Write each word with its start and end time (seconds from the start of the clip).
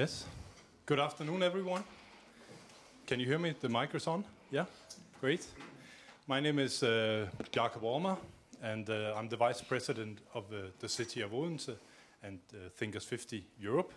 Yes. 0.00 0.24
Good 0.86 0.98
afternoon, 0.98 1.42
everyone. 1.42 1.84
Can 3.06 3.20
you 3.20 3.26
hear 3.26 3.38
me? 3.38 3.54
The 3.60 3.68
mic 3.68 3.94
is 3.94 4.06
on? 4.06 4.24
Yeah? 4.50 4.64
Great. 5.20 5.44
My 6.26 6.40
name 6.40 6.58
is 6.58 6.82
uh, 6.82 7.26
Jakob 7.52 7.84
Ormer, 7.84 8.16
and 8.62 8.88
uh, 8.88 9.12
I'm 9.14 9.28
the 9.28 9.36
Vice 9.36 9.60
President 9.60 10.20
of 10.32 10.44
uh, 10.50 10.70
the 10.78 10.88
City 10.88 11.20
of 11.20 11.34
Odense 11.34 11.76
and 12.22 12.38
uh, 12.54 12.70
Thinkers 12.78 13.04
50 13.04 13.44
Europe. 13.60 13.92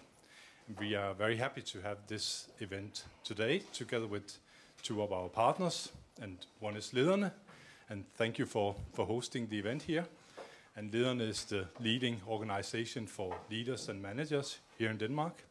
We 0.78 0.94
are 0.96 1.14
very 1.14 1.38
happy 1.38 1.62
to 1.62 1.80
have 1.80 2.00
this 2.06 2.50
event 2.60 3.06
today 3.24 3.62
together 3.72 4.08
with 4.08 4.40
two 4.82 5.02
of 5.02 5.14
our 5.14 5.30
partners, 5.30 5.90
and 6.22 6.38
one 6.60 6.76
is 6.76 6.92
Lederne, 6.92 7.32
and 7.90 8.04
thank 8.18 8.38
you 8.38 8.46
for, 8.46 8.76
for 8.92 9.06
hosting 9.06 9.48
the 9.48 9.58
event 9.58 9.84
here. 9.84 10.06
And 10.76 10.92
Lederne 10.92 11.22
is 11.22 11.46
the 11.46 11.68
leading 11.80 12.20
organization 12.28 13.08
for 13.08 13.34
leaders 13.50 13.88
and 13.88 14.02
managers 14.02 14.60
here 14.78 14.90
in 14.90 14.98
Denmark. 14.98 15.46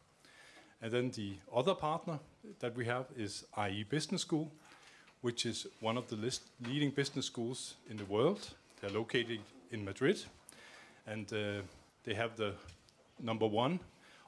And 0.82 0.90
then 0.90 1.10
the 1.12 1.36
other 1.54 1.74
partner 1.76 2.18
that 2.58 2.76
we 2.76 2.84
have 2.86 3.06
is 3.16 3.44
IE 3.56 3.84
Business 3.84 4.22
School, 4.22 4.50
which 5.20 5.46
is 5.46 5.68
one 5.80 5.96
of 5.96 6.08
the 6.08 6.16
leading 6.66 6.90
business 6.90 7.26
schools 7.26 7.76
in 7.88 7.96
the 7.96 8.04
world. 8.04 8.50
They're 8.80 8.90
located 8.90 9.38
in 9.70 9.84
Madrid, 9.84 10.20
and 11.06 11.32
uh, 11.32 11.62
they 12.02 12.14
have 12.14 12.36
the 12.36 12.54
number 13.20 13.46
one 13.46 13.78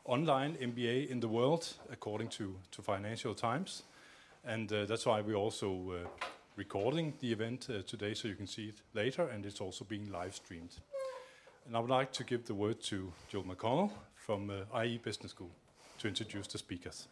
online 0.04 0.54
MBA 0.54 1.08
in 1.10 1.18
the 1.18 1.26
world, 1.26 1.74
according 1.90 2.28
to, 2.28 2.54
to 2.70 2.82
Financial 2.82 3.34
Times. 3.34 3.82
And 4.44 4.72
uh, 4.72 4.84
that's 4.84 5.06
why 5.06 5.22
we're 5.22 5.34
also 5.34 5.90
uh, 5.90 6.26
recording 6.54 7.14
the 7.18 7.32
event 7.32 7.66
uh, 7.68 7.82
today 7.84 8.14
so 8.14 8.28
you 8.28 8.36
can 8.36 8.46
see 8.46 8.66
it 8.66 8.76
later, 8.94 9.26
and 9.26 9.44
it's 9.44 9.60
also 9.60 9.84
being 9.84 10.12
live 10.12 10.36
streamed. 10.36 10.76
And 11.66 11.76
I 11.76 11.80
would 11.80 11.90
like 11.90 12.12
to 12.12 12.22
give 12.22 12.46
the 12.46 12.54
word 12.54 12.80
to 12.82 13.12
Joel 13.28 13.42
McConnell 13.42 13.90
from 14.14 14.50
uh, 14.50 14.82
IE 14.82 14.98
Business 14.98 15.32
School 15.32 15.50
to 16.04 16.08
introduce 16.08 16.46
the 16.46 16.58
speakers. 16.58 17.08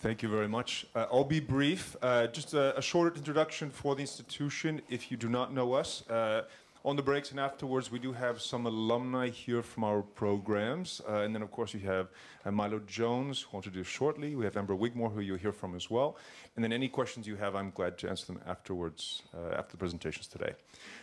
Thank 0.00 0.22
you 0.22 0.28
very 0.28 0.48
much. 0.48 0.84
Uh, 0.94 1.06
I'll 1.12 1.24
be 1.24 1.40
brief. 1.40 1.96
Uh, 2.02 2.26
just 2.26 2.54
a, 2.54 2.76
a, 2.76 2.82
short 2.82 3.16
introduction 3.16 3.70
for 3.70 3.94
the 3.94 4.02
institution 4.02 4.82
if 4.90 5.10
you 5.10 5.16
do 5.16 5.28
not 5.28 5.54
know 5.54 5.72
us. 5.74 6.02
Uh, 6.10 6.42
on 6.84 6.96
the 6.96 7.02
breaks 7.02 7.30
and 7.30 7.40
afterwards, 7.40 7.90
we 7.90 7.98
do 7.98 8.12
have 8.12 8.42
some 8.42 8.66
alumni 8.66 9.30
here 9.30 9.62
from 9.62 9.84
our 9.84 10.02
programs. 10.02 11.00
Uh, 11.08 11.20
and 11.20 11.34
then, 11.34 11.40
of 11.40 11.50
course, 11.50 11.72
you 11.72 11.80
have 11.80 12.08
uh, 12.44 12.50
Milo 12.50 12.78
Jones, 12.86 13.40
who 13.40 13.48
I'll 13.52 13.58
introduce 13.60 13.86
shortly. 13.86 14.36
We 14.36 14.44
have 14.44 14.56
Amber 14.58 14.76
Wigmore, 14.76 15.10
who 15.10 15.20
you'll 15.20 15.38
hear 15.38 15.52
from 15.52 15.74
as 15.74 15.88
well. 15.88 16.18
And 16.56 16.62
then 16.62 16.74
any 16.74 16.88
questions 16.88 17.26
you 17.26 17.36
have, 17.36 17.56
I'm 17.56 17.70
glad 17.70 17.96
to 17.98 18.10
answer 18.10 18.26
them 18.26 18.38
afterwards, 18.46 19.22
uh, 19.34 19.54
after 19.54 19.72
the 19.72 19.76
presentations 19.78 20.26
today. 20.26 20.52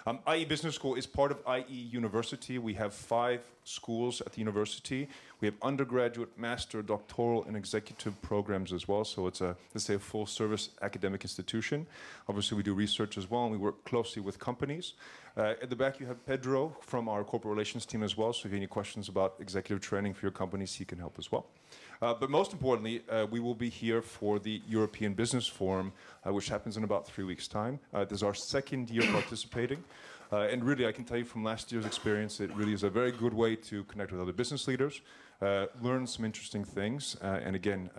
Um, 0.05 0.19
IE 0.31 0.45
Business 0.45 0.75
School 0.75 0.93
is 0.93 1.07
part 1.07 1.31
of 1.31 1.39
IE 1.47 1.73
University. 1.73 2.59
We 2.59 2.75
have 2.75 2.93
five 2.93 3.41
schools 3.63 4.21
at 4.21 4.33
the 4.33 4.39
university. 4.39 5.07
We 5.39 5.47
have 5.47 5.55
undergraduate, 5.61 6.37
master, 6.37 6.81
doctoral, 6.81 7.43
and 7.45 7.57
executive 7.57 8.19
programs 8.21 8.71
as 8.71 8.87
well. 8.87 9.03
So 9.03 9.27
it's 9.27 9.41
a, 9.41 9.55
let's 9.73 9.85
say, 9.85 9.95
a 9.95 9.99
full 9.99 10.25
service 10.25 10.69
academic 10.81 11.23
institution. 11.23 11.87
Obviously, 12.27 12.57
we 12.57 12.63
do 12.63 12.73
research 12.73 13.17
as 13.17 13.29
well, 13.29 13.43
and 13.43 13.51
we 13.51 13.57
work 13.57 13.83
closely 13.83 14.21
with 14.21 14.39
companies. 14.39 14.93
Uh, 15.37 15.53
at 15.61 15.69
the 15.69 15.75
back, 15.75 15.99
you 15.99 16.05
have 16.05 16.25
Pedro 16.25 16.75
from 16.81 17.07
our 17.07 17.23
corporate 17.23 17.51
relations 17.51 17.85
team 17.85 18.03
as 18.03 18.17
well. 18.17 18.33
So 18.33 18.39
if 18.39 18.45
you 18.45 18.49
have 18.51 18.57
any 18.57 18.67
questions 18.67 19.07
about 19.07 19.35
executive 19.39 19.81
training 19.81 20.13
for 20.13 20.25
your 20.25 20.31
companies, 20.31 20.73
he 20.73 20.83
can 20.83 20.99
help 20.99 21.15
as 21.17 21.31
well. 21.31 21.45
Uh, 22.01 22.13
but 22.13 22.29
most 22.29 22.51
importantly, 22.51 23.03
uh, 23.09 23.27
we 23.29 23.39
will 23.39 23.55
be 23.55 23.69
here 23.69 24.01
for 24.01 24.39
the 24.39 24.61
European 24.67 25.13
Business 25.13 25.47
Forum, 25.47 25.93
uh, 26.25 26.33
which 26.33 26.49
happens 26.49 26.75
in 26.75 26.83
about 26.83 27.07
three 27.07 27.23
weeks' 27.23 27.47
time. 27.47 27.79
Uh, 27.93 28.03
this 28.03 28.17
is 28.17 28.23
our 28.23 28.33
second 28.33 28.89
year 28.89 29.09
participating. 29.11 29.83
Uh, 30.33 30.47
and 30.51 30.63
really, 30.63 30.85
I 30.85 30.91
can 30.91 31.05
tell 31.05 31.17
you 31.17 31.25
from 31.25 31.43
last 31.43 31.71
year's 31.71 31.85
experience, 31.85 32.39
it 32.39 32.53
really 32.55 32.73
is 32.73 32.83
a 32.83 32.89
very 32.89 33.11
good 33.11 33.33
way 33.33 33.55
to 33.55 33.83
connect 33.85 34.11
with 34.11 34.21
other 34.21 34.31
business 34.31 34.67
leaders, 34.67 35.01
learn 35.41 36.07
some 36.07 36.23
interesting 36.23 36.63
things, 36.63 37.17
and 37.21 37.53
again, 37.53 37.89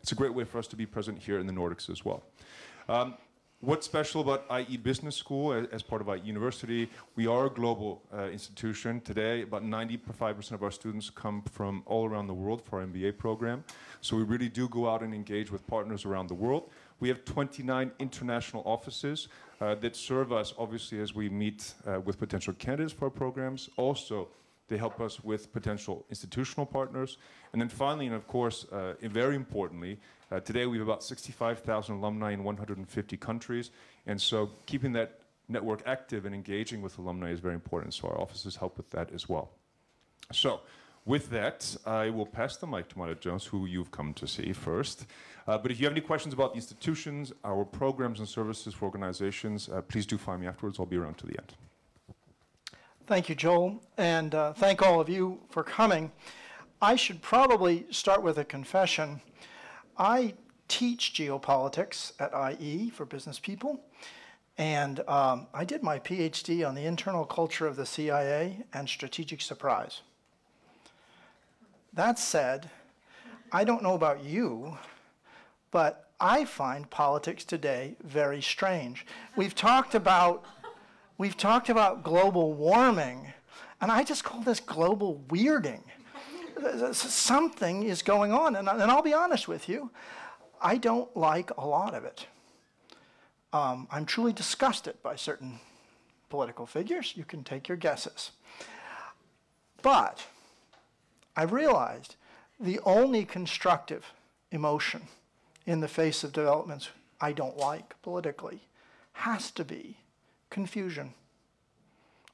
it's 0.00 0.12
a 0.12 0.14
great 0.14 0.32
way 0.32 0.44
for 0.44 0.58
us 0.58 0.68
to 0.68 0.76
be 0.76 0.86
present 0.86 1.18
here 1.18 1.40
in 1.40 1.46
the 1.46 1.52
Nordics 1.52 1.90
as 1.90 2.04
well. 2.04 2.22
Um, 2.88 3.14
What's 3.64 3.86
special 3.86 4.22
about 4.22 4.44
IE 4.50 4.76
Business 4.76 5.14
School 5.14 5.52
as 5.70 5.84
part 5.84 6.02
of 6.02 6.08
IE 6.08 6.26
University? 6.26 6.90
We 7.14 7.28
are 7.28 7.46
a 7.46 7.48
global 7.48 8.02
uh, 8.12 8.24
institution. 8.24 9.00
Today, 9.02 9.42
about 9.42 9.62
95% 9.62 10.50
of 10.50 10.64
our 10.64 10.72
students 10.72 11.10
come 11.10 11.42
from 11.42 11.84
all 11.86 12.04
around 12.04 12.26
the 12.26 12.34
world 12.34 12.60
for 12.60 12.80
our 12.80 12.86
MBA 12.86 13.18
program. 13.18 13.62
So 14.00 14.16
we 14.16 14.24
really 14.24 14.48
do 14.48 14.68
go 14.68 14.88
out 14.88 15.04
and 15.04 15.14
engage 15.14 15.52
with 15.52 15.64
partners 15.68 16.04
around 16.04 16.26
the 16.26 16.34
world. 16.34 16.70
We 16.98 17.08
have 17.08 17.24
29 17.24 17.92
international 18.00 18.64
offices 18.66 19.28
uh, 19.60 19.76
that 19.76 19.94
serve 19.94 20.32
us, 20.32 20.52
obviously, 20.58 20.98
as 20.98 21.14
we 21.14 21.28
meet 21.28 21.74
uh, 21.86 22.00
with 22.00 22.18
potential 22.18 22.54
candidates 22.54 22.92
for 22.92 23.04
our 23.04 23.10
programs. 23.12 23.70
Also, 23.76 24.26
they 24.66 24.76
help 24.76 25.00
us 25.00 25.22
with 25.22 25.52
potential 25.52 26.04
institutional 26.08 26.66
partners. 26.66 27.18
And 27.52 27.60
then 27.60 27.68
finally, 27.68 28.06
and 28.06 28.14
of 28.14 28.26
course, 28.26 28.66
uh, 28.72 28.94
and 29.02 29.12
very 29.12 29.36
importantly, 29.36 30.00
uh, 30.32 30.40
today 30.40 30.66
we 30.66 30.78
have 30.78 30.86
about 30.86 31.04
65,000 31.04 31.96
alumni 31.96 32.32
in 32.32 32.42
150 32.42 33.16
countries. 33.18 33.70
And 34.06 34.20
so 34.20 34.50
keeping 34.66 34.92
that 34.94 35.20
network 35.48 35.82
active 35.86 36.24
and 36.24 36.34
engaging 36.34 36.80
with 36.80 36.98
alumni 36.98 37.30
is 37.30 37.40
very 37.40 37.54
important. 37.54 37.94
So 37.94 38.08
our 38.08 38.18
offices 38.18 38.56
help 38.56 38.76
with 38.76 38.88
that 38.90 39.12
as 39.12 39.28
well. 39.28 39.50
So 40.32 40.60
with 41.04 41.28
that, 41.30 41.76
I 41.84 42.10
will 42.10 42.26
pass 42.26 42.56
the 42.56 42.66
mic 42.66 42.88
to 42.90 42.98
Milo 42.98 43.14
Jones, 43.14 43.44
who 43.44 43.66
you've 43.66 43.90
come 43.90 44.14
to 44.14 44.26
see 44.26 44.52
first. 44.52 45.06
Uh, 45.46 45.58
but 45.58 45.70
if 45.70 45.80
you 45.80 45.86
have 45.86 45.92
any 45.92 46.00
questions 46.00 46.32
about 46.32 46.52
the 46.52 46.56
institutions, 46.56 47.32
our 47.44 47.64
programs 47.64 48.20
and 48.20 48.28
services 48.28 48.72
for 48.72 48.86
organizations, 48.86 49.68
uh, 49.68 49.82
please 49.82 50.06
do 50.06 50.16
find 50.16 50.40
me 50.40 50.46
afterwards. 50.46 50.78
I'll 50.78 50.86
be 50.86 50.96
around 50.96 51.18
to 51.18 51.26
the 51.26 51.36
end. 51.38 51.52
Thank 53.06 53.28
you, 53.28 53.34
Joel, 53.34 53.82
and 53.98 54.34
uh, 54.34 54.52
thank 54.52 54.80
all 54.80 55.00
of 55.00 55.08
you 55.08 55.40
for 55.50 55.64
coming. 55.64 56.12
I 56.80 56.94
should 56.96 57.20
probably 57.20 57.84
start 57.90 58.22
with 58.22 58.38
a 58.38 58.44
confession. 58.44 59.20
I 59.96 60.34
teach 60.68 61.12
geopolitics 61.14 62.12
at 62.18 62.32
IE 62.60 62.90
for 62.90 63.04
business 63.04 63.38
people, 63.38 63.80
and 64.58 65.00
um, 65.08 65.46
I 65.52 65.64
did 65.64 65.82
my 65.82 65.98
PhD 65.98 66.66
on 66.66 66.74
the 66.74 66.84
internal 66.84 67.24
culture 67.24 67.66
of 67.66 67.76
the 67.76 67.86
CIA 67.86 68.64
and 68.72 68.88
strategic 68.88 69.40
surprise. 69.40 70.00
That 71.92 72.18
said, 72.18 72.70
I 73.52 73.64
don't 73.64 73.82
know 73.82 73.94
about 73.94 74.24
you, 74.24 74.78
but 75.70 76.10
I 76.20 76.44
find 76.44 76.88
politics 76.88 77.44
today 77.44 77.96
very 78.02 78.40
strange. 78.40 79.04
We've 79.36 79.54
talked 79.54 79.94
about 79.94 80.44
We've 81.22 81.36
talked 81.36 81.68
about 81.68 82.02
global 82.02 82.52
warming, 82.52 83.32
and 83.80 83.92
I 83.92 84.02
just 84.02 84.24
call 84.24 84.40
this 84.40 84.58
global 84.58 85.22
weirding. 85.28 85.82
Something 86.92 87.82
is 87.82 88.02
going 88.02 88.32
on, 88.32 88.56
and, 88.56 88.68
and 88.68 88.82
I'll 88.82 89.02
be 89.02 89.14
honest 89.14 89.48
with 89.48 89.68
you, 89.68 89.90
I 90.60 90.76
don't 90.76 91.14
like 91.16 91.50
a 91.56 91.66
lot 91.66 91.94
of 91.94 92.04
it. 92.04 92.26
Um, 93.52 93.86
I'm 93.90 94.06
truly 94.06 94.32
disgusted 94.32 95.02
by 95.02 95.16
certain 95.16 95.60
political 96.30 96.66
figures. 96.66 97.12
You 97.16 97.24
can 97.24 97.44
take 97.44 97.68
your 97.68 97.76
guesses. 97.76 98.30
But 99.82 100.24
I've 101.36 101.52
realized 101.52 102.16
the 102.58 102.80
only 102.84 103.24
constructive 103.24 104.12
emotion 104.50 105.02
in 105.66 105.80
the 105.80 105.88
face 105.88 106.24
of 106.24 106.32
developments 106.32 106.90
I 107.20 107.32
don't 107.32 107.56
like 107.56 108.00
politically 108.02 108.62
has 109.12 109.50
to 109.52 109.64
be 109.64 109.98
confusion. 110.50 111.14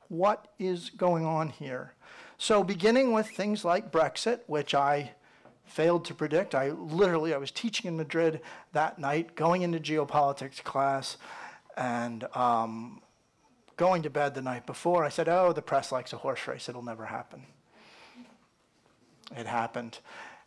What 0.09 0.49
is 0.59 0.91
going 0.91 1.25
on 1.25 1.49
here? 1.49 1.95
So 2.39 2.63
beginning 2.63 3.13
with 3.13 3.29
things 3.29 3.65
like 3.65 3.91
Brexit, 3.91 4.41
which 4.47 4.75
I 4.75 5.11
failed 5.65 6.05
to 6.07 6.15
predict. 6.15 6.55
I 6.55 6.71
literally, 6.71 7.35
I 7.35 7.37
was 7.39 7.51
teaching 7.51 7.89
in 7.89 7.97
Madrid 7.97 8.41
that 8.73 8.99
night, 8.99 9.35
going 9.35 9.63
into 9.63 9.79
geopolitics 9.79 10.63
class, 10.63 11.17
and 11.77 12.25
um, 12.35 13.03
going 13.77 14.03
to 14.03 14.11
bed 14.11 14.35
the 14.35 14.43
night 14.43 14.67
before. 14.67 15.05
I 15.05 15.09
said, 15.09 15.29
oh, 15.29 15.53
the 15.53 15.63
press 15.63 15.93
likes 15.93 16.13
a 16.13 16.17
horse 16.17 16.47
race. 16.47 16.69
It'll 16.69 16.83
never 16.83 17.07
happen. 17.07 17.43
It 19.37 19.47
happened. 19.47 19.99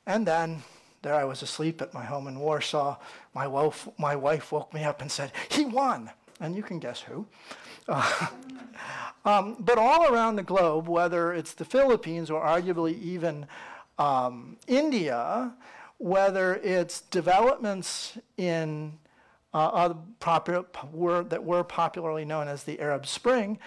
And 0.08 0.26
then 0.26 0.64
there 1.02 1.16
I 1.16 1.24
was 1.26 1.42
asleep 1.42 1.82
at 1.82 1.94
my 1.94 2.04
home 2.04 2.28
in 2.28 2.40
Warsaw. 2.40 2.98
My 3.36 3.48
wife, 3.48 3.88
my 3.98 4.16
wife 4.16 4.52
woke 4.52 4.74
me 4.74 4.84
up 4.84 5.02
and 5.02 5.12
said, 5.12 5.32
he 5.50 5.66
won. 5.66 6.10
And 6.40 6.56
you 6.56 6.64
can 6.64 6.80
guess 6.80 7.02
who. 7.02 7.28
Uh, 7.88 8.28
um, 9.26 9.58
but 9.60 9.78
all 9.78 10.12
around 10.14 10.36
the 10.36 10.44
globe, 10.44 10.88
whether 10.88 11.34
it's 11.34 11.54
the 11.54 11.66
Philippines 11.66 12.30
or 12.30 12.44
arguably 12.44 13.00
even 13.02 13.46
um, 13.98 14.58
India, 14.68 15.54
whether 15.98 16.56
it's 16.56 17.02
developments 17.02 18.18
in 18.38 18.98
uh, 19.54 19.94
popular, 20.20 20.66
were, 20.92 21.24
that 21.24 21.44
were 21.44 21.64
popularly 21.64 22.26
known 22.26 22.48
as 22.48 22.64
the 22.64 22.80
Arab 22.80 23.06
Spring, 23.06 23.60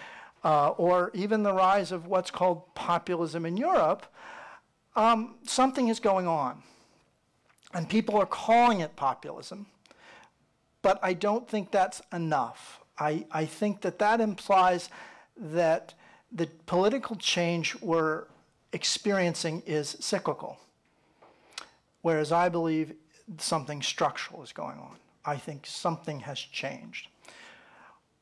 uh, 0.43 0.69
or 0.69 1.11
even 1.13 1.43
the 1.43 1.53
rise 1.53 1.91
of 1.91 2.07
what's 2.07 2.31
called 2.31 2.73
populism 2.75 3.45
in 3.45 3.57
Europe, 3.57 4.05
um, 4.95 5.35
something 5.43 5.87
is 5.87 5.99
going 5.99 6.27
on. 6.27 6.61
And 7.73 7.89
people 7.89 8.15
are 8.17 8.25
calling 8.25 8.79
it 8.79 8.95
populism, 8.95 9.65
but 10.81 10.99
I 11.01 11.13
don't 11.13 11.47
think 11.47 11.71
that's 11.71 12.01
enough. 12.13 12.79
I, 12.97 13.25
I 13.31 13.45
think 13.45 13.81
that 13.81 13.99
that 13.99 14.21
implies 14.21 14.89
that 15.37 15.93
the 16.31 16.47
political 16.65 17.15
change 17.15 17.75
we're 17.81 18.25
experiencing 18.73 19.63
is 19.65 19.95
cyclical. 19.99 20.59
whereas 22.05 22.31
I 22.31 22.49
believe 22.49 22.93
something 23.39 23.81
structural 23.81 24.43
is 24.43 24.51
going 24.51 24.77
on. 24.77 24.97
I 25.25 25.37
think 25.37 25.65
something 25.65 26.19
has 26.19 26.37
changed. 26.37 27.07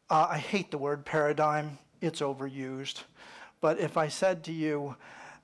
Uh, 0.09 0.27
I 0.29 0.37
hate 0.37 0.71
the 0.71 0.77
word 0.77 1.03
paradigm, 1.03 1.79
it's 1.99 2.21
overused. 2.21 3.03
But 3.59 3.81
if 3.81 3.97
I 3.97 4.07
said 4.07 4.41
to 4.45 4.53
you, 4.53 4.95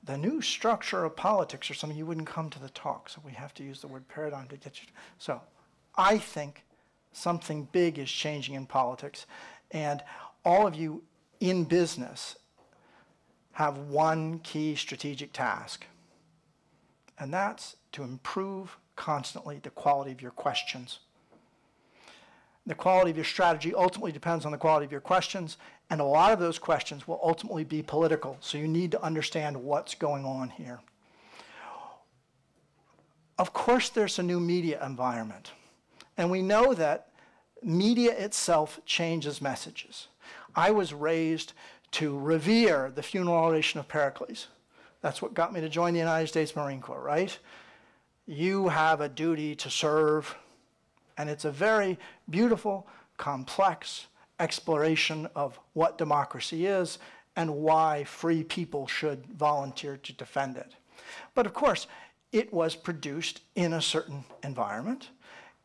the 0.05 0.17
new 0.17 0.41
structure 0.41 1.03
of 1.03 1.17
politics 1.17 1.69
or 1.69 1.74
something, 1.74 1.98
you 1.98 2.05
wouldn't 2.05 2.27
come 2.27 2.50
to 2.51 2.59
the 2.59 2.69
talk. 2.69 3.09
So 3.09 3.19
we 3.25 3.33
have 3.33 3.53
to 3.55 3.63
use 3.63 3.81
the 3.81 3.89
word 3.89 4.07
paradigm 4.07 4.48
to 4.48 4.55
get 4.55 4.79
you. 4.79 4.88
To, 4.88 4.93
so 5.17 5.41
I 5.98 6.17
think 6.17 6.63
something 7.11 7.67
big 7.71 7.97
is 7.97 8.09
changing 8.09 8.55
in 8.55 8.65
politics. 8.65 9.25
And 9.71 10.03
all 10.45 10.65
of 10.67 10.75
you 10.75 11.03
in 11.39 11.63
business 11.63 12.35
have 13.53 13.77
one 13.77 14.39
key 14.39 14.75
strategic 14.75 15.33
task, 15.33 15.85
and 17.17 17.33
that's 17.33 17.75
to 17.91 18.03
improve 18.03 18.77
constantly 18.95 19.59
the 19.61 19.69
quality 19.69 20.11
of 20.11 20.21
your 20.21 20.31
questions. 20.31 20.99
The 22.65 22.75
quality 22.75 23.11
of 23.11 23.17
your 23.17 23.25
strategy 23.25 23.73
ultimately 23.73 24.11
depends 24.11 24.45
on 24.45 24.51
the 24.51 24.57
quality 24.57 24.85
of 24.85 24.91
your 24.91 25.01
questions, 25.01 25.57
and 25.89 25.99
a 25.99 26.05
lot 26.05 26.31
of 26.31 26.39
those 26.39 26.59
questions 26.59 27.07
will 27.07 27.19
ultimately 27.23 27.63
be 27.63 27.81
political, 27.81 28.37
so 28.39 28.57
you 28.57 28.67
need 28.67 28.91
to 28.91 29.01
understand 29.01 29.57
what's 29.57 29.95
going 29.95 30.23
on 30.23 30.51
here. 30.51 30.79
Of 33.37 33.53
course, 33.53 33.89
there's 33.89 34.19
a 34.19 34.23
new 34.23 34.39
media 34.39 34.85
environment, 34.85 35.51
and 36.19 36.29
we 36.29 36.41
know 36.41 36.73
that 36.73 37.07
media 37.63 38.11
itself 38.11 38.81
changes 38.85 39.41
messages. 39.41 40.09
I 40.53 40.69
was 40.69 40.93
raised 40.93 41.53
to 41.91 42.19
revere 42.19 42.91
the 42.93 43.01
funeral 43.01 43.45
oration 43.45 43.79
of 43.79 43.88
Pericles. 43.88 44.47
That's 45.01 45.21
what 45.21 45.33
got 45.33 45.53
me 45.53 45.61
to 45.61 45.69
join 45.69 45.93
the 45.93 45.99
United 45.99 46.27
States 46.27 46.57
Marine 46.57 46.81
Corps, 46.81 47.01
right? 47.01 47.39
You 48.27 48.67
have 48.67 48.99
a 48.99 49.07
duty 49.07 49.55
to 49.55 49.69
serve, 49.69 50.35
and 51.17 51.29
it's 51.29 51.45
a 51.45 51.51
very 51.51 51.97
beautiful, 52.29 52.85
complex 53.15 54.07
exploration 54.41 55.29
of 55.35 55.57
what 55.71 55.97
democracy 55.97 56.65
is 56.65 56.99
and 57.38 57.55
why 57.55 58.03
free 58.03 58.43
people 58.43 58.88
should 58.88 59.25
volunteer 59.25 59.95
to 59.95 60.11
defend 60.11 60.57
it. 60.57 60.73
But 61.33 61.45
of 61.45 61.53
course, 61.53 61.88
it 62.33 62.53
was 62.53 62.75
produced 62.75 63.39
in 63.55 63.71
a 63.71 63.81
certain 63.81 64.25
environment, 64.43 65.09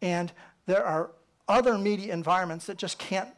and 0.05 0.31
there 0.67 0.85
are 0.85 1.13
other 1.49 1.79
media 1.79 2.13
environments 2.13 2.67
that 2.67 2.77
just 2.77 2.99
can't 2.99 3.31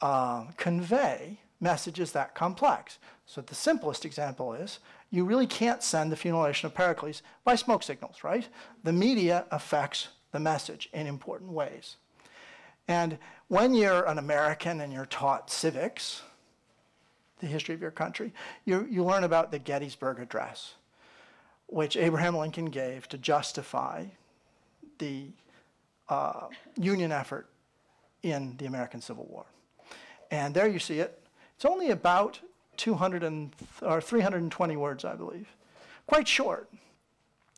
uh, 0.00 0.44
convey 0.56 1.40
messages 1.60 2.12
that 2.12 2.36
complex. 2.36 3.00
So 3.26 3.40
the 3.40 3.56
simplest 3.56 4.04
example 4.04 4.54
is 4.54 4.78
you 5.10 5.24
really 5.24 5.48
can't 5.48 5.82
send 5.82 6.12
the 6.12 6.16
funeral 6.16 6.42
oration 6.42 6.66
of 6.66 6.74
Pericles 6.74 7.22
by 7.42 7.56
smoke 7.56 7.82
signals, 7.82 8.22
right? 8.22 8.48
The 8.84 8.92
media 8.92 9.46
affects 9.50 10.08
the 10.30 10.38
message 10.38 10.88
in 10.92 11.08
important 11.08 11.50
ways. 11.50 11.96
And 12.86 13.18
when 13.48 13.74
you're 13.74 14.04
an 14.08 14.18
American 14.18 14.80
and 14.80 14.92
you're 14.92 15.06
taught 15.06 15.50
civics, 15.50 16.22
the 17.40 17.48
history 17.48 17.74
of 17.74 17.80
your 17.80 17.90
country, 17.90 18.32
you, 18.64 18.86
you 18.88 19.04
learn 19.04 19.24
about 19.24 19.50
the 19.50 19.58
Gettysburg 19.58 20.20
Address, 20.20 20.74
which 21.66 21.96
Abraham 21.96 22.36
Lincoln 22.36 22.66
gave 22.66 23.08
to 23.08 23.18
justify 23.18 24.04
the 25.02 25.26
uh, 26.08 26.46
Union 26.76 27.10
effort 27.10 27.48
in 28.22 28.56
the 28.58 28.66
American 28.66 29.00
Civil 29.00 29.26
War. 29.28 29.44
And 30.30 30.54
there 30.54 30.68
you 30.68 30.78
see 30.78 31.00
it. 31.00 31.20
It's 31.56 31.64
only 31.64 31.90
about 31.90 32.38
200 32.76 33.24
and, 33.24 33.52
or 33.82 34.00
320 34.00 34.76
words, 34.76 35.04
I 35.04 35.16
believe. 35.16 35.48
Quite 36.06 36.28
short. 36.28 36.70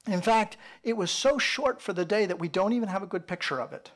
In 0.06 0.22
fact, 0.22 0.56
it 0.82 0.96
was 0.96 1.10
so 1.10 1.36
short 1.36 1.82
for 1.82 1.92
the 1.92 2.06
day 2.06 2.24
that 2.24 2.38
we 2.38 2.48
don't 2.48 2.72
even 2.72 2.88
have 2.88 3.02
a 3.02 3.06
good 3.06 3.26
picture 3.26 3.60
of 3.60 3.74
it. 3.74 3.90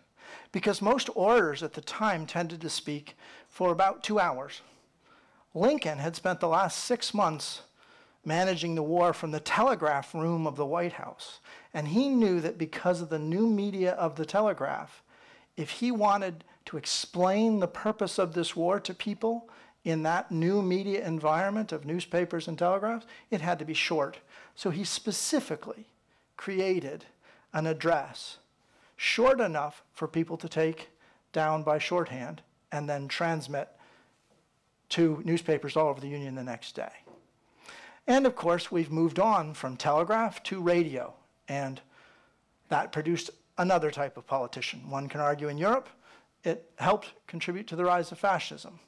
Because 0.52 0.83
most 0.83 1.09
orators 1.14 1.62
at 1.62 1.73
the 1.73 1.81
time 1.81 2.26
tended 2.26 2.61
to 2.61 2.69
speak 2.69 3.17
for 3.49 3.73
about 3.73 4.02
two 4.02 4.21
hours. 4.21 4.61
Lincoln 5.55 5.99
had 5.99 6.17
spent 6.17 6.40
the 6.40 6.49
last 6.49 6.85
six 6.85 7.14
months 7.14 7.62
managing 8.28 8.76
the 8.76 8.82
war 8.82 9.12
from 9.12 9.32
the 9.32 9.40
telegraph 9.40 10.14
room 10.14 10.47
of 10.47 10.54
the 10.54 10.66
White 10.66 10.92
House. 10.92 11.40
And 11.75 11.88
he 11.88 12.11
knew 12.11 12.40
that 12.40 12.58
because 12.58 13.00
of 13.00 13.08
the 13.08 13.18
new 13.18 13.49
media 13.49 13.92
of 13.92 14.14
the 14.14 14.26
telegraph, 14.26 15.02
if 15.56 15.70
he 15.70 15.90
wanted 15.90 16.44
to 16.66 16.76
explain 16.76 17.58
the 17.58 17.66
purpose 17.66 18.18
of 18.18 18.35
this 18.35 18.54
war 18.54 18.78
to 18.78 18.94
people 18.94 19.49
in 19.82 20.02
that 20.02 20.30
new 20.30 20.61
media 20.61 21.04
environment 21.04 21.73
of 21.73 21.87
newspapers 21.87 22.47
and 22.47 22.58
telegraphs, 22.58 23.06
it 23.30 23.40
had 23.40 23.58
to 23.58 23.64
be 23.64 23.75
short. 23.75 24.18
So 24.54 24.70
he 24.70 24.85
specifically 24.85 25.87
created 26.37 27.06
an 27.52 27.66
address 27.66 28.37
short 28.97 29.40
enough 29.40 29.82
for 29.94 30.06
people 30.06 30.37
to 30.37 30.49
take 30.49 30.90
down 31.32 31.62
by 31.62 31.78
shorthand 31.78 32.42
and 32.70 32.88
then 32.88 33.08
transmit 33.08 33.68
to 34.90 35.23
newspapers 35.25 35.76
all 35.76 35.88
over 35.88 36.00
the 36.00 36.08
Union 36.08 36.35
the 36.35 36.44
next 36.44 36.75
day. 36.75 36.92
And 38.09 38.27
of 38.27 38.35
course, 38.35 38.73
we've 38.73 38.91
moved 38.91 39.21
on 39.21 39.53
from 39.53 39.77
telegraph 39.77 40.43
to 40.45 40.62
radio, 40.62 41.12
and 41.47 41.81
that 42.71 42.91
produced 42.91 43.31
another 43.59 43.91
type 43.91 44.17
of 44.17 44.27
politician. 44.27 44.88
One 44.88 45.09
can 45.09 45.21
argue 45.21 45.49
in 45.49 45.59
Europe 45.59 45.88
it 46.45 46.71
helped 46.77 47.12
contribute 47.27 47.67
to 47.67 47.77
the 47.77 47.85
rise 47.85 48.11
of 48.12 48.19
fascism. 48.19 48.79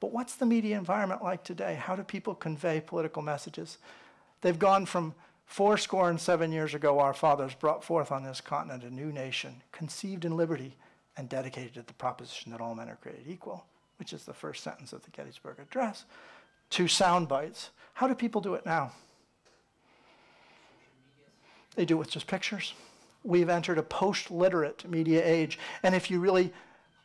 But 0.00 0.12
what's 0.12 0.36
the 0.36 0.46
media 0.46 0.78
environment 0.78 1.22
like 1.22 1.44
today? 1.44 1.74
How 1.74 1.96
do 1.96 2.02
people 2.02 2.34
convey 2.34 2.80
political 2.80 3.22
messages? 3.22 3.78
They've 4.40 4.58
gone 4.58 4.86
from 4.86 5.14
four 5.44 5.76
score 5.76 6.08
and 6.08 6.20
seven 6.20 6.50
years 6.52 6.74
ago, 6.74 6.98
our 6.98 7.12
fathers 7.12 7.54
brought 7.54 7.84
forth 7.84 8.10
on 8.10 8.22
this 8.22 8.40
continent 8.40 8.84
a 8.84 8.90
new 8.90 9.12
nation, 9.12 9.62
conceived 9.72 10.24
in 10.24 10.36
liberty 10.36 10.76
and 11.16 11.28
dedicated 11.28 11.74
to 11.74 11.82
the 11.82 11.92
proposition 11.94 12.52
that 12.52 12.60
all 12.60 12.74
men 12.74 12.88
are 12.88 12.96
created 12.96 13.26
equal, 13.28 13.66
which 13.98 14.12
is 14.12 14.24
the 14.24 14.32
first 14.32 14.64
sentence 14.64 14.92
of 14.92 15.04
the 15.04 15.10
Gettysburg 15.10 15.58
Address, 15.58 16.04
to 16.72 16.88
sound 16.88 17.28
bites. 17.28 17.70
How 17.94 18.08
do 18.08 18.14
people 18.14 18.40
do 18.40 18.54
it 18.54 18.66
now? 18.66 18.92
They 21.74 21.84
do 21.84 21.96
it 21.96 21.98
with 21.98 22.10
just 22.10 22.26
pictures. 22.26 22.74
We've 23.24 23.48
entered 23.48 23.78
a 23.78 23.82
post 23.82 24.30
literate 24.30 24.88
media 24.88 25.22
age. 25.24 25.58
And 25.82 25.94
if 25.94 26.10
you 26.10 26.18
really 26.18 26.52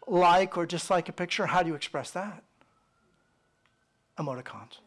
like 0.08 0.58
or 0.58 0.66
dislike 0.66 1.10
a 1.10 1.14
picture, 1.14 1.46
how 1.46 1.64
do 1.64 1.70
you 1.70 1.76
express 1.76 2.12
that? 2.12 2.44
Emoticons, 4.18 4.80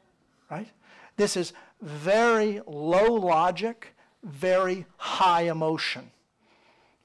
right? 0.51 0.69
This 1.17 1.37
is 1.37 1.53
very 1.81 2.61
low 2.67 3.15
logic, 3.15 3.95
very 4.23 4.87
high 4.97 5.43
emotion 5.43 6.11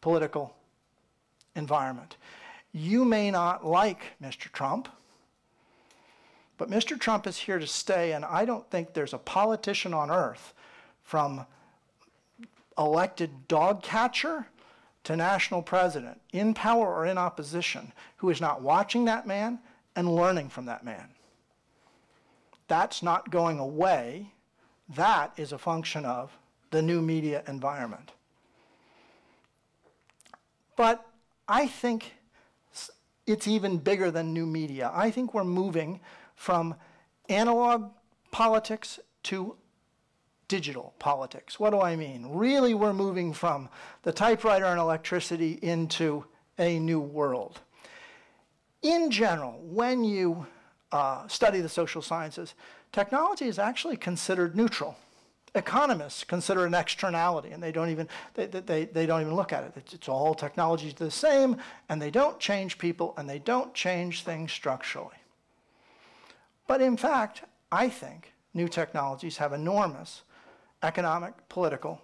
political 0.01 0.55
environment. 1.55 2.17
You 2.72 3.05
may 3.05 3.32
not 3.32 3.65
like 3.65 4.13
Mr. 4.22 4.51
Trump, 4.51 4.88
but 6.57 6.69
Mr. 6.69 7.00
Trump 7.00 7.27
is 7.27 7.38
here 7.38 7.59
to 7.59 7.67
stay, 7.67 8.13
and 8.13 8.24
I 8.24 8.45
don't 8.45 8.69
think 8.69 8.93
there's 8.93 9.13
a 9.13 9.17
politician 9.17 9.93
on 9.93 10.09
earth 10.09 10.53
from 11.03 11.45
elected 12.77 13.47
dog 13.47 13.83
catcher 13.83 14.47
to 15.03 15.15
national 15.15 15.62
president, 15.62 16.19
in 16.33 16.53
power 16.53 16.93
or 16.93 17.05
in 17.05 17.17
opposition, 17.17 17.93
who 18.17 18.29
is 18.29 18.41
not 18.41 18.62
watching 18.62 19.05
that 19.05 19.27
man 19.27 19.59
and 19.95 20.13
learning 20.13 20.50
from 20.50 20.65
that 20.65 20.83
man. 20.83 21.09
That's 22.67 23.03
not 23.03 23.29
going 23.29 23.59
away. 23.59 24.31
That 24.95 25.31
is 25.38 25.51
a 25.51 25.57
function 25.57 26.05
of 26.05 26.35
the 26.71 26.81
new 26.81 27.01
media 27.01 27.43
environment. 27.47 28.12
But 30.75 31.05
I 31.47 31.67
think 31.67 32.13
it's 33.27 33.47
even 33.47 33.77
bigger 33.77 34.09
than 34.12 34.33
new 34.33 34.45
media. 34.45 34.91
I 34.93 35.12
think 35.12 35.33
we're 35.33 35.43
moving 35.43 36.00
from 36.36 36.75
analog 37.30 37.92
politics 38.32 39.00
to 39.24 39.56
digital 40.48 40.94
politics. 41.00 41.60
What 41.60 41.72
do 41.72 41.82
I 41.82 41.96
mean? 41.96 42.27
Really, 42.30 42.74
we're 42.74 42.94
moving 42.94 43.34
from 43.34 43.70
the 44.04 44.12
typewriter 44.12 44.65
and 44.65 44.80
electricity 44.80 45.58
into 45.62 46.25
a 46.58 46.80
new 46.80 47.00
world. 47.00 47.62
In 48.82 49.10
general, 49.10 49.60
when 49.63 50.04
you 50.04 50.46
uh, 50.92 51.27
study 51.27 51.62
the 51.62 51.70
social 51.70 52.01
sciences, 52.01 52.54
technology 52.92 53.46
is 53.46 53.58
actually 53.58 53.98
considered 53.98 54.56
neutral. 54.56 54.96
Economists 55.56 56.24
consider 56.24 56.65
an 56.65 56.74
externality, 56.74 57.51
and 57.51 57.63
they 57.63 57.72
don't 57.72 57.89
even 57.89 58.08
they, 58.34 58.46
they, 58.46 58.86
they 58.86 59.06
don't 59.06 59.22
even 59.22 59.36
look 59.36 59.54
at 59.54 59.63
it. 59.63 59.72
It's, 59.75 59.94
it's 59.94 60.10
all 60.10 60.36
technologies 60.36 60.94
the 60.94 61.10
same, 61.10 61.58
and 61.89 62.01
they 62.01 62.12
don't 62.12 62.39
change 62.39 62.77
people, 62.77 63.13
and 63.18 63.27
they 63.27 63.39
don't 63.39 63.74
change 63.74 64.24
things 64.24 64.51
structurally. 64.51 65.14
But 66.67 66.81
in 66.81 66.98
fact, 66.98 67.43
I 67.72 67.89
think 67.89 68.34
new 68.53 68.67
technologies 68.67 69.38
have 69.38 69.53
enormous 69.53 70.24
economic, 70.84 71.34
political, 71.50 72.01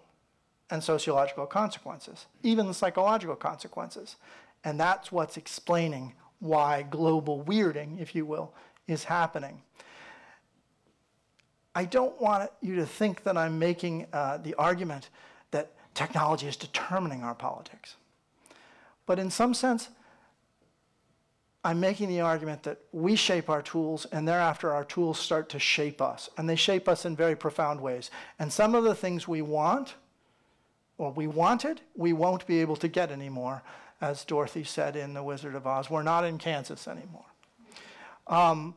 and 0.70 0.84
sociological 0.84 1.46
consequences, 1.46 2.28
even 2.44 2.68
the 2.68 2.74
psychological 2.74 3.36
consequences. 3.36 4.16
And 4.64 4.80
that's 4.80 5.12
what's 5.12 5.38
explaining 5.38 6.14
why 6.40 6.84
global 6.84 7.44
weirding, 7.44 8.00
if 8.00 8.16
you 8.16 8.26
will, 8.26 8.54
is 8.88 9.04
happening. 9.06 9.62
I 11.76 11.86
don't 11.86 12.20
want 12.20 12.52
you 12.62 12.76
to 12.76 12.86
think 12.86 13.24
that 13.24 13.38
I'm 13.38 13.60
making 13.60 14.08
uh, 14.14 14.38
the 14.38 14.54
argument 14.56 15.10
that 15.52 15.72
Technology 15.94 16.48
is 16.48 16.56
determining 16.56 17.24
our 17.24 17.36
politics. 17.36 17.96
But 19.06 19.20
in 19.20 19.30
some 19.30 19.54
sense, 19.54 19.90
I'm 21.64 21.80
making 21.80 22.10
the 22.10 22.22
argument 22.22 22.64
that 22.64 22.80
we 22.92 23.16
shape 23.16 23.50
our 23.50 23.62
tools, 23.62 24.06
and 24.12 24.28
thereafter 24.28 24.72
our 24.72 24.84
tools 24.84 25.20
start 25.20 25.48
to 25.50 25.60
shape 25.60 26.02
us. 26.02 26.30
And 26.38 26.50
they 26.50 26.56
shape 26.56 26.90
us 26.90 27.06
in 27.06 27.16
very 27.16 27.36
profound 27.36 27.82
ways. 27.82 28.10
And 28.40 28.52
some 28.52 28.74
of 28.74 28.84
the 28.84 28.96
things 28.96 29.28
we 29.28 29.44
want, 29.44 29.94
or 30.98 31.12
we 31.12 31.28
wanted, 31.28 31.82
we 31.96 32.14
won't 32.14 32.48
be 32.48 32.62
able 32.62 32.76
to 32.78 32.88
get 32.88 33.12
anymore. 33.12 33.62
As 34.02 34.26
Dorothy 34.26 34.64
said 34.64 34.96
in 34.96 35.14
The 35.14 35.22
Wizard 35.22 35.54
of 35.54 35.68
Oz, 35.68 35.88
we're 35.88 36.02
not 36.02 36.26
in 36.26 36.40
Kansas 36.40 36.88
anymore. 36.88 37.26
Um, 38.26 38.74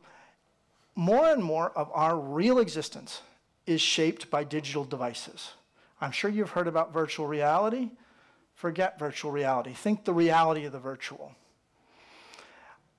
more 0.95 1.27
and 1.27 1.43
more 1.43 1.71
of 1.71 1.89
our 1.93 2.17
real 2.17 2.59
existence 2.59 3.21
is 3.65 3.81
shaped 3.81 4.29
by 4.29 4.43
digital 4.43 4.83
devices. 4.83 5.53
I'm 5.99 6.11
sure 6.11 6.29
you've 6.29 6.51
heard 6.51 6.67
about 6.67 6.93
virtual 6.93 7.25
reality. 7.25 7.89
Forget 8.53 8.99
virtual 8.99 9.31
reality. 9.31 9.73
Think 9.73 10.05
the 10.05 10.13
reality 10.13 10.65
of 10.65 10.71
the 10.71 10.79
virtual. 10.79 11.35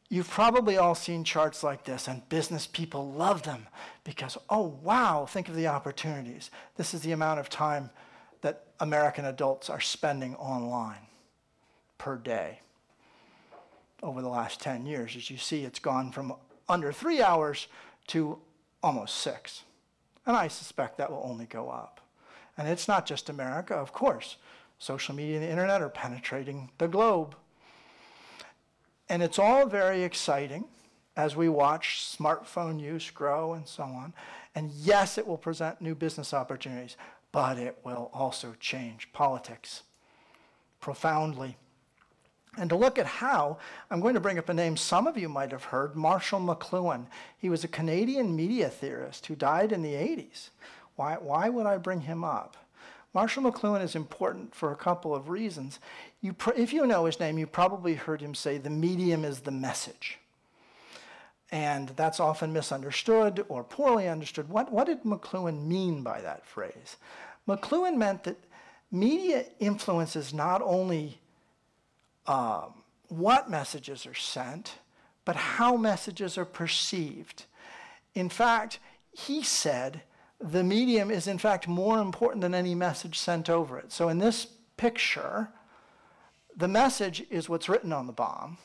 You've 0.08 0.30
probably 0.30 0.76
all 0.76 0.94
seen 0.94 1.24
charts 1.24 1.64
like 1.64 1.84
this, 1.84 2.06
and 2.06 2.28
business 2.28 2.66
people 2.66 3.10
love 3.10 3.42
them 3.42 3.66
because, 4.04 4.38
oh, 4.48 4.78
wow, 4.82 5.26
think 5.26 5.48
of 5.48 5.56
the 5.56 5.66
opportunities. 5.66 6.50
This 6.76 6.94
is 6.94 7.00
the 7.00 7.12
amount 7.12 7.40
of 7.40 7.48
time 7.48 7.90
that 8.42 8.66
American 8.78 9.24
adults 9.24 9.68
are 9.68 9.80
spending 9.80 10.36
online 10.36 11.06
per 11.98 12.16
day 12.16 12.60
over 14.02 14.22
the 14.22 14.28
last 14.28 14.60
10 14.60 14.86
years. 14.86 15.16
As 15.16 15.28
you 15.28 15.38
see, 15.38 15.64
it's 15.64 15.80
gone 15.80 16.12
from 16.12 16.34
under 16.68 16.92
three 16.92 17.20
hours 17.20 17.66
to 18.08 18.38
almost 18.82 19.16
six. 19.16 19.62
And 20.24 20.36
I 20.36 20.48
suspect 20.48 20.98
that 20.98 21.10
will 21.10 21.22
only 21.24 21.46
go 21.46 21.68
up. 21.68 22.00
And 22.56 22.68
it's 22.68 22.88
not 22.88 23.06
just 23.06 23.28
America, 23.28 23.74
of 23.74 23.92
course. 23.92 24.36
Social 24.78 25.14
media 25.14 25.36
and 25.36 25.44
the 25.44 25.50
internet 25.50 25.82
are 25.82 25.88
penetrating 25.88 26.70
the 26.78 26.88
globe. 26.88 27.34
And 29.08 29.22
it's 29.22 29.38
all 29.38 29.66
very 29.66 30.02
exciting 30.02 30.64
as 31.16 31.34
we 31.36 31.48
watch 31.48 32.02
smartphone 32.02 32.80
use 32.80 33.10
grow 33.10 33.54
and 33.54 33.66
so 33.66 33.84
on. 33.84 34.12
And 34.54 34.70
yes, 34.72 35.18
it 35.18 35.26
will 35.26 35.38
present 35.38 35.80
new 35.80 35.94
business 35.94 36.34
opportunities, 36.34 36.96
but 37.32 37.58
it 37.58 37.78
will 37.84 38.10
also 38.12 38.54
change 38.60 39.12
politics 39.12 39.82
profoundly. 40.80 41.56
And 42.58 42.70
to 42.70 42.76
look 42.76 42.98
at 42.98 43.06
how, 43.06 43.58
I'm 43.90 44.00
going 44.00 44.14
to 44.14 44.20
bring 44.20 44.38
up 44.38 44.48
a 44.48 44.54
name 44.54 44.76
some 44.76 45.06
of 45.06 45.18
you 45.18 45.28
might 45.28 45.52
have 45.52 45.64
heard 45.64 45.94
Marshall 45.94 46.40
McLuhan. 46.40 47.06
He 47.36 47.50
was 47.50 47.64
a 47.64 47.68
Canadian 47.68 48.34
media 48.34 48.70
theorist 48.70 49.26
who 49.26 49.36
died 49.36 49.72
in 49.72 49.82
the 49.82 49.92
80s. 49.92 50.50
Why, 50.96 51.16
why 51.20 51.50
would 51.50 51.66
I 51.66 51.76
bring 51.76 52.00
him 52.00 52.24
up? 52.24 52.56
Marshall 53.16 53.50
McLuhan 53.50 53.82
is 53.82 53.96
important 53.96 54.54
for 54.54 54.72
a 54.72 54.76
couple 54.76 55.14
of 55.14 55.30
reasons. 55.30 55.80
You 56.20 56.36
if 56.54 56.74
you 56.74 56.86
know 56.86 57.06
his 57.06 57.18
name, 57.18 57.38
you 57.38 57.46
probably 57.46 57.94
heard 57.94 58.20
him 58.20 58.34
say, 58.34 58.58
the 58.58 58.68
medium 58.68 59.24
is 59.24 59.40
the 59.40 59.50
message. 59.50 60.18
And 61.50 61.88
that's 61.96 62.20
often 62.20 62.52
misunderstood 62.52 63.42
or 63.48 63.64
poorly 63.64 64.06
understood. 64.06 64.50
What, 64.50 64.70
what 64.70 64.86
did 64.86 65.02
McLuhan 65.04 65.66
mean 65.66 66.02
by 66.02 66.20
that 66.20 66.44
phrase? 66.44 66.96
McLuhan 67.48 67.96
meant 67.96 68.24
that 68.24 68.36
media 68.92 69.46
influences 69.60 70.34
not 70.34 70.60
only 70.60 71.18
um, 72.26 72.74
what 73.08 73.48
messages 73.48 74.04
are 74.04 74.12
sent, 74.12 74.74
but 75.24 75.36
how 75.36 75.78
messages 75.78 76.36
are 76.36 76.44
perceived. 76.44 77.46
In 78.14 78.28
fact, 78.28 78.78
he 79.10 79.42
said 79.42 80.02
the 80.40 80.62
medium 80.62 81.10
is 81.10 81.26
in 81.26 81.38
fact 81.38 81.66
more 81.66 81.98
important 81.98 82.42
than 82.42 82.54
any 82.54 82.74
message 82.74 83.18
sent 83.18 83.48
over 83.48 83.78
it. 83.78 83.92
So 83.92 84.08
in 84.08 84.18
this 84.18 84.46
picture, 84.76 85.48
the 86.56 86.68
message 86.68 87.24
is 87.30 87.48
what's 87.48 87.68
written 87.68 87.92
on 87.92 88.06
the 88.06 88.12
bomb. 88.12 88.58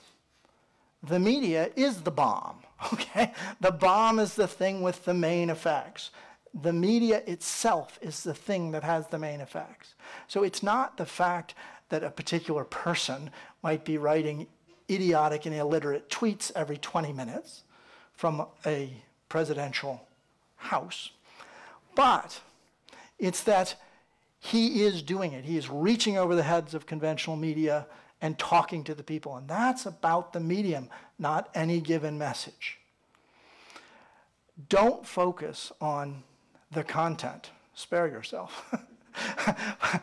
The 1.04 1.20
media 1.20 1.70
is 1.76 2.02
the 2.02 2.12
bomb, 2.12 2.58
okay? 2.94 3.34
The 3.60 3.72
bomb 3.72 4.20
is 4.20 4.36
the 4.36 4.48
thing 4.48 4.82
with 4.82 5.06
the 5.06 5.14
main 5.14 5.50
effects. 5.50 6.12
The 6.54 6.74
media 6.74 7.24
itself 7.26 7.98
is 8.02 8.24
the 8.24 8.34
thing 8.34 8.72
that 8.72 8.84
has 8.84 9.08
the 9.08 9.18
main 9.18 9.40
effects. 9.40 9.96
So 10.28 10.44
it's 10.44 10.62
not 10.62 10.98
the 10.98 11.06
fact 11.06 11.56
that 11.90 12.04
a 12.04 12.10
particular 12.10 12.64
person 12.66 13.32
might 13.64 13.86
be 13.86 13.98
writing 13.98 14.48
idiotic 14.90 15.46
and 15.46 15.56
illiterate 15.56 16.10
tweets 16.10 16.52
every 16.56 16.78
20 16.78 17.14
minutes 17.14 17.64
from 18.14 18.46
a 18.66 18.90
presidential 19.30 20.06
house. 20.58 21.12
But 21.96 22.42
it's 23.20 23.44
that 23.44 23.76
he 24.40 24.84
is 24.84 25.02
doing 25.02 25.34
it. 25.34 25.46
He 25.46 25.58
is 25.58 25.70
reaching 25.70 26.18
over 26.18 26.36
the 26.36 26.44
heads 26.44 26.74
of 26.74 26.86
conventional 26.86 27.36
media 27.36 27.86
and 28.22 28.38
talking 28.38 28.84
to 28.86 28.96
the 28.96 29.04
people. 29.04 29.36
And 29.36 29.48
that's 29.48 29.86
about 29.86 30.34
the 30.34 30.40
medium, 30.40 30.90
not 31.20 31.50
any 31.54 31.80
given 31.80 32.18
message. 32.18 32.80
Don't 34.70 35.06
focus 35.06 35.72
on 35.80 36.24
the 36.72 36.84
content. 36.84 37.52
Spare 37.74 38.08
yourself. 38.08 38.74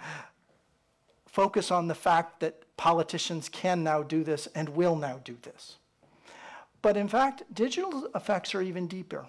focus 1.27 1.71
on 1.71 1.89
the 1.89 1.95
fact 1.95 2.41
that 2.41 2.63
politicians 2.77 3.49
can 3.49 3.83
now 3.83 4.03
do 4.03 4.25
this 4.25 4.49
and 4.55 4.69
will 4.71 4.97
now 4.97 5.21
do 5.25 5.37
this. 5.43 5.77
But 6.83 6.97
in 6.97 7.09
fact, 7.09 7.43
digital 7.53 8.09
effects 8.15 8.55
are 8.55 8.63
even 8.63 8.87
deeper. 8.87 9.27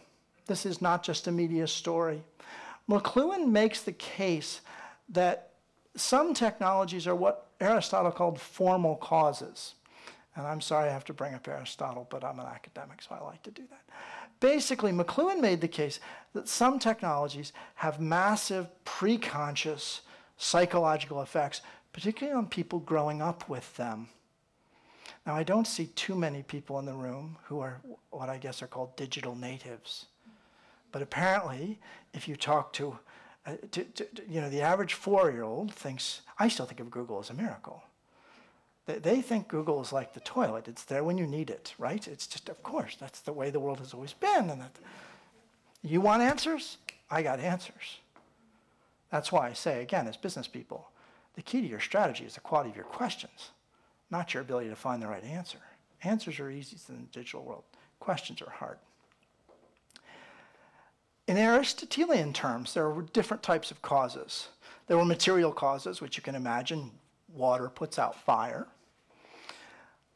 This 0.50 0.66
is 0.66 0.82
not 0.82 1.04
just 1.04 1.28
a 1.28 1.32
media 1.32 1.68
story. 1.68 2.24
McLuhan 2.90 3.50
makes 3.50 3.84
the 3.84 3.92
case 3.92 4.62
that 5.10 5.52
some 5.96 6.34
technologies 6.34 7.06
are 7.06 7.14
what 7.14 7.48
Aristotle 7.62 8.12
called 8.12 8.42
formal 8.42 8.96
causes. 8.96 9.76
And 10.36 10.48
I'm 10.48 10.60
sorry 10.60 10.90
I 10.90 10.92
have 10.92 11.06
to 11.06 11.14
bring 11.14 11.36
up 11.36 11.48
Aristotle, 11.48 12.08
but 12.10 12.24
I'm 12.24 12.40
an 12.40 12.48
academic, 12.48 13.04
so 13.04 13.16
I 13.16 13.24
like 13.24 13.44
to 13.44 13.52
do 13.52 13.62
that. 13.70 13.82
Basically, 14.40 14.92
McLuhan 14.92 15.40
made 15.40 15.62
the 15.62 15.68
case 15.68 16.00
that 16.34 16.48
some 16.48 16.80
technologies 16.80 17.54
have 17.76 18.02
massive 18.02 18.68
preconscious 18.86 20.00
psychological 20.38 21.22
effects 21.22 21.62
particularly 21.94 22.36
on 22.36 22.48
people 22.48 22.80
growing 22.80 23.22
up 23.22 23.50
with 23.50 23.76
them. 23.78 24.08
Now, 25.28 25.36
I 25.36 25.44
don't 25.44 25.68
see 25.68 25.88
too 25.88 26.16
many 26.16 26.42
people 26.42 26.80
in 26.80 26.86
the 26.86 26.94
room 26.94 27.38
who 27.44 27.60
are 27.60 27.82
what 28.10 28.30
I 28.30 28.38
guess 28.38 28.62
are 28.62 28.68
called 28.68 28.96
digital 28.96 29.36
natives. 29.36 30.06
But 30.92 31.02
apparently, 31.02 31.80
if 32.14 32.28
you 32.28 32.36
talk 32.36 32.74
to, 32.74 32.98
uh, 33.46 33.54
to, 33.72 33.84
to, 33.84 34.08
you 34.28 34.42
know, 34.42 34.50
the 34.50 34.62
average 34.62 34.94
four-year-old 34.94 35.74
thinks, 35.74 36.22
I 36.38 36.48
still 36.48 36.66
think 36.66 36.80
of 36.80 36.90
Google 36.90 37.20
as 37.20 37.30
a 37.30 37.34
miracle. 37.34 37.84
They, 38.86 38.98
they 38.98 39.22
think 39.22 39.48
Google 39.48 39.82
is 39.82 39.94
like 39.94 40.14
the 40.14 40.20
toilet. 40.20 40.68
It's 40.68 40.84
there 40.84 41.04
when 41.04 41.18
you 41.18 41.28
need 41.28 41.50
it, 41.50 41.74
right? 41.78 42.08
It's 42.08 42.28
just, 42.28 42.50
of 42.50 42.64
course, 42.64 42.96
that's 43.00 43.20
the 43.22 43.34
way 43.34 43.50
the 43.50 43.60
world 43.60 43.80
has 43.80 43.94
always 43.94 44.14
been. 44.14 44.50
And 44.50 44.62
that, 44.62 44.76
you 45.84 46.02
want 46.02 46.24
answers? 46.24 46.78
I 47.10 47.22
got 47.22 47.40
answers. 47.40 48.00
That's 49.12 49.32
why 49.32 49.48
I 49.48 49.54
say, 49.54 49.82
again, 49.82 50.08
as 50.08 50.18
business 50.18 50.48
people, 50.48 50.90
the 51.36 51.42
key 51.42 51.62
to 51.62 51.68
your 51.68 51.80
strategy 51.80 52.26
is 52.26 52.36
the 52.36 52.42
quality 52.42 52.70
of 52.72 52.76
your 52.76 52.86
questions, 52.86 53.52
not 54.12 54.34
your 54.34 54.42
ability 54.42 54.70
to 54.70 54.76
find 54.76 55.02
the 55.02 55.08
right 55.08 55.24
answer. 55.24 55.60
Answers 56.04 56.40
are 56.40 56.50
easy 56.50 56.78
in 56.90 56.96
the 56.96 57.20
digital 57.20 57.44
world. 57.44 57.64
Questions 58.00 58.42
are 58.42 58.50
hard. 58.50 58.78
In 61.30 61.38
Aristotelian 61.38 62.34
terms, 62.34 62.74
there 62.74 62.90
were 62.90 63.04
different 63.04 63.44
types 63.44 63.70
of 63.70 63.84
causes. 63.84 64.48
There 64.88 64.98
were 64.98 65.06
material 65.06 65.52
causes, 65.52 66.02
which 66.02 66.18
you 66.18 66.24
can 66.24 66.34
imagine 66.34 66.90
water 67.32 67.70
puts 67.70 68.00
out 68.00 68.20
fire. 68.20 68.66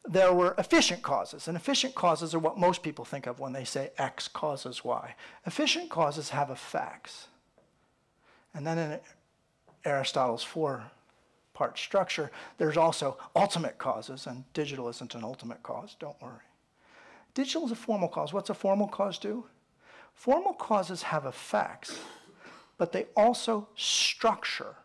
There 0.06 0.34
were 0.34 0.56
efficient 0.58 1.04
causes, 1.04 1.48
and 1.48 1.56
efficient 1.56 1.94
causes 1.94 2.34
are 2.34 2.40
what 2.40 2.58
most 2.58 2.82
people 2.82 3.06
think 3.06 3.28
of 3.28 3.40
when 3.40 3.54
they 3.54 3.64
say 3.64 3.92
X 4.00 4.28
causes 4.28 4.84
Y. 4.84 5.14
Efficient 5.46 5.92
causes 5.92 6.30
have 6.30 6.50
effects. 6.50 7.28
And 8.56 8.66
then 8.66 8.80
in 8.80 9.00
Aristotle's 9.86 10.44
four 10.44 10.86
part 11.54 11.78
structure, 11.78 12.32
there's 12.58 12.76
also 12.76 13.20
ultimate 13.36 13.78
causes, 13.78 14.26
and 14.26 14.52
digital 14.54 14.90
isn't 14.90 15.14
an 15.14 15.24
ultimate 15.24 15.62
cause, 15.62 15.96
don't 16.00 16.20
worry. 16.20 16.48
Digital 17.36 17.66
is 17.68 17.72
a 17.72 17.76
formal 17.76 18.10
cause. 18.10 18.34
What's 18.34 18.50
a 18.50 18.56
formal 18.56 18.88
cause 18.88 19.20
do? 19.20 19.46
Formal 20.14 20.54
causes 20.54 21.04
have 21.04 21.26
effects, 21.26 22.00
but 22.78 22.92
they 22.92 23.08
also 23.16 23.68
structure 23.76 24.76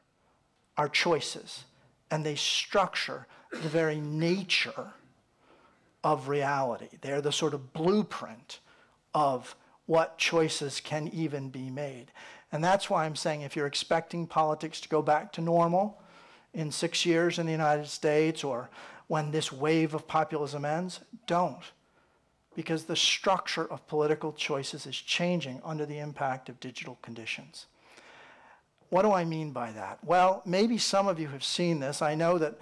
our 0.77 0.89
choices, 0.89 1.65
and 2.11 2.25
they 2.25 2.35
structure 2.35 3.27
the 3.51 3.69
very 3.69 4.01
nature 4.01 4.93
of 6.05 6.29
reality. 6.29 6.89
They're 7.01 7.21
the 7.21 7.33
sort 7.33 7.55
of 7.55 7.73
blueprint 7.73 8.61
of 9.15 9.57
what 9.87 10.19
choices 10.19 10.81
can 10.81 11.09
even 11.09 11.49
be 11.49 11.71
made. 11.71 12.13
And 12.53 12.63
that's 12.63 12.89
why 12.89 13.05
I'm 13.05 13.17
saying 13.17 13.43
if 13.43 13.57
you're 13.57 13.67
expecting 13.67 14.27
politics 14.27 14.81
to 14.83 14.89
go 14.89 15.03
back 15.03 15.33
to 15.33 15.41
normal, 15.41 16.01
in 16.55 16.71
six 16.71 17.05
years 17.07 17.39
in 17.39 17.47
the 17.47 17.53
United 17.53 17.87
States 17.87 18.43
or 18.43 18.69
when 19.07 19.31
this 19.31 19.53
wave 19.53 19.95
of 19.95 20.07
populism 20.07 20.65
ends? 20.65 21.01
Don't. 21.27 21.63
Because 22.59 22.87
the 22.87 22.97
structure 22.97 23.71
of 23.71 23.87
political 23.87 24.33
choices 24.33 24.85
is 24.85 24.97
changing 24.97 25.61
under 25.65 25.87
the 25.87 26.01
impact 26.01 26.49
of 26.49 26.59
digital 26.59 26.99
conditions. 27.03 27.67
what 28.89 29.03
do 29.03 29.13
I 29.13 29.25
mean 29.25 29.53
by 29.53 29.71
that? 29.71 30.01
Well, 30.03 30.43
maybe 30.45 30.77
some 30.77 31.07
of 31.07 31.21
you 31.21 31.29
have 31.29 31.45
seen 31.45 31.79
this. 31.79 32.03
I 32.03 32.17
know 32.17 32.37
that 32.39 32.59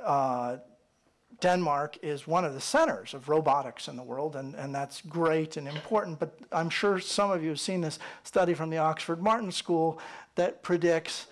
uh, 0.00 0.58
Denmark 1.40 1.98
is 2.00 2.28
one 2.28 2.44
of 2.44 2.54
the 2.54 2.60
centers 2.60 3.12
of 3.12 3.28
robotics 3.28 3.88
in 3.88 3.96
the 3.96 4.04
world, 4.04 4.36
and, 4.36 4.54
and 4.54 4.72
that's 4.72 5.00
great 5.00 5.56
and 5.56 5.66
important. 5.66 6.20
But 6.20 6.38
I'm 6.52 6.70
sure 6.70 7.00
some 7.00 7.32
of 7.32 7.42
you 7.42 7.48
have 7.48 7.58
seen 7.58 7.80
this 7.80 7.98
study 8.22 8.54
from 8.54 8.70
the 8.70 8.78
Oxford 8.78 9.20
Martin 9.20 9.50
School 9.50 9.98
that 10.36 10.62
predicts 10.62 11.26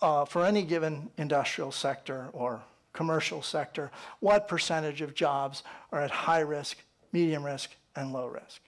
uh, 0.00 0.24
for 0.24 0.44
any 0.44 0.62
given 0.62 1.10
industrial 1.16 1.72
sector 1.72 2.28
or 2.32 2.62
commercial 2.92 3.42
sector 3.42 3.90
what 4.20 4.46
percentage 4.46 5.00
of 5.00 5.16
jobs 5.16 5.64
are 5.90 6.00
at 6.00 6.12
high 6.12 6.38
risk, 6.38 6.76
medium 7.14 7.42
risk, 7.42 7.70
and 7.96 8.12
low 8.12 8.26
risk. 8.26 8.60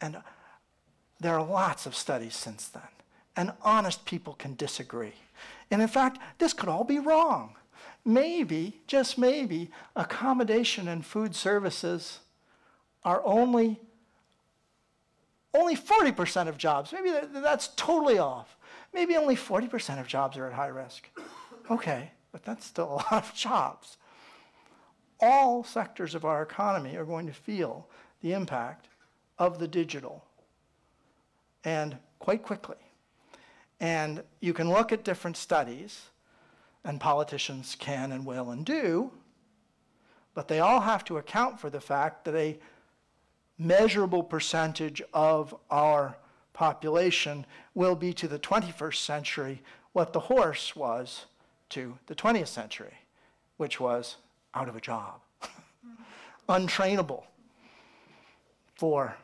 And 0.00 0.16
uh, 0.16 0.20
there 1.20 1.34
are 1.38 1.44
lots 1.44 1.86
of 1.86 1.94
studies 1.94 2.34
since 2.34 2.66
then, 2.66 2.82
and 3.36 3.52
honest 3.62 4.04
people 4.04 4.34
can 4.34 4.56
disagree. 4.56 5.14
And 5.70 5.80
in 5.80 5.88
fact, 5.88 6.18
this 6.38 6.52
could 6.52 6.68
all 6.68 6.84
be 6.84 6.98
wrong 6.98 7.54
maybe, 8.04 8.80
just 8.86 9.16
maybe, 9.16 9.70
accommodation 9.96 10.88
and 10.88 11.04
food 11.04 11.34
services 11.34 12.20
are 13.04 13.22
only 13.24 13.80
only 15.56 15.76
40% 15.76 16.48
of 16.48 16.58
jobs. 16.58 16.92
Maybe 16.92 17.12
that's 17.32 17.68
totally 17.76 18.18
off. 18.18 18.56
Maybe 18.92 19.16
only 19.16 19.36
40% 19.36 20.00
of 20.00 20.08
jobs 20.08 20.36
are 20.36 20.48
at 20.48 20.52
high 20.52 20.66
risk. 20.66 21.08
Okay, 21.70 22.10
but 22.32 22.44
that's 22.44 22.66
still 22.66 22.86
a 22.86 22.94
lot 22.94 23.12
of 23.12 23.32
jobs. 23.34 23.96
All 25.20 25.64
sectors 25.64 26.14
of 26.14 26.24
our 26.24 26.42
economy 26.42 26.96
are 26.96 27.04
going 27.04 27.26
to 27.26 27.32
feel 27.32 27.88
the 28.20 28.32
impact 28.32 28.88
of 29.38 29.58
the 29.58 29.68
digital 29.68 30.24
and 31.64 31.96
quite 32.18 32.42
quickly. 32.42 32.76
And 33.80 34.22
you 34.40 34.52
can 34.52 34.70
look 34.70 34.92
at 34.92 35.04
different 35.04 35.36
studies 35.36 36.08
and 36.84 37.00
politicians 37.00 37.76
can 37.78 38.12
and 38.12 38.26
will 38.26 38.50
and 38.50 38.64
do, 38.64 39.10
but 40.34 40.48
they 40.48 40.60
all 40.60 40.80
have 40.80 41.04
to 41.04 41.16
account 41.16 41.58
for 41.58 41.70
the 41.70 41.80
fact 41.80 42.24
that 42.24 42.34
a 42.34 42.58
measurable 43.58 44.22
percentage 44.22 45.00
of 45.12 45.54
our 45.70 46.16
population 46.52 47.46
will 47.74 47.94
be 47.94 48.12
to 48.12 48.28
the 48.28 48.38
21st 48.38 48.96
century 48.96 49.62
what 49.92 50.12
the 50.12 50.20
horse 50.20 50.74
was 50.74 51.26
to 51.70 51.98
the 52.06 52.14
20th 52.14 52.48
century, 52.48 52.94
which 53.56 53.78
was 53.80 54.16
out 54.54 54.68
of 54.68 54.76
a 54.76 54.80
job, 54.80 55.20
untrainable 56.48 57.24
for 58.74 59.16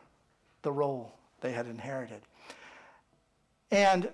the 0.61 0.71
role 0.71 1.13
they 1.41 1.51
had 1.51 1.67
inherited. 1.67 2.21
And 3.71 4.09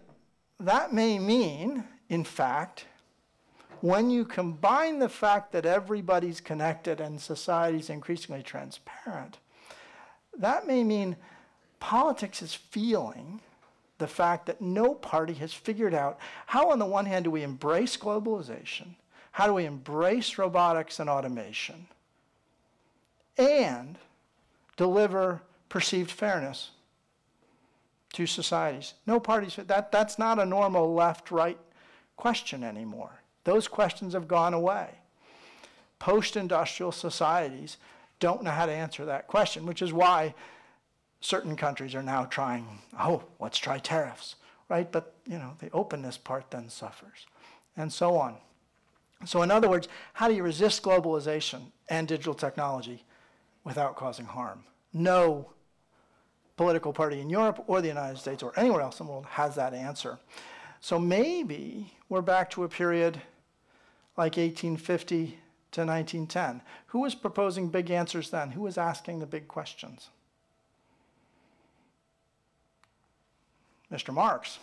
that 0.60 0.94
may 0.94 1.20
mean, 1.20 1.84
in 2.10 2.24
fact, 2.24 2.86
when 3.82 4.10
you 4.10 4.26
combine 4.26 5.00
the 5.00 5.10
fact 5.10 5.52
that 5.52 5.66
everybody's 5.66 6.42
connected 6.42 7.00
and 7.00 7.22
society's 7.22 7.90
increasingly 7.90 8.42
transparent, 8.42 9.38
that 10.38 10.66
may 10.66 10.84
mean 10.84 11.16
politics 11.80 12.42
is 12.42 12.54
feeling 12.54 13.42
the 14.00 14.08
fact 14.08 14.46
that 14.46 14.62
no 14.62 14.94
party 14.94 15.34
has 15.34 15.54
figured 15.54 15.94
out 15.94 16.20
how, 16.48 16.70
on 16.72 16.80
the 16.80 16.86
one 16.86 17.06
hand, 17.06 17.26
do 17.26 17.32
we 17.32 17.44
embrace 17.44 17.98
globalization, 17.98 18.96
how 19.32 19.48
do 19.48 19.54
we 19.54 19.66
embrace 19.66 20.38
robotics 20.38 21.00
and 21.00 21.10
automation, 21.10 21.88
and 23.38 23.98
deliver 24.78 25.42
perceived 25.70 26.12
fairness 26.12 26.72
to 28.14 28.26
societies. 28.26 28.94
No 29.06 29.20
parties, 29.20 29.58
that, 29.58 29.92
that's 29.92 30.18
not 30.18 30.40
a 30.40 30.46
normal 30.46 30.94
left 30.94 31.30
right 31.30 31.60
question 32.16 32.64
anymore. 32.64 33.22
Those 33.44 33.68
questions 33.68 34.14
have 34.14 34.28
gone 34.28 34.54
away. 34.54 34.90
Post 36.00 36.36
industrial 36.38 36.92
societies 36.92 37.78
don't 38.20 38.44
know 38.44 38.52
how 38.52 38.66
to 38.66 38.72
answer 38.72 39.06
that 39.06 39.28
question, 39.28 39.66
which 39.66 39.82
is 39.82 39.94
why 39.94 40.34
certain 41.22 41.56
countries 41.56 41.96
are 41.96 42.04
now 42.04 42.26
trying, 42.26 42.80
oh, 43.00 43.24
let's 43.40 43.58
try 43.58 43.78
tariffs, 43.78 44.36
right? 44.70 44.92
But, 44.92 45.14
you 45.26 45.38
know, 45.38 45.54
the 45.60 45.70
openness 45.72 46.18
part 46.18 46.50
then 46.52 46.70
suffers, 46.70 47.26
and 47.76 47.92
so 47.92 48.16
on. 48.16 48.38
So, 49.26 49.42
in 49.42 49.52
other 49.52 49.70
words, 49.70 49.88
how 50.14 50.28
do 50.28 50.36
you 50.36 50.44
resist 50.44 50.84
globalization 50.84 51.62
and 51.90 52.08
digital 52.08 52.34
technology 52.34 53.04
without 53.64 53.96
causing 53.96 54.26
harm? 54.26 54.64
No 54.94 55.50
political 56.56 56.94
party 56.94 57.20
in 57.20 57.30
Europe 57.30 57.64
or 57.68 57.82
the 57.82 57.88
United 57.88 58.18
States 58.18 58.44
or 58.44 58.52
anywhere 58.58 58.82
else 58.82 59.00
in 59.00 59.06
the 59.06 59.12
world 59.12 59.26
has 59.26 59.56
that 59.56 59.74
answer. 59.74 60.20
So 60.82 61.00
maybe 61.00 61.94
we're 62.10 62.22
back 62.22 62.50
to 62.52 62.64
a 62.64 62.70
period 62.70 63.22
like 64.18 64.38
1850 64.38 65.40
to 65.72 65.86
1910. 65.86 66.62
Who 66.88 67.00
was 67.00 67.14
proposing 67.16 67.70
big 67.70 67.92
answers 67.92 68.30
then? 68.30 68.52
Who 68.52 68.62
was 68.62 68.78
asking 68.78 69.20
the 69.20 69.26
big 69.26 69.48
questions? 69.48 70.10
Mr. 73.92 74.14
Marx. 74.14 74.60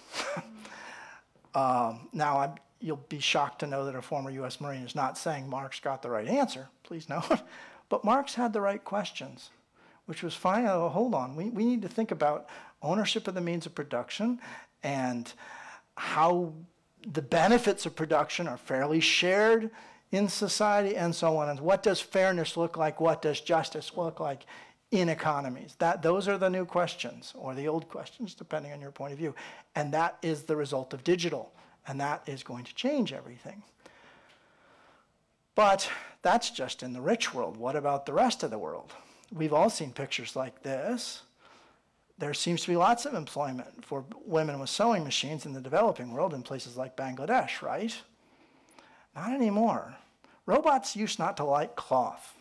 um, 1.55 2.09
now, 2.13 2.39
I'm, 2.41 2.55
you'll 2.85 3.05
be 3.09 3.19
shocked 3.19 3.61
to 3.61 3.67
know 3.67 3.87
that 3.87 3.95
a 3.95 4.03
former 4.03 4.31
U.S. 4.31 4.61
Marine 4.61 4.83
is 4.83 4.95
not 4.95 5.17
saying 5.17 5.49
Marx 5.49 5.81
got 5.81 6.03
the 6.03 6.11
right 6.11 6.29
answer, 6.29 6.69
please 6.83 7.09
note. 7.09 7.25
but 7.89 8.05
Marx 8.05 8.35
had 8.35 8.53
the 8.53 8.61
right 8.61 8.85
questions, 8.85 9.49
which 10.05 10.23
was 10.23 10.35
fine. 10.35 10.67
Oh, 10.67 10.91
hold 10.91 11.15
on, 11.15 11.35
we, 11.35 11.49
we 11.49 11.65
need 11.65 11.81
to 11.81 11.89
think 11.89 12.11
about 12.11 12.47
ownership 12.83 13.27
of 13.27 13.35
the 13.35 13.41
means 13.41 13.65
of 13.65 13.75
production 13.75 14.39
and 14.83 15.33
how 15.97 16.53
the 17.11 17.23
benefits 17.23 17.87
of 17.87 17.97
production 17.97 18.47
are 18.47 18.59
fairly 18.59 19.01
shared 19.01 19.71
in 20.13 20.29
society 20.29 20.95
and 20.95 21.15
so 21.15 21.39
on. 21.39 21.49
And 21.49 21.61
what 21.61 21.83
does 21.83 22.01
fairness 22.01 22.55
look 22.55 22.77
like? 22.77 23.01
What 23.01 23.23
does 23.23 23.41
justice 23.41 23.93
look 23.97 24.21
like 24.21 24.45
in 24.91 25.09
economies? 25.09 25.75
That, 25.79 26.03
those 26.03 26.29
are 26.29 26.37
the 26.37 26.51
new 26.51 26.67
questions, 26.67 27.33
or 27.35 27.55
the 27.55 27.67
old 27.67 27.89
questions, 27.89 28.35
depending 28.35 28.73
on 28.73 28.81
your 28.83 28.91
point 28.91 29.15
of 29.15 29.19
view. 29.19 29.35
And 29.75 29.93
that 29.95 30.19
is 30.21 30.43
the 30.43 30.55
result 30.55 30.93
of 30.93 31.03
digital, 31.03 31.51
and 31.87 32.01
that 32.01 32.23
is 32.27 32.43
going 32.43 32.65
to 32.65 32.75
change 32.75 33.13
everything. 33.13 33.63
But 35.55 35.89
that's 36.23 36.51
just 36.51 36.83
in 36.83 36.93
the 36.93 37.01
rich 37.01 37.33
world. 37.33 37.57
What 37.57 37.77
about 37.77 38.07
the 38.07 38.13
rest 38.13 38.43
of 38.43 38.51
the 38.51 38.59
world? 38.59 38.93
We've 39.33 39.53
all 39.53 39.71
seen 39.71 39.93
pictures 39.93 40.35
like 40.35 40.63
this 40.63 41.23
there 42.19 42.35
seems 42.35 42.63
to 42.63 42.69
be 42.69 42.77
lots 42.77 43.07
of 43.07 43.15
employment 43.15 43.85
for 43.85 44.05
women 44.25 44.61
with 44.61 44.71
sewing 44.71 45.03
machines 45.03 45.47
in 45.47 45.53
the 45.53 45.61
developing 45.61 46.13
world 46.13 46.33
in 46.33 46.43
places 46.43 46.77
like 46.77 46.97
Bangladesh, 46.97 47.61
right? 47.61 47.97
Not 49.17 49.33
anymore. 49.33 49.97
Robots 50.47 50.95
used 50.95 51.19
not 51.19 51.37
to 51.39 51.45
like 51.45 51.75
cloth, 51.75 52.35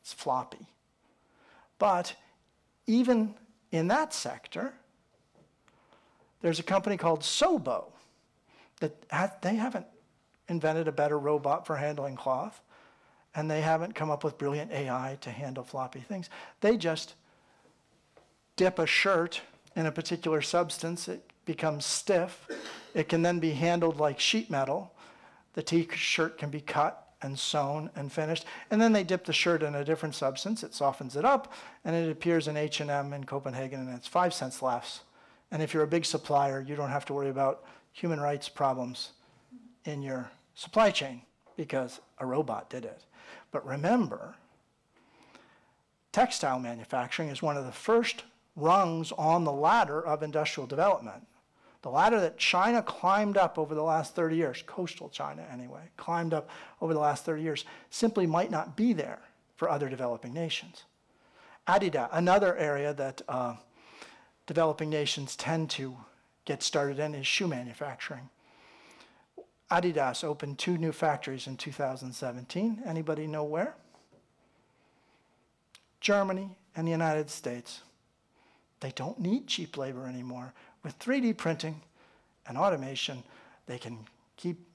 it's 0.00 0.12
floppy. 0.12 0.66
But 1.78 2.14
even 2.86 3.34
in 3.72 3.88
that 3.88 4.14
sector, 4.14 4.72
there's 6.40 6.58
a 6.58 6.64
company 6.64 6.96
called 6.96 7.20
Sewbo 7.20 7.86
that 8.80 8.92
ha- 9.10 9.32
they 9.40 9.54
haven't 9.54 9.86
invented 10.48 10.88
a 10.88 10.92
better 10.92 11.18
robot 11.18 11.66
for 11.66 11.76
handling 11.76 12.16
cloth, 12.16 12.60
and 13.34 13.50
they 13.50 13.60
haven't 13.60 13.94
come 13.94 14.10
up 14.10 14.24
with 14.24 14.36
brilliant 14.36 14.72
AI 14.72 15.16
to 15.20 15.30
handle 15.30 15.62
floppy 15.62 16.00
things. 16.00 16.28
They 16.60 16.76
just 16.76 17.14
dip 18.56 18.78
a 18.78 18.86
shirt 18.86 19.42
in 19.76 19.86
a 19.86 19.92
particular 19.92 20.42
substance, 20.42 21.08
it 21.08 21.30
becomes 21.46 21.86
stiff. 21.86 22.46
It 22.94 23.08
can 23.08 23.22
then 23.22 23.38
be 23.38 23.52
handled 23.52 23.98
like 23.98 24.18
sheet 24.18 24.50
metal. 24.50 24.92
The 25.54 25.62
t-shirt 25.62 26.38
can 26.38 26.50
be 26.50 26.60
cut 26.60 27.08
and 27.22 27.38
sewn 27.38 27.90
and 27.94 28.10
finished. 28.10 28.44
And 28.70 28.80
then 28.80 28.92
they 28.92 29.04
dip 29.04 29.24
the 29.24 29.32
shirt 29.32 29.62
in 29.62 29.74
a 29.74 29.84
different 29.84 30.14
substance. 30.14 30.62
It 30.62 30.74
softens 30.74 31.16
it 31.16 31.24
up, 31.24 31.52
and 31.84 31.94
it 31.94 32.10
appears 32.10 32.48
in 32.48 32.56
H&M 32.56 33.12
in 33.12 33.24
Copenhagen, 33.24 33.80
and 33.80 33.94
it's 33.96 34.06
five 34.06 34.34
cents 34.34 34.62
less. 34.62 35.00
And 35.50 35.62
if 35.62 35.74
you're 35.74 35.82
a 35.82 35.88
big 35.88 36.04
supplier, 36.04 36.60
you 36.60 36.76
don't 36.76 36.90
have 36.90 37.04
to 37.06 37.12
worry 37.12 37.30
about 37.30 37.64
human 37.92 38.20
rights 38.20 38.48
problems 38.48 39.12
in 39.84 40.02
your 40.02 40.30
supply 40.54 40.90
chain 40.90 41.22
because 41.56 42.00
a 42.18 42.26
robot 42.26 42.70
did 42.70 42.84
it. 42.84 43.02
But 43.50 43.66
remember, 43.66 44.36
textile 46.12 46.58
manufacturing 46.58 47.28
is 47.28 47.42
one 47.42 47.56
of 47.56 47.66
the 47.66 47.72
first 47.72 48.24
rungs 48.56 49.12
on 49.12 49.44
the 49.44 49.52
ladder 49.52 50.04
of 50.04 50.22
industrial 50.22 50.66
development. 50.66 51.26
The 51.82 51.90
ladder 51.90 52.20
that 52.20 52.36
China 52.36 52.82
climbed 52.82 53.38
up 53.38 53.58
over 53.58 53.74
the 53.74 53.82
last 53.82 54.14
30 54.14 54.36
years, 54.36 54.62
coastal 54.66 55.08
China 55.08 55.46
anyway, 55.50 55.88
climbed 55.96 56.34
up 56.34 56.50
over 56.80 56.92
the 56.92 57.00
last 57.00 57.24
30 57.24 57.42
years, 57.42 57.64
simply 57.88 58.26
might 58.26 58.50
not 58.50 58.76
be 58.76 58.92
there 58.92 59.20
for 59.56 59.70
other 59.70 59.88
developing 59.88 60.34
nations. 60.34 60.84
Adidas, 61.66 62.08
another 62.12 62.56
area 62.56 62.92
that 62.94 63.22
uh, 63.28 63.54
developing 64.46 64.90
nations 64.90 65.36
tend 65.36 65.70
to 65.70 65.96
get 66.44 66.62
started 66.62 66.98
in 66.98 67.14
is 67.14 67.26
shoe 67.26 67.48
manufacturing. 67.48 68.28
Adidas 69.70 70.24
opened 70.24 70.58
two 70.58 70.76
new 70.76 70.92
factories 70.92 71.46
in 71.46 71.56
2017. 71.56 72.82
Anybody 72.84 73.26
know 73.26 73.44
where? 73.44 73.74
Germany 76.00 76.56
and 76.74 76.86
the 76.86 76.92
United 76.92 77.30
States. 77.30 77.82
They 78.80 78.90
don't 78.92 79.20
need 79.20 79.46
cheap 79.46 79.76
labor 79.76 80.06
anymore. 80.06 80.52
With 80.82 80.98
3D 80.98 81.36
printing 81.36 81.82
and 82.46 82.56
automation, 82.56 83.22
they 83.66 83.78
can 83.78 83.98
keep 84.36 84.66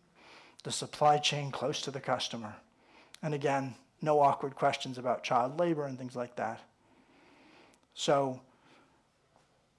the 0.64 0.72
supply 0.72 1.18
chain 1.18 1.52
close 1.52 1.82
to 1.82 1.92
the 1.92 2.00
customer. 2.00 2.56
And 3.22 3.34
again, 3.34 3.76
no 4.02 4.22
awkward 4.22 4.56
questions 4.56 4.98
about 4.98 5.24
child 5.24 5.60
labor 5.60 5.86
and 5.86 5.98
things 5.98 6.16
like 6.16 6.36
that. 6.36 6.62
So 7.96 8.40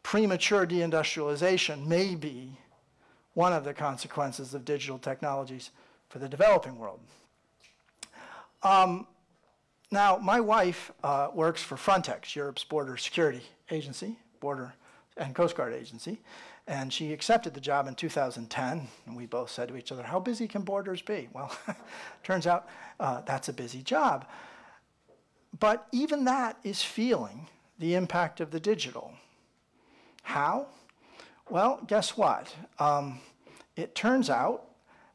premature 0.06 0.64
deindustrialization 0.64 1.84
may 1.84 2.14
be 2.14 2.56
one 3.34 3.52
of 3.52 3.64
the 3.64 3.74
consequences 3.74 4.54
of 4.54 4.64
digital 4.64 5.00
technologies 5.00 5.70
for 6.08 6.20
the 6.20 6.28
developing 6.28 6.78
world. 6.78 7.00
Um, 8.62 9.08
now, 9.90 10.16
my 10.18 10.38
wife 10.38 10.92
uh, 11.02 11.30
works 11.34 11.60
for 11.60 11.74
Frontex, 11.74 12.36
Europe's 12.36 12.62
border 12.62 12.96
security 12.96 13.42
agency, 13.72 14.16
border 14.38 14.74
and 15.16 15.34
Coast 15.34 15.56
Guard 15.56 15.74
agency, 15.74 16.20
and 16.68 16.92
she 16.92 17.12
accepted 17.12 17.52
the 17.52 17.60
job 17.60 17.88
in 17.88 17.96
2010. 17.96 18.86
And 19.06 19.16
we 19.16 19.26
both 19.26 19.50
said 19.50 19.66
to 19.70 19.76
each 19.76 19.90
other, 19.90 20.04
"How 20.04 20.20
busy 20.20 20.46
can 20.46 20.62
borders 20.62 21.02
be?" 21.02 21.28
Well, 21.32 21.50
turns 22.22 22.46
out 22.46 22.68
uh, 23.00 23.22
that's 23.22 23.48
a 23.48 23.52
busy 23.52 23.82
job. 23.82 24.24
But 25.58 25.88
even 25.90 26.26
that 26.26 26.58
is 26.62 26.80
feeling 26.80 27.48
the 27.76 27.96
impact 27.96 28.40
of 28.40 28.52
the 28.52 28.60
digital. 28.60 29.12
How? 30.26 30.66
Well, 31.48 31.80
guess 31.86 32.16
what? 32.16 32.52
Um, 32.80 33.20
it 33.76 33.94
turns 33.94 34.28
out 34.28 34.64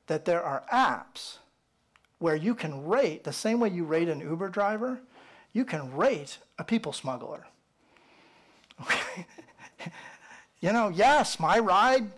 that 0.08 0.24
there 0.24 0.42
are 0.42 0.64
apps 0.72 1.40
where 2.20 2.38
you 2.38 2.56
can 2.56 2.86
rate, 2.86 3.26
the 3.26 3.34
same 3.34 3.60
way 3.60 3.68
you 3.68 3.84
rate 3.84 4.08
an 4.08 4.22
Uber 4.22 4.48
driver, 4.48 5.02
you 5.52 5.66
can 5.66 5.94
rate 5.94 6.38
a 6.58 6.64
people 6.64 6.94
smuggler. 6.94 7.46
you 10.62 10.72
know, 10.72 10.88
yes, 10.88 11.42
my 11.42 11.60
ride 11.60 12.10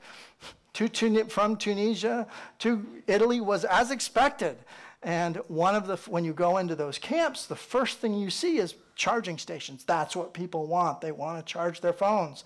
to, 0.73 1.25
from 1.25 1.57
Tunisia 1.57 2.27
to 2.59 2.85
Italy 3.07 3.41
was 3.41 3.65
as 3.65 3.89
expected. 3.89 4.55
And 5.01 5.37
one 5.47 5.73
of 5.73 5.87
the, 5.87 5.95
when 6.11 6.23
you 6.23 6.33
go 6.33 6.59
into 6.59 6.75
those 6.75 6.99
camps, 6.99 7.47
the 7.47 7.55
first 7.55 7.97
thing 7.97 8.13
you 8.13 8.29
see 8.29 8.57
is 8.57 8.75
charging 8.95 9.39
stations. 9.39 9.83
That's 9.83 10.15
what 10.15 10.31
people 10.35 10.67
want. 10.67 11.01
They 11.01 11.11
want 11.11 11.43
to 11.43 11.51
charge 11.51 11.81
their 11.81 11.91
phones. 11.91 12.43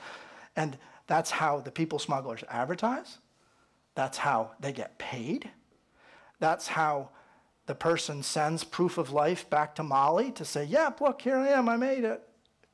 And 0.58 0.78
that's 1.06 1.32
how 1.32 1.62
the 1.62 1.72
people 1.72 2.00
smugglers 2.00 2.43
advertise. 2.50 3.20
That's 3.96 4.17
how 4.17 4.52
they 4.60 4.74
get 4.74 4.98
paid. 4.98 5.50
That's 6.39 6.67
how 6.67 7.10
the 7.67 7.76
person 7.76 8.24
sends 8.24 8.63
proof 8.63 8.98
of 8.98 9.12
life 9.12 9.50
back 9.50 9.76
to 9.76 9.84
Molly 9.84 10.32
to 10.32 10.43
say, 10.43 10.65
yep, 10.65 11.00
look, 11.00 11.22
here 11.22 11.38
I 11.38 11.50
am, 11.50 11.70
I 11.70 11.78
made 11.78 12.04
it. 12.04 12.22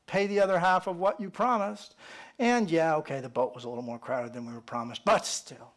Pay 0.07 0.27
the 0.27 0.39
other 0.39 0.59
half 0.59 0.87
of 0.87 0.97
what 0.97 1.19
you 1.19 1.29
promised. 1.29 1.95
And 2.39 2.69
yeah, 2.69 2.95
okay, 2.97 3.19
the 3.19 3.29
boat 3.29 3.53
was 3.53 3.63
a 3.63 3.69
little 3.69 3.83
more 3.83 3.99
crowded 3.99 4.33
than 4.33 4.45
we 4.45 4.53
were 4.53 4.61
promised, 4.61 5.05
but 5.05 5.25
still. 5.25 5.73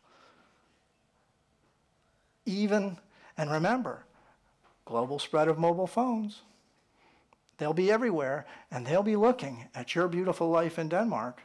Even, 2.44 2.98
and 3.36 3.50
remember, 3.50 4.04
global 4.84 5.18
spread 5.18 5.48
of 5.48 5.58
mobile 5.58 5.86
phones. 5.86 6.42
They'll 7.58 7.72
be 7.72 7.90
everywhere, 7.90 8.46
and 8.70 8.86
they'll 8.86 9.02
be 9.02 9.16
looking 9.16 9.68
at 9.74 9.94
your 9.94 10.08
beautiful 10.08 10.50
life 10.50 10.78
in 10.78 10.88
Denmark. 10.88 11.42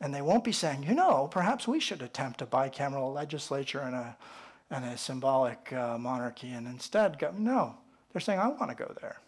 And 0.00 0.14
they 0.14 0.22
won't 0.22 0.44
be 0.44 0.52
saying, 0.52 0.84
you 0.84 0.94
know, 0.94 1.28
perhaps 1.30 1.68
we 1.68 1.78
should 1.78 2.00
attempt 2.00 2.40
a 2.40 2.46
bicameral 2.46 3.12
legislature 3.14 3.80
and 3.80 3.94
a 3.94 4.16
and 4.70 4.84
a 4.84 4.96
symbolic 4.96 5.72
uh, 5.72 5.98
monarchy 5.98 6.50
and 6.50 6.66
instead 6.66 7.18
go, 7.18 7.32
no, 7.36 7.74
they're 8.12 8.20
saying, 8.20 8.38
I 8.38 8.48
want 8.48 8.70
to 8.70 8.76
go 8.76 8.92
there. 9.00 9.18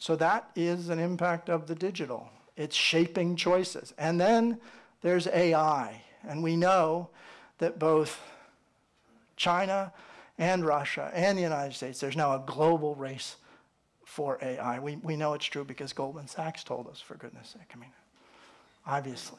So 0.00 0.16
that 0.16 0.50
is 0.54 0.88
an 0.88 0.98
impact 0.98 1.48
of 1.48 1.66
the 1.66 1.74
digital. 1.74 2.28
It's 2.56 2.76
shaping 2.76 3.36
choices. 3.36 3.94
And 3.98 4.20
then 4.20 4.58
there's 5.02 5.26
AI. 5.28 6.02
And 6.28 6.42
we 6.42 6.56
know 6.56 7.10
that 7.58 7.78
both 7.78 8.20
China 9.36 9.92
and 10.38 10.64
Russia 10.64 11.10
and 11.14 11.38
the 11.38 11.42
United 11.42 11.74
States, 11.74 12.00
there's 12.00 12.16
now 12.16 12.34
a 12.34 12.42
global 12.46 12.94
race 12.94 13.36
for 14.04 14.38
AI. 14.42 14.78
We, 14.80 14.96
we 14.96 15.16
know 15.16 15.34
it's 15.34 15.46
true 15.46 15.64
because 15.64 15.92
Goldman 15.92 16.26
Sachs 16.26 16.64
told 16.64 16.88
us, 16.88 17.00
for 17.00 17.14
goodness 17.14 17.50
sake. 17.50 17.70
I 17.74 17.78
mean, 17.78 17.90
obviously. 18.88 19.38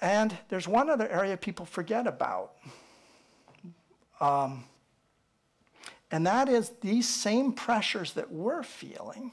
And 0.00 0.36
there's 0.48 0.66
one 0.66 0.90
other 0.90 1.08
area 1.08 1.36
people 1.36 1.64
forget 1.64 2.08
about. 2.08 2.54
Um, 4.20 4.64
and 6.10 6.26
that 6.26 6.48
is 6.48 6.72
these 6.80 7.08
same 7.08 7.52
pressures 7.52 8.14
that 8.14 8.32
we're 8.32 8.64
feeling 8.64 9.32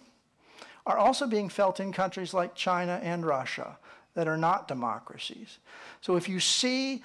are 0.85 0.97
also 0.97 1.27
being 1.27 1.49
felt 1.49 1.79
in 1.79 1.91
countries 1.91 2.33
like 2.33 2.53
China 2.53 2.99
and 3.01 3.25
Russia 3.25 3.77
that 4.13 4.27
are 4.27 4.37
not 4.37 4.67
democracies. 4.67 5.57
So 6.01 6.15
if 6.15 6.29
you 6.29 6.39
see 6.39 7.03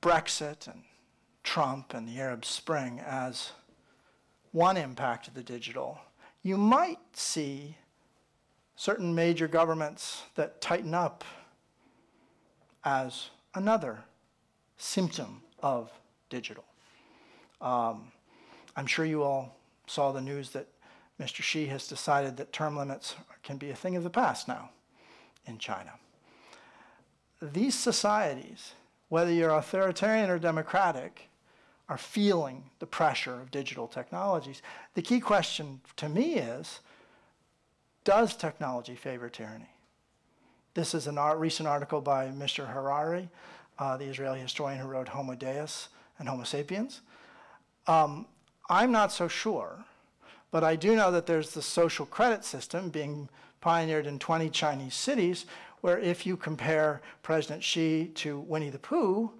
Brexit 0.00 0.66
and 0.66 0.82
Trump 1.42 1.94
and 1.94 2.08
the 2.08 2.20
Arab 2.20 2.44
Spring 2.44 3.00
as 3.00 3.52
one 4.52 4.76
impact 4.76 5.28
of 5.28 5.34
the 5.34 5.42
digital, 5.42 5.98
you 6.42 6.56
might 6.56 6.98
see 7.12 7.76
certain 8.78 9.12
major 9.12 9.48
governments 9.48 10.22
that 10.36 10.60
tighten 10.60 10.94
up 10.94 11.24
as 12.84 13.30
another 13.56 13.98
symptom 14.76 15.42
of 15.60 15.90
digital. 16.30 16.64
Um, 17.60 18.12
I'm 18.76 18.86
sure 18.86 19.04
you 19.04 19.24
all 19.24 19.56
saw 19.88 20.12
the 20.12 20.20
news 20.20 20.50
that 20.50 20.68
Mr. 21.20 21.42
Xi 21.42 21.66
has 21.66 21.88
decided 21.88 22.36
that 22.36 22.52
term 22.52 22.76
limits 22.76 23.16
can 23.42 23.56
be 23.56 23.70
a 23.70 23.74
thing 23.74 23.96
of 23.96 24.04
the 24.04 24.10
past 24.10 24.46
now 24.46 24.70
in 25.44 25.58
China. 25.58 25.94
These 27.42 27.74
societies, 27.74 28.74
whether 29.08 29.32
you're 29.32 29.50
authoritarian 29.50 30.30
or 30.30 30.38
democratic, 30.38 31.28
are 31.88 31.98
feeling 31.98 32.62
the 32.78 32.86
pressure 32.86 33.40
of 33.40 33.50
digital 33.50 33.88
technologies. 33.88 34.62
The 34.94 35.02
key 35.02 35.18
question 35.18 35.80
to 35.96 36.08
me 36.08 36.34
is, 36.34 36.78
does 38.08 38.34
technology 38.34 38.94
favor 38.94 39.28
tyranny? 39.28 39.68
This 40.72 40.94
is 40.94 41.06
a 41.06 41.36
recent 41.36 41.68
article 41.68 42.00
by 42.00 42.28
Mr. 42.28 42.66
Harari, 42.66 43.28
uh, 43.78 43.98
the 43.98 44.06
Israeli 44.06 44.40
historian 44.40 44.80
who 44.80 44.88
wrote 44.88 45.08
Homo 45.08 45.34
Deus 45.34 45.90
and 46.18 46.26
Homo 46.26 46.44
Sapiens. 46.44 47.02
Um, 47.86 48.24
I'm 48.70 48.90
not 48.92 49.12
so 49.12 49.28
sure, 49.28 49.84
but 50.50 50.64
I 50.64 50.74
do 50.74 50.96
know 50.96 51.10
that 51.10 51.26
there's 51.26 51.50
the 51.50 51.60
social 51.60 52.06
credit 52.06 52.46
system 52.46 52.88
being 52.88 53.28
pioneered 53.60 54.06
in 54.06 54.18
20 54.18 54.48
Chinese 54.48 54.94
cities, 54.94 55.44
where 55.82 55.98
if 55.98 56.24
you 56.24 56.38
compare 56.38 57.02
President 57.22 57.62
Xi 57.62 58.10
to 58.14 58.38
Winnie 58.38 58.70
the 58.70 58.78
Pooh, 58.78 59.30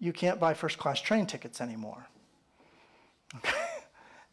you 0.00 0.14
can't 0.14 0.40
buy 0.40 0.54
first 0.54 0.78
class 0.78 1.02
train 1.02 1.26
tickets 1.26 1.60
anymore. 1.60 2.06
Okay? 3.36 3.65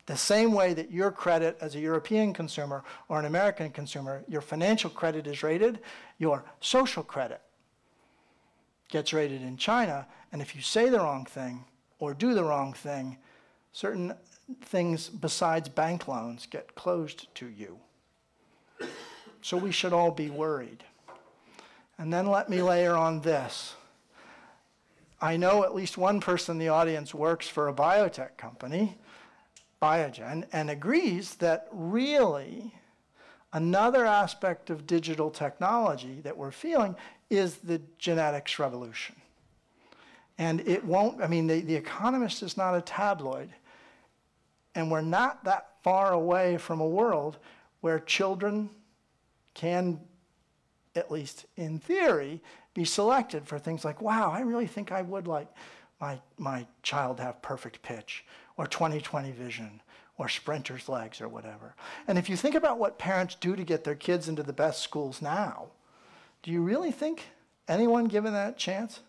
The 0.05 0.17
same 0.17 0.51
way 0.51 0.73
that 0.73 0.91
your 0.91 1.11
credit 1.11 1.57
as 1.61 1.75
a 1.75 1.79
European 1.79 2.33
consumer 2.33 2.83
or 3.07 3.19
an 3.19 3.25
American 3.25 3.69
consumer, 3.69 4.23
your 4.27 4.41
financial 4.41 4.89
credit 4.89 5.27
is 5.27 5.43
rated, 5.43 5.79
your 6.17 6.43
social 6.59 7.03
credit 7.03 7.41
gets 8.89 9.13
rated 9.13 9.41
in 9.41 9.57
China. 9.57 10.05
And 10.31 10.41
if 10.41 10.55
you 10.55 10.61
say 10.61 10.89
the 10.89 10.99
wrong 10.99 11.25
thing 11.25 11.63
or 11.99 12.13
do 12.13 12.33
the 12.33 12.43
wrong 12.43 12.73
thing, 12.73 13.17
certain 13.71 14.13
things 14.65 15.07
besides 15.09 15.69
bank 15.69 16.07
loans 16.07 16.47
get 16.49 16.75
closed 16.75 17.33
to 17.35 17.47
you. 17.47 17.79
So 19.41 19.57
we 19.57 19.71
should 19.71 19.93
all 19.93 20.11
be 20.11 20.29
worried. 20.29 20.83
And 21.97 22.11
then 22.11 22.27
let 22.27 22.49
me 22.49 22.61
layer 22.61 22.95
on 22.95 23.21
this. 23.21 23.75
I 25.21 25.37
know 25.37 25.63
at 25.63 25.73
least 25.73 25.97
one 25.97 26.19
person 26.19 26.55
in 26.55 26.59
the 26.59 26.69
audience 26.69 27.13
works 27.13 27.47
for 27.47 27.69
a 27.69 27.73
biotech 27.73 28.35
company 28.35 28.97
Biogen 29.83 30.45
and 30.53 30.69
agrees 30.69 31.35
that 31.35 31.67
really 31.73 32.73
another 33.51 34.05
aspect 34.05 34.69
of 34.69 34.87
digital 34.87 35.29
technology 35.29 36.21
that 36.21 36.37
we're 36.37 36.51
feeling 36.51 36.95
is 37.29 37.57
the 37.57 37.81
genetics 37.97 38.57
revolution. 38.59 39.13
And 40.37 40.61
it 40.61 40.85
won't, 40.85 41.21
I 41.21 41.27
mean, 41.27 41.47
the, 41.47 41.59
the 41.59 41.75
Economist 41.75 42.43
is 42.43 42.55
not 42.55 42.75
a 42.75 42.81
tabloid. 42.81 43.49
And 44.73 44.89
we're 44.89 45.01
not 45.01 45.43
that 45.43 45.71
far 45.83 46.13
away 46.13 46.55
from 46.55 46.79
a 46.79 46.87
world 46.87 47.37
where 47.81 47.99
children 47.99 48.69
can, 49.53 49.99
at 50.95 51.11
least 51.11 51.45
in 51.57 51.77
theory, 51.77 52.41
be 52.73 52.85
selected 52.85 53.45
for 53.45 53.59
things 53.59 53.83
like, 53.83 54.01
wow, 54.01 54.31
I 54.31 54.39
really 54.43 54.65
think 54.65 54.93
I 54.93 55.01
would 55.01 55.27
like 55.27 55.49
my, 55.99 56.21
my 56.37 56.65
child 56.83 57.17
to 57.17 57.23
have 57.23 57.41
perfect 57.41 57.81
pitch 57.81 58.23
or 58.57 58.67
20/20 58.67 59.31
vision 59.31 59.81
or 60.17 60.29
sprinter's 60.29 60.87
legs 60.87 61.19
or 61.21 61.27
whatever. 61.27 61.75
And 62.07 62.17
if 62.17 62.29
you 62.29 62.37
think 62.37 62.55
about 62.55 62.77
what 62.77 62.99
parents 62.99 63.35
do 63.35 63.55
to 63.55 63.63
get 63.63 63.83
their 63.83 63.95
kids 63.95 64.29
into 64.29 64.43
the 64.43 64.53
best 64.53 64.81
schools 64.81 65.21
now, 65.21 65.67
do 66.43 66.51
you 66.51 66.61
really 66.61 66.91
think 66.91 67.29
anyone 67.67 68.05
given 68.05 68.33
that 68.33 68.57
chance 68.57 68.99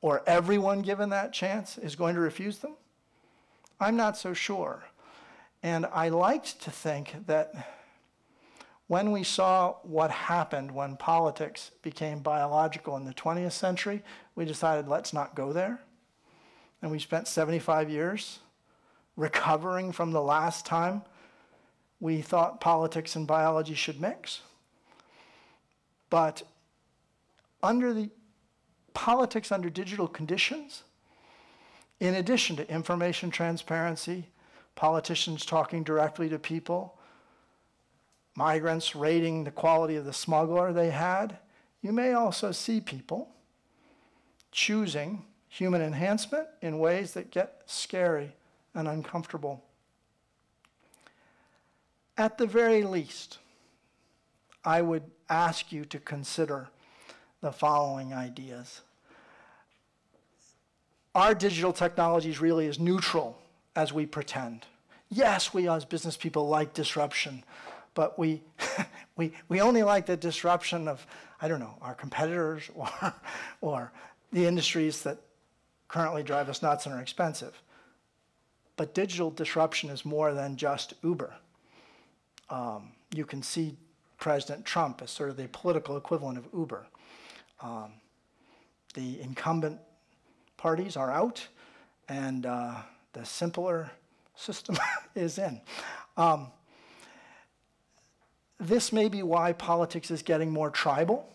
or 0.00 0.22
everyone 0.26 0.82
given 0.82 1.08
that 1.10 1.32
chance 1.32 1.78
is 1.78 1.96
going 1.96 2.14
to 2.14 2.20
refuse 2.20 2.58
them? 2.58 2.74
I'm 3.80 3.96
not 3.96 4.16
so 4.16 4.32
sure. 4.32 4.84
And 5.62 5.86
I 5.86 6.08
liked 6.08 6.60
to 6.62 6.70
think 6.70 7.26
that 7.26 7.52
when 8.86 9.10
we 9.10 9.24
saw 9.24 9.74
what 9.82 10.10
happened 10.10 10.70
when 10.70 10.96
politics 10.96 11.70
became 11.82 12.20
biological 12.20 12.96
in 12.96 13.04
the 13.04 13.14
20th 13.14 13.52
century, 13.52 14.02
we 14.34 14.44
decided 14.44 14.86
let's 14.86 15.12
not 15.12 15.34
go 15.34 15.52
there. 15.52 15.80
And 16.82 16.90
we 16.90 16.98
spent 16.98 17.28
75 17.28 17.88
years 17.88 18.40
recovering 19.16 19.92
from 19.92 20.10
the 20.10 20.20
last 20.20 20.66
time 20.66 21.02
we 22.00 22.20
thought 22.20 22.60
politics 22.60 23.14
and 23.14 23.26
biology 23.26 23.74
should 23.74 24.00
mix. 24.00 24.40
But 26.10 26.42
under 27.62 27.94
the 27.94 28.10
politics 28.92 29.52
under 29.52 29.70
digital 29.70 30.08
conditions, 30.08 30.82
in 32.00 32.14
addition 32.14 32.56
to 32.56 32.68
information 32.68 33.30
transparency, 33.30 34.28
politicians 34.74 35.46
talking 35.46 35.84
directly 35.84 36.28
to 36.28 36.38
people, 36.38 36.98
migrants 38.34 38.96
rating 38.96 39.44
the 39.44 39.50
quality 39.52 39.94
of 39.94 40.04
the 40.04 40.12
smuggler 40.12 40.72
they 40.72 40.90
had, 40.90 41.38
you 41.82 41.92
may 41.92 42.12
also 42.12 42.50
see 42.50 42.80
people 42.80 43.28
choosing 44.50 45.24
human 45.52 45.82
enhancement 45.82 46.48
in 46.62 46.78
ways 46.78 47.12
that 47.12 47.30
get 47.30 47.60
scary 47.66 48.32
and 48.72 48.88
uncomfortable. 48.88 49.62
At 52.16 52.38
the 52.38 52.46
very 52.46 52.84
least, 52.84 53.36
I 54.64 54.80
would 54.80 55.02
ask 55.28 55.70
you 55.70 55.84
to 55.84 55.98
consider 55.98 56.70
the 57.42 57.52
following 57.52 58.14
ideas. 58.14 58.80
Our 61.14 61.34
digital 61.34 61.74
technology 61.74 62.30
is 62.30 62.40
really 62.40 62.66
as 62.66 62.78
neutral 62.78 63.38
as 63.76 63.92
we 63.92 64.06
pretend. 64.06 64.64
Yes, 65.10 65.52
we 65.52 65.68
as 65.68 65.84
business 65.84 66.16
people 66.16 66.48
like 66.48 66.72
disruption, 66.72 67.44
but 67.92 68.18
we, 68.18 68.40
we, 69.16 69.34
we 69.50 69.60
only 69.60 69.82
like 69.82 70.06
the 70.06 70.16
disruption 70.16 70.88
of, 70.88 71.06
I 71.42 71.48
don't 71.48 71.60
know, 71.60 71.76
our 71.82 71.94
competitors 71.94 72.70
or, 72.74 73.14
or 73.60 73.92
the 74.32 74.46
industries 74.46 75.02
that 75.02 75.18
currently 75.92 76.22
drive 76.22 76.48
us 76.48 76.62
nuts 76.62 76.86
and 76.86 76.94
are 76.94 77.00
expensive. 77.00 77.62
But 78.76 78.94
digital 78.94 79.30
disruption 79.30 79.90
is 79.90 80.06
more 80.06 80.32
than 80.32 80.56
just 80.56 80.94
Uber. 81.04 81.34
Um, 82.48 82.92
you 83.14 83.26
can 83.26 83.42
see 83.42 83.76
President 84.18 84.64
Trump 84.64 85.02
as 85.02 85.10
sort 85.10 85.28
of 85.28 85.36
the 85.36 85.48
political 85.48 85.98
equivalent 85.98 86.38
of 86.38 86.48
Uber. 86.56 86.86
Um, 87.60 87.92
the 88.94 89.20
incumbent 89.20 89.78
parties 90.56 90.96
are 90.96 91.10
out, 91.10 91.46
and 92.08 92.46
uh, 92.46 92.76
the 93.12 93.26
simpler 93.26 93.90
system 94.34 94.78
is 95.14 95.36
in. 95.36 95.60
Um, 96.16 96.46
this 98.58 98.92
may 98.92 99.08
be 99.08 99.22
why 99.22 99.52
politics 99.52 100.10
is 100.10 100.22
getting 100.22 100.50
more 100.50 100.70
tribal. 100.70 101.28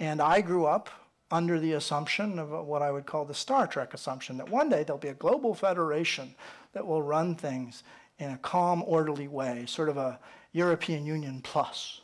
And 0.00 0.22
I 0.22 0.40
grew 0.40 0.64
up 0.64 0.88
under 1.30 1.58
the 1.58 1.72
assumption 1.72 2.38
of 2.38 2.50
what 2.50 2.82
I 2.82 2.90
would 2.90 3.06
call 3.06 3.24
the 3.24 3.34
Star 3.34 3.66
Trek 3.66 3.94
assumption 3.94 4.36
that 4.38 4.48
one 4.48 4.68
day 4.68 4.84
there'll 4.84 4.98
be 4.98 5.08
a 5.08 5.14
global 5.14 5.54
federation 5.54 6.34
that 6.72 6.86
will 6.86 7.02
run 7.02 7.34
things 7.34 7.82
in 8.18 8.30
a 8.30 8.38
calm, 8.38 8.82
orderly 8.86 9.28
way, 9.28 9.64
sort 9.66 9.88
of 9.88 9.96
a 9.96 10.18
European 10.52 11.04
Union 11.06 11.40
plus. 11.42 12.00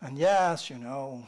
And 0.00 0.18
yes, 0.18 0.70
you 0.70 0.78
know, 0.78 1.26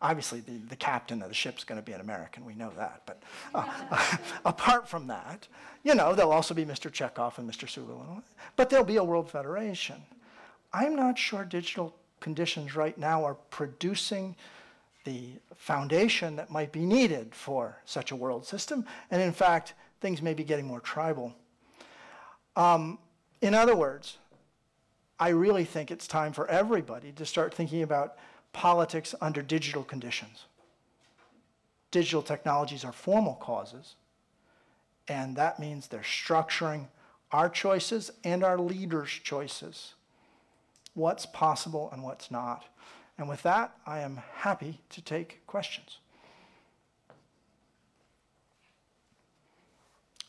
obviously 0.00 0.40
the, 0.40 0.58
the 0.68 0.76
captain 0.76 1.22
of 1.22 1.28
the 1.28 1.34
ship's 1.34 1.64
going 1.64 1.80
to 1.80 1.84
be 1.84 1.92
an 1.92 2.00
American, 2.00 2.44
we 2.44 2.54
know 2.54 2.72
that. 2.76 3.02
But 3.06 3.22
uh, 3.54 4.16
apart 4.44 4.88
from 4.88 5.06
that, 5.06 5.46
you 5.84 5.94
know, 5.94 6.14
there'll 6.14 6.32
also 6.32 6.54
be 6.54 6.64
Mr. 6.64 6.90
Chekhov 6.92 7.38
and 7.38 7.50
Mr. 7.50 7.68
Sulu. 7.68 7.94
But 8.56 8.68
there'll 8.68 8.84
be 8.84 8.96
a 8.96 9.04
world 9.04 9.30
federation. 9.30 10.02
I'm 10.72 10.96
not 10.96 11.18
sure 11.18 11.44
digital 11.44 11.94
conditions 12.20 12.74
right 12.74 12.96
now 12.98 13.24
are 13.24 13.34
producing 13.34 14.36
the 15.04 15.30
foundation 15.56 16.36
that 16.36 16.50
might 16.50 16.72
be 16.72 16.84
needed 16.86 17.34
for 17.34 17.78
such 17.84 18.10
a 18.10 18.16
world 18.16 18.46
system. 18.46 18.84
And 19.10 19.20
in 19.20 19.32
fact, 19.32 19.74
things 20.00 20.22
may 20.22 20.34
be 20.34 20.44
getting 20.44 20.66
more 20.66 20.80
tribal. 20.80 21.34
Um, 22.56 22.98
in 23.40 23.54
other 23.54 23.74
words, 23.74 24.18
I 25.18 25.28
really 25.28 25.64
think 25.64 25.90
it's 25.90 26.06
time 26.06 26.32
for 26.32 26.48
everybody 26.48 27.12
to 27.12 27.24
start 27.24 27.54
thinking 27.54 27.82
about 27.82 28.16
politics 28.52 29.14
under 29.20 29.42
digital 29.42 29.84
conditions. 29.84 30.46
Digital 31.90 32.22
technologies 32.22 32.84
are 32.84 32.92
formal 32.92 33.34
causes, 33.34 33.94
and 35.08 35.36
that 35.36 35.60
means 35.60 35.86
they're 35.86 36.00
structuring 36.00 36.86
our 37.30 37.48
choices 37.48 38.10
and 38.24 38.42
our 38.42 38.58
leaders' 38.58 39.10
choices. 39.10 39.94
What's 40.94 41.24
possible 41.24 41.88
and 41.92 42.02
what's 42.02 42.30
not. 42.30 42.64
And 43.18 43.28
with 43.28 43.42
that, 43.42 43.76
I 43.86 44.00
am 44.00 44.20
happy 44.34 44.80
to 44.90 45.02
take 45.02 45.46
questions. 45.46 45.98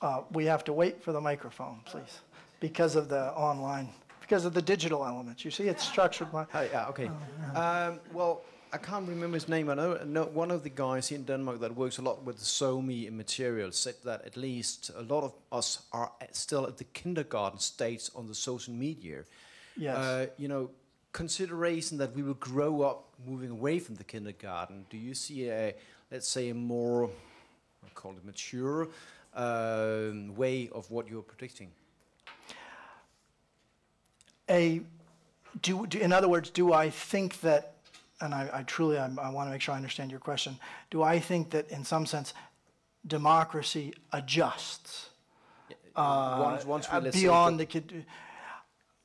Uh, 0.02 0.22
we 0.32 0.46
have 0.46 0.64
to 0.66 0.74
wait 0.74 1.02
for 1.02 1.14
the 1.14 1.22
microphone, 1.22 1.80
please, 1.86 2.20
because 2.60 2.98
of 2.98 3.08
the 3.08 3.32
online, 3.32 3.88
because 4.20 4.44
of 4.44 4.54
the 4.54 4.62
digital 4.62 5.06
elements. 5.06 5.46
You 5.46 5.52
see, 5.52 5.64
it's 5.70 5.88
structured. 5.88 6.30
By, 6.30 6.46
oh, 6.54 6.62
yeah, 6.62 6.88
okay. 6.90 7.10
Oh, 7.10 7.18
yeah. 7.54 7.88
Um, 7.88 8.00
well, 8.12 8.42
I 8.74 8.78
can't 8.78 9.08
remember 9.08 9.36
his 9.36 9.48
name. 9.48 9.70
I 9.70 9.76
know, 9.76 9.98
know, 10.04 10.26
one 10.26 10.52
of 10.52 10.64
the 10.64 10.70
guys 10.70 11.12
in 11.12 11.24
Denmark 11.24 11.62
that 11.62 11.76
works 11.76 12.00
a 12.00 12.02
lot 12.02 12.24
with 12.26 12.40
the 12.40 12.46
SOMI 12.46 13.10
materials 13.12 13.78
said 13.78 13.96
that 14.04 14.26
at 14.26 14.36
least 14.36 14.92
a 14.98 15.04
lot 15.04 15.24
of 15.24 15.34
us 15.52 15.84
are 15.94 16.12
still 16.32 16.68
at 16.68 16.78
the 16.78 16.84
kindergarten 16.86 17.60
stage 17.60 18.10
on 18.16 18.28
the 18.28 18.36
social 18.36 18.74
media. 18.74 19.24
Yes. 19.78 19.96
Uh, 19.96 20.26
you 20.38 20.48
know, 20.48 20.70
consideration 21.14 21.98
that 22.00 22.14
we 22.16 22.24
will 22.24 22.34
grow 22.34 22.82
up 22.82 23.06
moving 23.26 23.52
away 23.52 23.80
from 23.80 23.96
the 23.96 24.04
kindergarten. 24.04 24.86
Do 24.90 24.98
you 24.98 25.14
see 25.14 25.50
a, 25.50 25.74
let's 26.12 26.28
say, 26.28 26.50
a 26.50 26.54
more, 26.54 27.10
I 27.86 27.90
call 27.94 28.12
it 28.12 28.26
mature 28.26 28.90
um, 29.36 30.36
way 30.36 30.70
of 30.74 30.90
what 30.92 31.08
you're 31.08 31.22
predicting? 31.22 31.70
A, 34.50 34.82
do, 35.62 35.88
do, 35.88 36.00
in 36.00 36.12
other 36.12 36.28
words, 36.28 36.50
do 36.50 36.74
I 36.74 36.90
think 36.90 37.40
that, 37.42 37.76
and 38.20 38.34
I, 38.34 38.50
I 38.52 38.64
truly, 38.64 38.98
I, 38.98 39.06
I 39.06 39.30
want 39.30 39.48
to 39.48 39.52
make 39.52 39.62
sure 39.62 39.74
I 39.74 39.78
understand 39.78 40.12
your 40.12 40.20
question. 40.20 40.58
Do 40.90 41.04
I 41.04 41.20
think 41.20 41.52
that, 41.52 41.70
in 41.70 41.86
some 41.86 42.06
sense, 42.06 42.34
democracy 43.06 43.94
adjusts 44.12 45.10
uh, 45.96 46.40
once, 46.42 46.66
once 46.66 46.92
we, 46.92 47.12
beyond 47.12 47.60
the 47.60 47.66
kid? 47.66 48.06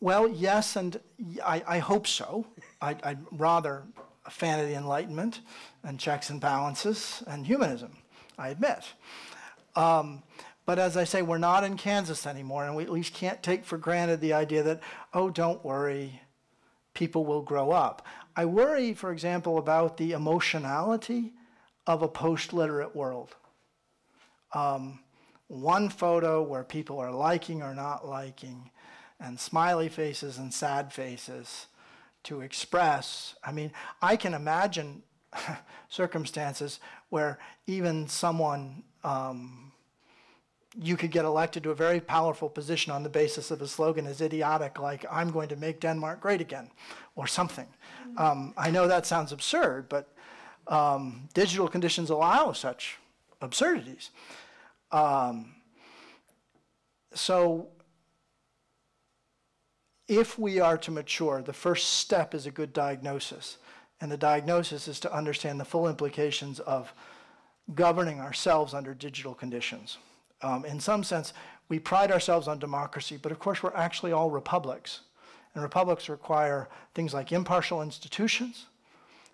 Well, 0.00 0.28
yes, 0.28 0.76
and 0.76 1.00
I, 1.44 1.62
I 1.66 1.78
hope 1.78 2.06
so. 2.06 2.46
I, 2.80 2.96
I'm 3.02 3.26
rather 3.32 3.82
a 4.24 4.30
fan 4.30 4.60
of 4.60 4.68
the 4.68 4.74
Enlightenment 4.74 5.40
and 5.82 5.98
checks 5.98 6.30
and 6.30 6.40
balances 6.40 7.22
and 7.26 7.46
humanism, 7.46 7.96
I 8.38 8.50
admit. 8.50 8.84
Um, 9.74 10.22
but 10.66 10.78
as 10.78 10.96
I 10.96 11.04
say, 11.04 11.22
we're 11.22 11.38
not 11.38 11.64
in 11.64 11.76
Kansas 11.76 12.26
anymore, 12.26 12.64
and 12.64 12.76
we 12.76 12.84
at 12.84 12.90
least 12.90 13.14
can't 13.14 13.42
take 13.42 13.64
for 13.64 13.78
granted 13.78 14.20
the 14.20 14.34
idea 14.34 14.62
that, 14.62 14.80
oh, 15.14 15.30
don't 15.30 15.64
worry, 15.64 16.20
people 16.94 17.24
will 17.24 17.42
grow 17.42 17.72
up. 17.72 18.06
I 18.36 18.44
worry, 18.44 18.94
for 18.94 19.10
example, 19.10 19.58
about 19.58 19.96
the 19.96 20.12
emotionality 20.12 21.32
of 21.86 22.02
a 22.02 22.08
post 22.08 22.52
literate 22.52 22.94
world. 22.94 23.34
Um, 24.52 25.00
one 25.48 25.88
photo 25.88 26.42
where 26.42 26.62
people 26.62 26.98
are 27.00 27.10
liking 27.10 27.62
or 27.62 27.74
not 27.74 28.06
liking 28.06 28.70
and 29.20 29.38
smiley 29.38 29.88
faces 29.88 30.38
and 30.38 30.52
sad 30.52 30.92
faces 30.92 31.66
to 32.24 32.40
express. 32.40 33.34
I 33.44 33.52
mean, 33.52 33.72
I 34.02 34.16
can 34.16 34.34
imagine 34.34 35.02
circumstances 35.88 36.80
where 37.08 37.38
even 37.66 38.08
someone, 38.08 38.82
um, 39.04 39.72
you 40.80 40.96
could 40.96 41.10
get 41.10 41.24
elected 41.24 41.62
to 41.64 41.70
a 41.70 41.74
very 41.74 42.00
powerful 42.00 42.48
position 42.48 42.92
on 42.92 43.02
the 43.02 43.08
basis 43.08 43.50
of 43.50 43.62
a 43.62 43.66
slogan 43.66 44.06
as 44.06 44.20
idiotic 44.20 44.78
like, 44.78 45.04
I'm 45.10 45.30
going 45.30 45.48
to 45.48 45.56
make 45.56 45.80
Denmark 45.80 46.20
great 46.20 46.40
again, 46.40 46.70
or 47.16 47.26
something. 47.26 47.66
Mm-hmm. 48.06 48.18
Um, 48.18 48.54
I 48.56 48.70
know 48.70 48.86
that 48.86 49.06
sounds 49.06 49.32
absurd, 49.32 49.88
but 49.88 50.12
um, 50.68 51.28
digital 51.34 51.66
conditions 51.66 52.10
allow 52.10 52.52
such 52.52 52.98
absurdities. 53.40 54.10
Um, 54.92 55.54
so 57.14 57.68
if 60.08 60.38
we 60.38 60.58
are 60.58 60.78
to 60.78 60.90
mature, 60.90 61.42
the 61.42 61.52
first 61.52 61.90
step 61.90 62.34
is 62.34 62.46
a 62.46 62.50
good 62.50 62.72
diagnosis. 62.72 63.58
And 64.00 64.10
the 64.10 64.16
diagnosis 64.16 64.88
is 64.88 64.98
to 65.00 65.12
understand 65.12 65.60
the 65.60 65.64
full 65.64 65.86
implications 65.86 66.60
of 66.60 66.92
governing 67.74 68.20
ourselves 68.20 68.72
under 68.72 68.94
digital 68.94 69.34
conditions. 69.34 69.98
Um, 70.40 70.64
in 70.64 70.80
some 70.80 71.04
sense, 71.04 71.34
we 71.68 71.78
pride 71.78 72.10
ourselves 72.10 72.48
on 72.48 72.58
democracy, 72.58 73.18
but 73.20 73.32
of 73.32 73.38
course, 73.38 73.62
we're 73.62 73.74
actually 73.74 74.12
all 74.12 74.30
republics. 74.30 75.00
And 75.54 75.62
republics 75.62 76.08
require 76.08 76.68
things 76.94 77.12
like 77.12 77.32
impartial 77.32 77.82
institutions, 77.82 78.66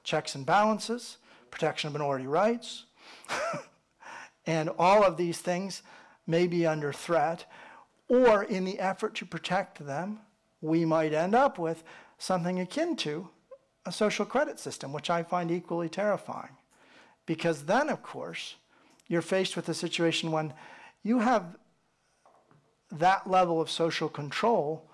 checks 0.03 0.35
and 0.35 0.45
balances, 0.45 1.19
protection 1.51 1.89
of 1.89 1.93
minority 1.93 2.27
rights. 2.27 2.85
and 4.47 4.71
all 4.79 5.05
of 5.05 5.17
these 5.17 5.39
things 5.39 5.83
may 6.27 6.47
be 6.47 6.67
under 6.67 6.93
threat, 6.93 7.45
or 8.09 8.43
in 8.43 8.65
the 8.65 8.81
effort 8.81 9.15
to 9.17 9.27
protect 9.27 9.85
them, 9.87 10.21
we 10.65 10.87
might 10.87 11.13
end 11.13 11.35
up 11.35 11.59
with 11.59 11.85
something 12.17 12.59
akin 12.59 12.97
to 12.97 13.29
a 13.85 13.93
social 13.93 14.25
credit 14.25 14.59
system, 14.59 14.95
which 14.95 15.11
I 15.11 15.23
find 15.23 15.51
equally 15.51 15.91
terrifying. 15.91 16.57
Because 17.27 17.65
then, 17.65 17.91
of 17.91 18.03
course, 18.03 18.57
you're 19.07 19.21
faced 19.21 19.57
with 19.57 19.69
a 19.69 19.75
situation 19.75 20.33
when 20.33 20.55
you 21.03 21.19
have 21.19 21.59
that 22.91 23.29
level 23.29 23.61
of 23.61 23.71
social 23.71 24.09
control. 24.09 24.89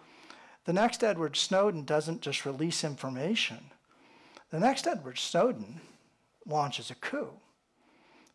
The 0.65 0.73
next 0.73 1.05
Edward 1.05 1.37
Snowden 1.37 1.85
doesn't 1.85 2.21
just 2.21 2.45
release 2.45 2.83
information, 2.83 3.71
the 4.51 4.59
next 4.59 4.89
Edward 4.89 5.19
Snowden 5.19 5.81
launches 6.45 6.91
a 6.91 6.97
coup. 6.97 7.31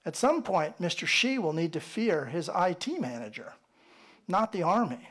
At 0.05 0.15
some 0.15 0.41
point, 0.41 0.79
Mr. 0.79 1.05
Xi 1.05 1.38
will 1.38 1.51
need 1.51 1.73
to 1.73 1.81
fear 1.81 2.25
his 2.25 2.49
IT 2.55 2.88
manager, 3.01 3.53
not 4.25 4.53
the 4.53 4.63
army. 4.63 5.09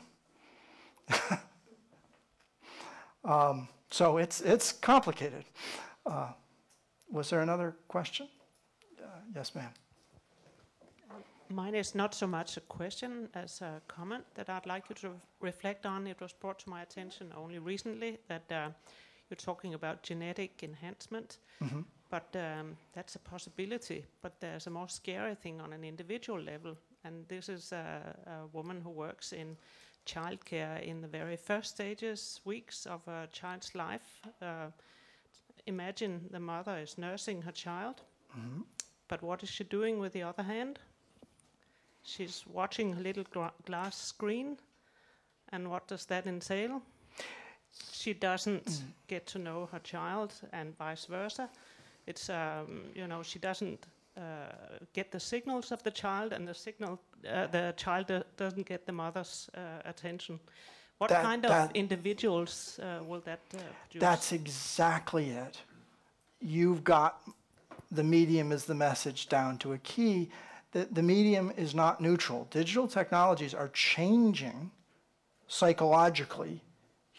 um, 3.24 3.68
so 3.90 4.18
it's, 4.18 4.40
it's 4.40 4.72
complicated. 4.72 5.44
Uh, 6.06 6.28
was 7.10 7.30
there 7.30 7.40
another 7.40 7.76
question? 7.88 8.28
Uh, 9.00 9.06
yes, 9.34 9.54
ma'am. 9.54 9.70
Mine 11.50 11.74
is 11.74 11.94
not 11.94 12.14
so 12.14 12.26
much 12.26 12.56
a 12.56 12.60
question 12.62 13.28
as 13.34 13.60
a 13.60 13.80
comment 13.86 14.24
that 14.34 14.48
I'd 14.48 14.66
like 14.66 14.84
you 14.88 14.94
to 14.96 15.10
reflect 15.40 15.86
on. 15.86 16.06
It 16.06 16.20
was 16.20 16.32
brought 16.32 16.58
to 16.60 16.70
my 16.70 16.82
attention 16.82 17.32
only 17.36 17.58
recently 17.58 18.18
that 18.28 18.50
uh, 18.50 18.70
you're 19.28 19.36
talking 19.36 19.74
about 19.74 20.02
genetic 20.02 20.62
enhancement, 20.62 21.38
Mm-hmm. 21.62 21.82
but 22.10 22.34
um, 22.34 22.76
that's 22.92 23.14
a 23.14 23.18
possibility. 23.18 24.04
But 24.22 24.40
there's 24.40 24.66
a 24.66 24.70
more 24.70 24.88
scary 24.88 25.34
thing 25.36 25.60
on 25.60 25.72
an 25.72 25.84
individual 25.84 26.40
level, 26.40 26.76
and 27.04 27.28
this 27.28 27.48
is 27.48 27.72
a, 27.72 28.00
a 28.26 28.46
woman 28.56 28.80
who 28.80 28.90
works 28.90 29.32
in 29.32 29.56
childcare 30.06 30.82
in 30.82 31.00
the 31.00 31.08
very 31.08 31.36
first 31.36 31.70
stages, 31.74 32.40
weeks 32.44 32.86
of 32.86 33.06
a 33.08 33.28
child's 33.32 33.74
life. 33.74 34.20
Uh, 34.42 34.70
imagine 35.66 36.28
the 36.30 36.40
mother 36.40 36.78
is 36.78 36.98
nursing 36.98 37.42
her 37.42 37.52
child, 37.52 38.02
Mm-hmm. 38.36 38.62
but 39.08 39.22
what 39.22 39.42
is 39.42 39.48
she 39.48 39.64
doing 39.64 39.98
with 39.98 40.12
the 40.12 40.22
other 40.22 40.42
hand? 40.42 40.78
She's 42.02 42.46
watching 42.46 42.94
a 42.94 43.00
little 43.00 43.24
gra- 43.24 43.52
glass 43.64 43.96
screen, 43.96 44.58
and 45.50 45.70
what 45.70 45.86
does 45.88 46.06
that 46.06 46.26
entail? 46.26 46.82
She 47.92 48.12
doesn't 48.14 48.82
get 49.08 49.26
to 49.28 49.38
know 49.38 49.66
her 49.72 49.78
child, 49.80 50.34
and 50.52 50.76
vice 50.76 51.06
versa. 51.06 51.48
It's 52.06 52.28
um, 52.30 52.90
you 52.94 53.06
know 53.06 53.22
she 53.22 53.38
doesn't 53.38 53.86
get 54.92 55.10
the 55.10 55.20
signals 55.20 55.72
of 55.72 55.82
the 55.82 55.90
child, 55.90 56.32
and 56.32 56.46
the 56.46 56.54
signal 56.54 56.98
uh, 57.28 57.46
the 57.46 57.74
child 57.76 58.06
doesn't 58.36 58.66
get 58.66 58.86
the 58.86 58.92
mother's 58.92 59.48
uh, 59.56 59.60
attention. 59.84 60.38
What 60.98 61.10
That- 61.10 61.24
kind 61.24 61.44
of 61.44 61.50
that- 61.50 61.76
individuals 61.76 62.78
uh, 62.82 63.02
will 63.04 63.20
that 63.20 63.40
uh, 63.54 63.58
produce? 63.90 64.00
That's 64.00 64.32
exactly 64.32 65.30
it. 65.30 65.60
You've 66.40 66.84
got 66.84 67.22
the 67.90 68.04
medium 68.04 68.52
is 68.52 68.64
the 68.64 68.74
message 68.74 69.28
down 69.28 69.58
to 69.58 69.72
a 69.72 69.78
key. 69.78 70.30
The, 70.72 70.86
the 70.90 71.02
medium 71.02 71.52
is 71.56 71.74
not 71.74 72.00
neutral. 72.00 72.46
Digital 72.50 72.88
technologies 72.88 73.54
are 73.54 73.68
changing 73.72 74.70
psychologically 75.46 76.60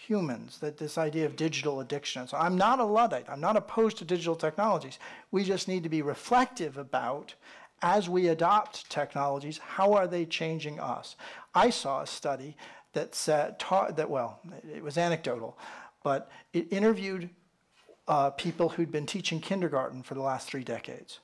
humans, 0.07 0.59
that 0.59 0.77
this 0.77 0.97
idea 0.97 1.25
of 1.25 1.35
digital 1.35 1.79
addiction. 1.79 2.27
So 2.27 2.37
I'm 2.37 2.57
not 2.57 2.79
a 2.79 2.85
Luddite. 2.85 3.29
I'm 3.29 3.41
not 3.41 3.57
opposed 3.57 3.97
to 3.97 4.05
digital 4.05 4.35
technologies. 4.35 4.99
We 5.31 5.43
just 5.43 5.67
need 5.67 5.83
to 5.83 5.89
be 5.89 6.01
reflective 6.01 6.77
about 6.77 7.33
as 7.81 8.09
we 8.09 8.29
adopt 8.29 8.89
technologies, 8.89 9.57
how 9.57 9.93
are 9.93 10.07
they 10.07 10.25
changing 10.25 10.79
us? 10.79 11.15
I 11.53 11.69
saw 11.69 12.01
a 12.01 12.07
study 12.07 12.55
that 12.93 13.13
said, 13.13 13.61
that, 13.69 14.09
well, 14.09 14.39
it 14.73 14.81
was 14.81 14.97
anecdotal, 14.97 15.57
but 16.03 16.31
it 16.53 16.71
interviewed 16.71 17.29
uh, 18.07 18.29
people 18.31 18.69
who'd 18.69 18.91
been 18.91 19.05
teaching 19.05 19.39
kindergarten 19.39 20.03
for 20.03 20.13
the 20.13 20.21
last 20.21 20.47
three 20.47 20.63
decades. 20.63 21.19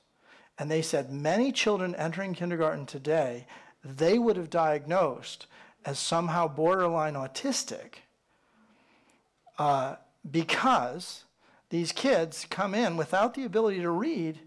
And 0.58 0.70
they 0.70 0.82
said 0.82 1.10
many 1.10 1.50
children 1.52 1.94
entering 1.94 2.34
kindergarten 2.34 2.86
today, 2.86 3.46
they 3.84 4.18
would 4.18 4.36
have 4.36 4.50
diagnosed 4.50 5.46
as 5.84 5.98
somehow 5.98 6.46
borderline 6.46 7.14
autistic 7.14 7.94
uh, 9.58 9.96
because 10.30 11.24
these 11.70 11.92
kids 11.92 12.46
come 12.50 12.74
in 12.74 12.96
without 12.96 13.34
the 13.34 13.44
ability 13.44 13.80
to 13.80 13.90
read 13.90 14.38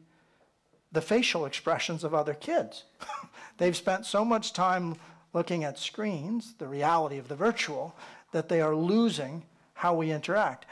the 0.91 1.01
facial 1.01 1.45
expressions 1.45 2.03
of 2.03 2.13
other 2.13 2.33
kids. 2.33 2.83
They've 3.57 3.75
spent 3.75 4.05
so 4.05 4.23
much 4.23 4.53
time 4.53 4.95
looking 5.33 5.63
at 5.63 5.77
screens, 5.77 6.55
the 6.57 6.67
reality 6.67 7.17
of 7.17 7.27
the 7.27 7.35
virtual, 7.35 7.95
that 8.31 8.47
they 8.47 8.61
are 8.61 8.75
losing 8.75 9.43
how 9.73 9.93
we 9.93 10.11
interact. 10.11 10.65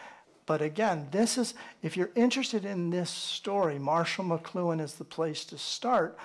But 0.46 0.62
again, 0.62 1.08
this 1.12 1.38
is, 1.38 1.54
if 1.82 1.96
you're 1.96 2.12
interested 2.16 2.66
in 2.66 2.90
this 2.90 3.10
story, 3.10 3.80
Marshall 3.80 4.26
McLuhan 4.26 4.82
is 4.82 4.96
the 4.96 5.04
place 5.06 5.46
to 5.46 5.58
start. 5.58 6.18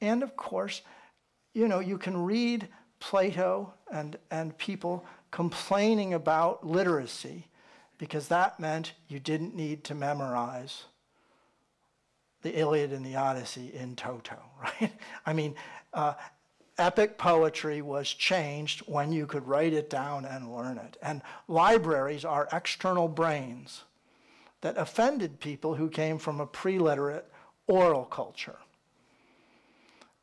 And 0.00 0.22
of 0.22 0.36
course, 0.36 0.82
you 1.54 1.68
know, 1.68 1.80
you 1.80 1.98
can 1.98 2.16
read 2.24 2.68
Plato 2.98 3.72
and, 3.92 4.16
and 4.30 4.56
people 4.58 5.04
complaining 5.30 6.14
about 6.14 6.66
literacy 6.66 7.46
because 7.98 8.28
that 8.28 8.60
meant 8.60 8.92
you 9.08 9.18
didn't 9.18 9.54
need 9.54 9.84
to 9.84 9.94
memorize 9.94 10.84
the 12.42 12.58
Iliad 12.58 12.92
and 12.92 13.04
the 13.04 13.16
Odyssey 13.16 13.72
in 13.74 13.96
toto, 13.96 14.38
right? 14.62 14.92
I 15.24 15.32
mean, 15.32 15.54
uh, 15.92 16.14
epic 16.78 17.18
poetry 17.18 17.80
was 17.82 18.08
changed 18.08 18.80
when 18.80 19.12
you 19.12 19.26
could 19.26 19.46
write 19.46 19.72
it 19.72 19.88
down 19.88 20.24
and 20.24 20.54
learn 20.54 20.78
it. 20.78 20.96
And 21.02 21.22
libraries 21.48 22.24
are 22.24 22.48
external 22.52 23.08
brains 23.08 23.84
that 24.60 24.76
offended 24.76 25.40
people 25.40 25.74
who 25.74 25.88
came 25.88 26.18
from 26.18 26.40
a 26.40 26.46
pre-literate 26.46 27.30
oral 27.66 28.04
culture. 28.04 28.58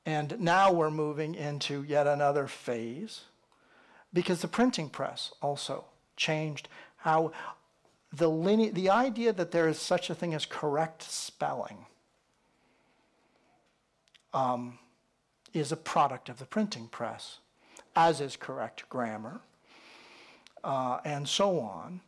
And 0.05 0.39
now 0.39 0.71
we're 0.71 0.91
moving 0.91 1.34
into 1.34 1.84
yet 1.84 2.07
another 2.07 2.47
phase 2.47 3.21
because 4.13 4.41
the 4.41 4.47
printing 4.47 4.89
press 4.89 5.32
also 5.41 5.86
changed 6.17 6.67
how 6.97 7.32
the, 8.14 8.30
line- 8.30 8.74
the 8.74 8.89
idea 8.89 9.34
that 9.34 9.51
there 9.51 9.68
is 9.68 9.80
such 9.80 10.09
a 10.09 10.16
thing 10.16 10.34
as 10.34 10.45
correct 10.45 11.01
spelling 11.01 11.86
um, 14.34 14.78
is 15.53 15.72
a 15.72 15.78
product 15.78 16.30
of 16.30 16.39
the 16.39 16.45
printing 16.45 16.88
press, 16.88 17.39
as 17.95 18.22
is 18.22 18.36
correct 18.36 18.88
grammar, 18.89 19.41
uh, 20.64 20.99
and 21.03 21.28
so 21.28 21.59
on. 21.59 22.01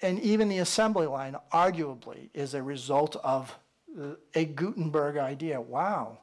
And 0.00 0.20
even 0.20 0.48
the 0.48 0.58
assembly 0.58 1.06
line, 1.06 1.36
arguably, 1.52 2.30
is 2.32 2.54
a 2.54 2.62
result 2.62 3.16
of 3.24 3.56
a 4.34 4.44
Gutenberg 4.44 5.16
idea. 5.16 5.60
Wow, 5.60 6.18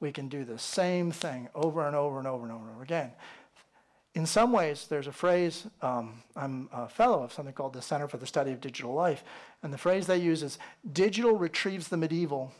we 0.00 0.10
can 0.10 0.28
do 0.28 0.44
the 0.44 0.58
same 0.58 1.12
thing 1.12 1.48
over 1.54 1.86
and 1.86 1.94
over 1.94 2.18
and 2.18 2.26
over 2.26 2.42
and 2.44 2.52
over 2.52 2.64
and 2.64 2.74
over 2.74 2.82
again. 2.82 3.12
In 4.14 4.26
some 4.26 4.52
ways, 4.52 4.86
there's 4.88 5.08
a 5.08 5.12
phrase, 5.12 5.66
um, 5.82 6.22
I'm 6.36 6.68
a 6.72 6.88
fellow 6.88 7.24
of 7.24 7.32
something 7.32 7.52
called 7.52 7.72
the 7.72 7.82
Center 7.82 8.06
for 8.06 8.16
the 8.16 8.26
Study 8.26 8.52
of 8.52 8.60
Digital 8.60 8.94
Life, 8.94 9.24
and 9.62 9.72
the 9.72 9.78
phrase 9.78 10.06
they 10.06 10.18
use 10.18 10.44
is 10.44 10.58
digital 10.92 11.36
retrieves 11.36 11.88
the 11.88 11.96
medieval 11.96 12.52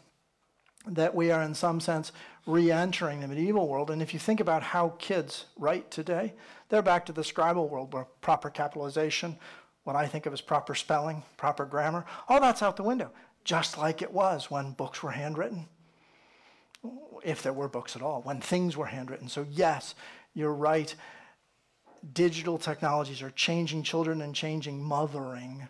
that 0.86 1.14
we 1.14 1.30
are, 1.30 1.42
in 1.42 1.54
some 1.54 1.80
sense, 1.80 2.10
re 2.44 2.72
entering 2.72 3.20
the 3.20 3.28
medieval 3.28 3.68
world. 3.68 3.90
And 3.90 4.02
if 4.02 4.12
you 4.12 4.18
think 4.18 4.40
about 4.40 4.62
how 4.62 4.94
kids 4.98 5.46
write 5.56 5.90
today, 5.90 6.34
they're 6.68 6.82
back 6.82 7.06
to 7.06 7.12
the 7.12 7.22
scribal 7.22 7.68
world 7.68 7.94
where 7.94 8.06
proper 8.20 8.50
capitalization, 8.50 9.36
what 9.84 9.96
I 9.96 10.06
think 10.06 10.26
of 10.26 10.32
as 10.32 10.40
proper 10.40 10.74
spelling, 10.74 11.22
proper 11.36 11.64
grammar, 11.64 12.04
all 12.28 12.40
that's 12.40 12.62
out 12.62 12.76
the 12.76 12.82
window, 12.82 13.12
just 13.44 13.78
like 13.78 14.02
it 14.02 14.12
was 14.12 14.50
when 14.50 14.72
books 14.72 15.02
were 15.02 15.12
handwritten, 15.12 15.68
if 17.22 17.42
there 17.42 17.52
were 17.52 17.68
books 17.68 17.94
at 17.94 18.02
all, 18.02 18.22
when 18.22 18.40
things 18.40 18.76
were 18.76 18.86
handwritten. 18.86 19.28
So, 19.28 19.46
yes, 19.48 19.94
you're 20.34 20.52
right. 20.52 20.94
Digital 22.12 22.58
technologies 22.58 23.22
are 23.22 23.30
changing 23.30 23.82
children 23.82 24.20
and 24.20 24.34
changing 24.34 24.82
mothering, 24.82 25.68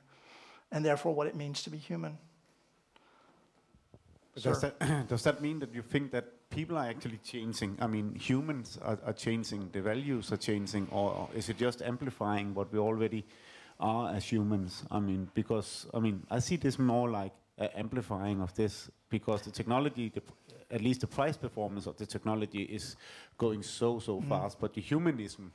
and 0.72 0.84
therefore 0.84 1.14
what 1.14 1.26
it 1.26 1.36
means 1.36 1.62
to 1.62 1.70
be 1.70 1.78
human. 1.78 2.18
Does 4.42 4.60
that, 4.62 5.08
does 5.08 5.22
that 5.22 5.40
mean 5.40 5.60
that 5.60 5.72
you 5.72 5.82
think 5.82 6.10
that 6.10 6.24
people 6.50 6.76
are 6.76 6.86
actually 6.86 7.18
changing? 7.18 7.78
I 7.80 7.86
mean, 7.86 8.14
humans 8.14 8.78
are, 8.82 8.98
are 9.06 9.12
changing, 9.12 9.70
the 9.72 9.80
values 9.80 10.32
are 10.32 10.36
changing, 10.36 10.88
or, 10.90 11.10
or 11.12 11.28
is 11.34 11.48
it 11.48 11.56
just 11.56 11.82
amplifying 11.82 12.54
what 12.54 12.72
we 12.72 12.78
already 12.78 13.24
are 13.78 14.12
as 14.12 14.24
humans? 14.24 14.82
I 14.90 14.98
mean, 14.98 15.28
because, 15.34 15.86
I 15.94 16.00
mean, 16.00 16.22
I 16.30 16.40
see 16.40 16.56
this 16.56 16.78
more 16.78 17.10
like 17.10 17.32
uh, 17.58 17.68
amplifying 17.76 18.40
of 18.40 18.52
this 18.54 18.90
because 19.08 19.42
the 19.42 19.50
technology, 19.52 20.08
the, 20.08 20.22
at 20.70 20.80
least 20.80 21.02
the 21.02 21.06
price 21.06 21.36
performance 21.36 21.86
of 21.86 21.96
the 21.96 22.06
technology 22.06 22.62
is 22.62 22.96
going 23.38 23.62
so, 23.62 24.00
so 24.00 24.20
fast, 24.20 24.58
but 24.60 24.74
the 24.74 24.80
humanism, 24.80 25.52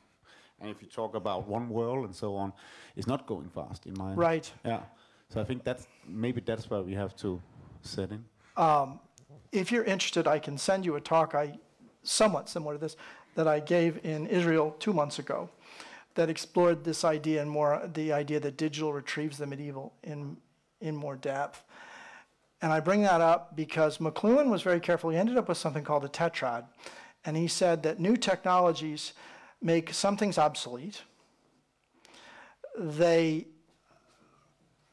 and 0.61 0.69
if 0.69 0.81
you 0.81 0.87
talk 0.87 1.15
about 1.15 1.47
one 1.47 1.69
world 1.69 2.05
and 2.05 2.15
so 2.15 2.35
on, 2.35 2.53
it's 2.95 3.07
not 3.07 3.25
going 3.25 3.49
fast 3.49 3.85
in 3.85 3.93
my 3.97 4.13
Right. 4.13 4.51
Yeah. 4.65 4.81
So 5.29 5.39
I 5.39 5.43
think 5.43 5.63
that's 5.63 5.87
maybe 6.07 6.41
that's 6.41 6.69
where 6.69 6.81
we 6.81 6.93
have 6.93 7.15
to 7.17 7.41
set 7.81 8.09
in. 8.11 8.25
Um, 8.57 8.99
if 9.51 9.71
you're 9.71 9.83
interested, 9.83 10.27
I 10.27 10.39
can 10.39 10.57
send 10.57 10.85
you 10.85 10.95
a 10.95 11.01
talk 11.01 11.35
I 11.35 11.57
somewhat 12.03 12.49
similar 12.49 12.73
to 12.73 12.79
this 12.79 12.95
that 13.35 13.47
I 13.47 13.59
gave 13.59 14.03
in 14.03 14.27
Israel 14.27 14.75
two 14.79 14.93
months 14.93 15.19
ago 15.19 15.49
that 16.15 16.29
explored 16.29 16.83
this 16.83 17.03
idea 17.03 17.41
and 17.41 17.49
more 17.49 17.89
the 17.93 18.11
idea 18.11 18.39
that 18.39 18.57
digital 18.57 18.91
retrieves 18.91 19.37
the 19.37 19.45
medieval 19.45 19.93
in 20.03 20.37
in 20.81 20.95
more 20.95 21.15
depth. 21.15 21.63
And 22.61 22.73
I 22.73 22.79
bring 22.79 23.03
that 23.03 23.21
up 23.21 23.55
because 23.55 23.99
McLuhan 23.99 24.49
was 24.49 24.61
very 24.61 24.79
careful. 24.79 25.09
He 25.09 25.17
ended 25.17 25.37
up 25.37 25.47
with 25.47 25.57
something 25.57 25.83
called 25.83 26.03
a 26.03 26.09
tetrad. 26.09 26.65
And 27.23 27.37
he 27.37 27.47
said 27.47 27.83
that 27.83 27.99
new 27.99 28.17
technologies 28.17 29.13
make 29.61 29.93
some 29.93 30.17
things 30.17 30.37
obsolete. 30.37 31.01
They 32.77 33.47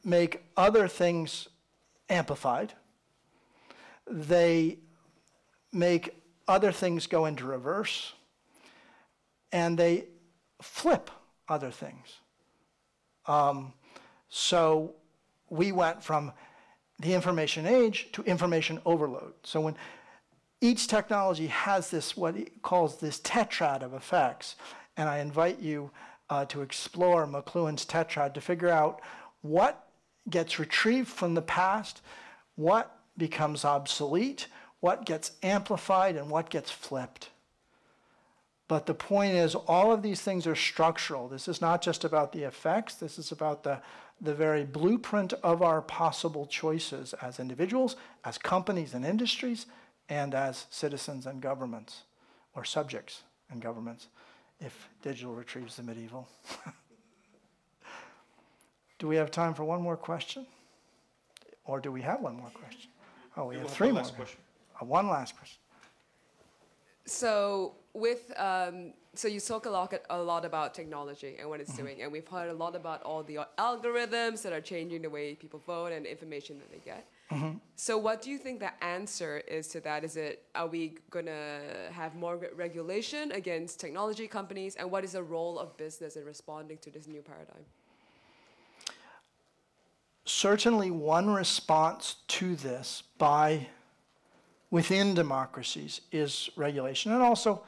make 0.03 0.43
other 0.55 0.87
things 0.87 1.47
amplified. 2.09 2.73
They 4.09 4.79
make 5.71 6.15
other 6.47 6.71
things 6.71 7.07
go 7.07 7.25
into 7.25 7.45
reverse. 7.45 8.13
And 9.51 9.77
they 9.77 10.05
flip 10.61 11.09
other 11.47 11.71
things. 11.71 12.19
Um, 13.25 13.73
so 14.29 14.95
we 15.49 15.71
went 15.71 16.03
from 16.03 16.31
the 16.99 17.13
information 17.13 17.65
age 17.65 18.07
to 18.13 18.23
information 18.23 18.81
overload. 18.85 19.33
So 19.43 19.61
when 19.61 19.75
each 20.61 20.87
technology 20.87 21.47
has 21.47 21.89
this, 21.91 22.17
what 22.17 22.35
he 22.35 22.45
calls 22.61 22.97
this 22.97 23.19
tetrad 23.19 23.83
of 23.83 23.93
effects, 23.93 24.55
and 24.95 25.07
I 25.07 25.19
invite 25.19 25.59
you 25.59 25.91
uh, 26.29 26.45
to 26.45 26.61
explore 26.61 27.27
McLuhan's 27.27 27.85
tetrad 27.85 28.33
to 28.33 28.41
figure 28.41 28.69
out 28.69 29.01
what 29.41 29.87
gets 30.29 30.59
retrieved 30.59 31.07
from 31.07 31.35
the 31.35 31.41
past, 31.41 32.01
what 32.55 32.99
becomes 33.17 33.63
obsolete, 33.63 34.47
what 34.79 35.05
gets 35.05 35.31
amplified, 35.43 36.15
and 36.15 36.29
what 36.29 36.49
gets 36.49 36.71
flipped. 36.71 37.29
But 38.67 38.85
the 38.85 38.93
point 38.93 39.33
is, 39.33 39.55
all 39.55 39.93
of 39.93 40.01
these 40.01 40.21
things 40.21 40.45
are 40.45 40.55
structural. 40.55 41.27
This 41.29 41.47
is 41.47 41.61
not 41.61 41.81
just 41.81 42.03
about 42.03 42.33
the 42.33 42.43
effects, 42.43 42.95
this 42.95 43.17
is 43.17 43.31
about 43.31 43.63
the, 43.63 43.79
the 44.19 44.33
very 44.33 44.65
blueprint 44.65 45.33
of 45.43 45.61
our 45.61 45.81
possible 45.81 46.45
choices 46.45 47.13
as 47.21 47.39
individuals, 47.39 47.95
as 48.25 48.37
companies 48.37 48.93
and 48.93 49.05
industries, 49.05 49.67
and 50.09 50.33
as 50.33 50.65
citizens 50.69 51.25
and 51.25 51.41
governments, 51.41 52.03
or 52.55 52.63
subjects 52.63 53.23
and 53.51 53.61
governments, 53.61 54.07
if 54.59 54.89
digital 55.01 55.35
retrieves 55.35 55.75
the 55.75 55.83
medieval. 55.83 56.27
do 58.99 59.07
we 59.07 59.15
have 59.15 59.31
time 59.31 59.53
for 59.53 59.63
one 59.63 59.81
more 59.81 59.97
question? 59.97 60.45
Or 61.65 61.79
do 61.79 61.91
we 61.91 62.01
have 62.01 62.21
one 62.21 62.37
more 62.37 62.49
question? 62.49 62.89
Oh, 63.35 63.45
we 63.45 63.57
have 63.57 63.69
three 63.69 63.91
more. 63.91 64.03
question. 64.03 64.39
Uh, 64.81 64.85
one 64.85 65.07
last 65.07 65.35
question. 65.37 65.59
So 67.05 67.75
with 67.93 68.31
um, 68.37 68.93
so 69.13 69.27
you 69.27 69.39
talk 69.39 69.65
a 69.65 69.69
lot 69.69 69.93
a 70.09 70.17
lot 70.17 70.45
about 70.45 70.73
technology 70.73 71.35
and 71.39 71.49
what 71.49 71.59
it's 71.61 71.75
doing, 71.75 72.01
and 72.01 72.11
we've 72.11 72.27
heard 72.27 72.49
a 72.49 72.53
lot 72.53 72.75
about 72.75 73.03
all 73.03 73.23
the 73.23 73.39
algorithms 73.57 74.41
that 74.43 74.53
are 74.53 74.61
changing 74.61 75.01
the 75.01 75.09
way 75.09 75.35
people 75.35 75.61
vote 75.65 75.91
and 75.91 76.05
information 76.05 76.57
that 76.59 76.71
they 76.71 76.79
get. 76.79 77.07
So 77.75 77.97
what 77.97 78.21
do 78.21 78.31
you 78.31 78.37
think 78.37 78.59
the 78.59 78.83
answer 78.83 79.39
is 79.47 79.67
to 79.69 79.81
that? 79.81 80.03
Is 80.03 80.15
it 80.15 80.43
are 80.55 80.67
we 80.67 80.97
gonna 81.09 81.61
have 81.91 82.15
more 82.15 82.37
re- 82.37 82.47
regulation 82.55 83.31
against 83.33 83.79
technology 83.79 84.27
companies, 84.27 84.75
and 84.75 84.89
what 84.89 85.03
is 85.03 85.11
the 85.11 85.23
role 85.23 85.59
of 85.59 85.75
business 85.77 86.15
in 86.15 86.25
responding 86.25 86.77
to 86.79 86.89
this 86.89 87.07
new 87.07 87.21
paradigm? 87.21 87.65
certainly 90.27 90.91
one 90.91 91.29
response 91.29 92.17
to 92.27 92.55
this 92.55 93.03
by 93.17 93.67
within 94.69 95.13
democracies 95.13 96.01
is 96.11 96.49
regulation 96.57 97.13
and 97.13 97.21
also 97.21 97.63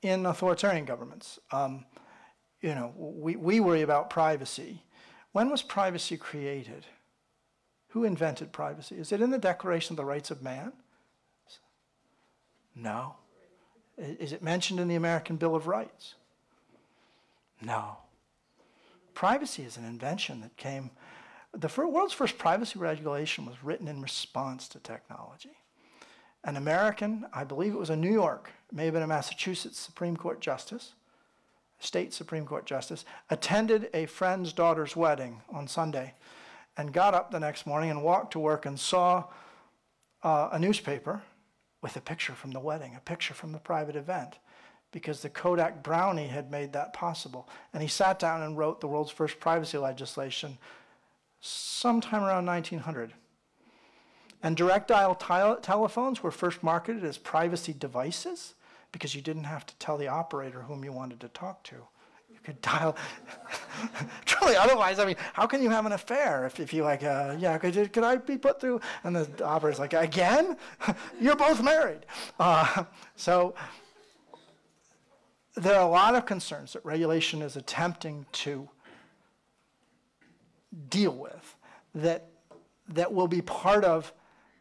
in 0.00 0.24
authoritarian 0.24 0.84
governments. 0.84 1.38
Um, 1.52 1.84
you 2.60 2.74
know 2.74 2.92
we, 2.96 3.36
we 3.36 3.60
worry 3.60 3.82
about 3.82 4.10
privacy. 4.10 4.82
When 5.32 5.50
was 5.50 5.62
privacy 5.62 6.16
created 6.16 6.86
who 7.88 8.04
invented 8.04 8.52
privacy? 8.52 8.96
Is 8.96 9.12
it 9.12 9.20
in 9.20 9.30
the 9.30 9.38
declaration 9.38 9.94
of 9.94 9.96
the 9.96 10.04
rights 10.04 10.30
of 10.30 10.42
man? 10.42 10.72
No. 12.74 13.16
Is 13.96 14.32
it 14.32 14.42
mentioned 14.42 14.78
in 14.78 14.88
the 14.88 14.94
american 14.94 15.36
bill 15.36 15.56
of 15.56 15.66
rights? 15.66 16.14
No. 17.60 17.98
Privacy 19.14 19.64
is 19.64 19.76
an 19.76 19.84
invention 19.84 20.40
that 20.42 20.56
came 20.56 20.90
the 21.52 21.70
world's 21.86 22.12
first 22.12 22.38
privacy 22.38 22.78
regulation 22.78 23.46
was 23.46 23.64
written 23.64 23.88
in 23.88 24.02
response 24.02 24.68
to 24.68 24.78
technology. 24.78 25.56
An 26.44 26.56
American, 26.56 27.26
I 27.32 27.44
believe 27.44 27.72
it 27.72 27.78
was 27.78 27.90
a 27.90 27.96
New 27.96 28.12
York, 28.12 28.50
may 28.70 28.84
have 28.84 28.94
been 28.94 29.02
a 29.02 29.08
Massachusetts 29.08 29.78
Supreme 29.78 30.16
Court 30.16 30.40
justice, 30.40 30.92
state 31.80 32.12
Supreme 32.12 32.46
Court 32.46 32.66
justice, 32.66 33.04
attended 33.30 33.88
a 33.94 34.06
friend's 34.06 34.52
daughter's 34.52 34.94
wedding 34.94 35.42
on 35.50 35.66
Sunday 35.66 36.14
and 36.78 36.92
got 36.92 37.12
up 37.12 37.30
the 37.30 37.40
next 37.40 37.66
morning 37.66 37.90
and 37.90 38.02
walked 38.02 38.32
to 38.32 38.38
work 38.38 38.64
and 38.64 38.78
saw 38.78 39.24
uh, 40.22 40.48
a 40.52 40.58
newspaper 40.58 41.20
with 41.82 41.96
a 41.96 42.00
picture 42.00 42.32
from 42.32 42.52
the 42.52 42.60
wedding, 42.60 42.94
a 42.96 43.00
picture 43.00 43.34
from 43.34 43.52
the 43.52 43.58
private 43.58 43.96
event, 43.96 44.38
because 44.92 45.20
the 45.20 45.28
Kodak 45.28 45.82
Brownie 45.82 46.28
had 46.28 46.50
made 46.50 46.72
that 46.72 46.92
possible. 46.92 47.48
And 47.74 47.82
he 47.82 47.88
sat 47.88 48.18
down 48.18 48.42
and 48.42 48.56
wrote 48.56 48.80
the 48.80 48.86
world's 48.86 49.10
first 49.10 49.40
privacy 49.40 49.76
legislation 49.76 50.56
sometime 51.40 52.22
around 52.22 52.46
1900. 52.46 53.12
And 54.42 54.56
direct 54.56 54.88
dial 54.88 55.16
tele- 55.16 55.60
telephones 55.60 56.22
were 56.22 56.30
first 56.30 56.62
marketed 56.62 57.04
as 57.04 57.18
privacy 57.18 57.74
devices 57.76 58.54
because 58.92 59.14
you 59.14 59.20
didn't 59.20 59.44
have 59.44 59.66
to 59.66 59.74
tell 59.76 59.98
the 59.98 60.08
operator 60.08 60.62
whom 60.62 60.84
you 60.84 60.92
wanted 60.92 61.20
to 61.20 61.28
talk 61.28 61.64
to. 61.64 61.76
Could 62.48 62.62
dial. 62.62 62.96
Truly, 64.24 64.56
otherwise, 64.56 64.98
I 64.98 65.04
mean, 65.04 65.16
how 65.34 65.46
can 65.46 65.62
you 65.62 65.68
have 65.68 65.84
an 65.84 65.92
affair 65.92 66.46
if, 66.46 66.58
if 66.58 66.72
you 66.72 66.82
like, 66.82 67.02
uh, 67.02 67.36
yeah, 67.38 67.58
could, 67.58 67.92
could 67.92 68.02
I 68.02 68.16
be 68.16 68.38
put 68.38 68.58
through? 68.58 68.80
And 69.04 69.14
the 69.14 69.44
operator's 69.44 69.78
like, 69.78 69.92
again? 69.92 70.56
You're 71.20 71.36
both 71.36 71.62
married. 71.62 72.06
Uh, 72.40 72.84
so 73.16 73.54
there 75.56 75.74
are 75.74 75.86
a 75.86 75.90
lot 75.90 76.14
of 76.14 76.24
concerns 76.24 76.72
that 76.72 76.82
regulation 76.86 77.42
is 77.42 77.54
attempting 77.54 78.24
to 78.32 78.66
deal 80.88 81.12
with 81.12 81.54
that, 81.94 82.30
that 82.88 83.12
will 83.12 83.28
be 83.28 83.42
part 83.42 83.84
of 83.84 84.14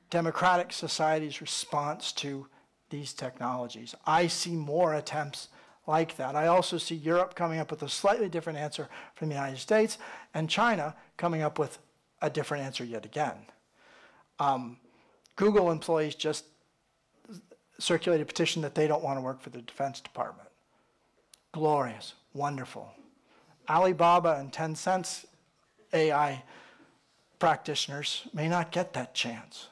democratic 0.10 0.74
society's 0.74 1.40
response 1.40 2.12
to 2.12 2.48
these 2.90 3.14
technologies. 3.14 3.96
I 4.06 4.28
see 4.28 4.58
more 4.58 4.94
attempts 4.94 5.48
like 5.88 6.18
that. 6.18 6.36
I 6.36 6.48
also 6.48 6.78
see 6.78 6.96
Europe 6.96 7.34
coming 7.34 7.60
up 7.60 7.72
with 7.72 7.82
a 7.82 7.90
slightly 7.90 8.30
different 8.30 8.60
answer 8.60 8.90
from 9.16 9.30
the 9.30 9.36
United 9.36 9.58
States 9.58 9.98
and 10.34 10.50
China 10.50 10.96
coming 11.16 11.42
up 11.42 11.58
with 11.58 11.80
a 12.22 12.30
different 12.30 12.66
answer 12.66 12.84
yet 12.84 13.06
again. 13.06 13.38
Um, 14.40 14.78
Google 15.36 15.72
employees 15.72 16.16
just 16.16 16.46
circulated 17.80 18.26
a 18.26 18.28
petition 18.28 18.62
that 18.64 18.76
they 18.76 18.88
don't 18.88 19.04
want 19.04 19.18
to 19.18 19.22
work 19.22 19.42
for 19.42 19.50
the 19.50 19.62
Defense 19.62 20.02
Department. 20.02 20.50
Glorious, 21.54 22.14
wonderful. 22.34 22.92
Alibaba 23.70 24.38
and 24.40 24.52
Tencent's 24.52 25.26
AI 25.94 26.44
practitioners 27.40 28.28
may 28.34 28.48
not 28.48 28.72
get 28.72 28.94
that 28.94 29.14
chance. 29.14 29.68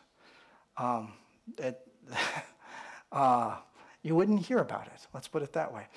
Um, 0.78 1.13
it, 1.57 1.80
uh, 3.11 3.57
you 4.06 4.16
wouldn't 4.16 4.45
hear 4.45 4.60
about 4.60 4.86
it, 4.86 5.08
let's 5.14 5.28
put 5.28 5.41
it 5.41 5.53
that 5.53 5.74
way. 5.74 5.88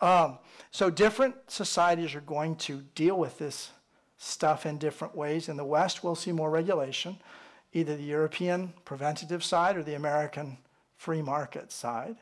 Um, 0.00 0.38
so, 0.70 0.88
different 0.88 1.34
societies 1.46 2.14
are 2.14 2.22
going 2.22 2.56
to 2.56 2.82
deal 2.94 3.18
with 3.18 3.36
this 3.38 3.70
stuff 4.16 4.64
in 4.64 4.78
different 4.78 5.14
ways. 5.14 5.48
In 5.48 5.58
the 5.58 5.64
West, 5.64 6.02
we'll 6.02 6.14
see 6.14 6.32
more 6.32 6.50
regulation, 6.50 7.18
either 7.74 7.96
the 7.96 8.02
European 8.02 8.72
preventative 8.86 9.44
side 9.44 9.76
or 9.76 9.82
the 9.82 9.94
American 9.94 10.56
free 10.96 11.20
market 11.20 11.70
side, 11.70 12.16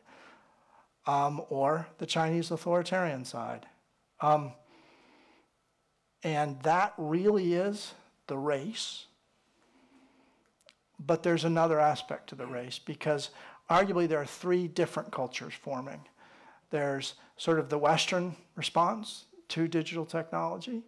um, 1.06 1.40
or 1.50 1.86
the 1.98 2.06
Chinese 2.06 2.50
authoritarian 2.50 3.24
side. 3.24 3.66
Um, 4.20 4.52
and 6.24 6.60
that 6.62 6.94
really 6.98 7.54
is 7.54 7.94
the 8.26 8.36
race. 8.36 9.06
But 10.98 11.22
there's 11.22 11.44
another 11.44 11.78
aspect 11.78 12.28
to 12.30 12.34
the 12.34 12.46
race 12.46 12.80
because 12.80 13.30
arguably 13.70 14.08
there 14.08 14.20
are 14.20 14.26
three 14.26 14.68
different 14.68 15.12
cultures 15.12 15.54
forming. 15.54 16.00
There's 16.70 17.14
sort 17.36 17.58
of 17.58 17.68
the 17.68 17.78
Western 17.78 18.36
response 18.56 19.24
to 19.48 19.68
digital 19.68 20.04
technology, 20.04 20.82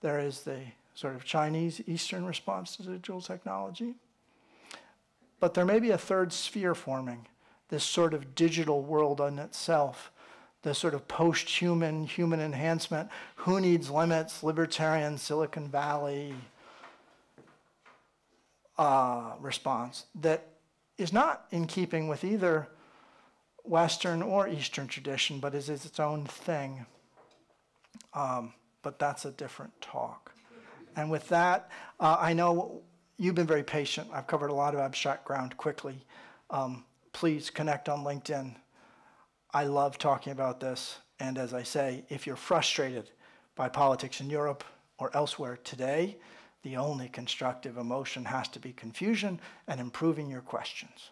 there 0.00 0.18
is 0.18 0.42
the 0.42 0.60
sort 0.94 1.14
of 1.14 1.24
Chinese 1.24 1.82
Eastern 1.86 2.24
response 2.24 2.76
to 2.76 2.82
digital 2.82 3.20
technology. 3.20 3.94
But 5.40 5.54
there 5.54 5.64
may 5.64 5.78
be 5.78 5.90
a 5.90 5.98
third 5.98 6.32
sphere 6.32 6.74
forming, 6.74 7.26
this 7.68 7.84
sort 7.84 8.14
of 8.14 8.34
digital 8.34 8.82
world 8.82 9.20
in 9.20 9.38
itself 9.38 10.10
the 10.62 10.74
sort 10.74 10.94
of 10.94 11.06
post-human, 11.06 12.04
human 12.04 12.40
enhancement, 12.40 13.08
who 13.36 13.60
needs 13.60 13.90
limits, 13.90 14.42
libertarian, 14.42 15.16
Silicon 15.16 15.68
Valley 15.68 16.34
uh, 18.76 19.32
response 19.40 20.06
that 20.20 20.48
is 20.98 21.12
not 21.12 21.46
in 21.50 21.66
keeping 21.66 22.08
with 22.08 22.24
either 22.24 22.68
Western 23.62 24.20
or 24.22 24.48
Eastern 24.48 24.88
tradition, 24.88 25.38
but 25.40 25.54
is 25.54 25.68
its 25.68 26.00
own 26.00 26.24
thing. 26.24 26.84
Um, 28.14 28.52
but 28.82 28.98
that's 28.98 29.24
a 29.24 29.30
different 29.30 29.80
talk. 29.80 30.34
And 30.96 31.10
with 31.10 31.28
that, 31.28 31.70
uh, 32.00 32.16
I 32.18 32.32
know 32.32 32.82
you've 33.18 33.34
been 33.34 33.46
very 33.46 33.62
patient. 33.62 34.08
I've 34.12 34.26
covered 34.26 34.50
a 34.50 34.54
lot 34.54 34.74
of 34.74 34.80
abstract 34.80 35.24
ground 35.24 35.56
quickly. 35.56 36.04
Um, 36.50 36.84
please 37.12 37.50
connect 37.50 37.88
on 37.88 38.04
LinkedIn. 38.04 38.54
I 39.52 39.64
love 39.64 39.98
talking 39.98 40.32
about 40.32 40.60
this. 40.60 40.98
And 41.20 41.38
as 41.38 41.52
I 41.54 41.62
say, 41.62 42.04
if 42.08 42.26
you're 42.26 42.36
frustrated 42.36 43.10
by 43.54 43.68
politics 43.68 44.20
in 44.20 44.30
Europe 44.30 44.64
or 44.98 45.14
elsewhere 45.14 45.58
today, 45.62 46.16
the 46.68 46.76
only 46.76 47.08
constructive 47.08 47.78
emotion 47.78 48.26
has 48.26 48.46
to 48.46 48.58
be 48.58 48.74
confusion 48.74 49.40
and 49.66 49.80
improving 49.80 50.28
your 50.28 50.42
questions. 50.42 51.10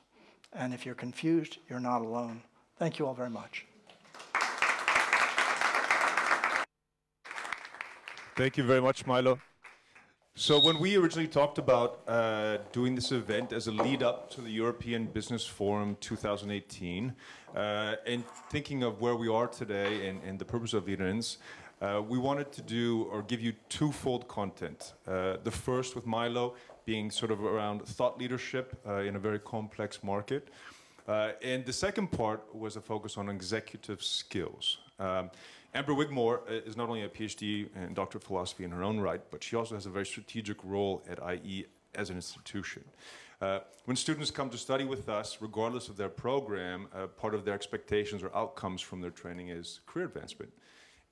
And 0.52 0.74
if 0.74 0.84
you're 0.84 0.94
confused, 0.94 1.56
you're 1.70 1.80
not 1.80 2.02
alone. 2.02 2.42
Thank 2.78 2.98
you 2.98 3.06
all 3.06 3.14
very 3.14 3.30
much. 3.30 3.64
Thank 8.36 8.58
you 8.58 8.64
very 8.64 8.82
much, 8.82 9.06
Milo. 9.06 9.38
So 10.34 10.60
when 10.60 10.78
we 10.78 10.98
originally 10.98 11.26
talked 11.26 11.56
about 11.56 12.00
uh, 12.06 12.58
doing 12.72 12.94
this 12.94 13.10
event 13.10 13.54
as 13.54 13.66
a 13.66 13.72
lead 13.72 14.02
up 14.02 14.28
to 14.32 14.42
the 14.42 14.50
European 14.50 15.06
Business 15.06 15.46
Forum 15.46 15.96
2018, 16.02 17.14
uh, 17.54 17.94
and 18.06 18.22
thinking 18.50 18.82
of 18.82 19.00
where 19.00 19.16
we 19.16 19.28
are 19.28 19.46
today 19.46 20.06
and, 20.08 20.22
and 20.22 20.38
the 20.38 20.44
purpose 20.44 20.74
of 20.74 20.90
events, 20.90 21.38
uh, 21.80 22.02
we 22.06 22.18
wanted 22.18 22.52
to 22.52 22.62
do 22.62 23.08
or 23.12 23.22
give 23.22 23.40
you 23.40 23.52
twofold 23.68 24.26
content. 24.28 24.94
Uh, 25.06 25.36
the 25.44 25.50
first 25.50 25.94
with 25.94 26.06
Milo 26.06 26.54
being 26.84 27.10
sort 27.10 27.30
of 27.30 27.42
around 27.42 27.84
thought 27.84 28.18
leadership 28.18 28.78
uh, 28.86 28.96
in 28.96 29.16
a 29.16 29.18
very 29.18 29.38
complex 29.38 30.02
market. 30.02 30.48
Uh, 31.06 31.32
and 31.42 31.64
the 31.64 31.72
second 31.72 32.10
part 32.10 32.42
was 32.54 32.76
a 32.76 32.80
focus 32.80 33.16
on 33.16 33.28
executive 33.28 34.02
skills. 34.02 34.78
Um, 34.98 35.30
Amber 35.74 35.92
Wigmore 35.92 36.40
uh, 36.48 36.52
is 36.66 36.76
not 36.76 36.88
only 36.88 37.02
a 37.02 37.08
PhD 37.08 37.68
and 37.76 37.94
doctor 37.94 38.18
of 38.18 38.24
philosophy 38.24 38.64
in 38.64 38.70
her 38.70 38.82
own 38.82 38.98
right, 38.98 39.20
but 39.30 39.44
she 39.44 39.56
also 39.56 39.74
has 39.74 39.86
a 39.86 39.90
very 39.90 40.06
strategic 40.06 40.56
role 40.64 41.02
at 41.08 41.18
IE 41.34 41.66
as 41.94 42.10
an 42.10 42.16
institution. 42.16 42.82
Uh, 43.40 43.58
when 43.84 43.96
students 43.96 44.30
come 44.30 44.48
to 44.48 44.56
study 44.56 44.84
with 44.84 45.08
us, 45.08 45.38
regardless 45.40 45.88
of 45.88 45.96
their 45.96 46.08
program, 46.08 46.88
uh, 46.94 47.06
part 47.06 47.34
of 47.34 47.44
their 47.44 47.54
expectations 47.54 48.22
or 48.22 48.34
outcomes 48.34 48.80
from 48.80 49.00
their 49.02 49.10
training 49.10 49.50
is 49.50 49.80
career 49.86 50.06
advancement. 50.06 50.50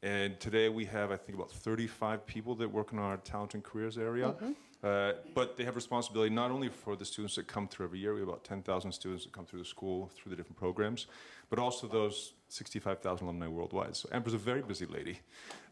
And 0.04 0.38
today 0.38 0.68
we 0.68 0.84
have, 0.84 1.10
I 1.10 1.16
think, 1.16 1.34
about 1.34 1.50
35 1.50 2.26
people 2.26 2.54
that 2.56 2.68
work 2.68 2.92
in 2.92 2.98
our 2.98 3.16
talent 3.16 3.54
and 3.54 3.64
careers 3.64 3.96
area. 3.96 4.28
Mm-hmm. 4.28 4.52
Uh, 4.82 5.12
but 5.34 5.56
they 5.56 5.64
have 5.64 5.76
responsibility 5.76 6.28
not 6.28 6.50
only 6.50 6.68
for 6.68 6.94
the 6.94 7.06
students 7.06 7.36
that 7.36 7.46
come 7.46 7.66
through 7.66 7.86
every 7.86 7.98
year, 7.98 8.12
we 8.12 8.20
have 8.20 8.28
about 8.28 8.44
10,000 8.44 8.92
students 8.92 9.24
that 9.24 9.32
come 9.32 9.46
through 9.46 9.60
the 9.60 9.64
school 9.64 10.10
through 10.14 10.28
the 10.28 10.36
different 10.36 10.58
programs, 10.58 11.06
but 11.48 11.58
also 11.58 11.86
those 11.86 12.34
65,000 12.48 13.26
alumni 13.26 13.48
worldwide. 13.48 13.96
So 13.96 14.10
Amber's 14.12 14.34
a 14.34 14.38
very 14.38 14.60
busy 14.60 14.84
lady, 14.84 15.20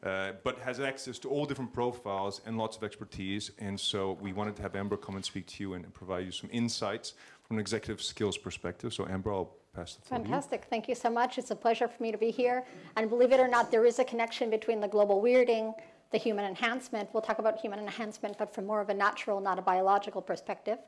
uh, 0.03 0.33
but 0.43 0.59
has 0.61 0.80
access 0.80 1.18
to 1.18 1.28
all 1.28 1.45
different 1.45 1.74
profiles 1.74 2.41
and 2.47 2.57
lots 2.57 2.78
of 2.78 2.85
expertise. 2.85 3.51
And 3.59 3.78
so 3.78 4.16
we 4.18 4.33
wanted 4.33 4.57
to 4.57 4.62
have 4.62 4.74
Amber 4.74 4.97
come 4.97 5.16
and 5.16 5.24
speak 5.24 5.47
to 5.49 5.62
you 5.62 5.74
and, 5.74 5.85
and 5.85 5.93
provide 5.93 6.24
you 6.24 6.33
some 6.33 6.49
insights 6.51 7.12
from 7.43 7.59
an 7.59 7.61
executive 7.61 8.01
skills 8.03 8.39
perspective. 8.39 8.95
So 8.95 9.07
Amber, 9.07 9.35
I'll 9.35 9.55
pass 9.74 9.94
the 9.94 10.02
floor 10.02 10.20
Fantastic. 10.20 10.66
Thank 10.68 10.88
you 10.88 10.94
so 10.94 11.10
much. 11.10 11.38
It's 11.38 11.50
a 11.50 11.56
pleasure 11.56 11.88
for 11.88 12.02
me 12.02 12.12
to 12.12 12.18
be 12.18 12.30
here. 12.30 12.64
And 12.96 13.08
believe 13.08 13.32
it 13.32 13.40
or 13.40 13.48
not, 13.48 13.70
there 13.70 13.84
is 13.84 13.98
a 13.98 14.04
connection 14.04 14.50
between 14.50 14.80
the 14.80 14.88
global 14.88 15.22
weirding 15.22 15.74
the 16.12 16.18
human 16.18 16.44
enhancement. 16.44 17.08
We'll 17.12 17.22
talk 17.22 17.38
about 17.38 17.58
human 17.58 17.80
enhancement, 17.80 18.36
but 18.38 18.54
from 18.54 18.66
more 18.66 18.80
of 18.80 18.90
a 18.90 18.94
natural, 18.94 19.40
not 19.40 19.58
a 19.58 19.62
biological 19.62 20.22
perspective. 20.22 20.78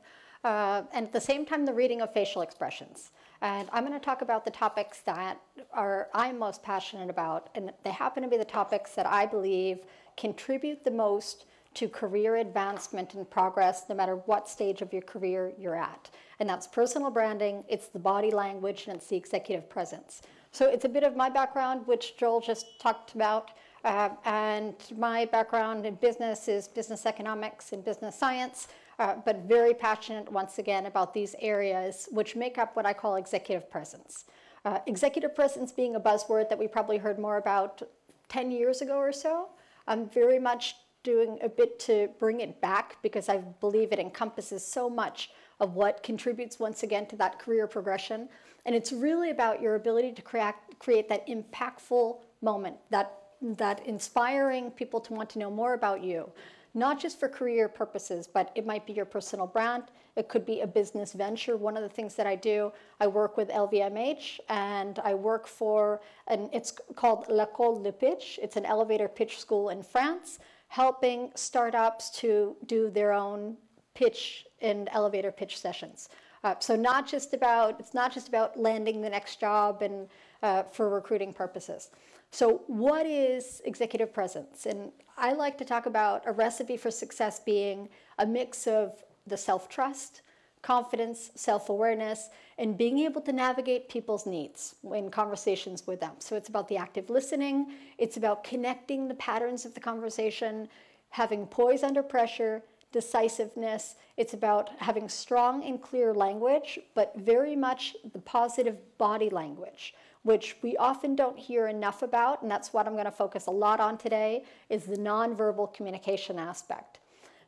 Uh, 0.43 0.83
and 0.93 1.07
at 1.07 1.11
the 1.11 1.19
same 1.19 1.45
time, 1.45 1.65
the 1.65 1.73
reading 1.73 2.01
of 2.01 2.13
facial 2.13 2.43
expressions. 2.43 3.11
And 3.41 3.67
I'm 3.73 3.85
going 3.85 3.99
to 3.99 4.05
talk 4.05 4.21
about 4.21 4.45
the 4.45 4.51
topics 4.51 4.99
that 5.01 5.41
are 5.73 6.07
I'm 6.13 6.37
most 6.37 6.61
passionate 6.61 7.09
about, 7.09 7.49
and 7.55 7.73
they 7.83 7.91
happen 7.91 8.21
to 8.21 8.29
be 8.29 8.37
the 8.37 8.45
topics 8.45 8.93
that 8.93 9.07
I 9.07 9.25
believe 9.25 9.79
contribute 10.15 10.83
the 10.83 10.91
most 10.91 11.45
to 11.75 11.87
career 11.87 12.37
advancement 12.37 13.13
and 13.13 13.29
progress, 13.29 13.83
no 13.89 13.95
matter 13.95 14.15
what 14.25 14.49
stage 14.49 14.81
of 14.81 14.91
your 14.91 15.01
career 15.01 15.53
you're 15.57 15.75
at. 15.75 16.09
And 16.39 16.49
that's 16.49 16.67
personal 16.67 17.09
branding, 17.09 17.63
it's 17.67 17.87
the 17.87 17.99
body 17.99 18.31
language, 18.31 18.85
and 18.87 18.95
it's 18.95 19.07
the 19.07 19.15
executive 19.15 19.69
presence. 19.69 20.21
So 20.51 20.69
it's 20.69 20.85
a 20.85 20.89
bit 20.89 21.03
of 21.03 21.15
my 21.15 21.29
background, 21.29 21.85
which 21.85 22.17
Joel 22.17 22.39
just 22.39 22.79
talked 22.79 23.13
about. 23.13 23.51
Uh, 23.83 24.09
and 24.23 24.73
my 24.97 25.25
background 25.25 25.85
in 25.85 25.95
business 25.95 26.47
is 26.47 26.67
business 26.67 27.05
economics 27.05 27.73
and 27.73 27.83
business 27.83 28.17
science, 28.17 28.69
uh, 28.97 29.15
but 29.25 29.39
very 29.39 29.73
passionate 29.73 30.31
once 30.31 30.57
again 30.57 30.85
about 30.85 31.13
these 31.13 31.35
areas 31.39 32.07
which 32.11 32.35
make 32.35 32.57
up 32.57 32.75
what 32.75 32.85
I 32.85 32.93
call 32.93 33.17
executive 33.17 33.69
presence. 33.69 34.25
Uh, 34.63 34.79
executive 34.87 35.35
presence 35.35 35.71
being 35.71 35.95
a 35.95 35.99
buzzword 35.99 36.49
that 36.49 36.57
we 36.57 36.67
probably 36.67 36.97
heard 36.97 37.19
more 37.19 37.37
about 37.37 37.83
10 38.29 38.49
years 38.49 38.81
ago 38.81 38.95
or 38.97 39.11
so. 39.11 39.49
I'm 39.87 40.09
very 40.09 40.39
much 40.39 40.75
doing 41.05 41.39
a 41.41 41.47
bit 41.47 41.79
to 41.79 42.09
bring 42.19 42.41
it 42.41 42.59
back 42.59 42.97
because 43.01 43.29
I 43.29 43.37
believe 43.37 43.93
it 43.93 43.99
encompasses 43.99 44.65
so 44.65 44.89
much 44.89 45.29
of 45.61 45.75
what 45.75 46.03
contributes 46.03 46.59
once 46.59 46.83
again 46.83 47.05
to 47.07 47.15
that 47.15 47.39
career 47.39 47.67
progression. 47.67 48.27
And 48.65 48.75
it's 48.75 48.91
really 48.91 49.29
about 49.29 49.61
your 49.61 49.75
ability 49.75 50.11
to 50.13 50.21
create, 50.21 50.55
create 50.79 51.07
that 51.07 51.25
impactful 51.27 52.17
moment, 52.41 52.75
that 52.89 53.21
that 53.41 53.85
inspiring 53.85 54.71
people 54.71 54.99
to 54.99 55.13
want 55.13 55.29
to 55.29 55.39
know 55.39 55.51
more 55.51 55.73
about 55.73 56.03
you, 56.03 56.29
not 56.73 56.99
just 56.99 57.19
for 57.19 57.29
career 57.29 57.67
purposes, 57.69 58.27
but 58.27 58.51
it 58.55 58.65
might 58.65 58.85
be 58.85 58.93
your 58.93 59.05
personal 59.05 59.47
brand. 59.47 59.83
It 60.15 60.29
could 60.29 60.45
be 60.45 60.61
a 60.61 60.67
business 60.67 61.13
venture. 61.13 61.57
One 61.57 61.77
of 61.77 61.83
the 61.83 61.89
things 61.89 62.15
that 62.15 62.25
I 62.25 62.35
do, 62.35 62.71
I 62.99 63.07
work 63.07 63.37
with 63.37 63.49
LVMH 63.49 64.39
and 64.49 64.99
I 64.99 65.13
work 65.13 65.47
for, 65.47 66.01
and 66.27 66.49
it's 66.53 66.73
called 66.95 67.27
L'École 67.29 67.83
de 67.83 67.91
Pitch. 67.91 68.39
It's 68.41 68.55
an 68.55 68.65
elevator 68.65 69.07
pitch 69.07 69.39
school 69.39 69.69
in 69.69 69.83
France, 69.83 70.39
helping 70.75 71.31
startups 71.35 72.09
to 72.09 72.53
do 72.65 72.89
their 72.89 73.13
own 73.13 73.55
pitch 73.93 74.45
and 74.61 74.89
elevator 74.91 75.31
pitch 75.31 75.57
sessions. 75.57 76.09
Uh, 76.43 76.53
so 76.59 76.75
not 76.75 77.07
just 77.07 77.33
about, 77.33 77.79
it's 77.79 77.93
not 77.93 78.13
just 78.13 78.27
about 78.27 78.59
landing 78.59 78.99
the 78.99 79.09
next 79.09 79.39
job 79.39 79.81
and 79.81 80.09
uh, 80.43 80.63
for 80.63 80.89
recruiting 80.89 81.31
purposes. 81.31 81.91
So, 82.31 82.63
what 82.67 83.05
is 83.05 83.61
executive 83.63 84.13
presence? 84.13 84.65
And 84.65 84.91
I 85.17 85.31
like 85.31 85.57
to 85.59 85.65
talk 85.65 85.85
about 85.85 86.23
a 86.25 86.33
recipe 86.33 86.75
for 86.75 86.91
success 86.91 87.39
being 87.39 87.87
a 88.19 88.25
mix 88.25 88.67
of 88.67 89.01
the 89.25 89.37
self 89.37 89.69
trust, 89.69 90.23
confidence, 90.61 91.31
self 91.35 91.69
awareness, 91.69 92.27
and 92.57 92.77
being 92.77 92.99
able 92.99 93.21
to 93.21 93.33
navigate 93.33 93.89
people's 93.89 94.25
needs 94.25 94.75
in 94.93 95.09
conversations 95.09 95.85
with 95.85 95.99
them. 95.99 96.13
So, 96.19 96.35
it's 96.35 96.49
about 96.49 96.67
the 96.67 96.77
active 96.77 97.09
listening, 97.09 97.71
it's 97.97 98.17
about 98.17 98.43
connecting 98.43 99.07
the 99.07 99.15
patterns 99.15 99.65
of 99.65 99.73
the 99.73 99.79
conversation, 99.79 100.67
having 101.09 101.47
poise 101.47 101.83
under 101.83 102.03
pressure, 102.03 102.63
decisiveness. 102.91 103.95
It's 104.15 104.33
about 104.33 104.69
having 104.77 105.09
strong 105.09 105.63
and 105.65 105.81
clear 105.81 106.13
language, 106.13 106.79
but 106.93 107.13
very 107.17 107.55
much 107.55 107.95
the 108.13 108.19
positive 108.19 108.77
body 108.97 109.29
language 109.29 109.93
which 110.25 110.57
we 110.63 110.75
often 110.77 111.15
don't 111.15 111.37
hear 111.37 111.67
enough 111.67 112.01
about, 112.01 112.41
and 112.41 112.49
that's 112.49 112.73
what 112.73 112.87
I'm 112.87 112.93
going 112.93 113.05
to 113.05 113.11
focus 113.11 113.45
a 113.45 113.51
lot 113.51 113.79
on 113.79 113.95
today, 113.95 114.43
is 114.71 114.85
the 114.85 114.97
nonverbal 114.97 115.71
communication 115.71 116.39
aspect. 116.39 116.97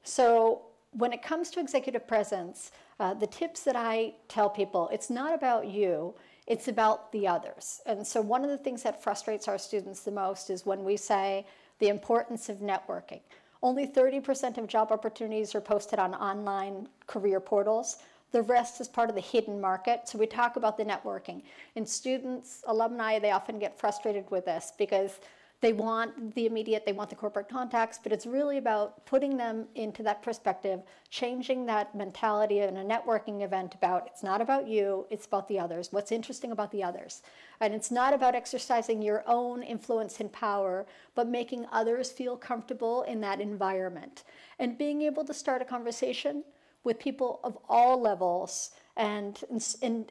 So 0.04 0.62
when 0.92 1.14
it 1.14 1.22
comes 1.22 1.50
to 1.52 1.60
executive 1.60 2.08
presence, 2.08 2.72
uh, 3.00 3.14
the 3.14 3.28
tips 3.28 3.64
that 3.64 3.76
I 3.76 4.14
tell 4.28 4.50
people, 4.50 4.90
it's 4.92 5.10
not 5.10 5.34
about 5.34 5.68
you, 5.68 6.16
it's 6.48 6.68
about 6.68 7.12
the 7.12 7.28
others. 7.28 7.82
And 7.86 8.06
so 8.06 8.22
one 8.22 8.44
of 8.44 8.50
the 8.50 8.58
things 8.58 8.84
that 8.84 9.04
frustrates 9.04 9.48
our 9.48 9.58
students 9.58 10.02
the 10.02 10.12
most 10.12 10.50
is 10.50 10.66
when 10.66 10.84
we 10.84 10.98
say 10.98 11.46
the 11.80 11.90
importance 11.90 12.50
of 12.50 12.58
networking. 12.58 13.20
Only 13.62 13.88
30% 13.88 14.58
of 14.58 14.68
job 14.68 14.92
opportunities 14.92 15.54
are 15.56 15.62
posted 15.62 16.00
on 16.00 16.14
online 16.16 16.88
career 17.06 17.40
portals. 17.40 17.98
The 18.32 18.42
rest 18.42 18.80
is 18.82 18.88
part 18.88 19.10
of 19.10 19.16
the 19.16 19.22
hidden 19.22 19.60
market. 19.60 20.08
So 20.08 20.18
we 20.18 20.28
talk 20.28 20.58
about 20.58 20.78
the 20.78 20.86
networking. 20.86 21.42
And 21.76 21.88
students, 21.88 22.64
alumni, 22.68 23.20
they 23.20 23.32
often 23.32 23.58
get 23.60 23.80
frustrated 23.80 24.30
with 24.30 24.46
this 24.46 24.74
because 24.78 25.20
they 25.60 25.74
want 25.74 26.36
the 26.36 26.46
immediate, 26.46 26.86
they 26.86 26.94
want 26.94 27.10
the 27.10 27.16
corporate 27.16 27.50
contacts, 27.50 28.00
but 28.02 28.12
it's 28.12 28.28
really 28.28 28.58
about 28.60 29.04
putting 29.08 29.38
them 29.38 29.66
into 29.74 30.04
that 30.04 30.22
perspective, 30.22 30.84
changing 31.10 31.66
that 31.66 31.96
mentality 31.96 32.60
in 32.60 32.78
a 32.78 32.86
networking 32.86 33.42
event 33.42 33.74
about 33.74 34.06
it's 34.06 34.22
not 34.22 34.40
about 34.40 34.68
you, 34.68 35.08
it's 35.10 35.26
about 35.26 35.48
the 35.48 35.58
others. 35.58 35.92
What's 35.92 36.12
interesting 36.12 36.52
about 36.52 36.72
the 36.72 36.84
others? 36.84 37.24
And 37.60 37.74
it's 37.74 37.90
not 37.90 38.14
about 38.14 38.36
exercising 38.36 39.02
your 39.02 39.24
own 39.26 39.64
influence 39.64 40.20
and 40.20 40.32
power, 40.32 40.86
but 41.16 41.28
making 41.28 41.66
others 41.72 42.12
feel 42.12 42.38
comfortable 42.38 43.02
in 43.04 43.20
that 43.22 43.42
environment. 43.42 44.26
And 44.60 44.78
being 44.78 45.02
able 45.02 45.26
to 45.26 45.34
start 45.34 45.64
a 45.64 45.66
conversation 45.66 46.44
with 46.84 47.00
people 47.00 47.40
of 47.44 47.58
all 47.68 48.00
levels 48.00 48.72
and 48.96 49.44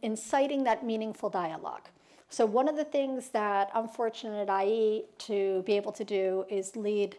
inciting 0.02 0.64
that 0.64 0.84
meaningful 0.84 1.30
dialogue. 1.30 1.88
So, 2.28 2.44
one 2.44 2.68
of 2.68 2.76
the 2.76 2.84
things 2.84 3.28
that 3.30 3.70
I'm 3.74 3.88
fortunate 3.88 4.48
at 4.48 4.64
IE 4.64 5.04
to 5.18 5.62
be 5.62 5.76
able 5.76 5.92
to 5.92 6.04
do 6.04 6.44
is 6.48 6.76
lead 6.76 7.16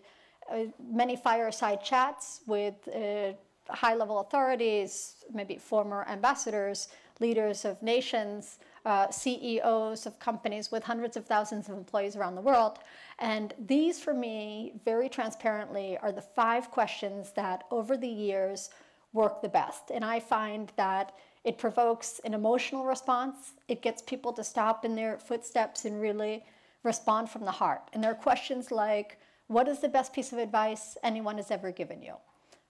uh, 0.51 0.65
many 0.91 1.15
fireside 1.15 1.83
chats 1.83 2.41
with 2.45 2.75
uh, 2.89 3.33
high 3.69 3.95
level 3.95 4.19
authorities, 4.19 5.25
maybe 5.33 5.57
former 5.57 6.05
ambassadors, 6.09 6.89
leaders 7.19 7.65
of 7.65 7.81
nations, 7.81 8.59
uh, 8.85 9.09
CEOs 9.09 10.05
of 10.05 10.17
companies 10.19 10.71
with 10.71 10.83
hundreds 10.83 11.17
of 11.17 11.25
thousands 11.25 11.67
of 11.67 11.75
employees 11.75 12.15
around 12.15 12.35
the 12.35 12.41
world. 12.41 12.79
And 13.19 13.53
these, 13.65 13.99
for 13.99 14.13
me, 14.13 14.73
very 14.85 15.09
transparently, 15.09 15.97
are 15.97 16.11
the 16.11 16.21
five 16.21 16.71
questions 16.71 17.31
that 17.35 17.63
over 17.71 17.97
the 17.97 18.07
years 18.07 18.69
work 19.13 19.41
the 19.41 19.49
best. 19.49 19.91
And 19.91 20.05
I 20.05 20.19
find 20.19 20.71
that 20.75 21.13
it 21.47 21.57
provokes 21.57 22.19
an 22.25 22.33
emotional 22.33 22.83
response, 22.83 23.53
it 23.69 23.81
gets 23.81 24.01
people 24.01 24.33
to 24.33 24.43
stop 24.43 24.83
in 24.83 24.95
their 24.95 25.17
footsteps 25.17 25.85
and 25.85 26.01
really 26.01 26.43
respond 26.83 27.29
from 27.29 27.45
the 27.45 27.51
heart. 27.51 27.83
And 27.93 28.03
there 28.03 28.11
are 28.11 28.15
questions 28.29 28.69
like 28.69 29.17
What 29.47 29.69
is 29.69 29.79
the 29.79 29.87
best 29.87 30.11
piece 30.11 30.33
of 30.33 30.39
advice 30.39 30.97
anyone 31.03 31.37
has 31.37 31.49
ever 31.49 31.71
given 31.71 32.01
you? 32.01 32.15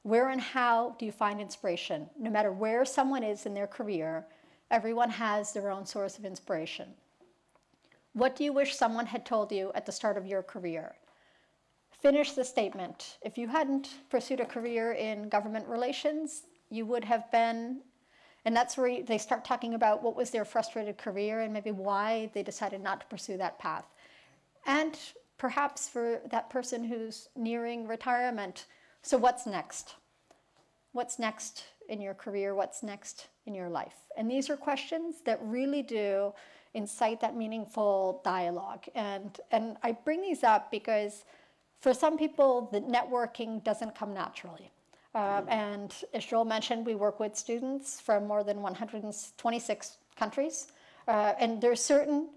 Where 0.04 0.30
and 0.30 0.40
how 0.40 0.96
do 1.00 1.08
you 1.08 1.12
find 1.12 1.42
inspiration? 1.42 2.08
No 2.20 2.30
matter 2.30 2.52
where 2.52 2.86
someone 2.86 3.24
is 3.24 3.48
in 3.48 3.56
their 3.56 3.66
career, 3.66 4.28
everyone 4.70 5.10
has 5.10 5.54
their 5.54 5.72
own 5.72 5.88
source 5.88 6.20
of 6.20 6.24
inspiration. 6.24 6.94
What 8.14 8.36
do 8.36 8.44
you 8.44 8.54
wish 8.54 8.76
someone 8.76 9.08
had 9.08 9.26
told 9.26 9.52
you 9.52 9.72
at 9.74 9.88
the 9.88 9.92
start 9.92 10.18
of 10.18 10.28
your 10.28 10.44
career? 10.44 10.94
Finish 11.90 12.34
the 12.34 12.46
statement. 12.46 13.18
If 13.24 13.40
you 13.40 13.48
hadn't 13.48 13.90
pursued 14.12 14.40
a 14.40 14.46
career 14.46 14.92
in 14.92 15.30
government 15.30 15.68
relations, 15.68 16.44
you 16.70 16.86
would 16.86 17.06
have 17.06 17.32
been, 17.32 17.82
and 18.48 18.56
that's 18.56 18.78
where 18.78 19.04
they 19.04 19.18
start 19.18 19.44
talking 19.44 19.74
about 19.74 20.02
what 20.02 20.16
was 20.16 20.30
their 20.30 20.46
frustrated 20.46 20.98
career 20.98 21.42
and 21.42 21.52
maybe 21.52 21.72
why 21.72 22.32
they 22.34 22.44
decided 22.44 22.82
not 22.82 23.02
to 23.02 23.06
pursue 23.08 23.36
that 23.36 23.60
path. 23.60 23.84
And 24.66 24.98
perhaps 25.38 25.90
for 25.90 26.22
that 26.32 26.50
person 26.50 26.86
who's 26.86 27.28
nearing 27.36 27.90
retirement, 27.90 28.68
so 29.02 29.18
what's 29.18 29.46
next? 29.46 29.96
What's 30.94 31.20
next 31.20 31.66
in 31.90 32.00
your 32.00 32.14
career? 32.14 32.56
What's 32.56 32.84
next 32.84 33.28
in 33.48 33.54
your 33.54 33.68
life? 33.68 33.96
And 34.16 34.32
these 34.32 34.50
are 34.50 34.56
questions 34.56 35.16
that 35.26 35.40
really 35.44 35.82
do 35.84 36.32
incite 36.74 37.20
that 37.20 37.36
meaningful 37.36 38.22
dialogue. 38.24 38.86
And, 38.96 39.38
and 39.52 39.76
I 39.84 39.92
bring 39.92 40.22
these 40.22 40.46
up 40.46 40.72
because 40.72 41.26
for 41.82 41.94
some 41.94 42.18
people, 42.18 42.70
the 42.72 42.80
networking 42.80 43.62
doesn't 43.62 43.94
come 43.94 44.14
naturally. 44.14 44.72
Uh, 45.18 45.42
and 45.48 45.96
as 46.14 46.24
Joel 46.24 46.46
mentioned, 46.46 46.86
we 46.86 46.94
work 46.94 47.20
with 47.20 47.36
students 47.36 48.00
from 48.00 48.28
more 48.28 48.44
than 48.44 48.62
126 48.62 49.98
countries. 50.16 50.68
Uh, 51.08 51.34
and 51.40 51.64
are 51.66 51.76
certain 51.76 52.30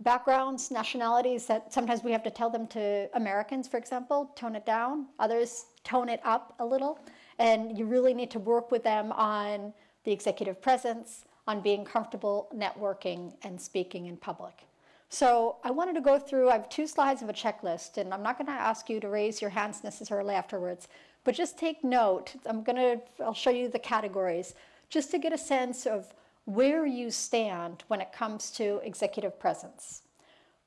backgrounds, 0.00 0.70
nationalities 0.70 1.44
that 1.44 1.74
sometimes 1.74 2.02
we 2.02 2.12
have 2.12 2.22
to 2.22 2.30
tell 2.30 2.48
them 2.48 2.66
to 2.68 3.10
Americans, 3.12 3.68
for 3.68 3.76
example, 3.76 4.32
tone 4.36 4.56
it 4.56 4.64
down. 4.64 5.08
Others 5.18 5.66
tone 5.84 6.08
it 6.08 6.20
up 6.24 6.54
a 6.60 6.64
little. 6.64 6.98
And 7.38 7.76
you 7.76 7.84
really 7.84 8.14
need 8.14 8.30
to 8.30 8.38
work 8.38 8.70
with 8.70 8.82
them 8.82 9.12
on 9.12 9.74
the 10.04 10.12
executive 10.12 10.62
presence, 10.62 11.26
on 11.46 11.60
being 11.60 11.84
comfortable 11.84 12.48
networking 12.56 13.34
and 13.42 13.60
speaking 13.60 14.06
in 14.06 14.16
public. 14.16 14.62
So 15.10 15.56
I 15.62 15.70
wanted 15.70 15.94
to 15.96 16.00
go 16.00 16.18
through, 16.18 16.48
I 16.48 16.54
have 16.54 16.68
two 16.70 16.86
slides 16.86 17.20
of 17.22 17.28
a 17.28 17.32
checklist, 17.32 17.98
and 17.98 18.14
I'm 18.14 18.22
not 18.22 18.38
going 18.38 18.46
to 18.46 18.52
ask 18.52 18.88
you 18.88 18.98
to 19.00 19.08
raise 19.08 19.40
your 19.40 19.50
hands 19.50 19.84
necessarily 19.84 20.34
afterwards, 20.34 20.88
but 21.26 21.34
just 21.34 21.58
take 21.58 21.82
note. 21.82 22.36
I'm 22.46 22.62
going 22.62 22.76
to, 22.76 23.00
I'll 23.22 23.34
show 23.34 23.50
you 23.50 23.68
the 23.68 23.80
categories, 23.80 24.54
just 24.88 25.10
to 25.10 25.18
get 25.18 25.32
a 25.32 25.38
sense 25.38 25.84
of 25.84 26.14
where 26.44 26.86
you 26.86 27.10
stand 27.10 27.82
when 27.88 28.00
it 28.00 28.12
comes 28.12 28.52
to 28.52 28.80
executive 28.84 29.36
presence. 29.40 30.02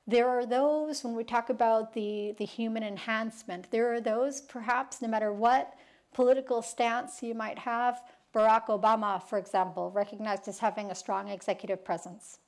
There 0.06 0.28
are 0.28 0.44
those, 0.44 1.02
when 1.02 1.16
we 1.16 1.24
talk 1.24 1.48
about 1.48 1.94
the, 1.94 2.34
the 2.36 2.44
human 2.44 2.82
enhancement, 2.82 3.70
there 3.70 3.90
are 3.90 4.02
those 4.02 4.42
perhaps, 4.42 5.00
no 5.00 5.08
matter 5.08 5.32
what 5.32 5.72
political 6.12 6.60
stance 6.60 7.22
you 7.22 7.32
might 7.34 7.58
have, 7.58 8.02
Barack 8.34 8.66
Obama, 8.66 9.22
for 9.22 9.38
example, 9.38 9.90
recognized 9.90 10.46
as 10.46 10.58
having 10.58 10.90
a 10.90 10.94
strong 10.94 11.28
executive 11.28 11.82
presence. 11.82 12.38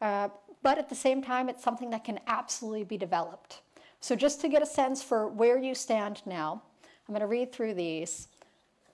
Uh, 0.00 0.30
but 0.62 0.78
at 0.78 0.88
the 0.88 0.94
same 0.94 1.22
time, 1.22 1.50
it's 1.50 1.62
something 1.62 1.90
that 1.90 2.02
can 2.02 2.18
absolutely 2.28 2.84
be 2.84 2.96
developed. 2.96 3.60
So, 4.00 4.16
just 4.16 4.40
to 4.40 4.48
get 4.48 4.62
a 4.62 4.66
sense 4.66 5.02
for 5.02 5.28
where 5.28 5.58
you 5.58 5.74
stand 5.74 6.22
now, 6.24 6.62
I'm 7.08 7.14
going 7.14 7.20
to 7.20 7.26
read 7.26 7.52
through 7.52 7.72
these. 7.72 8.28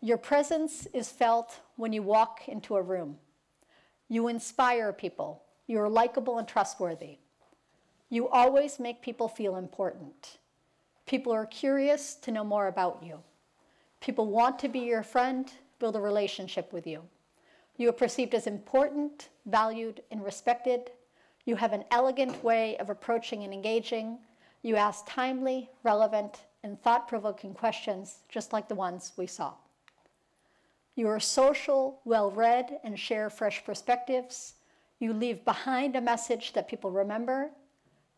Your 0.01 0.19
presence 0.19 0.87
is 0.93 1.11
felt 1.11 1.59
when 1.75 1.93
you 1.93 2.03
walk 2.03 2.43
into 2.47 2.77
a 2.77 2.83
room. 2.83 3.17
You 4.09 4.29
inspire 4.29 4.93
people. 4.93 5.43
You're 5.67 5.89
likable 5.89 6.39
and 6.39 6.47
trustworthy. 6.47 7.19
You 8.11 8.29
always 8.29 8.79
make 8.79 9.03
people 9.03 9.27
feel 9.27 9.57
important. 9.57 10.39
People 11.07 11.33
are 11.33 11.47
curious 11.47 12.15
to 12.17 12.31
know 12.31 12.45
more 12.45 12.69
about 12.69 13.03
you. 13.03 13.19
People 14.01 14.27
want 14.27 14.61
to 14.61 14.69
be 14.69 14.81
your 14.81 15.03
friend, 15.03 15.51
build 15.81 15.97
a 15.97 16.01
relationship 16.01 16.73
with 16.73 16.87
you. 16.87 17.03
You 17.79 17.89
are 17.89 17.93
perceived 17.93 18.35
as 18.35 18.47
important, 18.47 19.31
valued, 19.47 20.03
and 20.12 20.25
respected. 20.25 20.93
You 21.47 21.57
have 21.57 21.73
an 21.73 21.85
elegant 21.91 22.45
way 22.45 22.77
of 22.77 22.91
approaching 22.91 23.43
and 23.43 23.53
engaging. 23.53 24.19
You 24.62 24.77
ask 24.77 25.05
timely, 25.09 25.71
relevant, 25.83 26.43
and 26.65 26.81
thought 26.81 27.07
provoking 27.07 27.55
questions, 27.55 28.21
just 28.29 28.53
like 28.53 28.69
the 28.69 28.75
ones 28.75 29.12
we 29.17 29.27
saw. 29.27 29.53
You 30.97 31.09
are 31.09 31.21
social, 31.21 32.01
well 32.05 32.31
read, 32.31 32.81
and 32.83 32.99
share 32.99 33.29
fresh 33.29 33.65
perspectives. 33.65 34.55
You 34.99 35.12
leave 35.12 35.45
behind 35.45 35.95
a 35.95 36.01
message 36.01 36.55
that 36.55 36.67
people 36.67 36.91
remember. 36.91 37.51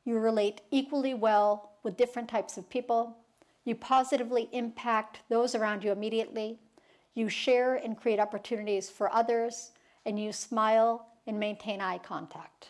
You 0.05 0.18
relate 0.18 0.61
equally 0.70 1.12
well 1.12 1.72
with 1.82 1.97
different 1.97 2.28
types 2.28 2.57
of 2.57 2.70
people. 2.70 3.16
You 3.64 3.74
positively 3.74 4.49
impact 4.53 5.20
those 5.28 5.57
around 5.57 5.82
you 5.82 5.90
immediately. 5.90 6.61
You 7.14 7.28
share 7.28 7.74
and 7.74 7.97
create 7.97 8.20
opportunities 8.20 8.88
for 8.88 9.12
others. 9.12 9.72
And 10.05 10.20
you 10.20 10.32
smile 10.32 11.09
and 11.26 11.40
maintain 11.40 11.80
eye 11.80 11.99
contact. 11.99 12.68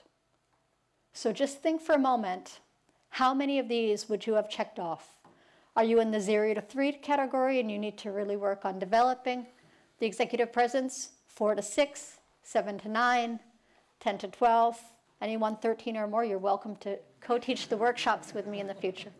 So 1.12 1.32
just 1.32 1.60
think 1.62 1.82
for 1.82 1.94
a 1.94 1.98
moment 1.98 2.60
how 3.10 3.34
many 3.34 3.58
of 3.58 3.68
these 3.68 4.08
would 4.08 4.26
you 4.26 4.34
have 4.34 4.48
checked 4.48 4.78
off? 4.78 5.15
Are 5.76 5.84
you 5.84 6.00
in 6.00 6.10
the 6.10 6.20
zero 6.20 6.54
to 6.54 6.62
three 6.62 6.90
category 6.90 7.60
and 7.60 7.70
you 7.70 7.78
need 7.78 7.98
to 7.98 8.10
really 8.10 8.36
work 8.36 8.64
on 8.64 8.78
developing? 8.78 9.46
The 9.98 10.06
executive 10.06 10.50
presence, 10.50 11.10
four 11.26 11.54
to 11.54 11.60
six, 11.60 12.16
seven 12.42 12.78
to 12.78 12.88
nine, 12.88 13.40
10 14.00 14.16
to 14.18 14.28
12. 14.28 14.80
Anyone 15.20 15.56
13 15.56 15.98
or 15.98 16.06
more, 16.06 16.24
you're 16.24 16.38
welcome 16.38 16.76
to 16.76 16.98
co 17.20 17.38
teach 17.38 17.68
the 17.68 17.76
workshops 17.76 18.32
with 18.32 18.46
me 18.46 18.60
in 18.60 18.66
the 18.66 18.74
future. 18.74 19.12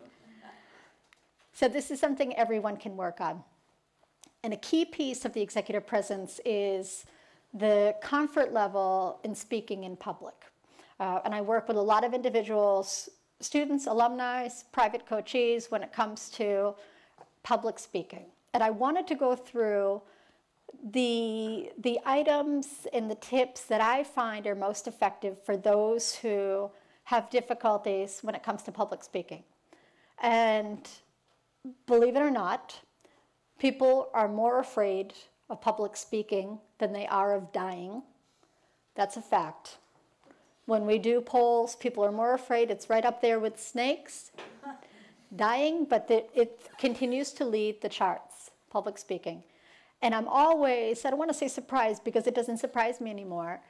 So, 1.53 1.69
this 1.69 1.91
is 1.91 2.01
something 2.01 2.35
everyone 2.37 2.79
can 2.79 2.97
work 2.97 3.21
on. 3.21 3.43
And 4.43 4.55
a 4.55 4.59
key 4.59 4.87
piece 4.87 5.27
of 5.27 5.35
the 5.35 5.43
executive 5.43 5.87
presence 5.87 6.41
is 6.47 7.05
the 7.53 7.95
comfort 8.01 8.55
level 8.55 9.21
in 9.25 9.35
speaking 9.35 9.85
in 9.85 9.97
public. 9.97 10.35
Uh, 11.01 11.21
and 11.25 11.35
I 11.35 11.43
work 11.43 11.69
with 11.69 11.77
a 11.77 11.83
lot 11.83 12.05
of 12.05 12.15
individuals, 12.15 13.11
students, 13.41 13.87
alumni, 13.87 14.49
private 14.73 15.07
coachees 15.07 15.71
when 15.71 15.83
it 15.83 15.93
comes 15.93 16.31
to 16.31 16.75
public 17.43 17.79
speaking. 17.79 18.27
And 18.55 18.63
I 18.63 18.71
wanted 18.71 19.07
to 19.09 19.15
go 19.15 19.37
through 19.37 20.03
the, 20.93 21.71
the 21.79 21.99
items 22.05 22.87
and 22.93 23.11
the 23.11 23.17
tips 23.17 23.63
that 23.65 23.81
I 23.81 24.05
find 24.05 24.47
are 24.47 24.55
most 24.55 24.87
effective 24.87 25.43
for 25.45 25.57
those 25.57 26.15
who 26.15 26.71
have 27.05 27.31
difficulties 27.31 28.21
when 28.23 28.35
it 28.35 28.43
comes 28.43 28.63
to 28.65 28.73
public 28.73 29.03
speaking. 29.03 29.45
And 30.23 30.89
believe 31.87 32.17
it 32.17 32.21
or 32.21 32.31
not, 32.31 32.81
people 33.59 34.09
are 34.13 34.29
more 34.29 34.59
afraid 34.59 35.15
of 35.49 35.61
public 35.61 35.97
speaking 35.97 36.59
than 36.79 36.93
they 36.93 37.07
are 37.07 37.35
of 37.35 37.53
dying. 37.53 38.03
That's 38.95 39.17
a 39.17 39.23
fact. 39.23 39.79
When 40.67 40.85
we 40.85 40.99
do 40.99 41.21
polls, 41.21 41.77
people 41.77 42.05
are 42.05 42.13
more 42.13 42.35
afraid. 42.35 42.71
It's 42.71 42.91
right 42.91 43.05
up 43.05 43.23
there 43.23 43.39
with 43.39 43.61
snakes 43.61 44.33
dying, 45.37 45.85
but 45.85 46.11
it, 46.11 46.31
it 46.35 46.69
continues 46.77 47.33
to 47.33 47.45
lead 47.45 47.81
the 47.81 47.89
charts, 47.89 48.51
public 48.71 48.99
speaking. 48.99 49.43
And 50.03 50.15
I'm 50.15 50.29
always, 50.29 51.05
I 51.05 51.11
don't 51.11 51.19
want 51.19 51.31
to 51.31 51.37
say 51.37 51.49
surprised 51.49 52.05
because 52.05 52.27
it 52.27 52.35
doesn't 52.35 52.59
surprise 52.59 53.01
me 53.01 53.11
anymore, 53.11 53.61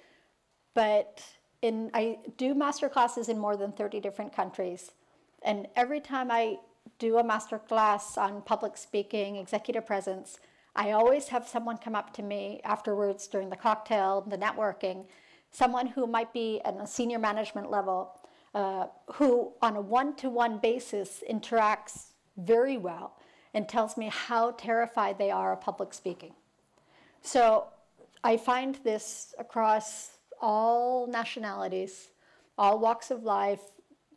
but 0.75 1.23
in, 1.63 1.91
I 1.95 2.19
do 2.37 2.55
master 2.55 2.89
classes 2.89 3.29
in 3.29 3.39
more 3.39 3.57
than 3.57 3.73
30 3.73 4.01
different 4.01 4.35
countries. 4.35 4.93
And 5.43 5.69
every 5.77 6.01
time 6.01 6.31
I 6.31 6.59
do 6.99 7.19
a 7.19 7.25
master 7.25 7.59
class 7.59 8.17
on 8.17 8.43
public 8.43 8.77
speaking, 8.77 9.37
executive 9.37 9.87
presence, 9.87 10.39
I 10.75 10.93
always 10.93 11.29
have 11.29 11.47
someone 11.47 11.79
come 11.79 11.95
up 11.95 12.13
to 12.15 12.23
me 12.23 12.61
afterwards 12.65 13.27
during 13.27 13.51
the 13.51 13.57
cocktail, 13.57 14.23
the 14.27 14.37
networking, 14.37 15.07
someone 15.57 15.87
who 15.87 16.07
might 16.07 16.33
be 16.35 16.61
at 16.67 16.77
a 16.79 16.87
senior 16.87 17.19
management 17.19 17.71
level, 17.71 18.13
uh, 18.55 18.87
who 19.15 19.53
on 19.63 19.75
a 19.77 19.81
one 19.81 20.15
to 20.15 20.29
one 20.29 20.59
basis 20.59 21.25
interacts 21.31 22.09
very 22.37 22.77
well 22.77 23.17
and 23.55 23.67
tells 23.67 23.97
me 23.97 24.11
how 24.13 24.51
terrified 24.53 25.17
they 25.17 25.31
are 25.31 25.55
of 25.55 25.61
public 25.63 25.95
speaking. 25.95 26.35
So 27.23 27.69
I 28.23 28.37
find 28.37 28.79
this 28.85 29.35
across 29.39 30.19
all 30.43 31.07
nationalities, 31.07 32.09
all 32.59 32.79
walks 32.79 33.11
of 33.11 33.23
life, 33.23 33.63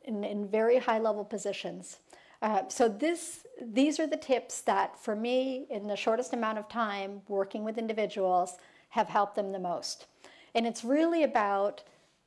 in, 0.03 0.25
in 0.25 0.45
very 0.45 0.77
high 0.77 0.99
level 0.99 1.23
positions. 1.23 1.99
Uh, 2.41 2.63
so 2.67 2.89
this, 2.89 3.45
these 3.61 3.97
are 3.97 4.07
the 4.07 4.17
tips 4.17 4.59
that, 4.61 4.99
for 4.99 5.15
me, 5.15 5.67
in 5.69 5.87
the 5.87 5.95
shortest 5.95 6.33
amount 6.33 6.57
of 6.57 6.67
time 6.67 7.21
working 7.29 7.63
with 7.63 7.77
individuals, 7.77 8.57
have 8.89 9.07
helped 9.07 9.35
them 9.35 9.53
the 9.53 9.59
most. 9.59 10.07
And 10.55 10.65
it's 10.65 10.83
really 10.83 11.23
about 11.23 11.83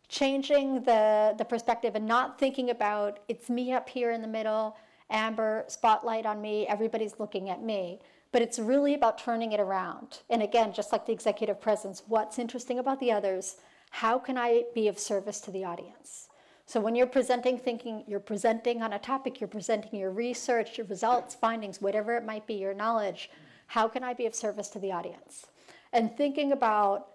changing 0.08 0.82
the, 0.82 1.34
the 1.38 1.44
perspective 1.44 1.94
and 1.94 2.06
not 2.06 2.38
thinking 2.38 2.70
about 2.70 3.20
it's 3.28 3.48
me 3.48 3.72
up 3.72 3.88
here 3.88 4.10
in 4.10 4.20
the 4.22 4.28
middle, 4.28 4.76
Amber, 5.10 5.64
spotlight 5.68 6.26
on 6.26 6.40
me, 6.40 6.66
everybody's 6.66 7.18
looking 7.18 7.50
at 7.50 7.62
me. 7.62 8.00
But 8.30 8.42
it's 8.42 8.58
really 8.58 8.94
about 8.94 9.18
turning 9.18 9.52
it 9.52 9.60
around. 9.60 10.20
And 10.30 10.42
again, 10.42 10.72
just 10.72 10.92
like 10.92 11.06
the 11.06 11.12
executive 11.12 11.60
presence, 11.60 12.02
what's 12.08 12.38
interesting 12.38 12.78
about 12.78 12.98
the 13.00 13.12
others? 13.12 13.56
How 13.90 14.18
can 14.18 14.38
I 14.38 14.64
be 14.74 14.88
of 14.88 14.98
service 14.98 15.40
to 15.42 15.50
the 15.50 15.64
audience? 15.64 16.28
So 16.64 16.80
when 16.80 16.94
you're 16.94 17.06
presenting, 17.06 17.58
thinking 17.58 18.04
you're 18.06 18.20
presenting 18.20 18.82
on 18.82 18.94
a 18.94 18.98
topic, 18.98 19.40
you're 19.40 19.48
presenting 19.48 20.00
your 20.00 20.10
research, 20.10 20.78
your 20.78 20.86
results, 20.86 21.34
findings, 21.34 21.82
whatever 21.82 22.16
it 22.16 22.24
might 22.24 22.46
be, 22.46 22.54
your 22.54 22.72
knowledge, 22.72 23.30
how 23.66 23.88
can 23.88 24.02
I 24.02 24.14
be 24.14 24.26
of 24.26 24.34
service 24.34 24.68
to 24.70 24.78
the 24.78 24.92
audience? 24.92 25.46
And 25.92 26.16
thinking 26.16 26.52
about 26.52 27.08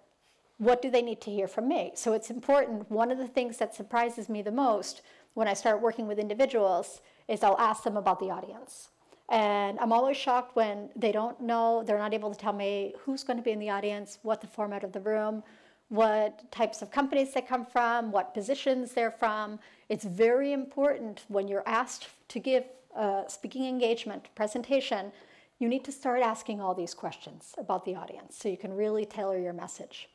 what 0.57 0.81
do 0.81 0.89
they 0.89 1.01
need 1.01 1.21
to 1.21 1.31
hear 1.31 1.47
from 1.47 1.67
me? 1.67 1.91
So 1.95 2.13
it's 2.13 2.29
important. 2.29 2.89
One 2.89 3.11
of 3.11 3.17
the 3.17 3.27
things 3.27 3.57
that 3.57 3.75
surprises 3.75 4.27
me 4.27 4.41
the 4.41 4.51
most 4.51 5.01
when 5.33 5.47
I 5.47 5.53
start 5.53 5.81
working 5.81 6.07
with 6.07 6.17
individuals 6.17 7.01
is 7.27 7.43
I'll 7.43 7.59
ask 7.59 7.83
them 7.83 7.97
about 7.97 8.19
the 8.19 8.31
audience. 8.31 8.89
And 9.29 9.77
I'm 9.79 9.91
always 9.91 10.17
shocked 10.17 10.55
when 10.55 10.89
they 10.95 11.11
don't 11.11 11.39
know, 11.41 11.83
they're 11.85 11.99
not 11.99 12.13
able 12.13 12.31
to 12.31 12.39
tell 12.39 12.53
me 12.53 12.93
who's 12.99 13.23
going 13.23 13.37
to 13.37 13.43
be 13.43 13.51
in 13.51 13.59
the 13.59 13.69
audience, 13.69 14.19
what 14.23 14.41
the 14.41 14.47
format 14.47 14.83
of 14.83 14.93
the 14.93 15.01
room, 15.01 15.43
what 15.89 16.49
types 16.51 16.81
of 16.81 16.91
companies 16.91 17.33
they 17.33 17.41
come 17.41 17.65
from, 17.65 18.11
what 18.11 18.33
positions 18.33 18.93
they're 18.93 19.11
from. 19.11 19.59
It's 19.89 20.05
very 20.05 20.53
important 20.53 21.23
when 21.27 21.47
you're 21.47 21.67
asked 21.67 22.07
to 22.29 22.39
give 22.39 22.63
a 22.95 23.25
speaking 23.27 23.65
engagement 23.65 24.29
presentation, 24.33 25.11
you 25.59 25.67
need 25.67 25.83
to 25.85 25.91
start 25.91 26.21
asking 26.21 26.61
all 26.61 26.73
these 26.73 26.93
questions 26.93 27.53
about 27.57 27.85
the 27.85 27.95
audience 27.95 28.37
so 28.37 28.49
you 28.49 28.57
can 28.57 28.73
really 28.73 29.05
tailor 29.05 29.37
your 29.37 29.53
message. 29.53 30.09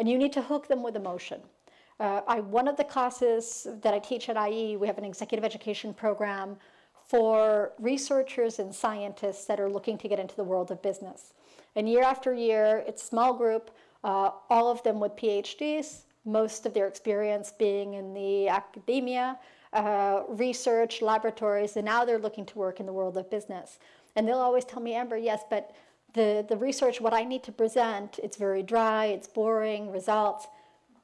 And 0.00 0.08
you 0.08 0.16
need 0.16 0.32
to 0.32 0.40
hook 0.40 0.66
them 0.66 0.82
with 0.82 0.96
emotion. 0.96 1.42
Uh, 2.00 2.22
I, 2.26 2.40
one 2.40 2.66
of 2.66 2.78
the 2.78 2.84
classes 2.84 3.66
that 3.82 3.92
I 3.92 3.98
teach 3.98 4.30
at 4.30 4.50
IE, 4.50 4.78
we 4.78 4.86
have 4.86 4.96
an 4.96 5.04
executive 5.04 5.44
education 5.44 5.92
program 5.92 6.56
for 7.06 7.72
researchers 7.78 8.60
and 8.60 8.74
scientists 8.74 9.44
that 9.44 9.60
are 9.60 9.68
looking 9.68 9.98
to 9.98 10.08
get 10.08 10.18
into 10.18 10.34
the 10.34 10.42
world 10.42 10.70
of 10.70 10.80
business. 10.80 11.34
And 11.76 11.86
year 11.86 12.02
after 12.02 12.32
year, 12.32 12.82
it's 12.86 13.02
small 13.02 13.34
group, 13.34 13.72
uh, 14.02 14.30
all 14.48 14.70
of 14.70 14.82
them 14.84 15.00
with 15.00 15.14
PhDs, 15.16 16.04
most 16.24 16.64
of 16.64 16.72
their 16.72 16.88
experience 16.88 17.52
being 17.52 17.92
in 17.92 18.14
the 18.14 18.48
academia, 18.48 19.38
uh, 19.74 20.22
research, 20.28 21.02
laboratories, 21.02 21.76
and 21.76 21.84
now 21.84 22.06
they're 22.06 22.18
looking 22.18 22.46
to 22.46 22.58
work 22.58 22.80
in 22.80 22.86
the 22.86 22.92
world 22.92 23.18
of 23.18 23.30
business. 23.30 23.78
And 24.16 24.26
they'll 24.26 24.38
always 24.38 24.64
tell 24.64 24.80
me, 24.80 24.94
Amber, 24.94 25.18
yes, 25.18 25.42
but 25.50 25.74
the, 26.14 26.44
the 26.48 26.56
research, 26.56 27.00
what 27.00 27.14
I 27.14 27.24
need 27.24 27.42
to 27.44 27.52
present, 27.52 28.18
it's 28.22 28.36
very 28.36 28.62
dry, 28.62 29.06
it's 29.06 29.28
boring, 29.28 29.90
results. 29.90 30.46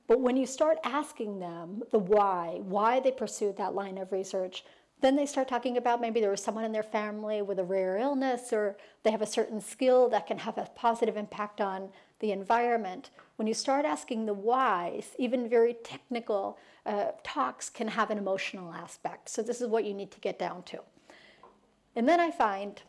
But 0.06 0.20
when 0.20 0.36
you 0.36 0.46
start 0.46 0.78
asking 0.84 1.40
them 1.40 1.82
the 1.90 1.98
why, 1.98 2.60
why 2.62 3.00
they 3.00 3.10
pursued 3.10 3.56
that 3.56 3.74
line 3.74 3.98
of 3.98 4.12
research, 4.12 4.64
then 5.00 5.16
they 5.16 5.26
start 5.26 5.48
talking 5.48 5.76
about 5.76 6.00
maybe 6.00 6.20
there 6.20 6.30
was 6.30 6.42
someone 6.42 6.64
in 6.64 6.72
their 6.72 6.82
family 6.82 7.42
with 7.42 7.58
a 7.58 7.64
rare 7.64 7.98
illness 7.98 8.52
or 8.52 8.76
they 9.02 9.10
have 9.10 9.22
a 9.22 9.26
certain 9.26 9.60
skill 9.60 10.08
that 10.08 10.26
can 10.26 10.38
have 10.38 10.56
a 10.56 10.68
positive 10.74 11.16
impact 11.16 11.60
on 11.60 11.90
the 12.20 12.32
environment. 12.32 13.10
When 13.36 13.46
you 13.46 13.52
start 13.52 13.84
asking 13.84 14.24
the 14.24 14.32
whys, 14.32 15.10
even 15.18 15.50
very 15.50 15.74
technical 15.74 16.58
uh, 16.86 17.08
talks 17.22 17.68
can 17.68 17.88
have 17.88 18.10
an 18.10 18.16
emotional 18.16 18.72
aspect. 18.72 19.28
So, 19.28 19.42
this 19.42 19.60
is 19.60 19.68
what 19.68 19.84
you 19.84 19.92
need 19.92 20.10
to 20.12 20.20
get 20.20 20.38
down 20.38 20.62
to. 20.64 20.80
And 21.94 22.08
then 22.08 22.20
I 22.20 22.30
find 22.30 22.80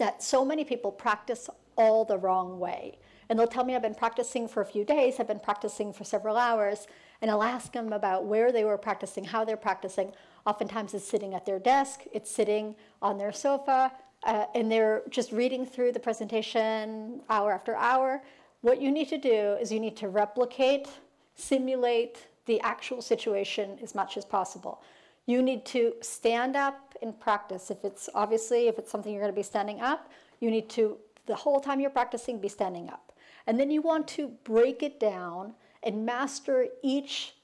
that 0.00 0.22
so 0.22 0.44
many 0.44 0.64
people 0.64 0.90
practice 0.90 1.48
all 1.76 2.04
the 2.04 2.18
wrong 2.18 2.58
way. 2.58 2.98
And 3.28 3.38
they'll 3.38 3.46
tell 3.46 3.64
me, 3.64 3.76
I've 3.76 3.82
been 3.82 3.94
practicing 3.94 4.48
for 4.48 4.60
a 4.60 4.66
few 4.66 4.84
days, 4.84 5.20
I've 5.20 5.28
been 5.28 5.38
practicing 5.38 5.92
for 5.92 6.02
several 6.02 6.36
hours, 6.36 6.88
and 7.22 7.30
I'll 7.30 7.42
ask 7.42 7.72
them 7.72 7.92
about 7.92 8.24
where 8.24 8.50
they 8.50 8.64
were 8.64 8.76
practicing, 8.76 9.24
how 9.24 9.44
they're 9.44 9.56
practicing. 9.56 10.12
Oftentimes 10.46 10.94
it's 10.94 11.06
sitting 11.06 11.34
at 11.34 11.46
their 11.46 11.60
desk, 11.60 12.00
it's 12.12 12.30
sitting 12.30 12.74
on 13.00 13.18
their 13.18 13.30
sofa, 13.30 13.92
uh, 14.24 14.46
and 14.54 14.72
they're 14.72 15.02
just 15.10 15.32
reading 15.32 15.64
through 15.64 15.92
the 15.92 16.00
presentation 16.00 17.20
hour 17.28 17.52
after 17.52 17.76
hour. 17.76 18.22
What 18.62 18.80
you 18.80 18.90
need 18.90 19.08
to 19.10 19.18
do 19.18 19.56
is 19.60 19.70
you 19.70 19.80
need 19.80 19.96
to 19.98 20.08
replicate, 20.08 20.88
simulate 21.34 22.26
the 22.46 22.60
actual 22.62 23.00
situation 23.00 23.78
as 23.82 23.94
much 23.94 24.16
as 24.16 24.24
possible. 24.24 24.82
You 25.26 25.42
need 25.42 25.64
to 25.66 25.94
stand 26.00 26.56
up 26.56 26.94
and 27.02 27.18
practice. 27.18 27.70
If 27.70 27.84
it's 27.84 28.08
obviously, 28.14 28.68
if 28.68 28.78
it's 28.78 28.90
something 28.90 29.12
you're 29.12 29.22
going 29.22 29.32
to 29.32 29.36
be 29.36 29.42
standing 29.42 29.80
up, 29.80 30.10
you 30.40 30.50
need 30.50 30.68
to, 30.70 30.96
the 31.26 31.34
whole 31.34 31.60
time 31.60 31.80
you're 31.80 31.90
practicing, 31.90 32.40
be 32.40 32.48
standing 32.48 32.88
up. 32.88 33.12
And 33.46 33.58
then 33.58 33.70
you 33.70 33.82
want 33.82 34.08
to 34.08 34.28
break 34.44 34.82
it 34.82 35.00
down 35.00 35.54
and 35.82 36.04
master 36.04 36.66
each 36.82 37.34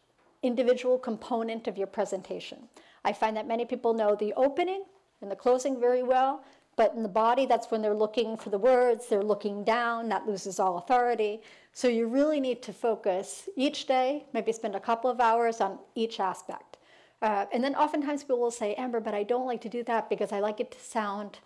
individual 0.43 0.99
component 0.99 1.67
of 1.67 1.79
your 1.79 1.87
presentation. 1.87 2.69
I 3.05 3.13
find 3.13 3.37
that 3.37 3.47
many 3.47 3.65
people 3.65 3.95
know 3.95 4.15
the 4.15 4.35
opening 4.35 4.85
and 5.21 5.31
the 5.31 5.37
closing 5.37 5.81
very 5.81 6.03
well, 6.03 6.45
but 6.77 6.93
in 6.95 7.03
the 7.03 7.09
body, 7.09 7.47
that's 7.47 7.71
when 7.71 7.81
they're 7.81 7.95
looking 7.95 8.37
for 8.37 8.51
the 8.51 8.59
words, 8.59 9.09
they're 9.09 9.23
looking 9.23 9.65
down, 9.65 10.11
that 10.11 10.27
loses 10.27 10.61
all 10.61 10.77
authority. 10.77 11.41
So 11.73 11.89
you 11.89 12.07
really 12.07 12.39
need 12.39 12.63
to 12.63 12.73
focus 12.73 13.49
each 13.57 13.87
day, 13.87 14.27
maybe 14.35 14.53
spend 14.53 14.75
a 14.75 14.81
couple 14.81 15.11
of 15.11 15.21
hours 15.21 15.61
on 15.61 15.79
each 15.95 16.21
aspect. 16.21 16.76
Uh, 17.23 17.47
and 17.53 17.65
then 17.65 17.75
oftentimes 17.75 18.23
people 18.23 18.41
will 18.41 18.51
say, 18.51 18.75
Amber, 18.75 19.01
but 19.01 19.15
I 19.15 19.23
don't 19.23 19.47
like 19.47 19.61
to 19.63 19.69
do 19.69 19.83
that 19.85 20.11
because 20.11 20.33
I 20.33 20.41
like 20.41 20.61
it 20.61 20.71
to 20.73 20.81
sound 20.81 21.39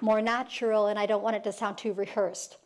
more 0.00 0.22
natural 0.22 0.86
and 0.86 0.98
I 0.98 1.06
don't 1.06 1.22
want 1.22 1.36
it 1.36 1.44
to 1.44 1.52
sound 1.52 1.78
too 1.78 1.92
rehearsed. 1.92 2.58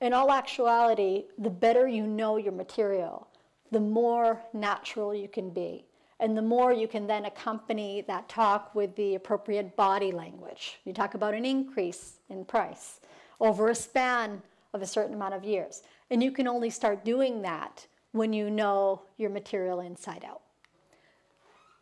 In 0.00 0.12
all 0.12 0.30
actuality, 0.30 1.24
the 1.36 1.50
better 1.50 1.86
you 1.88 2.06
know 2.06 2.36
your 2.36 2.52
material, 2.52 3.28
the 3.70 3.80
more 3.80 4.40
natural 4.52 5.14
you 5.14 5.28
can 5.28 5.50
be. 5.50 5.84
And 6.20 6.36
the 6.36 6.42
more 6.42 6.72
you 6.72 6.88
can 6.88 7.06
then 7.06 7.26
accompany 7.26 8.02
that 8.08 8.28
talk 8.28 8.74
with 8.74 8.94
the 8.96 9.14
appropriate 9.14 9.76
body 9.76 10.10
language. 10.10 10.78
You 10.84 10.92
talk 10.92 11.14
about 11.14 11.34
an 11.34 11.44
increase 11.44 12.18
in 12.28 12.44
price 12.44 13.00
over 13.40 13.68
a 13.68 13.74
span 13.74 14.42
of 14.74 14.82
a 14.82 14.86
certain 14.86 15.14
amount 15.14 15.34
of 15.34 15.44
years. 15.44 15.82
And 16.10 16.22
you 16.22 16.32
can 16.32 16.48
only 16.48 16.70
start 16.70 17.04
doing 17.04 17.42
that 17.42 17.86
when 18.12 18.32
you 18.32 18.50
know 18.50 19.02
your 19.16 19.30
material 19.30 19.80
inside 19.80 20.24
out. 20.24 20.42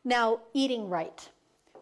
Now, 0.07 0.39
eating 0.55 0.89
right. 0.89 1.29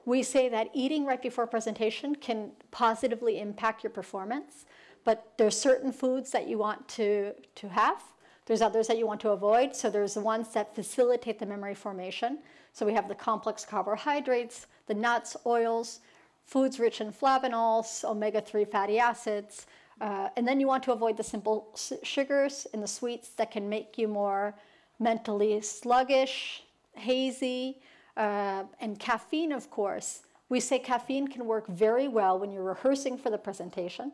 We 0.07 0.23
say 0.23 0.49
that 0.49 0.71
eating 0.73 1.05
right 1.05 1.21
before 1.21 1.47
presentation 1.47 2.15
can 2.17 2.53
positively 2.71 3.39
impact 3.39 3.85
your 3.85 3.91
performance, 3.91 4.65
but 5.05 5.35
there's 5.37 5.61
certain 5.61 5.93
foods 5.93 6.31
that 6.31 6.49
you 6.49 6.57
want 6.57 6.89
to, 6.89 7.35
to 7.55 7.69
have. 7.69 8.03
There's 8.47 8.63
others 8.63 8.87
that 8.87 8.97
you 8.97 9.07
want 9.07 9.21
to 9.21 9.31
avoid. 9.31 9.77
So 9.77 9.91
there's 9.91 10.15
the 10.15 10.23
ones 10.23 10.55
that 10.55 10.75
facilitate 10.75 11.39
the 11.39 11.45
memory 11.45 11.75
formation. 11.75 12.39
So 12.73 12.87
we 12.87 12.95
have 12.95 13.09
the 13.09 13.15
complex 13.15 13.67
carbohydrates, 13.67 14.69
the 14.87 14.95
nuts, 14.95 15.37
oils, 15.45 16.01
foods 16.47 16.81
rich 16.81 17.03
in 17.03 17.13
flavonols, 17.13 18.05
omega-3 18.05 18.67
fatty 18.67 18.99
acids, 18.99 19.67
uh, 20.01 20.31
and 20.39 20.49
then 20.49 20.61
you 20.61 20.67
want 20.67 20.83
to 20.85 20.93
avoid 20.93 21.19
the 21.19 21.23
simple 21.23 21.69
sugars 22.03 22.67
and 22.73 22.83
the 22.83 22.89
sweets 22.89 23.29
that 23.37 23.51
can 23.51 23.69
make 23.69 23.99
you 23.99 24.09
more 24.09 24.55
mentally 24.99 25.61
sluggish, 25.61 26.63
hazy, 26.95 27.83
uh, 28.17 28.65
and 28.81 28.99
caffeine, 28.99 29.53
of 29.53 29.71
course, 29.71 30.23
we 30.49 30.61
say 30.61 30.79
caffeine 30.79 31.29
can 31.29 31.47
work 31.47 31.67
very 31.67 32.09
well 32.09 32.39
when 32.39 32.53
you're 32.53 32.63
rehearsing 32.63 33.19
for 33.19 33.31
the 33.31 33.39
presentation, 33.39 34.13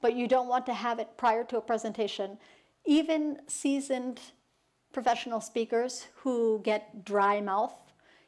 but 0.00 0.14
you 0.14 0.28
don't 0.28 0.48
want 0.48 0.66
to 0.66 0.74
have 0.74 0.98
it 0.98 1.16
prior 1.16 1.44
to 1.44 1.58
a 1.58 1.60
presentation. 1.60 2.36
Even 2.84 3.38
seasoned 3.46 4.20
professional 4.92 5.40
speakers 5.40 6.08
who 6.16 6.60
get 6.64 7.04
dry 7.04 7.40
mouth, 7.40 7.74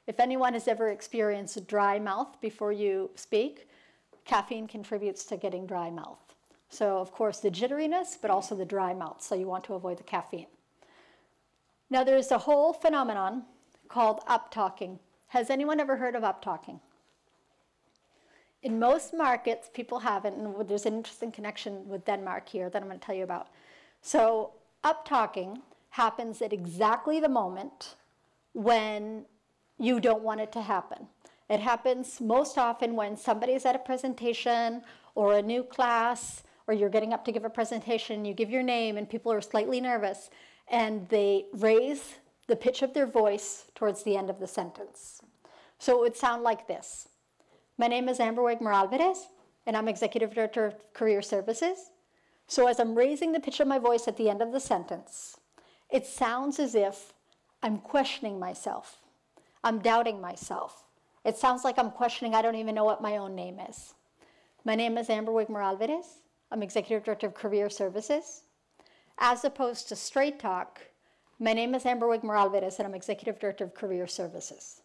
if 0.06 0.20
anyone 0.20 0.54
has 0.54 0.68
ever 0.68 0.88
experienced 0.88 1.66
dry 1.66 1.98
mouth 1.98 2.40
before 2.40 2.72
you 2.72 3.10
speak, 3.14 3.68
caffeine 4.24 4.66
contributes 4.66 5.24
to 5.24 5.36
getting 5.36 5.66
dry 5.66 5.90
mouth. 5.90 6.18
So, 6.70 6.98
of 6.98 7.12
course, 7.12 7.40
the 7.40 7.50
jitteriness, 7.50 8.16
but 8.20 8.30
also 8.30 8.54
the 8.54 8.64
dry 8.64 8.94
mouth. 8.94 9.22
So, 9.22 9.34
you 9.34 9.46
want 9.46 9.64
to 9.64 9.74
avoid 9.74 9.98
the 9.98 10.02
caffeine. 10.02 10.46
Now, 11.90 12.04
there's 12.04 12.30
a 12.30 12.38
whole 12.38 12.72
phenomenon 12.72 13.44
called 13.88 14.20
up 14.26 14.50
talking. 14.50 14.98
Has 15.28 15.50
anyone 15.50 15.80
ever 15.80 15.96
heard 15.96 16.14
of 16.14 16.24
up 16.24 16.42
talking? 16.42 16.80
In 18.62 18.78
most 18.78 19.12
markets, 19.12 19.68
people 19.72 19.98
haven't, 19.98 20.36
and 20.36 20.68
there's 20.68 20.86
an 20.86 20.94
interesting 20.94 21.30
connection 21.30 21.86
with 21.86 22.04
Denmark 22.06 22.48
here 22.48 22.70
that 22.70 22.80
I'm 22.80 22.88
going 22.88 22.98
to 22.98 23.04
tell 23.04 23.14
you 23.14 23.24
about. 23.24 23.48
So, 24.00 24.52
up 24.82 25.06
talking 25.06 25.60
happens 25.90 26.40
at 26.40 26.52
exactly 26.52 27.20
the 27.20 27.28
moment 27.28 27.96
when 28.52 29.26
you 29.78 30.00
don't 30.00 30.22
want 30.22 30.40
it 30.40 30.50
to 30.52 30.62
happen. 30.62 31.06
It 31.50 31.60
happens 31.60 32.20
most 32.20 32.56
often 32.56 32.96
when 32.96 33.16
somebody's 33.16 33.66
at 33.66 33.76
a 33.76 33.78
presentation 33.78 34.82
or 35.14 35.34
a 35.34 35.42
new 35.42 35.62
class, 35.62 36.42
or 36.66 36.74
you're 36.74 36.88
getting 36.88 37.12
up 37.12 37.24
to 37.26 37.32
give 37.32 37.44
a 37.44 37.50
presentation, 37.50 38.24
you 38.24 38.34
give 38.34 38.50
your 38.50 38.62
name, 38.62 38.96
and 38.96 39.08
people 39.08 39.30
are 39.30 39.40
slightly 39.40 39.80
nervous, 39.80 40.30
and 40.68 41.08
they 41.10 41.44
raise 41.52 42.14
the 42.46 42.56
pitch 42.56 42.82
of 42.82 42.94
their 42.94 43.06
voice 43.06 43.66
towards 43.74 44.02
the 44.02 44.16
end 44.16 44.30
of 44.30 44.38
the 44.38 44.46
sentence. 44.46 45.20
So 45.78 45.98
it 45.98 46.00
would 46.00 46.16
sound 46.16 46.42
like 46.42 46.66
this 46.66 47.08
My 47.78 47.86
name 47.86 48.08
is 48.08 48.20
Amber 48.20 48.42
Wigmore 48.42 48.72
Alvarez, 48.72 49.28
and 49.66 49.76
I'm 49.76 49.88
Executive 49.88 50.34
Director 50.34 50.66
of 50.66 50.92
Career 50.92 51.22
Services. 51.22 51.90
So 52.46 52.68
as 52.68 52.78
I'm 52.78 52.94
raising 52.94 53.32
the 53.32 53.40
pitch 53.40 53.60
of 53.60 53.68
my 53.68 53.78
voice 53.78 54.06
at 54.06 54.16
the 54.16 54.28
end 54.28 54.42
of 54.42 54.52
the 54.52 54.60
sentence, 54.60 55.38
it 55.90 56.06
sounds 56.06 56.58
as 56.58 56.74
if 56.74 57.12
I'm 57.62 57.78
questioning 57.78 58.38
myself. 58.38 58.98
I'm 59.62 59.78
doubting 59.78 60.20
myself. 60.20 60.84
It 61.24 61.38
sounds 61.38 61.64
like 61.64 61.78
I'm 61.78 61.90
questioning, 61.90 62.34
I 62.34 62.42
don't 62.42 62.56
even 62.56 62.74
know 62.74 62.84
what 62.84 63.00
my 63.00 63.16
own 63.16 63.34
name 63.34 63.58
is. 63.58 63.94
My 64.64 64.74
name 64.74 64.98
is 64.98 65.08
Amber 65.08 65.32
Wigmore 65.32 65.62
Alvarez. 65.62 66.18
I'm 66.50 66.62
Executive 66.62 67.04
Director 67.04 67.26
of 67.26 67.34
Career 67.34 67.70
Services. 67.70 68.42
As 69.18 69.44
opposed 69.44 69.88
to 69.88 69.96
Straight 69.96 70.38
Talk, 70.38 70.80
my 71.44 71.52
name 71.52 71.74
is 71.74 71.84
Amber 71.84 72.08
Wigmore 72.08 72.38
Alvarez 72.38 72.78
and 72.78 72.88
I'm 72.88 72.94
Executive 72.94 73.38
Director 73.38 73.64
of 73.64 73.74
Career 73.74 74.06
Services. 74.06 74.80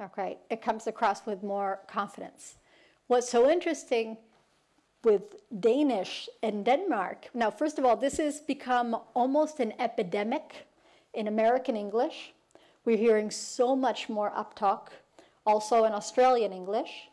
Okay, 0.00 0.38
it 0.48 0.62
comes 0.62 0.86
across 0.86 1.26
with 1.26 1.42
more 1.42 1.80
confidence. 1.88 2.54
What's 3.08 3.28
so 3.28 3.50
interesting 3.50 4.16
with 5.02 5.22
Danish 5.58 6.28
and 6.40 6.64
Denmark, 6.64 7.30
now, 7.34 7.50
first 7.50 7.80
of 7.80 7.84
all, 7.84 7.96
this 7.96 8.18
has 8.18 8.40
become 8.40 8.96
almost 9.14 9.58
an 9.58 9.72
epidemic 9.80 10.68
in 11.14 11.26
American 11.26 11.76
English. 11.76 12.32
We're 12.84 12.96
hearing 12.96 13.32
so 13.32 13.74
much 13.74 14.08
more 14.08 14.30
uptalk, 14.30 14.90
also 15.44 15.82
in 15.82 15.92
Australian 15.92 16.52
English. 16.52 17.08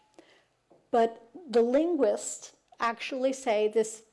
But 0.91 1.23
the 1.49 1.63
linguists 1.63 2.51
actually 2.79 3.33
say 3.33 3.67
this 3.67 4.03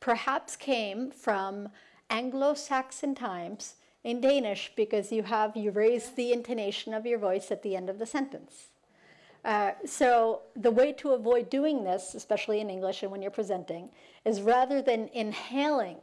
perhaps 0.00 0.56
came 0.56 1.10
from 1.10 1.68
Anglo 2.10 2.54
Saxon 2.54 3.14
times 3.14 3.74
in 4.02 4.20
Danish 4.20 4.72
because 4.76 5.10
you 5.10 5.22
have, 5.22 5.56
you 5.56 5.70
raise 5.70 6.10
the 6.10 6.32
intonation 6.32 6.92
of 6.94 7.06
your 7.06 7.18
voice 7.18 7.50
at 7.50 7.62
the 7.62 7.74
end 7.74 7.88
of 7.88 7.98
the 7.98 8.06
sentence. 8.06 8.68
Uh, 9.44 9.72
so 9.84 10.42
the 10.56 10.70
way 10.70 10.92
to 10.92 11.10
avoid 11.10 11.50
doing 11.50 11.84
this, 11.84 12.14
especially 12.14 12.60
in 12.60 12.70
English 12.70 13.02
and 13.02 13.12
when 13.12 13.20
you're 13.20 13.30
presenting, 13.30 13.90
is 14.24 14.40
rather 14.40 14.80
than 14.80 15.08
inhaling 15.12 15.98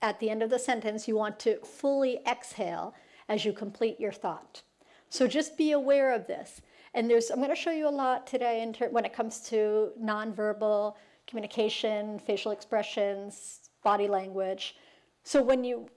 at 0.00 0.20
the 0.20 0.30
end 0.30 0.42
of 0.42 0.50
the 0.50 0.58
sentence, 0.58 1.08
you 1.08 1.16
want 1.16 1.38
to 1.40 1.58
fully 1.58 2.20
exhale 2.26 2.94
as 3.28 3.44
you 3.44 3.52
complete 3.52 4.00
your 4.00 4.12
thought. 4.12 4.62
So 5.10 5.26
just 5.26 5.58
be 5.58 5.72
aware 5.72 6.14
of 6.14 6.26
this. 6.26 6.62
And 6.94 7.10
there's, 7.10 7.30
I'm 7.30 7.38
going 7.38 7.50
to 7.50 7.56
show 7.56 7.70
you 7.70 7.88
a 7.88 7.90
lot 7.90 8.26
today 8.26 8.64
when 8.90 9.04
it 9.04 9.12
comes 9.12 9.40
to 9.48 9.90
nonverbal 10.00 10.94
communication, 11.26 12.18
facial 12.18 12.52
expressions, 12.52 13.70
body 13.84 14.08
language. 14.08 14.76
So 15.28 15.42
when 15.42 15.62
you 15.62 15.90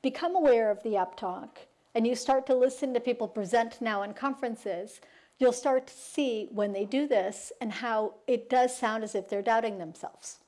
become 0.00 0.36
aware 0.36 0.70
of 0.70 0.80
the 0.84 0.90
uptalk 0.90 1.48
and 1.96 2.06
you 2.06 2.14
start 2.14 2.46
to 2.46 2.54
listen 2.54 2.94
to 2.94 3.00
people 3.00 3.26
present 3.26 3.80
now 3.80 4.04
in 4.04 4.14
conferences, 4.14 5.00
you'll 5.40 5.52
start 5.52 5.88
to 5.88 5.92
see 5.92 6.46
when 6.52 6.72
they 6.72 6.84
do 6.84 7.08
this 7.08 7.50
and 7.60 7.72
how 7.72 8.14
it 8.28 8.48
does 8.48 8.78
sound 8.78 9.02
as 9.02 9.16
if 9.16 9.28
they're 9.28 9.42
doubting 9.42 9.78
themselves, 9.78 10.38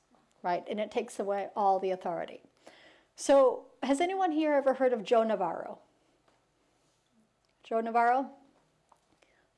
right? 0.41 0.63
And 0.69 0.79
it 0.79 0.89
takes 0.89 1.19
away 1.19 1.49
all 1.53 1.81
the 1.81 1.91
authority. 1.91 2.39
So, 3.17 3.65
has 3.83 3.99
anyone 3.99 4.31
here 4.31 4.53
ever 4.53 4.73
heard 4.73 4.93
of 4.93 5.03
Joe 5.03 5.23
Navarro? 5.23 5.79
Joe 7.65 7.81
Navarro? 7.81 8.27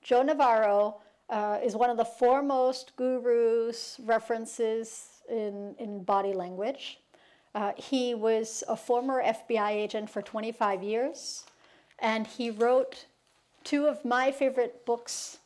Joe 0.01 0.23
Navarro 0.23 1.01
uh, 1.29 1.59
is 1.63 1.75
one 1.75 1.91
of 1.91 1.97
the 1.97 2.05
foremost 2.05 2.95
gurus, 2.95 3.99
references 4.03 5.21
in, 5.29 5.75
in 5.77 6.03
body 6.03 6.33
language. 6.33 6.97
Uh, 7.53 7.73
he 7.75 8.13
was 8.13 8.63
a 8.67 8.75
former 8.75 9.21
FBI 9.21 9.71
agent 9.71 10.09
for 10.09 10.21
25 10.21 10.83
years, 10.83 11.43
and 11.99 12.25
he 12.25 12.49
wrote 12.49 13.05
two 13.63 13.87
of 13.87 14.05
my 14.05 14.31
favorite 14.31 14.85
books 14.85 15.39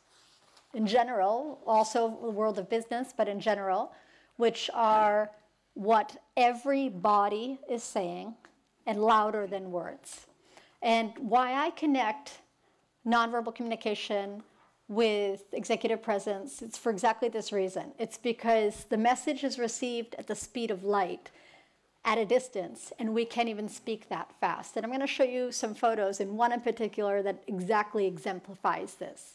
in 0.72 0.86
general, 0.86 1.58
also 1.66 2.18
the 2.22 2.30
world 2.30 2.58
of 2.58 2.68
business, 2.68 3.12
but 3.16 3.28
in 3.28 3.40
general, 3.40 3.92
which 4.36 4.70
are 4.74 5.30
What 5.74 6.22
Every 6.36 6.88
Body 6.88 7.58
is 7.68 7.82
Saying 7.82 8.34
and 8.86 9.02
Louder 9.02 9.46
Than 9.46 9.72
Words. 9.72 10.26
And 10.82 11.12
why 11.18 11.54
I 11.54 11.70
connect 11.70 12.40
nonverbal 13.06 13.54
communication 13.54 14.42
with 14.88 15.42
executive 15.52 16.02
presence, 16.02 16.62
it's 16.62 16.78
for 16.78 16.90
exactly 16.90 17.28
this 17.28 17.52
reason. 17.52 17.92
It's 17.98 18.18
because 18.18 18.84
the 18.84 18.96
message 18.96 19.42
is 19.42 19.58
received 19.58 20.14
at 20.16 20.28
the 20.28 20.34
speed 20.36 20.70
of 20.70 20.84
light 20.84 21.30
at 22.06 22.18
a 22.18 22.24
distance, 22.24 22.92
and 23.00 23.12
we 23.12 23.24
can't 23.24 23.48
even 23.48 23.68
speak 23.68 24.08
that 24.08 24.32
fast. 24.40 24.76
And 24.76 24.86
I'm 24.86 24.90
going 24.90 25.00
to 25.00 25.08
show 25.08 25.24
you 25.24 25.50
some 25.50 25.74
photos, 25.74 26.20
and 26.20 26.38
one 26.38 26.52
in 26.52 26.60
particular 26.60 27.20
that 27.22 27.42
exactly 27.48 28.06
exemplifies 28.06 28.94
this. 28.94 29.34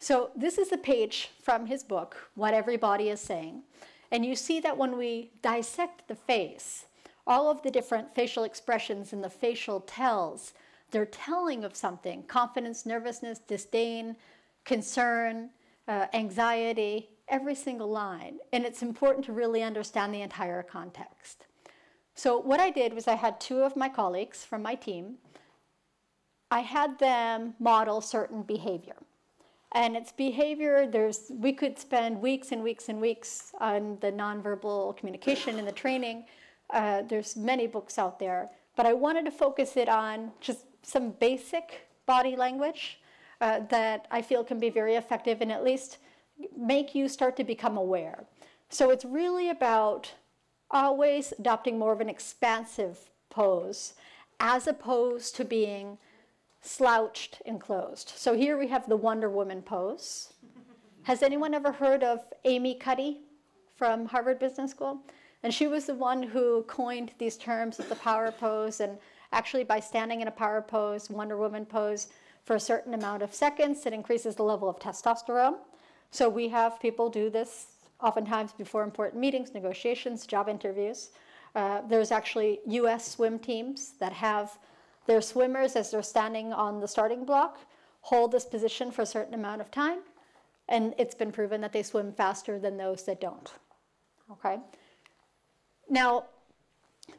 So, 0.00 0.32
this 0.34 0.58
is 0.58 0.72
a 0.72 0.76
page 0.76 1.30
from 1.40 1.66
his 1.66 1.84
book, 1.84 2.28
What 2.34 2.54
Every 2.54 2.76
Body 2.76 3.08
is 3.08 3.20
Saying. 3.20 3.62
And 4.10 4.26
you 4.26 4.34
see 4.34 4.58
that 4.60 4.76
when 4.76 4.98
we 4.98 5.30
dissect 5.42 6.08
the 6.08 6.16
face, 6.16 6.86
all 7.24 7.48
of 7.48 7.62
the 7.62 7.70
different 7.70 8.12
facial 8.12 8.42
expressions 8.42 9.12
and 9.12 9.22
the 9.22 9.30
facial 9.30 9.78
tells, 9.80 10.54
they're 10.90 11.06
telling 11.06 11.62
of 11.62 11.76
something 11.76 12.24
confidence, 12.24 12.84
nervousness, 12.84 13.38
disdain, 13.38 14.16
concern, 14.64 15.50
uh, 15.86 16.06
anxiety, 16.12 17.10
every 17.28 17.54
single 17.54 17.88
line. 17.88 18.38
And 18.52 18.64
it's 18.64 18.82
important 18.82 19.24
to 19.26 19.32
really 19.32 19.62
understand 19.62 20.12
the 20.12 20.22
entire 20.22 20.64
context. 20.64 21.46
So 22.14 22.38
what 22.38 22.60
I 22.60 22.70
did 22.70 22.94
was 22.94 23.08
I 23.08 23.14
had 23.14 23.40
two 23.40 23.62
of 23.62 23.76
my 23.76 23.88
colleagues 23.88 24.44
from 24.44 24.62
my 24.62 24.74
team. 24.74 25.16
I 26.50 26.60
had 26.60 26.98
them 26.98 27.54
model 27.58 28.00
certain 28.00 28.42
behavior. 28.42 28.96
And 29.74 29.96
it's 29.96 30.12
behavior, 30.12 30.86
there's, 30.86 31.32
we 31.34 31.52
could 31.52 31.78
spend 31.78 32.20
weeks 32.20 32.52
and 32.52 32.62
weeks 32.62 32.90
and 32.90 33.00
weeks 33.00 33.52
on 33.58 33.96
the 34.02 34.12
nonverbal 34.12 34.96
communication 34.98 35.58
and 35.58 35.66
the 35.66 35.72
training. 35.72 36.26
Uh, 36.68 37.02
there's 37.08 37.36
many 37.36 37.66
books 37.66 37.98
out 37.98 38.18
there, 38.18 38.50
but 38.76 38.84
I 38.84 38.92
wanted 38.92 39.24
to 39.24 39.30
focus 39.30 39.78
it 39.78 39.88
on 39.88 40.30
just 40.40 40.66
some 40.82 41.12
basic 41.12 41.88
body 42.04 42.36
language 42.36 43.00
uh, 43.40 43.60
that 43.70 44.06
I 44.10 44.20
feel 44.20 44.44
can 44.44 44.58
be 44.58 44.68
very 44.68 44.96
effective 44.96 45.40
and 45.40 45.50
at 45.50 45.64
least 45.64 45.98
make 46.56 46.94
you 46.94 47.08
start 47.08 47.36
to 47.36 47.44
become 47.44 47.78
aware. 47.78 48.24
So 48.68 48.90
it's 48.90 49.04
really 49.04 49.48
about 49.50 50.12
always 50.72 51.32
adopting 51.38 51.78
more 51.78 51.92
of 51.92 52.00
an 52.00 52.08
expansive 52.08 53.10
pose 53.30 53.94
as 54.40 54.66
opposed 54.66 55.36
to 55.36 55.44
being 55.44 55.98
slouched 56.60 57.42
and 57.44 57.60
closed. 57.60 58.12
So 58.16 58.34
here 58.34 58.58
we 58.58 58.68
have 58.68 58.88
the 58.88 58.96
Wonder 58.96 59.28
Woman 59.28 59.62
pose. 59.62 60.32
Has 61.02 61.22
anyone 61.22 61.54
ever 61.54 61.72
heard 61.72 62.02
of 62.02 62.20
Amy 62.44 62.74
Cuddy 62.74 63.20
from 63.76 64.06
Harvard 64.06 64.38
Business 64.38 64.70
School? 64.70 65.00
And 65.42 65.52
she 65.52 65.66
was 65.66 65.86
the 65.86 65.94
one 65.94 66.22
who 66.22 66.62
coined 66.64 67.12
these 67.18 67.36
terms 67.36 67.78
of 67.80 67.88
the 67.88 67.96
power 67.96 68.30
pose. 68.30 68.80
And 68.80 68.96
actually, 69.32 69.64
by 69.64 69.80
standing 69.80 70.20
in 70.20 70.28
a 70.28 70.32
power 70.32 70.62
pose, 70.62 71.10
Wonder 71.10 71.36
Woman 71.36 71.66
pose, 71.66 72.08
for 72.44 72.56
a 72.56 72.60
certain 72.60 72.94
amount 72.94 73.22
of 73.22 73.34
seconds, 73.34 73.86
it 73.86 73.92
increases 73.92 74.36
the 74.36 74.42
level 74.42 74.68
of 74.68 74.78
testosterone. 74.78 75.58
So 76.10 76.28
we 76.28 76.48
have 76.48 76.80
people 76.80 77.08
do 77.08 77.30
this 77.30 77.71
oftentimes 78.02 78.52
before 78.52 78.82
important 78.82 79.20
meetings, 79.20 79.54
negotiations, 79.54 80.26
job 80.26 80.48
interviews. 80.48 81.10
Uh, 81.54 81.82
there's 81.88 82.10
actually 82.10 82.60
US 82.66 83.06
swim 83.12 83.38
teams 83.38 83.92
that 84.00 84.12
have 84.12 84.58
their 85.06 85.20
swimmers, 85.20 85.76
as 85.76 85.90
they're 85.90 86.02
standing 86.02 86.52
on 86.52 86.80
the 86.80 86.88
starting 86.88 87.24
block, 87.24 87.58
hold 88.00 88.32
this 88.32 88.44
position 88.44 88.90
for 88.90 89.02
a 89.02 89.06
certain 89.06 89.34
amount 89.34 89.60
of 89.60 89.70
time, 89.70 89.98
and 90.68 90.94
it's 90.98 91.14
been 91.14 91.32
proven 91.32 91.60
that 91.60 91.72
they 91.72 91.82
swim 91.82 92.12
faster 92.12 92.58
than 92.58 92.76
those 92.76 93.04
that 93.04 93.20
don't. 93.20 93.52
Okay? 94.30 94.58
Now, 95.88 96.26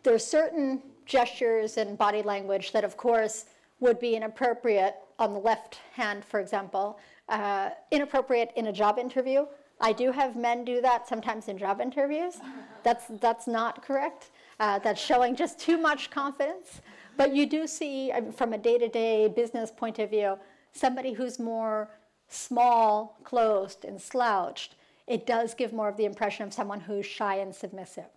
there's 0.04 0.26
certain 0.26 0.82
gestures 1.06 1.78
and 1.78 1.98
body 1.98 2.22
language 2.22 2.72
that, 2.72 2.84
of 2.84 2.96
course, 2.98 3.46
would 3.80 4.00
be 4.00 4.16
inappropriate 4.16 4.96
on 5.20 5.34
the 5.34 5.40
left 5.40 5.80
hand, 5.94 6.24
for 6.24 6.40
example, 6.40 7.00
uh, 7.30 7.70
inappropriate 7.92 8.52
in 8.56 8.68
a 8.68 8.74
job 8.74 8.98
interview 8.98 9.46
I 9.84 9.92
do 9.92 10.12
have 10.14 10.38
men 10.38 10.64
do 10.64 10.82
that 10.82 11.08
sometimes 11.08 11.50
in 11.50 11.58
job 11.58 11.82
interviews. 11.82 12.36
That's, 12.84 13.06
that's 13.22 13.48
not 13.48 13.82
correct. 13.82 14.32
Uh, 14.60 14.78
that's 14.80 15.00
showing 15.00 15.38
just 15.38 15.58
too 15.58 15.78
much 15.78 16.12
confidence. 16.12 16.82
But 17.16 17.34
you 17.34 17.46
do 17.46 17.66
see, 17.66 18.12
um, 18.12 18.34
from 18.34 18.52
a 18.52 18.58
day 18.58 18.78
to 18.78 18.90
day 18.90 19.30
business 19.30 19.72
point 19.72 20.00
of 20.00 20.10
view, 20.10 20.38
somebody 20.74 21.14
who's 21.14 21.40
more 21.40 21.90
small, 22.28 23.18
closed, 23.24 23.86
and 23.86 24.02
slouched. 24.02 24.76
It 25.08 25.26
does 25.26 25.54
give 25.54 25.72
more 25.72 25.88
of 25.88 25.96
the 25.96 26.04
impression 26.04 26.46
of 26.46 26.54
someone 26.54 26.82
who's 26.82 27.06
shy 27.06 27.36
and 27.36 27.56
submissive. 27.56 28.10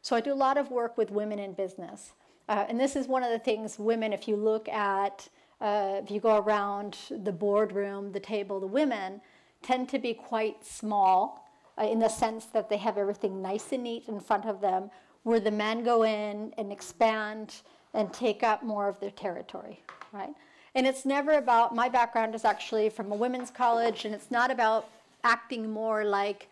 So 0.00 0.16
I 0.16 0.22
do 0.22 0.32
a 0.32 0.34
lot 0.34 0.56
of 0.56 0.70
work 0.70 0.96
with 0.96 1.10
women 1.10 1.38
in 1.38 1.52
business. 1.52 2.12
Uh, 2.48 2.64
and 2.66 2.80
this 2.80 2.96
is 2.96 3.08
one 3.08 3.22
of 3.22 3.30
the 3.30 3.38
things 3.38 3.78
women, 3.78 4.14
if 4.14 4.26
you 4.26 4.36
look 4.36 4.70
at, 4.70 5.28
uh, 5.60 6.00
if 6.02 6.10
you 6.10 6.18
go 6.18 6.38
around 6.38 6.96
the 7.10 7.32
boardroom, 7.32 8.12
the 8.12 8.20
table, 8.20 8.58
the 8.58 8.66
women, 8.66 9.20
tend 9.64 9.88
to 9.88 9.98
be 9.98 10.14
quite 10.14 10.64
small 10.64 11.48
uh, 11.76 11.84
in 11.84 11.98
the 11.98 12.08
sense 12.08 12.44
that 12.46 12.68
they 12.68 12.76
have 12.76 12.96
everything 12.96 13.42
nice 13.42 13.72
and 13.72 13.82
neat 13.82 14.04
in 14.06 14.20
front 14.20 14.44
of 14.44 14.60
them, 14.60 14.90
where 15.24 15.40
the 15.40 15.50
men 15.50 15.82
go 15.82 16.04
in 16.04 16.52
and 16.56 16.70
expand 16.70 17.62
and 17.94 18.12
take 18.12 18.42
up 18.42 18.62
more 18.62 18.88
of 18.88 19.00
their 19.00 19.10
territory, 19.10 19.80
right? 20.12 20.34
And 20.74 20.86
it's 20.86 21.04
never 21.04 21.32
about, 21.32 21.74
my 21.74 21.88
background 21.88 22.34
is 22.34 22.44
actually 22.44 22.90
from 22.90 23.10
a 23.10 23.14
women's 23.14 23.50
college, 23.50 24.04
and 24.04 24.14
it's 24.14 24.30
not 24.30 24.50
about 24.50 24.88
acting 25.22 25.70
more 25.70 26.04
like 26.04 26.48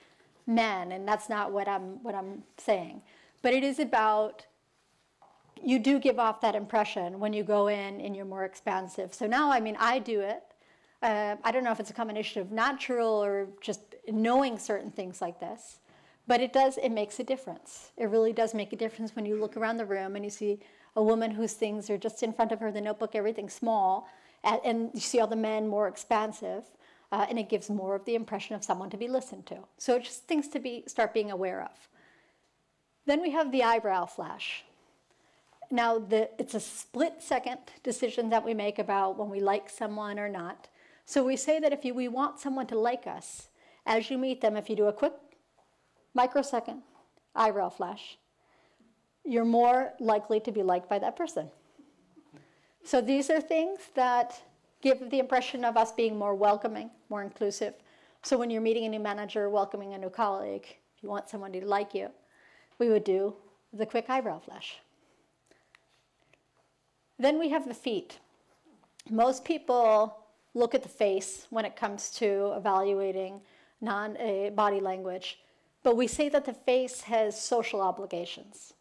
men, 0.46 0.92
and 0.92 1.06
that's 1.06 1.28
not 1.28 1.52
what 1.52 1.68
I'm, 1.68 2.02
what 2.02 2.14
I'm 2.14 2.42
saying. 2.56 3.02
But 3.42 3.52
it 3.52 3.62
is 3.62 3.78
about 3.78 4.46
you 5.64 5.78
do 5.78 6.00
give 6.00 6.18
off 6.18 6.40
that 6.40 6.54
impression 6.54 7.20
when 7.20 7.32
you 7.32 7.44
go 7.44 7.68
in 7.68 8.00
and 8.00 8.16
you're 8.16 8.24
more 8.24 8.44
expansive. 8.44 9.14
So 9.14 9.26
now, 9.26 9.50
I 9.50 9.60
mean, 9.60 9.76
I 9.78 9.98
do 10.00 10.20
it. 10.20 10.42
Uh, 11.02 11.36
I 11.42 11.50
don't 11.50 11.64
know 11.64 11.72
if 11.72 11.80
it's 11.80 11.90
a 11.90 11.94
combination 11.94 12.42
of 12.42 12.52
natural 12.52 13.22
or 13.22 13.48
just 13.60 13.80
knowing 14.08 14.58
certain 14.58 14.90
things 14.92 15.20
like 15.20 15.40
this, 15.40 15.80
but 16.28 16.40
it 16.40 16.52
does, 16.52 16.78
it 16.78 16.90
makes 16.90 17.18
a 17.18 17.24
difference. 17.24 17.90
It 17.96 18.06
really 18.06 18.32
does 18.32 18.54
make 18.54 18.72
a 18.72 18.76
difference 18.76 19.16
when 19.16 19.26
you 19.26 19.40
look 19.40 19.56
around 19.56 19.78
the 19.78 19.84
room 19.84 20.14
and 20.14 20.24
you 20.24 20.30
see 20.30 20.60
a 20.94 21.02
woman 21.02 21.32
whose 21.32 21.54
things 21.54 21.90
are 21.90 21.98
just 21.98 22.22
in 22.22 22.32
front 22.32 22.52
of 22.52 22.60
her, 22.60 22.70
the 22.70 22.80
notebook, 22.80 23.16
everything 23.16 23.48
small, 23.48 24.08
and, 24.44 24.60
and 24.64 24.90
you 24.94 25.00
see 25.00 25.18
all 25.18 25.26
the 25.26 25.34
men 25.34 25.66
more 25.66 25.88
expansive, 25.88 26.64
uh, 27.10 27.26
and 27.28 27.38
it 27.38 27.48
gives 27.48 27.68
more 27.68 27.96
of 27.96 28.04
the 28.04 28.14
impression 28.14 28.54
of 28.54 28.62
someone 28.62 28.90
to 28.90 28.96
be 28.96 29.08
listened 29.08 29.44
to. 29.46 29.58
So 29.78 29.96
it's 29.96 30.06
just 30.06 30.24
things 30.28 30.46
to 30.48 30.60
be, 30.60 30.84
start 30.86 31.12
being 31.12 31.32
aware 31.32 31.62
of. 31.62 31.88
Then 33.06 33.20
we 33.20 33.30
have 33.30 33.50
the 33.50 33.64
eyebrow 33.64 34.06
flash. 34.06 34.64
Now, 35.70 35.98
the, 35.98 36.30
it's 36.38 36.54
a 36.54 36.60
split 36.60 37.14
second 37.20 37.58
decision 37.82 38.30
that 38.30 38.44
we 38.44 38.54
make 38.54 38.78
about 38.78 39.18
when 39.18 39.30
we 39.30 39.40
like 39.40 39.68
someone 39.68 40.18
or 40.20 40.28
not. 40.28 40.68
So 41.04 41.24
we 41.24 41.36
say 41.36 41.58
that 41.60 41.72
if 41.72 41.84
you, 41.84 41.94
we 41.94 42.08
want 42.08 42.38
someone 42.38 42.66
to 42.68 42.78
like 42.78 43.06
us, 43.06 43.48
as 43.86 44.10
you 44.10 44.18
meet 44.18 44.40
them, 44.40 44.56
if 44.56 44.70
you 44.70 44.76
do 44.76 44.86
a 44.86 44.92
quick 44.92 45.12
microsecond 46.14 46.82
eyebrow 47.34 47.68
flash, 47.68 48.18
you're 49.24 49.44
more 49.44 49.92
likely 50.00 50.40
to 50.40 50.52
be 50.52 50.62
liked 50.62 50.88
by 50.88 50.98
that 50.98 51.16
person. 51.16 51.50
So 52.84 53.00
these 53.00 53.30
are 53.30 53.40
things 53.40 53.78
that 53.94 54.42
give 54.80 55.10
the 55.10 55.18
impression 55.18 55.64
of 55.64 55.76
us 55.76 55.92
being 55.92 56.18
more 56.18 56.34
welcoming, 56.34 56.90
more 57.08 57.22
inclusive. 57.22 57.74
So 58.22 58.36
when 58.36 58.50
you're 58.50 58.62
meeting 58.62 58.84
a 58.84 58.88
new 58.88 59.00
manager, 59.00 59.48
welcoming 59.48 59.94
a 59.94 59.98
new 59.98 60.10
colleague, 60.10 60.66
if 60.96 61.02
you 61.02 61.08
want 61.08 61.28
someone 61.28 61.52
to 61.52 61.66
like 61.66 61.94
you, 61.94 62.10
we 62.78 62.88
would 62.88 63.04
do 63.04 63.34
the 63.72 63.86
quick 63.86 64.10
eyebrow 64.10 64.40
flash. 64.40 64.78
Then 67.18 67.38
we 67.38 67.50
have 67.50 67.68
the 67.68 67.74
feet. 67.74 68.18
Most 69.08 69.44
people 69.44 70.21
look 70.54 70.74
at 70.74 70.82
the 70.82 70.88
face 70.88 71.46
when 71.50 71.64
it 71.64 71.76
comes 71.76 72.10
to 72.10 72.52
evaluating 72.56 73.40
non 73.80 74.16
uh, 74.16 74.50
body 74.50 74.80
language, 74.80 75.38
but 75.82 75.96
we 75.96 76.06
say 76.06 76.28
that 76.28 76.44
the 76.44 76.52
face 76.52 77.02
has 77.02 77.40
social 77.40 77.80
obligations. 77.80 78.74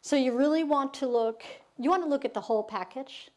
So 0.00 0.16
you 0.16 0.36
really 0.36 0.64
want 0.64 0.94
to 0.94 1.06
look, 1.06 1.42
you 1.78 1.90
want 1.90 2.02
to 2.02 2.08
look 2.08 2.24
at 2.24 2.32
the 2.32 2.40
whole 2.40 2.62
package, 2.62 3.30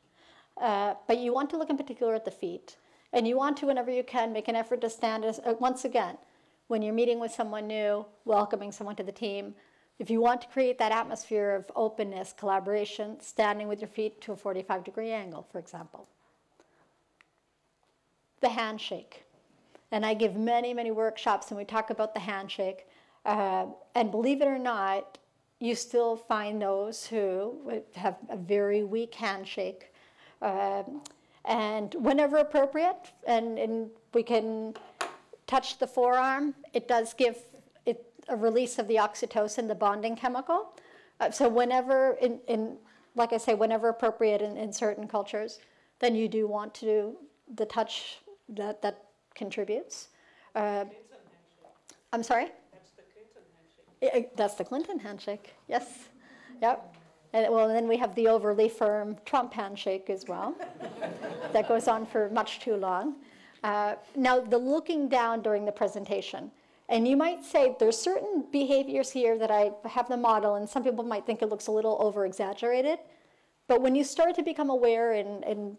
uh, 0.62 0.94
but 1.08 1.18
you 1.18 1.34
want 1.34 1.50
to 1.50 1.58
look 1.58 1.70
in 1.70 1.78
particular 1.78 2.14
at 2.14 2.26
the 2.26 2.32
feet. 2.32 2.78
And 3.12 3.28
you 3.28 3.38
want 3.38 3.58
to, 3.58 3.66
whenever 3.66 3.90
you 3.90 4.04
can, 4.04 4.32
make 4.32 4.48
an 4.48 4.56
effort 4.56 4.82
to 4.82 4.90
stand, 4.90 5.26
as, 5.26 5.40
uh, 5.40 5.56
once 5.60 5.84
again, 5.84 6.18
when 6.68 6.84
you're 6.84 6.94
meeting 6.94 7.20
with 7.20 7.32
someone 7.32 7.66
new, 7.66 8.06
welcoming 8.26 8.72
someone 8.72 8.96
to 8.98 9.04
the 9.04 9.12
team, 9.12 9.56
if 9.98 10.10
you 10.10 10.22
want 10.22 10.42
to 10.42 10.48
create 10.48 10.78
that 10.78 10.92
atmosphere 10.92 11.56
of 11.56 11.72
openness, 11.76 12.34
collaboration, 12.38 13.20
standing 13.20 13.68
with 13.68 13.82
your 13.82 13.88
feet 13.88 14.22
to 14.22 14.32
a 14.32 14.36
45 14.36 14.84
degree 14.84 15.12
angle, 15.12 15.48
for 15.52 15.58
example. 15.58 16.08
The 18.42 18.50
handshake. 18.50 19.26
And 19.92 20.06
I 20.06 20.14
give 20.14 20.36
many, 20.36 20.74
many 20.74 20.92
workshops 20.92 21.50
and 21.50 21.58
we 21.58 21.66
talk 21.66 21.90
about 21.90 22.14
the 22.14 22.20
handshake. 22.20 22.88
Uh, 23.26 23.66
and 23.96 24.12
believe 24.12 24.42
it 24.42 24.48
or 24.48 24.60
not, 24.60 25.18
you 25.60 25.76
still 25.76 26.16
find 26.16 26.62
those 26.62 27.06
who 27.06 27.82
have 27.96 28.18
a 28.30 28.38
very 28.38 28.84
weak 28.84 29.14
handshake. 29.16 29.94
Um, 30.42 31.02
and 31.46 31.94
whenever 31.96 32.38
appropriate, 32.38 33.12
and, 33.28 33.58
and 33.58 33.90
we 34.14 34.24
can 34.24 34.76
touch 35.48 35.80
the 35.80 35.88
forearm, 35.88 36.56
it 36.74 36.88
does 36.88 37.14
give 37.14 37.38
it 37.86 38.06
a 38.30 38.38
release 38.38 38.80
of 38.80 38.88
the 38.88 38.96
oxytocin, 38.96 39.68
the 39.68 39.76
bonding 39.76 40.16
chemical. 40.16 40.74
Uh, 41.20 41.32
so 41.32 41.50
whenever, 41.50 42.18
in, 42.22 42.40
in, 42.48 42.78
like 43.16 43.34
I 43.34 43.38
say, 43.38 43.54
whenever 43.54 43.90
appropriate 43.90 44.42
in, 44.42 44.56
in 44.56 44.72
certain 44.72 45.08
cultures, 45.08 45.60
then 46.00 46.16
you 46.16 46.30
do 46.30 46.48
want 46.48 46.74
to 46.76 46.86
do 46.86 47.18
the 47.56 47.66
touch 47.66 48.20
that, 48.50 48.82
that 48.82 49.06
contributes. 49.36 50.10
Uh, 50.56 50.86
I'm 52.12 52.24
sorry? 52.24 52.48
That's 54.36 54.56
the 54.56 54.64
Clinton 54.64 55.00
handshake. 55.00 55.54
Yes. 55.68 56.10
Yep. 56.62 56.96
And 57.34 57.54
well, 57.54 57.68
then 57.68 57.88
we 57.88 57.98
have 57.98 58.16
the 58.16 58.28
overly 58.28 58.70
firm 58.70 59.16
Trump 59.26 59.54
handshake 59.54 60.10
as 60.10 60.26
well. 60.28 60.56
that 61.54 61.68
goes 61.68 61.88
on 61.88 62.06
for 62.06 62.30
much 62.30 62.60
too 62.60 62.76
long. 62.76 63.16
Uh, 63.64 63.96
now, 64.16 64.40
the 64.40 64.58
looking 64.58 65.10
down 65.10 65.42
during 65.42 65.66
the 65.66 65.72
presentation. 65.72 66.50
And 66.88 67.08
you 67.08 67.16
might 67.16 67.46
say 67.46 67.76
there's 67.80 67.98
certain 67.98 68.46
behaviors 68.52 69.12
here 69.12 69.38
that 69.38 69.52
I 69.52 69.72
have 69.88 70.08
the 70.10 70.18
model, 70.18 70.56
and 70.56 70.68
some 70.68 70.84
people 70.84 71.04
might 71.04 71.26
think 71.26 71.44
it 71.44 71.50
looks 71.50 71.68
a 71.68 71.72
little 71.72 71.98
over 72.00 72.26
exaggerated. 72.26 72.98
But 73.68 73.82
when 73.82 73.94
you 73.94 74.04
start 74.04 74.34
to 74.36 74.44
become 74.44 74.72
aware 74.72 75.14
and, 75.14 75.44
and, 75.44 75.78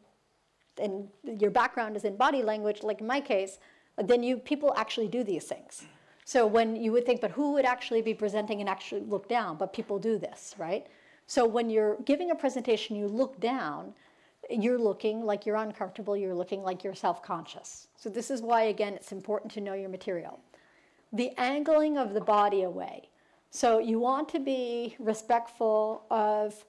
and 0.78 1.08
your 1.24 1.50
background 1.50 1.96
is 1.96 2.04
in 2.04 2.16
body 2.16 2.42
language, 2.42 2.82
like 2.82 3.00
in 3.00 3.06
my 3.06 3.20
case, 3.20 3.58
then 3.96 4.22
you 4.22 4.36
people 4.36 4.72
actually 4.76 5.08
do 5.08 5.24
these 5.24 5.44
things. 5.44 5.84
So 6.24 6.46
when 6.46 6.76
you 6.76 6.92
would 6.92 7.04
think, 7.06 7.20
but 7.20 7.32
who 7.32 7.52
would 7.54 7.64
actually 7.64 8.02
be 8.02 8.14
presenting 8.14 8.60
and 8.60 8.68
actually 8.68 9.00
look 9.00 9.28
down? 9.28 9.56
But 9.56 9.72
people 9.72 9.98
do 9.98 10.16
this, 10.18 10.54
right? 10.58 10.86
So 11.26 11.46
when 11.46 11.70
you're 11.70 11.96
giving 12.04 12.30
a 12.30 12.34
presentation, 12.34 12.96
you 12.96 13.06
look 13.06 13.40
down, 13.40 13.94
you're 14.48 14.78
looking 14.78 15.24
like 15.24 15.44
you're 15.44 15.56
uncomfortable, 15.56 16.16
you're 16.16 16.34
looking 16.34 16.62
like 16.62 16.82
you're 16.84 16.94
self 16.94 17.22
conscious. 17.22 17.88
So 17.96 18.08
this 18.08 18.30
is 18.30 18.42
why, 18.42 18.62
again, 18.62 18.94
it's 18.94 19.12
important 19.12 19.52
to 19.52 19.60
know 19.60 19.74
your 19.74 19.88
material. 19.88 20.40
The 21.12 21.30
angling 21.36 21.98
of 21.98 22.14
the 22.14 22.20
body 22.20 22.62
away. 22.62 23.08
So 23.50 23.78
you 23.78 23.98
want 23.98 24.28
to 24.30 24.38
be 24.38 24.94
respectful 24.98 26.04
of 26.10 26.64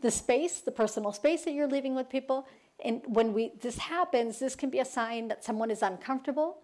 the 0.00 0.10
space, 0.10 0.60
the 0.60 0.72
personal 0.72 1.12
space 1.12 1.44
that 1.44 1.52
you're 1.52 1.68
leaving 1.68 1.94
with 1.94 2.08
people. 2.08 2.46
And 2.82 3.02
when 3.06 3.32
we 3.32 3.52
this 3.60 3.78
happens, 3.78 4.38
this 4.38 4.54
can 4.54 4.70
be 4.70 4.80
a 4.80 4.84
sign 4.84 5.28
that 5.28 5.44
someone 5.44 5.70
is 5.70 5.82
uncomfortable 5.82 6.58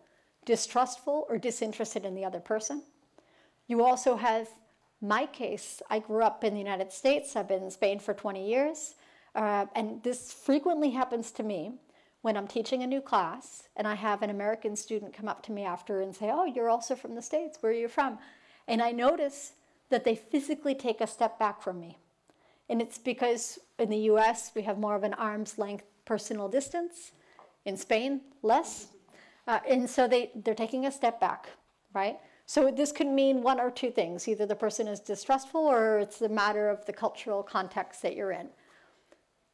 distrustful 0.49 1.27
or 1.29 1.37
disinterested 1.37 2.07
in 2.07 2.15
the 2.15 2.25
other 2.25 2.41
person. 2.41 2.83
You 3.67 3.85
also 3.85 4.17
have 4.17 4.49
my 5.03 5.27
case. 5.27 5.83
I 5.91 5.99
grew 5.99 6.23
up 6.23 6.43
in 6.43 6.55
the 6.55 6.59
United 6.59 6.91
States, 6.91 7.37
I've 7.37 7.47
been 7.47 7.63
in 7.63 7.71
Spain 7.71 7.99
for 7.99 8.15
20 8.15 8.49
years, 8.49 8.95
uh, 9.35 9.67
and 9.75 10.03
this 10.03 10.33
frequently 10.33 10.89
happens 10.89 11.31
to 11.33 11.43
me 11.43 11.75
when 12.23 12.35
I'm 12.35 12.49
teaching 12.49 12.83
a 12.83 12.87
new 12.87 13.03
class 13.03 13.69
and 13.77 13.87
I 13.87 13.95
have 13.95 14.23
an 14.23 14.31
American 14.31 14.75
student 14.75 15.13
come 15.13 15.29
up 15.29 15.43
to 15.45 15.53
me 15.53 15.65
after 15.65 16.01
and 16.01 16.17
say, 16.17 16.31
Oh, 16.33 16.47
you're 16.47 16.71
also 16.71 16.97
from 16.97 17.15
the 17.15 17.23
States, 17.23 17.59
where 17.61 17.71
are 17.71 17.75
you 17.75 17.87
from? 17.87 18.19
And 18.67 18.81
I 18.81 18.91
notice 18.91 19.53
that 19.91 20.05
they 20.05 20.15
physically 20.15 20.75
take 20.75 21.03
a 21.03 21.07
step 21.07 21.39
back 21.39 21.61
from 21.61 21.79
me. 21.79 21.99
And 22.71 22.81
it's 22.81 22.97
because 22.97 23.59
in 23.79 23.91
the 23.91 24.11
US, 24.13 24.53
we 24.55 24.63
have 24.63 24.79
more 24.79 24.97
of 24.97 25.05
an 25.05 25.15
arm's 25.15 25.59
length 25.59 25.85
personal 26.09 26.49
distance. 26.49 27.13
In 27.67 27.77
Spain, 27.77 28.23
less. 28.43 28.89
Uh, 29.47 29.61
and 29.69 29.89
so 29.89 30.09
they, 30.09 30.31
they're 30.43 30.55
taking 30.55 30.87
a 30.87 30.91
step 30.91 31.21
back, 31.21 31.51
right? 31.95 32.17
So 32.47 32.71
this 32.71 32.93
could 32.93 33.09
mean 33.09 33.43
one 33.43 33.61
or 33.61 33.71
two 33.71 33.91
things. 33.91 34.27
Either 34.27 34.47
the 34.47 34.57
person 34.57 34.89
is 34.89 35.01
distrustful 35.01 35.61
or 35.61 35.99
it's 35.99 36.23
a 36.23 36.29
matter 36.31 36.71
of 36.71 36.87
the 36.87 36.95
cultural 36.95 37.43
context 37.43 38.01
that 38.01 38.17
you're 38.17 38.33
in. 38.33 38.49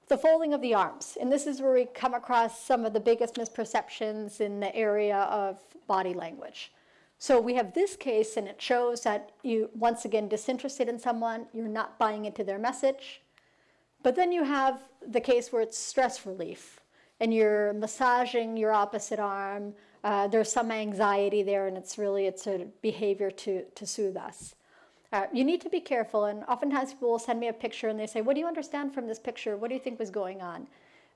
The 0.07 0.17
folding 0.17 0.55
of 0.55 0.61
the 0.61 0.75
arms. 0.75 1.19
And 1.21 1.33
this 1.33 1.49
is 1.49 1.61
where 1.61 1.75
we 1.75 1.87
come 1.87 2.15
across 2.15 2.63
some 2.65 2.85
of 2.85 2.93
the 2.93 3.01
biggest 3.01 3.35
misperceptions 3.35 4.41
in 4.41 4.61
the 4.61 4.73
area 4.77 5.23
of 5.23 5.59
body 5.89 6.15
language. 6.15 6.71
So 7.19 7.41
we 7.41 7.55
have 7.55 7.75
this 7.75 7.97
case, 7.97 8.37
and 8.37 8.47
it 8.47 8.63
shows 8.63 9.01
that 9.03 9.33
you, 9.43 9.71
once 9.75 10.05
again, 10.05 10.29
disinterested 10.29 10.89
in 10.89 10.99
someone, 11.01 11.47
you're 11.53 11.67
not 11.81 11.99
buying 11.99 12.27
into 12.27 12.45
their 12.45 12.59
message. 12.59 13.23
But 14.05 14.15
then 14.15 14.31
you 14.31 14.45
have 14.45 14.81
the 15.07 15.21
case 15.21 15.51
where 15.51 15.63
it's 15.63 15.79
stress 15.79 16.27
relief 16.27 16.81
and 17.21 17.33
you're 17.33 17.73
massaging 17.73 18.57
your 18.57 18.71
opposite 18.71 19.19
arm. 19.19 19.75
Uh, 20.05 20.29
there's 20.29 20.53
some 20.53 20.71
anxiety 20.71 21.43
there, 21.43 21.67
and 21.67 21.77
it's 21.77 21.97
really 21.97 22.27
it's 22.27 22.47
a 22.47 22.67
behavior 22.83 23.31
to 23.31 23.63
to 23.63 23.87
soothe 23.87 24.19
us. 24.29 24.55
Uh, 25.11 25.27
you 25.33 25.45
need 25.45 25.61
to 25.63 25.71
be 25.71 25.81
careful, 25.81 26.27
and 26.27 26.45
oftentimes 26.45 26.93
people 26.93 27.11
will 27.13 27.19
send 27.19 27.41
me 27.41 27.49
a 27.49 27.53
picture 27.53 27.89
and 27.89 27.99
they 27.99 28.07
say, 28.07 28.21
"What 28.21 28.35
do 28.35 28.41
you 28.41 28.47
understand 28.47 28.93
from 28.93 29.07
this 29.07 29.19
picture? 29.19 29.57
What 29.57 29.69
do 29.69 29.75
you 29.75 29.81
think 29.81 29.99
was 29.99 30.11
going 30.11 30.43
on?" 30.43 30.67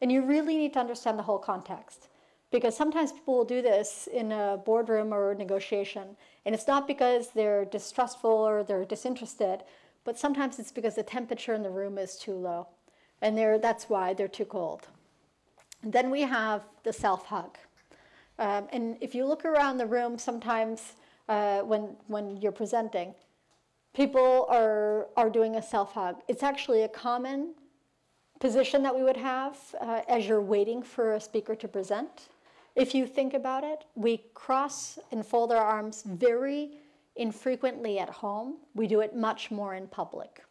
And 0.01 0.11
you 0.11 0.23
really 0.23 0.57
need 0.57 0.73
to 0.75 0.81
understand 0.81 1.19
the 1.19 1.25
whole 1.25 1.43
context, 1.53 2.09
because 2.51 2.75
sometimes 2.77 3.13
people 3.13 3.37
will 3.37 3.45
do 3.57 3.61
this 3.61 4.07
in 4.07 4.33
a 4.33 4.57
boardroom 4.57 5.13
or 5.13 5.35
negotiation, 5.35 6.17
and 6.47 6.55
it's 6.55 6.69
not 6.69 6.87
because 6.87 7.33
they're 7.33 7.67
distrustful 7.67 8.31
or 8.31 8.63
they're 8.63 8.87
disinterested, 8.87 9.65
but 10.05 10.17
sometimes 10.17 10.59
it's 10.59 10.73
because 10.73 10.95
the 10.95 11.03
temperature 11.03 11.53
in 11.53 11.63
the 11.63 11.79
room 11.81 11.99
is 11.99 12.17
too 12.17 12.35
low, 12.35 12.69
and 13.23 13.37
that's 13.63 13.89
why 13.89 14.15
they're 14.15 14.29
too 14.29 14.45
cold. 14.45 14.87
Then 15.83 16.11
we 16.11 16.23
have 16.23 16.63
the 16.85 16.93
self 16.93 17.27
hug. 17.27 17.57
Um, 18.39 18.69
and 18.73 18.97
if 19.01 19.15
you 19.15 19.27
look 19.27 19.45
around 19.45 19.79
the 19.79 19.87
room 19.87 20.19
sometimes 20.19 20.95
uh, 21.29 21.61
when, 21.61 21.97
when 22.07 22.37
you're 22.37 22.53
presenting, 22.53 23.15
people 23.95 24.47
are, 24.49 25.09
are 25.17 25.31
doing 25.31 25.57
a 25.57 25.63
self 25.63 25.93
hug. 25.93 26.17
It's 26.29 26.43
actually 26.43 26.83
a 26.83 26.89
common 26.89 27.55
position 28.39 28.83
that 28.85 28.95
we 28.95 29.03
would 29.03 29.17
have 29.17 29.59
uh, 29.81 30.03
as 30.09 30.27
you're 30.29 30.41
waiting 30.41 30.83
for 30.83 31.15
a 31.15 31.21
speaker 31.21 31.55
to 31.57 31.69
present. 31.69 32.29
If 32.77 32.95
you 32.95 33.07
think 33.07 33.35
about 33.35 33.65
it, 33.65 33.85
we 33.97 34.23
cross 34.35 34.99
and 35.11 35.27
fold 35.27 35.51
our 35.51 35.65
arms 35.65 36.05
very 36.07 36.71
infrequently 37.17 37.99
at 37.99 38.09
home. 38.09 38.59
We 38.75 38.87
do 38.87 39.01
it 39.01 39.17
much 39.17 39.51
more 39.51 39.75
in 39.75 39.89
public. 39.89 40.45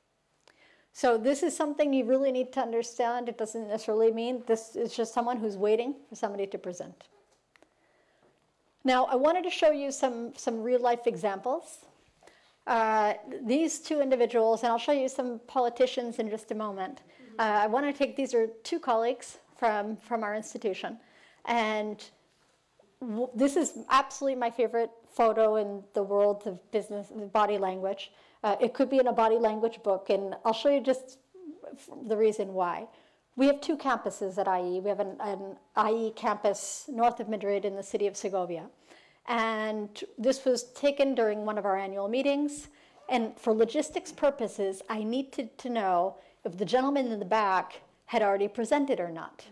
So 0.97 1.15
this 1.15 1.43
is 1.43 1.55
something 1.55 1.93
you 1.93 2.05
really 2.05 2.31
need 2.31 2.51
to 2.53 2.59
understand. 2.59 3.29
It 3.29 3.37
doesn't 3.37 3.67
necessarily 3.67 4.11
mean 4.11 4.41
this 4.47 4.75
is 4.75 4.95
just 4.95 5.13
someone 5.13 5.37
who's 5.37 5.55
waiting 5.55 5.93
for 6.09 6.15
somebody 6.15 6.47
to 6.47 6.57
present. 6.57 7.03
Now, 8.83 9.05
I 9.05 9.15
wanted 9.15 9.43
to 9.43 9.51
show 9.51 9.69
you 9.69 9.91
some, 9.91 10.33
some 10.35 10.63
real 10.63 10.81
life 10.81 11.05
examples. 11.05 11.85
Uh, 12.65 13.13
these 13.43 13.77
two 13.77 14.01
individuals, 14.01 14.63
and 14.63 14.71
I'll 14.71 14.79
show 14.79 14.91
you 14.91 15.07
some 15.07 15.39
politicians 15.45 16.17
in 16.17 16.31
just 16.31 16.49
a 16.49 16.55
moment. 16.55 17.01
Uh, 17.37 17.43
I 17.43 17.67
want 17.67 17.85
to 17.85 17.93
take, 17.93 18.15
these 18.15 18.33
are 18.33 18.47
two 18.63 18.79
colleagues 18.79 19.37
from, 19.55 19.97
from 19.97 20.23
our 20.23 20.33
institution. 20.33 20.97
And 21.45 22.03
this 23.35 23.55
is 23.55 23.77
absolutely 23.91 24.39
my 24.39 24.49
favorite 24.49 24.89
photo 25.13 25.57
in 25.57 25.83
the 25.93 26.01
world 26.01 26.41
of 26.47 26.59
business, 26.71 27.11
body 27.31 27.59
language. 27.59 28.09
Uh, 28.43 28.55
it 28.61 28.73
could 28.73 28.89
be 28.89 28.99
in 28.99 29.07
a 29.07 29.13
body 29.13 29.37
language 29.37 29.81
book, 29.83 30.09
and 30.09 30.35
I'll 30.45 30.53
show 30.53 30.69
you 30.69 30.81
just 30.81 31.17
the 32.07 32.17
reason 32.17 32.53
why. 32.53 32.87
We 33.35 33.47
have 33.47 33.61
two 33.61 33.77
campuses 33.77 34.37
at 34.37 34.47
IE. 34.47 34.79
We 34.79 34.89
have 34.89 34.99
an, 34.99 35.17
an 35.21 35.57
IE 35.91 36.11
campus 36.15 36.85
north 36.87 37.19
of 37.19 37.29
Madrid 37.29 37.65
in 37.65 37.75
the 37.75 37.83
city 37.83 38.07
of 38.07 38.17
Segovia. 38.17 38.65
And 39.27 40.03
this 40.17 40.43
was 40.45 40.71
taken 40.71 41.13
during 41.13 41.45
one 41.45 41.57
of 41.57 41.65
our 41.65 41.77
annual 41.77 42.07
meetings. 42.07 42.69
And 43.09 43.37
for 43.37 43.53
logistics 43.53 44.11
purposes, 44.11 44.81
I 44.89 45.03
needed 45.03 45.57
to 45.59 45.69
know 45.69 46.15
if 46.45 46.57
the 46.57 46.65
gentleman 46.65 47.11
in 47.11 47.19
the 47.19 47.25
back 47.25 47.81
had 48.05 48.21
already 48.21 48.47
presented 48.47 48.99
or 48.99 49.11
not. 49.11 49.45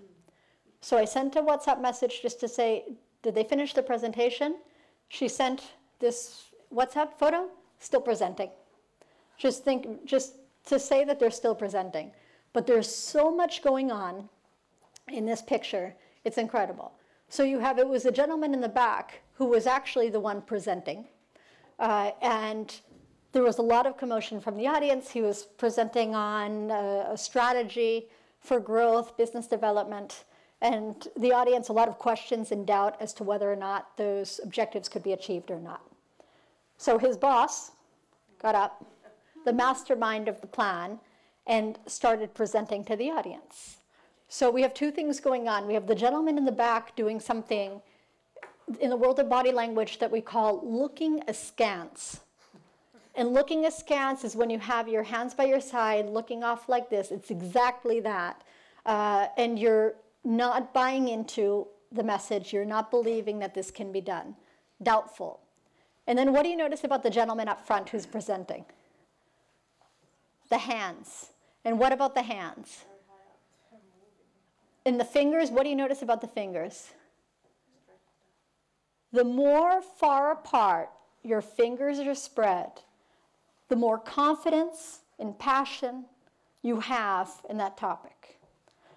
So 0.81 0.97
I 0.97 1.05
sent 1.05 1.35
a 1.35 1.41
WhatsApp 1.41 1.81
message 1.81 2.21
just 2.21 2.39
to 2.39 2.47
say, 2.47 2.85
did 3.21 3.35
they 3.35 3.43
finish 3.43 3.73
the 3.73 3.83
presentation? 3.83 4.55
She 5.09 5.27
sent 5.27 5.73
this 5.99 6.45
WhatsApp 6.73 7.17
photo, 7.19 7.49
still 7.79 8.01
presenting. 8.01 8.49
Just 9.37 9.63
think, 9.63 10.05
just 10.05 10.35
to 10.65 10.79
say 10.79 11.03
that 11.03 11.19
they're 11.19 11.31
still 11.31 11.55
presenting. 11.55 12.11
But 12.53 12.65
there's 12.65 12.93
so 12.93 13.35
much 13.35 13.61
going 13.61 13.91
on 13.91 14.29
in 15.09 15.25
this 15.25 15.41
picture, 15.41 15.93
it's 16.23 16.37
incredible. 16.37 16.93
So 17.29 17.43
you 17.43 17.59
have, 17.59 17.77
it 17.77 17.87
was 17.87 18.05
a 18.05 18.11
gentleman 18.11 18.53
in 18.53 18.61
the 18.61 18.69
back 18.69 19.21
who 19.33 19.45
was 19.45 19.67
actually 19.67 20.09
the 20.09 20.19
one 20.19 20.41
presenting. 20.41 21.05
Uh, 21.79 22.11
and 22.21 22.79
there 23.33 23.43
was 23.43 23.57
a 23.57 23.61
lot 23.61 23.85
of 23.85 23.97
commotion 23.97 24.39
from 24.39 24.55
the 24.57 24.65
audience. 24.67 25.11
He 25.11 25.21
was 25.21 25.43
presenting 25.57 26.15
on 26.15 26.71
a, 26.71 27.09
a 27.11 27.17
strategy 27.17 28.07
for 28.39 28.59
growth, 28.59 29.17
business 29.17 29.47
development, 29.47 30.23
and 30.61 31.07
the 31.17 31.33
audience, 31.33 31.69
a 31.69 31.73
lot 31.73 31.89
of 31.89 31.99
questions 31.99 32.51
and 32.51 32.65
doubt 32.65 32.95
as 33.01 33.13
to 33.13 33.23
whether 33.23 33.51
or 33.51 33.55
not 33.55 33.97
those 33.97 34.39
objectives 34.43 34.87
could 34.87 35.03
be 35.03 35.13
achieved 35.13 35.51
or 35.51 35.59
not. 35.59 35.81
So 36.77 36.97
his 36.97 37.17
boss 37.17 37.71
got 38.41 38.55
up, 38.55 38.85
the 39.45 39.53
mastermind 39.53 40.27
of 40.27 40.41
the 40.41 40.47
plan, 40.47 40.99
and 41.47 41.77
started 41.85 42.33
presenting 42.33 42.83
to 42.83 42.95
the 42.95 43.09
audience. 43.09 43.77
So 44.27 44.49
we 44.49 44.63
have 44.63 44.73
two 44.73 44.91
things 44.91 45.19
going 45.19 45.47
on. 45.47 45.67
We 45.67 45.75
have 45.75 45.87
the 45.87 45.95
gentleman 45.95 46.37
in 46.37 46.45
the 46.45 46.51
back 46.51 46.95
doing 46.95 47.19
something 47.19 47.81
in 48.79 48.89
the 48.89 48.95
world 48.95 49.19
of 49.19 49.29
body 49.29 49.51
language 49.51 49.99
that 49.99 50.11
we 50.11 50.21
call 50.21 50.59
looking 50.63 51.21
askance. 51.27 52.21
And 53.13 53.33
looking 53.33 53.65
askance 53.65 54.23
is 54.23 54.35
when 54.35 54.49
you 54.49 54.59
have 54.59 54.87
your 54.87 55.03
hands 55.03 55.33
by 55.33 55.45
your 55.45 55.61
side, 55.61 56.09
looking 56.09 56.43
off 56.43 56.67
like 56.67 56.89
this. 56.89 57.11
It's 57.11 57.31
exactly 57.31 57.99
that. 58.01 58.41
Uh, 58.85 59.27
and 59.37 59.57
you're 59.57 59.93
not 60.23 60.73
buying 60.73 61.07
into 61.07 61.67
the 61.91 62.03
message, 62.03 62.51
you're 62.51 62.65
not 62.65 62.91
believing 62.91 63.39
that 63.39 63.53
this 63.53 63.71
can 63.71 63.91
be 63.91 64.01
done. 64.01 64.35
Doubtful. 64.81 65.39
And 66.07 66.17
then 66.17 66.33
what 66.33 66.43
do 66.43 66.49
you 66.49 66.57
notice 66.57 66.83
about 66.83 67.03
the 67.03 67.09
gentleman 67.09 67.47
up 67.47 67.65
front 67.65 67.89
who's 67.89 68.05
presenting? 68.05 68.65
The 70.49 70.57
hands. 70.57 71.29
And 71.63 71.79
what 71.79 71.91
about 71.91 72.13
the 72.13 72.21
hands? 72.21 72.85
In 74.85 74.97
the 74.97 75.05
fingers, 75.05 75.49
what 75.49 75.63
do 75.63 75.69
you 75.69 75.75
notice 75.75 76.03
about 76.03 76.21
the 76.21 76.27
fingers? 76.27 76.91
The 79.11 79.23
more 79.23 79.81
far 79.81 80.31
apart 80.31 80.89
your 81.23 81.41
fingers 81.41 81.99
are 81.99 82.13
spread, 82.13 82.69
the 83.69 83.75
more 83.75 83.97
confidence 83.97 84.99
and 85.17 85.37
passion 85.39 86.05
you 86.61 86.79
have 86.81 87.29
in 87.49 87.57
that 87.57 87.77
topic. 87.77 88.39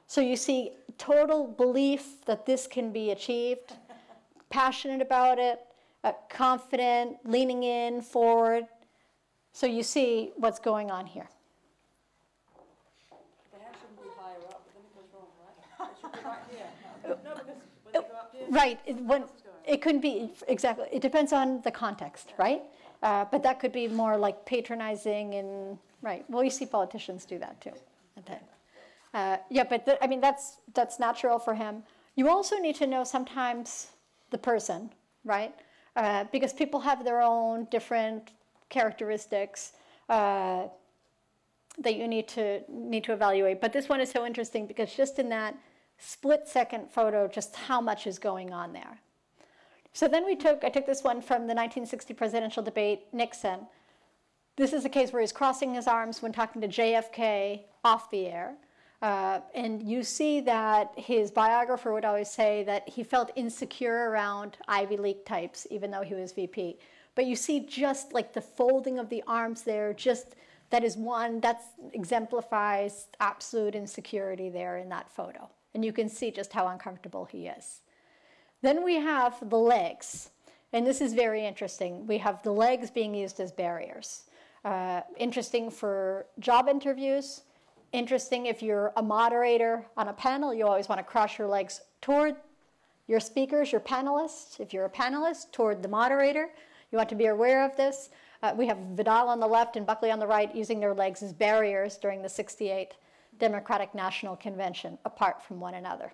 So 0.06 0.20
you 0.20 0.36
see 0.36 0.72
total 0.98 1.46
belief 1.46 2.24
that 2.26 2.44
this 2.44 2.66
can 2.66 2.92
be 2.92 3.10
achieved, 3.10 3.74
passionate 4.50 5.00
about 5.00 5.38
it, 5.38 5.60
uh, 6.04 6.12
confident, 6.28 7.16
leaning 7.24 7.62
in, 7.62 8.00
forward. 8.02 8.66
So 9.52 9.66
you 9.66 9.82
see 9.82 10.32
what's 10.36 10.58
going 10.58 10.90
on 10.90 11.06
here. 11.06 11.28
Right. 18.50 18.80
It, 18.86 18.96
when, 18.96 19.24
it 19.64 19.82
couldn't 19.82 20.00
be 20.00 20.32
exactly. 20.48 20.86
It 20.90 21.02
depends 21.02 21.32
on 21.32 21.60
the 21.62 21.70
context, 21.70 22.32
right? 22.38 22.62
Uh, 23.02 23.26
but 23.30 23.42
that 23.42 23.60
could 23.60 23.72
be 23.72 23.86
more 23.86 24.16
like 24.16 24.44
patronizing 24.44 25.34
and 25.34 25.78
right. 26.02 26.24
Well, 26.28 26.42
you 26.42 26.50
see 26.50 26.66
politicians 26.66 27.24
do 27.24 27.38
that 27.38 27.60
too. 27.60 27.72
Uh, 29.14 29.36
yeah, 29.50 29.64
but 29.64 29.98
I 30.02 30.06
mean 30.06 30.20
that's 30.20 30.58
that's 30.74 30.98
natural 30.98 31.38
for 31.38 31.54
him. 31.54 31.82
You 32.16 32.28
also 32.28 32.56
need 32.56 32.76
to 32.76 32.86
know 32.86 33.04
sometimes 33.04 33.88
the 34.30 34.38
person, 34.38 34.90
right? 35.24 35.54
Uh, 35.96 36.24
because 36.32 36.52
people 36.52 36.80
have 36.80 37.04
their 37.04 37.22
own 37.22 37.66
different 37.70 38.32
characteristics 38.68 39.72
uh, 40.08 40.64
that 41.78 41.94
you 41.94 42.08
need 42.08 42.28
to 42.28 42.62
need 42.68 43.04
to 43.04 43.12
evaluate. 43.12 43.60
But 43.60 43.72
this 43.72 43.88
one 43.88 44.00
is 44.00 44.10
so 44.10 44.26
interesting 44.26 44.66
because 44.66 44.92
just 44.92 45.18
in 45.18 45.28
that 45.30 45.54
split 45.98 46.46
second 46.46 46.90
photo, 46.90 47.28
just 47.28 47.54
how 47.56 47.80
much 47.80 48.06
is 48.06 48.18
going 48.18 48.52
on 48.52 48.72
there. 48.72 49.00
So 49.92 50.06
then 50.06 50.24
we 50.24 50.36
took, 50.36 50.64
I 50.64 50.68
took 50.68 50.86
this 50.86 51.02
one 51.02 51.20
from 51.20 51.42
the 51.42 51.54
1960 51.54 52.14
presidential 52.14 52.62
debate, 52.62 53.06
Nixon. 53.12 53.60
This 54.56 54.72
is 54.72 54.84
a 54.84 54.88
case 54.88 55.12
where 55.12 55.20
he's 55.20 55.32
crossing 55.32 55.74
his 55.74 55.86
arms 55.86 56.22
when 56.22 56.32
talking 56.32 56.62
to 56.62 56.68
JFK 56.68 57.62
off 57.84 58.10
the 58.10 58.26
air. 58.26 58.54
Uh, 59.00 59.40
and 59.54 59.82
you 59.82 60.02
see 60.02 60.40
that 60.40 60.92
his 60.96 61.30
biographer 61.30 61.92
would 61.92 62.04
always 62.04 62.28
say 62.28 62.64
that 62.64 62.88
he 62.88 63.04
felt 63.04 63.30
insecure 63.36 64.10
around 64.10 64.56
Ivy 64.66 64.96
League 64.96 65.24
types, 65.24 65.66
even 65.70 65.90
though 65.90 66.02
he 66.02 66.14
was 66.14 66.32
VP. 66.32 66.78
But 67.14 67.26
you 67.26 67.36
see 67.36 67.60
just 67.60 68.12
like 68.12 68.32
the 68.32 68.40
folding 68.40 68.98
of 68.98 69.08
the 69.08 69.22
arms 69.26 69.62
there, 69.62 69.92
just 69.92 70.34
that 70.70 70.84
is 70.84 70.96
one 70.96 71.40
that 71.40 71.62
exemplifies 71.92 73.06
absolute 73.20 73.74
insecurity 73.74 74.50
there 74.50 74.78
in 74.78 74.88
that 74.90 75.10
photo. 75.10 75.48
And 75.74 75.84
you 75.84 75.92
can 75.92 76.08
see 76.08 76.30
just 76.30 76.52
how 76.52 76.66
uncomfortable 76.68 77.26
he 77.26 77.46
is. 77.46 77.80
Then 78.62 78.82
we 78.82 78.96
have 78.96 79.48
the 79.48 79.58
legs. 79.58 80.30
And 80.72 80.86
this 80.86 81.00
is 81.00 81.14
very 81.14 81.46
interesting. 81.46 82.06
We 82.06 82.18
have 82.18 82.42
the 82.42 82.52
legs 82.52 82.90
being 82.90 83.14
used 83.14 83.40
as 83.40 83.52
barriers. 83.52 84.24
Uh, 84.64 85.02
interesting 85.16 85.70
for 85.70 86.26
job 86.40 86.68
interviews. 86.68 87.42
Interesting 87.92 88.46
if 88.46 88.62
you're 88.62 88.92
a 88.96 89.02
moderator 89.02 89.86
on 89.96 90.08
a 90.08 90.12
panel, 90.12 90.52
you 90.52 90.66
always 90.66 90.88
want 90.88 90.98
to 90.98 91.04
cross 91.04 91.38
your 91.38 91.48
legs 91.48 91.80
toward 92.02 92.34
your 93.06 93.20
speakers, 93.20 93.72
your 93.72 93.80
panelists. 93.80 94.60
If 94.60 94.74
you're 94.74 94.84
a 94.84 94.90
panelist, 94.90 95.52
toward 95.52 95.82
the 95.82 95.88
moderator. 95.88 96.50
You 96.90 96.98
want 96.98 97.08
to 97.08 97.14
be 97.14 97.26
aware 97.26 97.64
of 97.64 97.76
this. 97.76 98.10
Uh, 98.42 98.54
we 98.56 98.66
have 98.66 98.78
Vidal 98.94 99.28
on 99.28 99.40
the 99.40 99.46
left 99.46 99.76
and 99.76 99.86
Buckley 99.86 100.10
on 100.10 100.18
the 100.18 100.26
right 100.26 100.54
using 100.54 100.80
their 100.80 100.94
legs 100.94 101.22
as 101.22 101.32
barriers 101.32 101.96
during 101.96 102.22
the 102.22 102.28
68 102.28 102.94
Democratic 103.38 103.94
National 103.94 104.36
Convention 104.36 104.98
apart 105.04 105.42
from 105.42 105.60
one 105.60 105.74
another. 105.74 106.12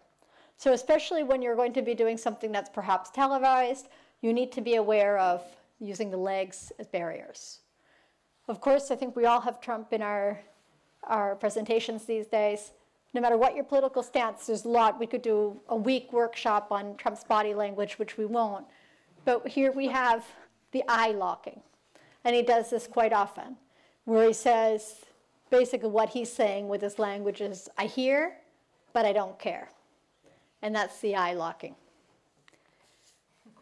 So, 0.57 0.73
especially 0.73 1.23
when 1.23 1.43
you're 1.43 1.57
going 1.57 1.73
to 1.73 1.83
be 1.83 1.95
doing 1.95 2.17
something 2.17 2.53
that's 2.53 2.71
perhaps 2.71 3.11
televised, 3.11 3.89
you 4.21 4.33
need 4.33 4.53
to 4.53 4.61
be 4.61 4.77
aware 4.77 5.19
of 5.19 5.43
using 5.81 6.11
the 6.11 6.17
legs 6.17 6.73
as 6.79 6.87
barriers. 6.87 7.61
Of 8.49 8.61
course, 8.61 8.91
I 8.91 8.97
think 8.97 9.17
we 9.17 9.27
all 9.27 9.41
have 9.41 9.61
Trump 9.61 9.93
in 9.93 10.03
our, 10.03 10.41
our 11.05 11.35
presentations 11.35 12.05
these 12.05 12.27
days. 12.27 12.73
No 13.15 13.21
matter 13.21 13.37
what 13.37 13.55
your 13.55 13.65
political 13.65 14.03
stance, 14.03 14.47
there's 14.47 14.65
a 14.65 14.69
lot. 14.69 14.99
We 14.99 15.07
could 15.07 15.23
do 15.23 15.61
a 15.69 15.77
week 15.77 16.13
workshop 16.13 16.69
on 16.71 16.97
Trump's 16.97 17.25
body 17.25 17.55
language, 17.55 17.99
which 17.99 18.19
we 18.19 18.27
won't. 18.27 18.67
But 19.25 19.47
here 19.49 19.73
we 19.73 19.89
have 19.89 20.25
the 20.73 20.85
eye 20.89 21.13
locking. 21.13 21.61
And 22.25 22.35
he 22.35 22.43
does 22.43 22.71
this 22.71 22.87
quite 22.87 23.13
often, 23.13 23.57
where 24.05 24.27
he 24.27 24.33
says, 24.33 25.05
basically 25.51 25.89
what 25.89 26.11
he's 26.11 26.33
saying 26.33 26.69
with 26.69 26.81
his 26.81 26.99
language 26.99 27.41
is, 27.41 27.69
I 27.79 27.87
hear, 27.87 28.37
but 28.93 29.05
I 29.05 29.13
don't 29.13 29.39
care. 29.39 29.69
And 30.63 30.75
that's 30.75 31.01
the 31.01 31.15
eye 31.15 31.35
locking. 31.35 31.75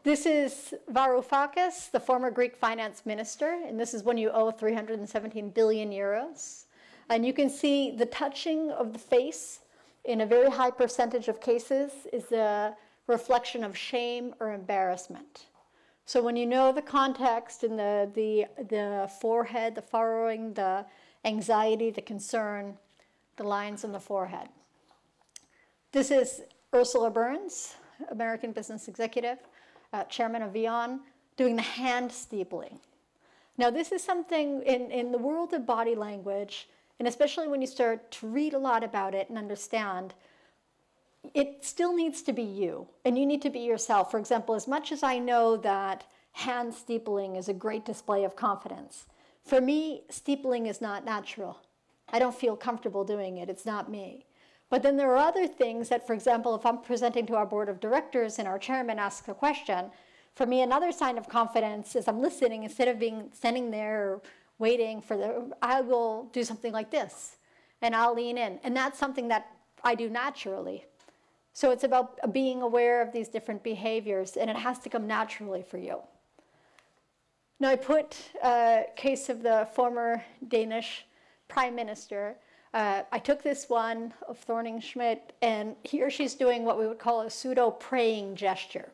This 0.05 0.27
is 0.27 0.75
Varoufakis, 0.91 1.91
the 1.91 2.01
former 2.01 2.31
Greek 2.31 2.57
finance 2.57 3.07
minister, 3.07 3.61
and 3.67 3.79
this 3.79 3.95
is 3.95 4.03
when 4.03 4.19
you 4.19 4.31
owe 4.31 4.51
317 4.51 5.51
billion 5.51 5.91
euros. 5.91 6.65
And 7.09 7.25
you 7.25 7.33
can 7.33 7.49
see 7.49 7.93
the 7.93 8.07
touching 8.07 8.71
of 8.71 8.93
the 8.93 8.99
face 8.99 9.61
in 10.05 10.23
a 10.23 10.27
very 10.27 10.51
high 10.51 10.71
percentage 10.71 11.29
of 11.29 11.41
cases 11.41 11.93
is 12.13 12.33
a 12.33 12.77
reflection 13.07 13.63
of 13.63 13.77
shame 13.77 14.35
or 14.41 14.53
embarrassment. 14.53 15.47
So 16.05 16.23
when 16.23 16.37
you 16.37 16.47
know 16.47 16.73
the 16.73 16.83
context 16.83 17.63
and 17.63 17.79
the, 17.79 18.11
the, 18.15 18.47
the 18.65 19.11
forehead, 19.21 19.75
the 19.77 19.83
furrowing, 19.83 20.53
the 20.55 20.85
anxiety, 21.25 21.91
the 21.91 22.03
concern, 22.03 22.77
the 23.37 23.45
lines 23.45 23.85
on 23.85 23.93
the 23.93 24.01
forehead. 24.01 24.49
This 25.93 26.11
is 26.11 26.43
Ursula 26.75 27.11
Burns, 27.11 27.77
American 28.11 28.53
business 28.53 28.89
executive, 28.89 29.39
uh, 29.93 30.05
chairman 30.05 30.43
of 30.43 30.53
VEON, 30.53 31.01
doing 31.37 31.57
the 31.57 31.63
hand 31.63 32.11
steepling. 32.11 32.79
Now, 33.59 33.71
this 33.71 33.93
is 33.93 34.03
something 34.03 34.63
in, 34.63 34.91
in 34.91 35.13
the 35.13 35.19
world 35.19 35.53
of 35.53 35.67
body 35.67 35.95
language, 35.95 36.69
and 36.99 37.07
especially 37.07 37.49
when 37.49 37.61
you 37.61 37.67
start 37.67 38.11
to 38.13 38.27
read 38.27 38.55
a 38.55 38.59
lot 38.59 38.83
about 38.83 39.15
it 39.15 39.29
and 39.29 39.37
understand, 39.37 40.15
it 41.35 41.65
still 41.65 41.95
needs 41.95 42.23
to 42.23 42.33
be 42.33 42.43
you, 42.43 42.87
and 43.05 43.19
you 43.19 43.27
need 43.27 43.43
to 43.43 43.51
be 43.51 43.61
yourself. 43.61 44.11
For 44.11 44.19
example, 44.19 44.55
as 44.55 44.67
much 44.67 44.93
as 44.93 45.03
I 45.03 45.19
know 45.19 45.57
that 45.59 46.05
hand 46.33 46.75
steepling 46.75 47.37
is 47.37 47.49
a 47.49 47.55
great 47.55 47.85
display 47.85 48.25
of 48.25 48.35
confidence, 48.35 49.07
for 49.45 49.61
me, 49.61 50.03
steepling 50.11 50.67
is 50.67 50.81
not 50.81 51.05
natural. 51.05 51.59
I 52.09 52.19
don't 52.19 52.35
feel 52.35 52.57
comfortable 52.57 53.05
doing 53.05 53.39
it, 53.39 53.49
it's 53.49 53.67
not 53.67 53.91
me. 53.91 54.27
But 54.71 54.83
then 54.83 54.97
there 54.97 55.11
are 55.13 55.19
other 55.19 55.47
things 55.47 55.91
that, 55.91 56.07
for 56.07 56.15
example, 56.15 56.55
if 56.55 56.65
I'm 56.65 56.79
presenting 56.79 57.27
to 57.27 57.37
our 57.37 57.45
board 57.45 57.69
of 57.69 57.79
directors 57.79 58.39
and 58.39 58.49
our 58.49 58.59
chairman 58.59 58.99
asks 58.99 59.29
a 59.29 59.35
question, 59.35 59.91
for 60.35 60.47
me, 60.47 60.63
another 60.63 60.93
sign 60.93 61.19
of 61.19 61.29
confidence 61.29 61.95
is 61.95 62.09
I'm 62.09 62.23
listening 62.23 62.63
instead 62.63 62.89
of 62.89 62.99
being 62.99 63.29
standing 63.35 63.71
there 63.71 64.21
waiting 64.59 65.03
for 65.03 65.17
the, 65.17 65.53
I 65.61 65.83
will 65.83 66.31
do 66.33 66.43
something 66.45 66.73
like 66.73 66.91
this 66.91 67.37
and 67.83 67.95
I'll 67.95 68.15
lean 68.15 68.39
in. 68.39 68.61
And 68.65 68.75
that's 68.75 68.99
something 68.99 69.29
that 69.29 69.49
I 69.85 69.95
do 69.95 70.09
naturally. 70.09 70.87
So 71.53 71.71
it's 71.71 71.85
about 71.85 72.33
being 72.33 72.63
aware 72.63 73.03
of 73.03 73.13
these 73.13 73.29
different 73.29 73.63
behaviors 73.63 74.37
and 74.37 74.49
it 74.49 74.57
has 74.57 74.79
to 74.81 74.89
come 74.89 75.07
naturally 75.07 75.63
for 75.63 75.77
you. 75.77 76.01
Now, 77.63 77.69
I 77.69 77.77
put 77.77 78.17
a 78.43 78.87
case 78.97 79.29
of 79.29 79.45
the 79.45 79.69
former 79.73 80.25
Danish 80.49 81.07
prime 81.47 81.77
minister. 81.77 82.35
Uh, 82.75 83.03
I 83.13 83.21
took 83.21 83.41
this 83.41 83.69
one 83.69 84.13
of 84.27 84.45
Thorning 84.45 84.81
Schmidt, 84.81 85.33
and 85.43 85.77
here 85.85 86.11
she's 86.11 86.35
doing 86.35 86.65
what 86.65 86.77
we 86.77 86.89
would 86.89 86.99
call 86.99 87.21
a 87.21 87.31
pseudo 87.31 87.71
praying 87.71 88.35
gesture. 88.35 88.91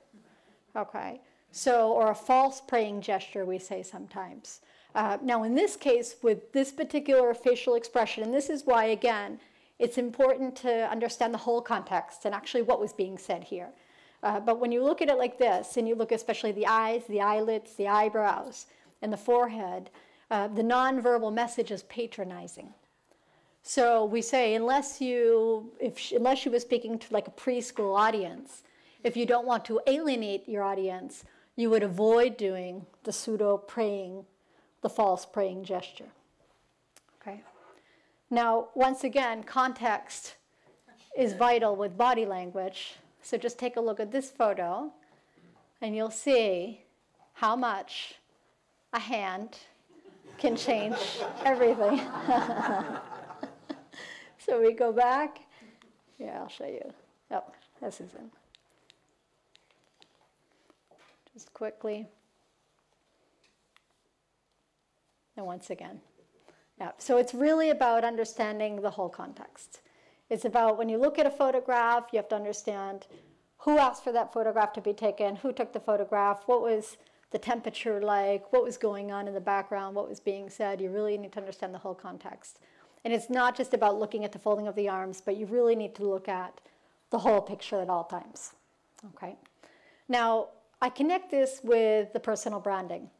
Okay, 0.76 1.22
so, 1.50 1.92
or 1.92 2.10
a 2.10 2.14
false 2.14 2.60
praying 2.60 3.00
gesture, 3.00 3.46
we 3.46 3.58
say 3.58 3.82
sometimes. 3.82 4.60
Uh, 4.94 5.16
now, 5.22 5.44
in 5.44 5.54
this 5.54 5.74
case, 5.74 6.16
with 6.20 6.52
this 6.52 6.70
particular 6.70 7.32
facial 7.32 7.74
expression, 7.74 8.22
and 8.22 8.34
this 8.34 8.50
is 8.50 8.66
why, 8.66 8.84
again, 8.84 9.40
it's 9.78 9.96
important 9.96 10.54
to 10.56 10.90
understand 10.90 11.32
the 11.32 11.38
whole 11.38 11.62
context 11.62 12.26
and 12.26 12.34
actually 12.34 12.60
what 12.60 12.80
was 12.80 12.92
being 12.92 13.16
said 13.16 13.44
here. 13.44 13.70
Uh, 14.22 14.40
but 14.40 14.58
when 14.58 14.72
you 14.72 14.82
look 14.82 15.00
at 15.00 15.08
it 15.08 15.16
like 15.16 15.38
this, 15.38 15.76
and 15.76 15.88
you 15.88 15.94
look 15.94 16.12
especially 16.12 16.52
the 16.52 16.66
eyes, 16.66 17.02
the 17.08 17.20
eyelids, 17.20 17.74
the 17.74 17.86
eyebrows, 17.86 18.66
and 19.02 19.12
the 19.12 19.16
forehead, 19.16 19.90
uh, 20.30 20.48
the 20.48 20.62
nonverbal 20.62 21.32
message 21.32 21.70
is 21.70 21.84
patronizing. 21.84 22.72
So 23.62 24.04
we 24.04 24.22
say, 24.22 24.54
unless 24.54 25.00
you, 25.00 25.72
if 25.80 25.98
she, 25.98 26.16
unless 26.16 26.38
she 26.38 26.48
was 26.48 26.62
speaking 26.62 26.98
to 26.98 27.12
like 27.12 27.28
a 27.28 27.32
preschool 27.32 27.98
audience, 27.98 28.62
if 29.04 29.16
you 29.16 29.26
don't 29.26 29.46
want 29.46 29.64
to 29.66 29.80
alienate 29.86 30.48
your 30.48 30.62
audience, 30.62 31.24
you 31.56 31.70
would 31.70 31.82
avoid 31.82 32.36
doing 32.36 32.86
the 33.04 33.12
pseudo 33.12 33.56
praying, 33.56 34.24
the 34.80 34.88
false 34.88 35.26
praying 35.26 35.64
gesture. 35.64 36.08
Okay. 37.20 37.42
Now, 38.30 38.68
once 38.74 39.04
again, 39.04 39.42
context 39.44 40.36
is 41.16 41.32
vital 41.32 41.76
with 41.76 41.96
body 41.96 42.26
language. 42.26 42.94
So 43.28 43.36
just 43.36 43.58
take 43.58 43.76
a 43.76 43.80
look 43.82 44.00
at 44.00 44.10
this 44.10 44.30
photo 44.30 44.90
and 45.82 45.94
you'll 45.94 46.10
see 46.10 46.80
how 47.34 47.56
much 47.56 48.14
a 48.94 48.98
hand 48.98 49.58
can 50.38 50.56
change 50.56 50.96
everything. 51.44 51.98
so 54.38 54.62
we 54.62 54.72
go 54.72 54.92
back. 54.92 55.40
Yeah, 56.18 56.40
I'll 56.40 56.48
show 56.48 56.64
you. 56.64 56.90
Oh, 57.30 57.44
this 57.82 58.00
is 58.00 58.14
in. 58.14 58.30
Just 61.34 61.52
quickly. 61.52 62.06
And 65.36 65.44
once 65.44 65.68
again. 65.68 66.00
Yeah, 66.80 66.92
so 66.96 67.18
it's 67.18 67.34
really 67.34 67.68
about 67.68 68.04
understanding 68.04 68.80
the 68.80 68.88
whole 68.88 69.10
context. 69.10 69.82
It's 70.30 70.44
about 70.44 70.76
when 70.76 70.88
you 70.88 70.98
look 70.98 71.18
at 71.18 71.26
a 71.26 71.30
photograph, 71.30 72.06
you 72.12 72.18
have 72.18 72.28
to 72.28 72.36
understand 72.36 73.06
who 73.58 73.78
asked 73.78 74.04
for 74.04 74.12
that 74.12 74.32
photograph 74.32 74.72
to 74.74 74.80
be 74.80 74.92
taken, 74.92 75.36
who 75.36 75.52
took 75.52 75.72
the 75.72 75.80
photograph, 75.80 76.42
what 76.46 76.62
was 76.62 76.96
the 77.30 77.38
temperature 77.38 78.00
like, 78.00 78.52
what 78.52 78.62
was 78.62 78.76
going 78.76 79.10
on 79.10 79.28
in 79.28 79.34
the 79.34 79.40
background, 79.40 79.94
what 79.94 80.08
was 80.08 80.20
being 80.20 80.48
said. 80.48 80.80
You 80.80 80.90
really 80.90 81.18
need 81.18 81.32
to 81.32 81.40
understand 81.40 81.74
the 81.74 81.78
whole 81.78 81.94
context. 81.94 82.60
And 83.04 83.12
it's 83.12 83.30
not 83.30 83.56
just 83.56 83.74
about 83.74 83.98
looking 83.98 84.24
at 84.24 84.32
the 84.32 84.38
folding 84.38 84.66
of 84.66 84.74
the 84.74 84.88
arms, 84.88 85.20
but 85.20 85.36
you 85.36 85.46
really 85.46 85.76
need 85.76 85.94
to 85.96 86.08
look 86.08 86.28
at 86.28 86.60
the 87.10 87.18
whole 87.18 87.40
picture 87.40 87.80
at 87.80 87.88
all 87.88 88.04
times. 88.04 88.52
Okay? 89.14 89.36
Now, 90.08 90.48
I 90.80 90.88
connect 90.88 91.30
this 91.30 91.60
with 91.62 92.12
the 92.12 92.20
personal 92.20 92.60
branding 92.60 93.10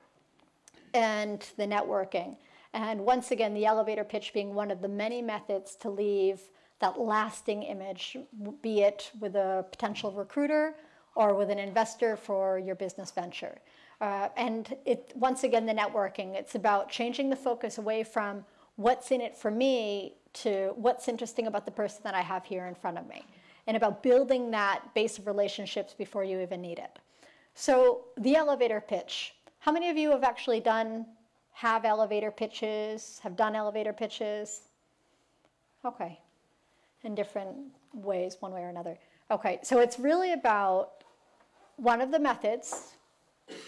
and 0.95 1.45
the 1.57 1.67
networking. 1.67 2.37
And 2.73 3.01
once 3.01 3.31
again, 3.31 3.55
the 3.55 3.67
elevator 3.67 4.05
pitch 4.05 4.33
being 4.33 4.55
one 4.55 4.71
of 4.71 4.83
the 4.83 4.89
many 4.89 5.23
methods 5.23 5.75
to 5.77 5.91
leave 5.91 6.41
that 6.81 7.01
lasting 7.01 7.63
image, 7.63 8.17
be 8.63 8.83
it 8.83 9.11
with 9.21 9.35
a 9.35 9.65
potential 9.71 10.13
recruiter 10.13 10.75
or 11.15 11.35
with 11.35 11.51
an 11.51 11.59
investor 11.59 12.17
for 12.17 12.59
your 12.59 12.75
business 12.75 13.11
venture. 13.11 13.59
Uh, 14.01 14.29
and 14.37 14.77
it, 14.85 15.13
once 15.17 15.43
again, 15.43 15.67
the 15.67 15.75
networking, 15.75 16.35
it's 16.37 16.55
about 16.55 16.89
changing 16.89 17.29
the 17.31 17.37
focus 17.37 17.79
away 17.79 18.05
from 18.05 18.45
what's 18.77 19.11
in 19.11 19.21
it 19.21 19.37
for 19.37 19.51
me 19.51 20.15
to 20.33 20.73
what's 20.77 21.09
interesting 21.09 21.49
about 21.49 21.65
the 21.65 21.71
person 21.71 22.01
that 22.05 22.15
I 22.15 22.21
have 22.21 22.45
here 22.45 22.67
in 22.67 22.75
front 22.77 22.97
of 22.97 23.09
me, 23.09 23.25
and 23.67 23.77
about 23.77 24.03
building 24.05 24.53
that 24.53 24.83
base 24.95 25.19
of 25.19 25.27
relationships 25.27 25.95
before 25.95 26.23
you 26.23 26.41
even 26.41 26.61
need 26.61 26.79
it. 26.79 27.01
So, 27.55 28.05
the 28.17 28.37
elevator 28.37 28.81
pitch. 28.81 29.35
How 29.59 29.73
many 29.73 29.91
of 29.91 29.97
you 29.97 30.11
have 30.13 30.23
actually 30.23 30.61
done, 30.61 31.05
have 31.51 31.85
elevator 31.85 32.31
pitches, 32.31 33.19
have 33.25 33.35
done 33.35 33.57
elevator 33.57 33.93
pitches? 33.93 34.69
Okay, 35.85 36.21
in 37.05 37.15
different 37.15 37.57
ways, 37.93 38.37
one 38.41 38.53
way 38.53 38.63
or 38.63 38.69
another. 38.69 38.99
Okay, 39.31 39.59
so 39.63 39.81
it's 39.81 39.99
really 39.99 40.33
about 40.33 41.05
one 41.77 42.01
of 42.01 42.11
the 42.11 42.19
methods 42.19 42.95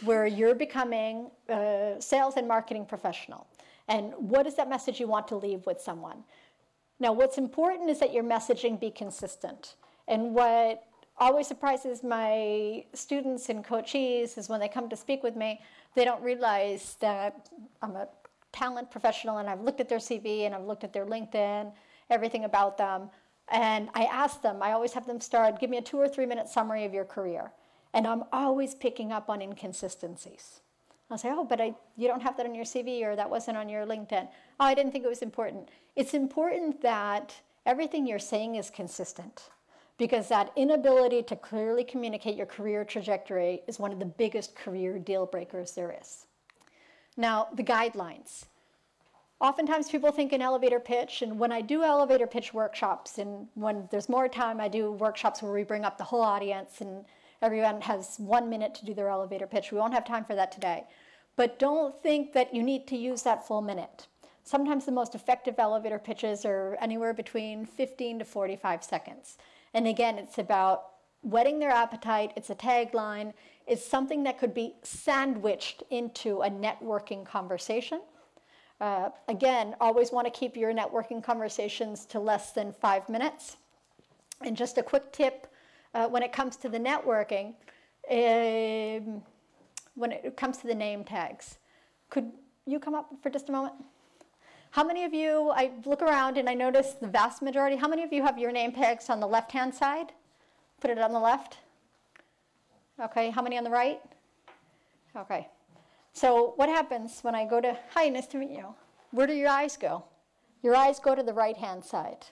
where 0.05 0.27
you're 0.27 0.55
becoming 0.55 1.31
a 1.48 1.97
sales 1.98 2.35
and 2.36 2.47
marketing 2.47 2.85
professional. 2.85 3.47
And 3.89 4.12
what 4.16 4.47
is 4.47 4.55
that 4.57 4.69
message 4.69 5.01
you 5.01 5.09
want 5.09 5.28
to 5.28 5.36
leave 5.36 5.66
with 5.66 5.81
someone? 5.81 6.24
Now, 6.98 7.12
what's 7.12 7.39
important 7.39 7.89
is 7.89 7.98
that 8.01 8.12
your 8.12 8.23
messaging 8.23 8.78
be 8.78 8.90
consistent. 8.90 9.77
And 10.07 10.35
what 10.35 10.85
always 11.19 11.47
surprises 11.47 12.02
my 12.02 12.85
students 12.94 13.48
and 13.48 13.65
coachees 13.65 14.36
is 14.36 14.48
when 14.48 14.61
they 14.61 14.69
come 14.69 14.89
to 14.89 14.97
speak 14.97 15.23
with 15.23 15.36
me, 15.36 15.61
they 15.94 16.05
don't 16.05 16.23
realize 16.23 16.97
that 17.01 17.48
I'm 17.82 17.97
a 17.97 18.09
talent 18.52 18.90
professional 18.90 19.39
and 19.39 19.48
I've 19.48 19.61
looked 19.61 19.81
at 19.81 19.89
their 19.89 19.98
CV 19.98 20.47
and 20.47 20.55
I've 20.55 20.65
looked 20.65 20.85
at 20.85 20.93
their 20.93 21.07
LinkedIn, 21.07 21.73
everything 22.11 22.44
about 22.44 22.77
them. 22.77 23.11
And 23.51 23.89
I 23.94 24.05
ask 24.05 24.43
them, 24.43 24.62
I 24.62 24.72
always 24.72 24.93
have 24.93 25.06
them 25.06 25.20
start, 25.20 25.60
give 25.60 25.70
me 25.70 25.78
a 25.78 25.82
two 25.82 25.98
or 25.98 26.09
three 26.09 26.27
minute 26.27 26.48
summary 26.48 26.85
of 26.85 26.94
your 26.94 27.05
career. 27.05 27.52
And 27.93 28.06
I'm 28.06 28.24
always 28.32 28.74
picking 28.74 29.10
up 29.10 29.28
on 29.28 29.43
inconsistencies. 29.43 30.60
I'll 31.10 31.18
say, 31.18 31.31
oh, 31.32 31.44
but 31.44 31.60
I, 31.60 31.74
you 31.97 32.06
don't 32.06 32.22
have 32.22 32.36
that 32.36 32.47
on 32.47 32.55
your 32.55 32.64
CV 32.64 33.02
or 33.02 33.16
that 33.16 33.28
wasn't 33.28 33.56
on 33.56 33.68
your 33.68 33.85
LinkedIn. 33.85 34.28
Oh, 34.60 34.64
I 34.64 34.74
didn't 34.74 34.93
think 34.93 35.05
it 35.05 35.09
was 35.09 35.22
important. 35.22 35.68
It's 35.97 36.14
important 36.14 36.81
that 36.82 37.35
everything 37.66 38.06
you're 38.06 38.20
saying 38.20 38.55
is 38.55 38.70
consistent 38.70 39.51
because 39.98 40.28
that 40.28 40.52
inability 40.56 41.22
to 41.24 41.36
clearly 41.36 41.82
communicate 41.82 42.36
your 42.36 42.47
career 42.47 42.85
trajectory 42.85 43.62
is 43.66 43.81
one 43.81 43.93
of 43.93 43.98
the 43.98 44.06
biggest 44.06 44.55
career 44.55 44.98
deal 44.98 45.27
breakers 45.27 45.72
there 45.72 45.94
is. 46.01 46.27
Now, 47.16 47.48
the 47.55 47.64
guidelines. 47.64 48.44
Oftentimes 49.40 49.88
people 49.88 50.12
think 50.12 50.32
an 50.32 50.42
elevator 50.42 50.80
pitch, 50.80 51.22
and 51.22 51.38
when 51.38 51.50
I 51.50 51.62
do 51.62 51.82
elevator 51.82 52.26
pitch 52.26 52.52
workshops, 52.52 53.18
and 53.18 53.48
when 53.54 53.88
there's 53.90 54.08
more 54.08 54.28
time, 54.28 54.60
I 54.60 54.68
do 54.68 54.92
workshops 54.92 55.42
where 55.42 55.52
we 55.52 55.64
bring 55.64 55.84
up 55.84 55.96
the 55.96 56.04
whole 56.04 56.20
audience 56.20 56.80
and 56.80 57.04
Everyone 57.42 57.80
has 57.80 58.18
one 58.18 58.50
minute 58.50 58.74
to 58.74 58.84
do 58.84 58.92
their 58.92 59.08
elevator 59.08 59.46
pitch. 59.46 59.72
We 59.72 59.78
won't 59.78 59.94
have 59.94 60.04
time 60.04 60.24
for 60.24 60.34
that 60.34 60.52
today. 60.52 60.84
But 61.36 61.58
don't 61.58 61.98
think 62.02 62.34
that 62.34 62.54
you 62.54 62.62
need 62.62 62.86
to 62.88 62.96
use 62.96 63.22
that 63.22 63.46
full 63.46 63.62
minute. 63.62 64.08
Sometimes 64.44 64.84
the 64.84 64.92
most 64.92 65.14
effective 65.14 65.54
elevator 65.58 65.98
pitches 65.98 66.44
are 66.44 66.76
anywhere 66.80 67.14
between 67.14 67.64
15 67.64 68.18
to 68.18 68.24
45 68.24 68.84
seconds. 68.84 69.38
And 69.72 69.86
again, 69.86 70.18
it's 70.18 70.38
about 70.38 70.84
whetting 71.22 71.58
their 71.58 71.70
appetite, 71.70 72.32
it's 72.36 72.50
a 72.50 72.54
tagline, 72.54 73.32
it's 73.66 73.86
something 73.86 74.22
that 74.24 74.38
could 74.38 74.52
be 74.52 74.74
sandwiched 74.82 75.82
into 75.90 76.40
a 76.42 76.50
networking 76.50 77.24
conversation. 77.24 78.00
Uh, 78.81 79.11
again, 79.28 79.77
always 79.81 80.11
want 80.11 80.27
to 80.27 80.31
keep 80.31 80.57
your 80.57 80.73
networking 80.73 81.23
conversations 81.23 82.07
to 82.07 82.19
less 82.19 82.52
than 82.52 82.73
five 82.73 83.09
minutes. 83.09 83.59
And 84.40 84.57
just 84.57 84.78
a 84.78 84.82
quick 84.82 85.12
tip 85.12 85.48
uh, 85.94 86.09
when 86.09 86.23
it 86.23 86.32
comes 86.32 86.57
to 86.57 86.69
the 86.69 86.78
networking, 86.78 87.55
um, 88.11 89.23
when 89.94 90.12
it 90.12 90.36
comes 90.36 90.59
to 90.59 90.66
the 90.66 90.74
name 90.74 91.05
tags. 91.05 91.59
Could 92.09 92.32
you 92.65 92.78
come 92.78 92.94
up 92.94 93.11
for 93.23 93.28
just 93.28 93.51
a 93.51 93.52
moment? 93.52 93.74
How 94.70 94.85
many 94.85 95.05
of 95.05 95.12
you, 95.12 95.51
I 95.55 95.73
look 95.85 96.01
around 96.01 96.39
and 96.39 96.48
I 96.48 96.55
notice 96.55 96.93
the 96.93 97.09
vast 97.09 97.43
majority, 97.43 97.77
how 97.77 97.89
many 97.89 98.02
of 98.02 98.12
you 98.12 98.23
have 98.23 98.39
your 98.39 98.52
name 98.52 98.73
tags 98.73 99.11
on 99.11 99.20
the 99.20 99.27
left-hand 99.27 99.74
side? 99.74 100.12
Put 100.81 100.90
it 100.90 100.98
on 100.98 101.12
the 101.12 101.19
left. 101.19 101.59
Okay, 103.01 103.31
how 103.31 103.43
many 103.43 103.59
on 103.59 103.65
the 103.65 103.70
right? 103.70 104.01
Okay. 105.16 105.48
So 106.12 106.54
what 106.56 106.68
happens 106.68 107.20
when 107.22 107.34
I 107.34 107.44
go 107.44 107.60
to, 107.60 107.76
hi, 107.94 108.08
nice 108.08 108.26
to 108.28 108.38
meet 108.38 108.50
you. 108.50 108.74
Where 109.12 109.26
do 109.26 109.32
your 109.32 109.48
eyes 109.48 109.76
go? 109.76 110.04
Your 110.62 110.76
eyes 110.76 111.00
go 111.00 111.14
to 111.14 111.22
the 111.22 111.32
right-hand 111.32 111.84
side. 111.84 112.26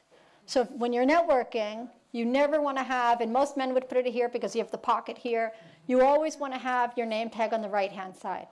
So 0.47 0.65
when 0.65 0.93
you're 0.93 1.07
networking, 1.07 1.89
you 2.13 2.25
never 2.25 2.61
want 2.61 2.79
to 2.79 2.85
have, 2.85 3.21
and 3.21 3.33
most 3.33 3.57
men 3.57 3.75
would 3.75 3.89
put 3.89 3.99
it 3.99 4.07
here 4.07 4.29
because 4.29 4.55
you 4.55 4.63
have 4.63 4.71
the 4.71 4.79
pocket 4.79 5.19
here, 5.19 5.53
you 5.87 6.03
always 6.03 6.37
want 6.37 6.53
to 6.55 6.59
have 6.59 6.93
your 6.97 7.07
name 7.07 7.31
tag 7.31 7.53
on 7.53 7.63
the 7.63 7.69
right-hand 7.69 8.17
side. 8.17 8.49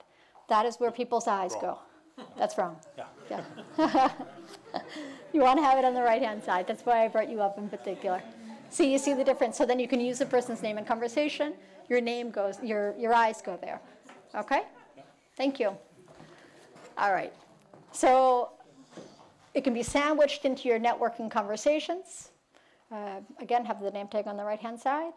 That 0.49 0.65
is 0.65 0.77
where 0.77 0.91
people's 0.91 1.27
eyes 1.27 1.53
Wrong. 1.53 1.61
go. 1.61 1.79
That's 2.37 2.57
wrong. 2.57 2.77
Yeah. 2.97 3.41
Yeah. 3.77 4.11
you 5.33 5.41
want 5.41 5.59
to 5.59 5.63
have 5.63 5.77
it 5.77 5.85
on 5.85 5.93
the 5.93 6.01
right-hand 6.01 6.43
side. 6.43 6.65
That's 6.67 6.85
why 6.85 7.03
I 7.03 7.07
brought 7.07 7.29
you 7.29 7.41
up 7.41 7.57
in 7.57 7.69
particular. 7.69 8.21
See, 8.69 8.91
you 8.91 8.97
see 8.97 9.13
the 9.13 9.23
difference. 9.23 9.57
So 9.57 9.65
then 9.65 9.79
you 9.79 9.87
can 9.87 9.99
use 9.99 10.19
the 10.19 10.25
person's 10.25 10.61
name 10.61 10.77
in 10.77 10.85
conversation. 10.85 11.53
Your 11.89 12.01
name 12.01 12.31
goes, 12.31 12.57
your, 12.63 12.95
your 12.97 13.13
eyes 13.13 13.41
go 13.41 13.57
there. 13.61 13.79
Okay? 14.35 14.63
Thank 15.37 15.59
you. 15.59 15.77
All 16.97 17.13
right. 17.13 17.31
So 17.91 18.53
it 19.53 19.63
can 19.63 19.73
be 19.73 19.83
sandwiched 19.83 20.45
into 20.45 20.67
your 20.67 20.79
networking 20.79 21.29
conversations. 21.29 22.31
Uh, 22.91 23.21
again, 23.39 23.63
have 23.63 23.79
the 23.79 23.91
name 23.91 24.07
tag 24.07 24.27
on 24.27 24.35
the 24.35 24.43
right-hand 24.43 24.79
side. 24.79 25.13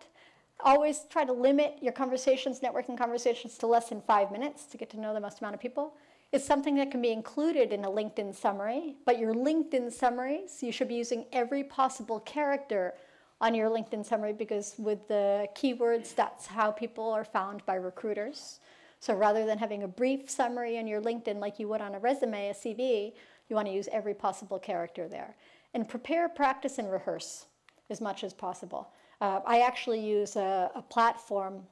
Always 0.63 1.07
try 1.09 1.25
to 1.25 1.33
limit 1.33 1.79
your 1.81 1.95
conversations, 1.95 2.61
networking 2.61 2.99
conversations, 2.99 3.57
to 3.59 3.67
less 3.67 3.89
than 3.89 4.03
five 4.03 4.31
minutes 4.31 4.67
to 4.67 4.77
get 4.77 4.91
to 4.91 5.01
know 5.01 5.15
the 5.15 5.21
most 5.21 5.41
amount 5.41 5.55
of 5.55 5.61
people. 5.61 5.95
It's 6.33 6.45
something 6.45 6.77
that 6.77 6.91
can 6.91 7.01
be 7.01 7.13
included 7.13 7.73
in 7.73 7.85
a 7.87 7.91
LinkedIn 7.91 8.35
summary, 8.35 8.97
but 9.07 9.19
your 9.19 9.33
LinkedIn 9.33 9.91
summaries, 9.91 10.63
you 10.63 10.71
should 10.71 10.89
be 10.89 10.97
using 10.97 11.25
every 11.33 11.65
possible 11.65 12.21
character 12.21 12.93
on 13.41 13.55
your 13.55 13.71
LinkedIn 13.71 14.05
summary 14.05 14.35
because 14.35 14.75
with 14.79 15.09
the 15.09 15.49
keywords, 15.57 16.15
that's 16.15 16.47
how 16.47 16.71
people 16.71 17.11
are 17.11 17.25
found 17.25 17.65
by 17.65 17.75
recruiters. 17.75 18.61
So 19.01 19.15
rather 19.15 19.47
than 19.47 19.59
having 19.59 19.83
a 19.83 19.89
brief 19.89 20.29
summary 20.29 20.79
on 20.79 20.87
your 20.87 21.01
LinkedIn 21.01 21.39
like 21.39 21.59
you 21.59 21.69
would 21.69 21.81
on 21.81 21.95
a 21.95 21.99
resume, 21.99 22.51
a 22.51 22.53
CV, 22.53 23.15
you 23.49 23.57
want 23.57 23.67
to 23.67 23.73
use 23.73 23.89
every 23.91 24.15
possible 24.15 24.59
character 24.59 25.09
there. 25.09 25.35
And 25.73 25.89
prepare, 25.89 26.29
practice, 26.29 26.79
and 26.79 26.91
rehearse 26.93 27.47
as 27.89 28.01
much 28.01 28.23
as 28.25 28.35
possible. 28.35 28.91
Uh, 29.23 29.41
I 29.47 29.61
actually 29.61 30.01
use 30.01 30.37
a, 30.37 30.71
a 30.75 30.83
platform 30.83 31.63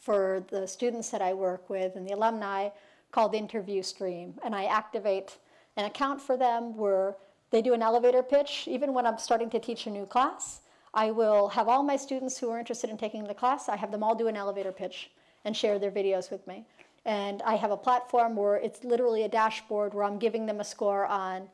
for 0.00 0.42
the 0.50 0.66
students 0.66 1.10
that 1.10 1.20
I 1.20 1.34
work 1.34 1.68
with 1.68 1.96
and 1.96 2.08
the 2.08 2.14
alumni 2.14 2.70
called 3.12 3.34
Interview 3.34 3.82
Stream. 3.82 4.34
And 4.42 4.54
I 4.54 4.64
activate 4.64 5.36
an 5.76 5.84
account 5.84 6.20
for 6.20 6.36
them 6.36 6.76
where 6.76 7.16
they 7.50 7.60
do 7.60 7.74
an 7.74 7.82
elevator 7.82 8.22
pitch. 8.22 8.64
Even 8.66 8.94
when 8.94 9.06
I'm 9.06 9.18
starting 9.18 9.50
to 9.50 9.58
teach 9.58 9.86
a 9.86 9.90
new 9.90 10.06
class, 10.06 10.62
I 10.94 11.10
will 11.10 11.48
have 11.48 11.68
all 11.68 11.82
my 11.82 11.96
students 11.96 12.38
who 12.38 12.50
are 12.50 12.58
interested 12.58 12.88
in 12.88 12.96
taking 12.96 13.24
the 13.24 13.34
class, 13.34 13.68
I 13.68 13.76
have 13.76 13.92
them 13.92 14.02
all 14.02 14.14
do 14.14 14.28
an 14.28 14.36
elevator 14.36 14.72
pitch 14.72 15.10
and 15.44 15.56
share 15.56 15.78
their 15.78 15.90
videos 15.90 16.30
with 16.30 16.46
me. 16.46 16.64
And 17.04 17.40
I 17.42 17.54
have 17.54 17.70
a 17.70 17.76
platform 17.76 18.36
where 18.36 18.56
it's 18.56 18.84
literally 18.84 19.22
a 19.22 19.28
dashboard 19.28 19.94
where 19.94 20.04
I'm 20.04 20.18
giving 20.18 20.46
them 20.46 20.60
a 20.60 20.64
score 20.64 21.06
on 21.06 21.48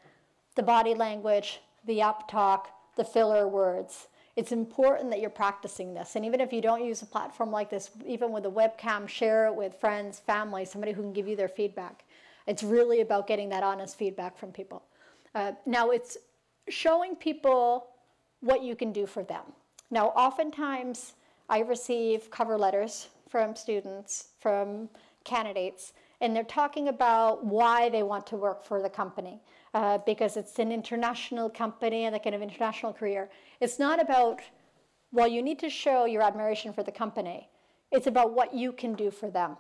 the 0.57 0.63
body 0.63 0.95
language, 0.95 1.61
the 1.87 2.03
up 2.03 2.29
talk, 2.29 2.71
the 2.97 3.05
filler 3.05 3.47
words. 3.47 4.09
It's 4.37 4.51
important 4.51 5.11
that 5.11 5.21
you're 5.21 5.31
practicing 5.31 5.95
this. 5.95 6.17
And 6.17 6.25
even 6.25 6.41
if 6.41 6.53
you 6.53 6.61
don't 6.61 6.85
use 6.85 7.03
a 7.03 7.07
platform 7.07 7.53
like 7.53 7.71
this, 7.71 7.91
even 8.05 8.33
with 8.33 8.47
a 8.47 8.51
webcam, 8.51 9.09
share 9.09 9.47
it 9.47 9.55
with 9.55 9.79
friends, 9.79 10.19
family, 10.19 10.65
somebody 10.65 10.93
who 10.93 11.03
can 11.03 11.13
give 11.13 11.29
you 11.29 11.37
their 11.37 11.49
feedback. 11.49 12.05
It's 12.47 12.63
really 12.63 13.01
about 13.01 13.27
getting 13.27 13.49
that 13.51 13.63
honest 13.63 13.97
feedback 13.97 14.37
from 14.37 14.51
people. 14.51 14.83
Uh, 15.35 15.53
now, 15.67 15.91
it's 15.91 16.17
showing 16.69 17.15
people 17.17 17.87
what 18.41 18.63
you 18.63 18.75
can 18.75 18.93
do 18.93 19.07
for 19.07 19.23
them. 19.23 19.45
Now, 19.91 20.09
oftentimes 20.09 21.15
I 21.49 21.61
receive 21.61 22.31
cover 22.31 22.59
letters 22.59 23.09
from 23.35 23.57
students, 23.57 24.29
from 24.39 24.89
candidates, 25.25 25.93
and 26.21 26.37
they're 26.37 26.45
talking 26.45 26.87
about 26.87 27.45
why 27.45 27.89
they 27.89 28.05
want 28.05 28.25
to 28.25 28.37
work 28.37 28.65
for 28.65 28.81
the 28.81 28.89
company 28.89 29.41
uh, 29.75 29.99
because 30.07 30.37
it's 30.37 30.61
an 30.61 30.71
international 30.71 31.51
company 31.51 32.05
and 32.05 32.15
a 32.15 32.21
kind 32.21 32.37
of 32.37 32.43
international 32.43 32.93
career. 32.93 33.29
It's 33.61 33.81
not 33.81 34.01
about, 34.01 34.41
well, 35.11 35.27
you 35.27 35.43
need 35.43 35.59
to 35.59 35.69
show 35.69 36.05
your 36.05 36.23
admiration 36.23 36.73
for 36.73 36.85
the 36.85 36.93
company. 36.93 37.49
It's 37.91 38.07
about 38.07 38.33
what 38.33 38.55
you 38.55 38.71
can 38.71 38.95
do 38.95 39.11
for 39.11 39.29
them, 39.31 39.57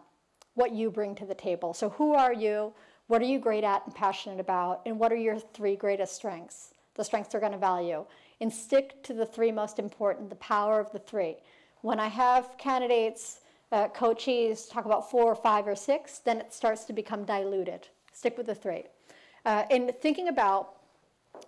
what 0.54 0.70
you 0.70 0.88
bring 0.88 1.16
to 1.16 1.26
the 1.26 1.34
table. 1.34 1.74
So, 1.74 1.88
who 1.88 2.14
are 2.14 2.32
you? 2.32 2.72
What 3.08 3.22
are 3.22 3.26
you 3.32 3.40
great 3.40 3.64
at 3.64 3.84
and 3.86 3.92
passionate 3.92 4.38
about? 4.38 4.82
And 4.86 5.00
what 5.00 5.10
are 5.10 5.16
your 5.16 5.40
three 5.40 5.74
greatest 5.74 6.14
strengths? 6.14 6.74
The 6.94 7.02
strengths 7.02 7.32
they're 7.32 7.40
going 7.40 7.50
to 7.50 7.58
value. 7.58 8.06
And 8.40 8.52
stick 8.52 9.02
to 9.02 9.14
the 9.14 9.26
three 9.26 9.50
most 9.50 9.80
important, 9.80 10.30
the 10.30 10.36
power 10.36 10.78
of 10.78 10.92
the 10.92 11.00
three. 11.00 11.38
When 11.80 11.98
I 11.98 12.06
have 12.06 12.56
candidates, 12.56 13.40
uh, 13.72 13.88
coaches 13.88 14.66
talk 14.66 14.84
about 14.84 15.10
four 15.10 15.24
or 15.24 15.34
five 15.34 15.66
or 15.66 15.76
six, 15.76 16.18
then 16.18 16.38
it 16.38 16.52
starts 16.52 16.84
to 16.84 16.92
become 16.92 17.24
diluted. 17.24 17.88
Stick 18.12 18.36
with 18.36 18.46
the 18.46 18.54
three. 18.54 18.84
Uh, 19.44 19.64
and 19.70 19.92
thinking 20.00 20.28
about, 20.28 20.76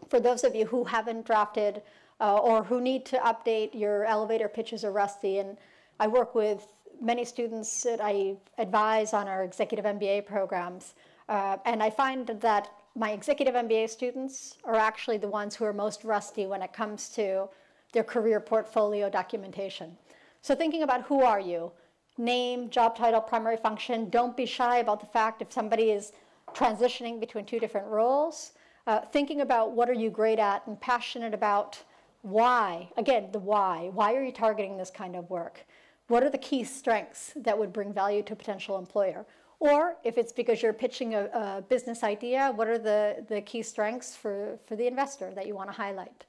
for 0.09 0.21
those 0.21 0.45
of 0.45 0.55
you 0.55 0.67
who 0.67 0.85
haven't 0.85 1.25
drafted 1.25 1.83
uh, 2.21 2.37
or 2.37 2.65
who 2.65 2.81
need 2.81 3.05
to 3.07 3.17
update 3.19 3.75
your 3.75 4.05
elevator 4.05 4.49
pitches 4.49 4.85
are 4.85 4.93
rusty, 4.93 5.39
and 5.39 5.57
I 6.01 6.07
work 6.09 6.35
with 6.35 6.67
many 7.01 7.25
students 7.25 7.83
that 7.83 8.01
I 8.03 8.37
advise 8.59 9.13
on 9.13 9.29
our 9.29 9.45
executive 9.45 9.85
MBA 9.85 10.27
programs, 10.27 10.95
uh, 11.29 11.59
and 11.65 11.83
I 11.83 11.91
find 11.91 12.27
that 12.27 12.71
my 12.95 13.11
executive 13.11 13.55
MBA 13.55 13.91
students 13.91 14.57
are 14.65 14.77
actually 14.77 15.19
the 15.19 15.29
ones 15.29 15.55
who 15.55 15.65
are 15.65 15.73
most 15.73 16.05
rusty 16.05 16.47
when 16.47 16.63
it 16.63 16.73
comes 16.73 17.11
to 17.11 17.49
their 17.93 18.05
career 18.05 18.41
portfolio 18.41 19.11
documentation. 19.11 19.97
So 20.41 20.55
thinking 20.55 20.83
about 20.83 21.03
who 21.03 21.23
are 21.23 21.41
you, 21.41 21.73
name, 22.19 22.71
job 22.71 22.97
title, 22.97 23.21
primary 23.21 23.57
function, 23.57 24.09
don't 24.09 24.37
be 24.37 24.47
shy 24.47 24.79
about 24.79 25.01
the 25.01 25.07
fact 25.07 25.43
if 25.43 25.53
somebody 25.53 25.91
is 25.91 26.13
transitioning 26.55 27.21
between 27.21 27.45
two 27.45 27.59
different 27.59 27.87
roles, 27.87 28.53
uh, 28.87 29.01
thinking 29.01 29.41
about 29.41 29.73
what 29.73 29.91
are 29.91 29.95
you 29.95 30.11
great 30.11 30.39
at 30.39 30.67
and 30.67 30.81
passionate 30.81 31.35
about, 31.35 31.83
why, 32.23 32.89
again, 32.97 33.29
the 33.33 33.39
why, 33.39 33.91
why 33.93 34.15
are 34.15 34.23
you 34.23 34.33
targeting 34.33 34.77
this 34.77 34.91
kind 34.91 35.17
of 35.17 35.29
work? 35.29 35.67
What 36.09 36.23
are 36.23 36.31
the 36.31 36.39
key 36.39 36.65
strengths 36.65 37.33
that 37.37 37.59
would 37.59 37.73
bring 37.73 37.93
value 37.93 38.23
to 38.25 38.33
a 38.33 38.37
potential 38.37 38.79
employer? 38.79 39.27
Or 39.59 39.97
if 40.05 40.19
it's 40.19 40.33
because 40.33 40.63
you're 40.63 40.73
pitching 40.73 41.15
a, 41.15 41.25
a 41.27 41.65
business 41.69 42.03
idea, 42.03 42.53
what 42.55 42.69
are 42.69 42.79
the, 42.79 43.25
the 43.29 43.41
key 43.41 43.63
strengths 43.63 44.15
for, 44.15 44.59
for 44.67 44.77
the 44.77 44.87
investor 44.87 45.33
that 45.35 45.47
you 45.47 45.55
want 45.55 45.71
to 45.71 45.77
highlight? 45.77 46.27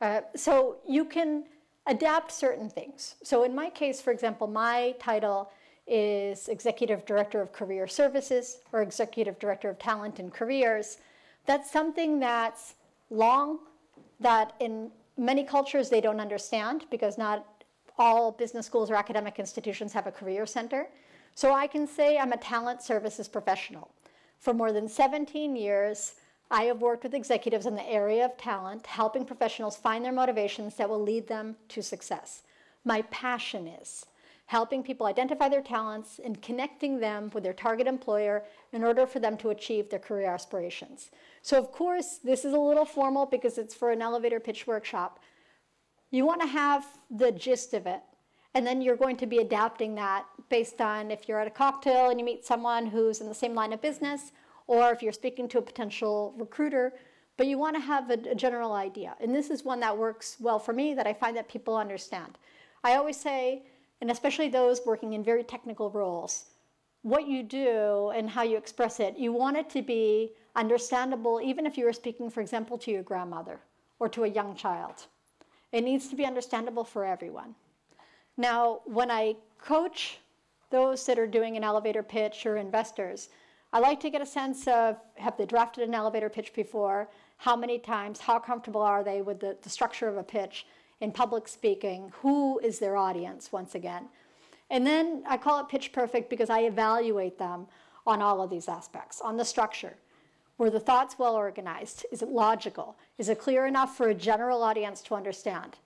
Uh, 0.00 0.20
so 0.34 0.78
you 0.86 1.04
can 1.04 1.44
adapt 1.86 2.32
certain 2.32 2.68
things. 2.70 3.16
So 3.22 3.44
in 3.44 3.54
my 3.54 3.70
case, 3.70 4.00
for 4.00 4.10
example, 4.10 4.46
my 4.46 4.94
title 4.98 5.50
is 5.86 6.48
Executive 6.48 7.04
Director 7.04 7.40
of 7.42 7.52
Career 7.52 7.86
Services 7.86 8.58
or 8.72 8.82
Executive 8.82 9.38
Director 9.38 9.68
of 9.68 9.78
Talent 9.78 10.18
and 10.18 10.32
Careers. 10.32 10.98
That's 11.46 11.70
something 11.70 12.18
that's 12.20 12.74
long, 13.10 13.58
that 14.20 14.54
in 14.60 14.90
many 15.18 15.44
cultures 15.44 15.90
they 15.90 16.00
don't 16.00 16.20
understand 16.20 16.86
because 16.90 17.18
not 17.18 17.46
all 17.98 18.32
business 18.32 18.66
schools 18.66 18.90
or 18.90 18.94
academic 18.94 19.38
institutions 19.38 19.92
have 19.92 20.06
a 20.06 20.12
career 20.12 20.46
center. 20.46 20.88
So 21.34 21.52
I 21.52 21.66
can 21.66 21.86
say 21.86 22.16
I'm 22.16 22.32
a 22.32 22.36
talent 22.38 22.82
services 22.82 23.28
professional. 23.28 23.90
For 24.38 24.54
more 24.54 24.72
than 24.72 24.88
17 24.88 25.54
years, 25.54 26.14
I 26.54 26.66
have 26.66 26.80
worked 26.80 27.02
with 27.02 27.14
executives 27.14 27.66
in 27.66 27.74
the 27.74 27.90
area 27.90 28.24
of 28.24 28.36
talent, 28.36 28.86
helping 28.86 29.24
professionals 29.24 29.76
find 29.76 30.04
their 30.04 30.12
motivations 30.12 30.76
that 30.76 30.88
will 30.88 31.02
lead 31.02 31.26
them 31.26 31.56
to 31.70 31.82
success. 31.82 32.44
My 32.84 33.02
passion 33.10 33.66
is 33.66 34.06
helping 34.46 34.84
people 34.84 35.06
identify 35.06 35.48
their 35.48 35.62
talents 35.62 36.20
and 36.24 36.40
connecting 36.40 37.00
them 37.00 37.28
with 37.34 37.42
their 37.42 37.52
target 37.52 37.88
employer 37.88 38.44
in 38.72 38.84
order 38.84 39.04
for 39.04 39.18
them 39.18 39.36
to 39.38 39.50
achieve 39.50 39.90
their 39.90 39.98
career 39.98 40.30
aspirations. 40.30 41.10
So, 41.42 41.58
of 41.58 41.72
course, 41.72 42.20
this 42.22 42.44
is 42.44 42.52
a 42.52 42.58
little 42.58 42.84
formal 42.84 43.26
because 43.26 43.58
it's 43.58 43.74
for 43.74 43.90
an 43.90 44.00
elevator 44.00 44.38
pitch 44.38 44.64
workshop. 44.64 45.18
You 46.12 46.24
want 46.24 46.40
to 46.42 46.46
have 46.46 46.86
the 47.10 47.32
gist 47.32 47.74
of 47.74 47.88
it, 47.88 48.02
and 48.54 48.64
then 48.64 48.80
you're 48.80 48.94
going 48.94 49.16
to 49.16 49.26
be 49.26 49.38
adapting 49.38 49.96
that 49.96 50.26
based 50.50 50.80
on 50.80 51.10
if 51.10 51.26
you're 51.26 51.40
at 51.40 51.48
a 51.48 51.50
cocktail 51.50 52.10
and 52.10 52.20
you 52.20 52.24
meet 52.24 52.46
someone 52.46 52.86
who's 52.86 53.20
in 53.20 53.26
the 53.26 53.34
same 53.34 53.56
line 53.56 53.72
of 53.72 53.82
business, 53.82 54.30
or 54.66 54.90
if 54.92 55.02
you're 55.02 55.12
speaking 55.12 55.48
to 55.48 55.58
a 55.58 55.62
potential 55.62 56.34
recruiter. 56.36 56.92
But 57.36 57.46
you 57.46 57.58
want 57.58 57.76
to 57.76 57.82
have 57.82 58.10
a, 58.10 58.18
a 58.30 58.34
general 58.34 58.72
idea. 58.72 59.16
And 59.20 59.34
this 59.34 59.50
is 59.50 59.64
one 59.64 59.80
that 59.80 59.96
works 59.96 60.36
well 60.40 60.58
for 60.58 60.72
me 60.72 60.94
that 60.94 61.06
I 61.06 61.12
find 61.12 61.36
that 61.36 61.48
people 61.48 61.76
understand. 61.76 62.38
I 62.84 62.94
always 62.94 63.16
say, 63.16 63.64
and 64.00 64.10
especially 64.10 64.48
those 64.48 64.82
working 64.86 65.14
in 65.14 65.24
very 65.24 65.42
technical 65.42 65.90
roles, 65.90 66.46
what 67.02 67.26
you 67.26 67.42
do 67.42 68.10
and 68.14 68.30
how 68.30 68.42
you 68.42 68.56
express 68.56 69.00
it, 69.00 69.16
you 69.16 69.32
want 69.32 69.56
it 69.56 69.68
to 69.70 69.82
be 69.82 70.32
understandable, 70.56 71.40
even 71.42 71.66
if 71.66 71.76
you 71.76 71.88
are 71.88 71.92
speaking, 71.92 72.30
for 72.30 72.40
example, 72.40 72.78
to 72.78 72.90
your 72.90 73.02
grandmother 73.02 73.60
or 73.98 74.08
to 74.08 74.24
a 74.24 74.28
young 74.28 74.54
child. 74.54 75.06
It 75.72 75.82
needs 75.82 76.08
to 76.08 76.16
be 76.16 76.24
understandable 76.24 76.84
for 76.84 77.04
everyone. 77.04 77.54
Now, 78.36 78.80
when 78.84 79.10
I 79.10 79.36
coach 79.58 80.18
those 80.70 81.04
that 81.06 81.18
are 81.18 81.26
doing 81.26 81.56
an 81.56 81.64
elevator 81.64 82.02
pitch 82.02 82.46
or 82.46 82.56
investors, 82.56 83.28
I 83.74 83.80
like 83.80 83.98
to 84.00 84.10
get 84.10 84.22
a 84.22 84.26
sense 84.26 84.68
of 84.68 84.98
have 85.16 85.36
they 85.36 85.46
drafted 85.46 85.88
an 85.88 85.94
elevator 85.94 86.28
pitch 86.28 86.54
before? 86.54 87.08
How 87.38 87.56
many 87.56 87.80
times? 87.80 88.20
How 88.20 88.38
comfortable 88.38 88.80
are 88.80 89.02
they 89.02 89.20
with 89.20 89.40
the, 89.40 89.56
the 89.62 89.68
structure 89.68 90.06
of 90.06 90.16
a 90.16 90.22
pitch 90.22 90.64
in 91.00 91.10
public 91.10 91.48
speaking? 91.48 92.12
Who 92.22 92.60
is 92.60 92.78
their 92.78 92.96
audience, 92.96 93.50
once 93.50 93.74
again? 93.74 94.04
And 94.70 94.86
then 94.86 95.24
I 95.28 95.36
call 95.38 95.58
it 95.58 95.68
pitch 95.68 95.90
perfect 95.92 96.30
because 96.30 96.50
I 96.50 96.60
evaluate 96.60 97.36
them 97.36 97.66
on 98.06 98.22
all 98.22 98.40
of 98.40 98.48
these 98.48 98.68
aspects 98.68 99.20
on 99.20 99.36
the 99.36 99.44
structure. 99.44 99.94
Were 100.56 100.70
the 100.70 100.78
thoughts 100.78 101.18
well 101.18 101.34
organized? 101.34 102.06
Is 102.12 102.22
it 102.22 102.28
logical? 102.28 102.96
Is 103.18 103.28
it 103.28 103.40
clear 103.40 103.66
enough 103.66 103.96
for 103.96 104.08
a 104.08 104.14
general 104.14 104.62
audience 104.62 105.02
to 105.02 105.16
understand? 105.16 105.78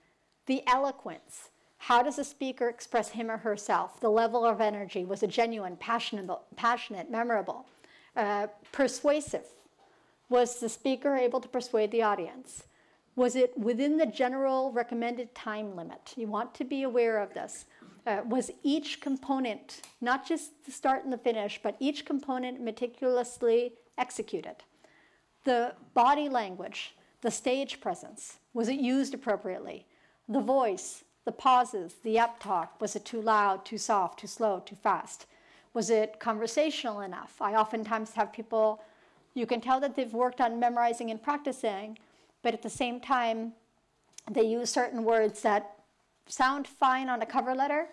The 0.45 0.61
eloquence. 0.67 1.49
How 1.79 2.03
does 2.03 2.19
a 2.19 2.23
speaker 2.23 2.69
express 2.69 3.09
him 3.09 3.31
or 3.31 3.37
herself? 3.37 3.99
The 3.99 4.09
level 4.09 4.45
of 4.45 4.61
energy. 4.61 5.05
Was 5.05 5.23
it 5.23 5.31
genuine, 5.31 5.75
passionate, 5.77 6.29
passionate 6.55 7.09
memorable? 7.09 7.65
Uh, 8.15 8.47
persuasive. 8.71 9.45
Was 10.29 10.59
the 10.59 10.69
speaker 10.69 11.15
able 11.15 11.39
to 11.41 11.47
persuade 11.47 11.91
the 11.91 12.03
audience? 12.03 12.63
Was 13.15 13.35
it 13.35 13.57
within 13.57 13.97
the 13.97 14.05
general 14.05 14.71
recommended 14.71 15.33
time 15.35 15.75
limit? 15.75 16.13
You 16.15 16.27
want 16.27 16.53
to 16.55 16.63
be 16.63 16.83
aware 16.83 17.17
of 17.19 17.33
this. 17.33 17.65
Uh, 18.07 18.21
was 18.25 18.49
each 18.63 19.01
component, 19.01 19.81
not 20.01 20.25
just 20.25 20.65
the 20.65 20.71
start 20.71 21.03
and 21.03 21.11
the 21.11 21.17
finish, 21.17 21.59
but 21.61 21.75
each 21.79 22.05
component 22.05 22.61
meticulously 22.61 23.73
executed? 23.97 24.55
The 25.43 25.73
body 25.93 26.29
language, 26.29 26.95
the 27.21 27.31
stage 27.31 27.81
presence, 27.81 28.37
was 28.53 28.69
it 28.69 28.79
used 28.79 29.13
appropriately? 29.13 29.85
The 30.27 30.41
voice, 30.41 31.03
the 31.25 31.31
pauses, 31.31 31.95
the 32.03 32.15
uptalk, 32.15 32.69
was 32.79 32.95
it 32.95 33.05
too 33.05 33.21
loud, 33.21 33.65
too 33.65 33.77
soft, 33.77 34.19
too 34.19 34.27
slow, 34.27 34.61
too 34.65 34.77
fast? 34.81 35.25
Was 35.73 35.89
it 35.89 36.19
conversational 36.19 37.01
enough? 37.01 37.35
I 37.41 37.55
oftentimes 37.55 38.13
have 38.13 38.33
people, 38.33 38.81
you 39.33 39.45
can 39.45 39.61
tell 39.61 39.79
that 39.79 39.95
they've 39.95 40.13
worked 40.13 40.41
on 40.41 40.59
memorizing 40.59 41.11
and 41.11 41.21
practicing, 41.21 41.97
but 42.41 42.53
at 42.53 42.61
the 42.61 42.69
same 42.69 42.99
time, 42.99 43.53
they 44.29 44.43
use 44.43 44.69
certain 44.69 45.03
words 45.03 45.41
that 45.41 45.75
sound 46.27 46.67
fine 46.67 47.09
on 47.09 47.21
a 47.21 47.25
cover 47.25 47.55
letter 47.55 47.87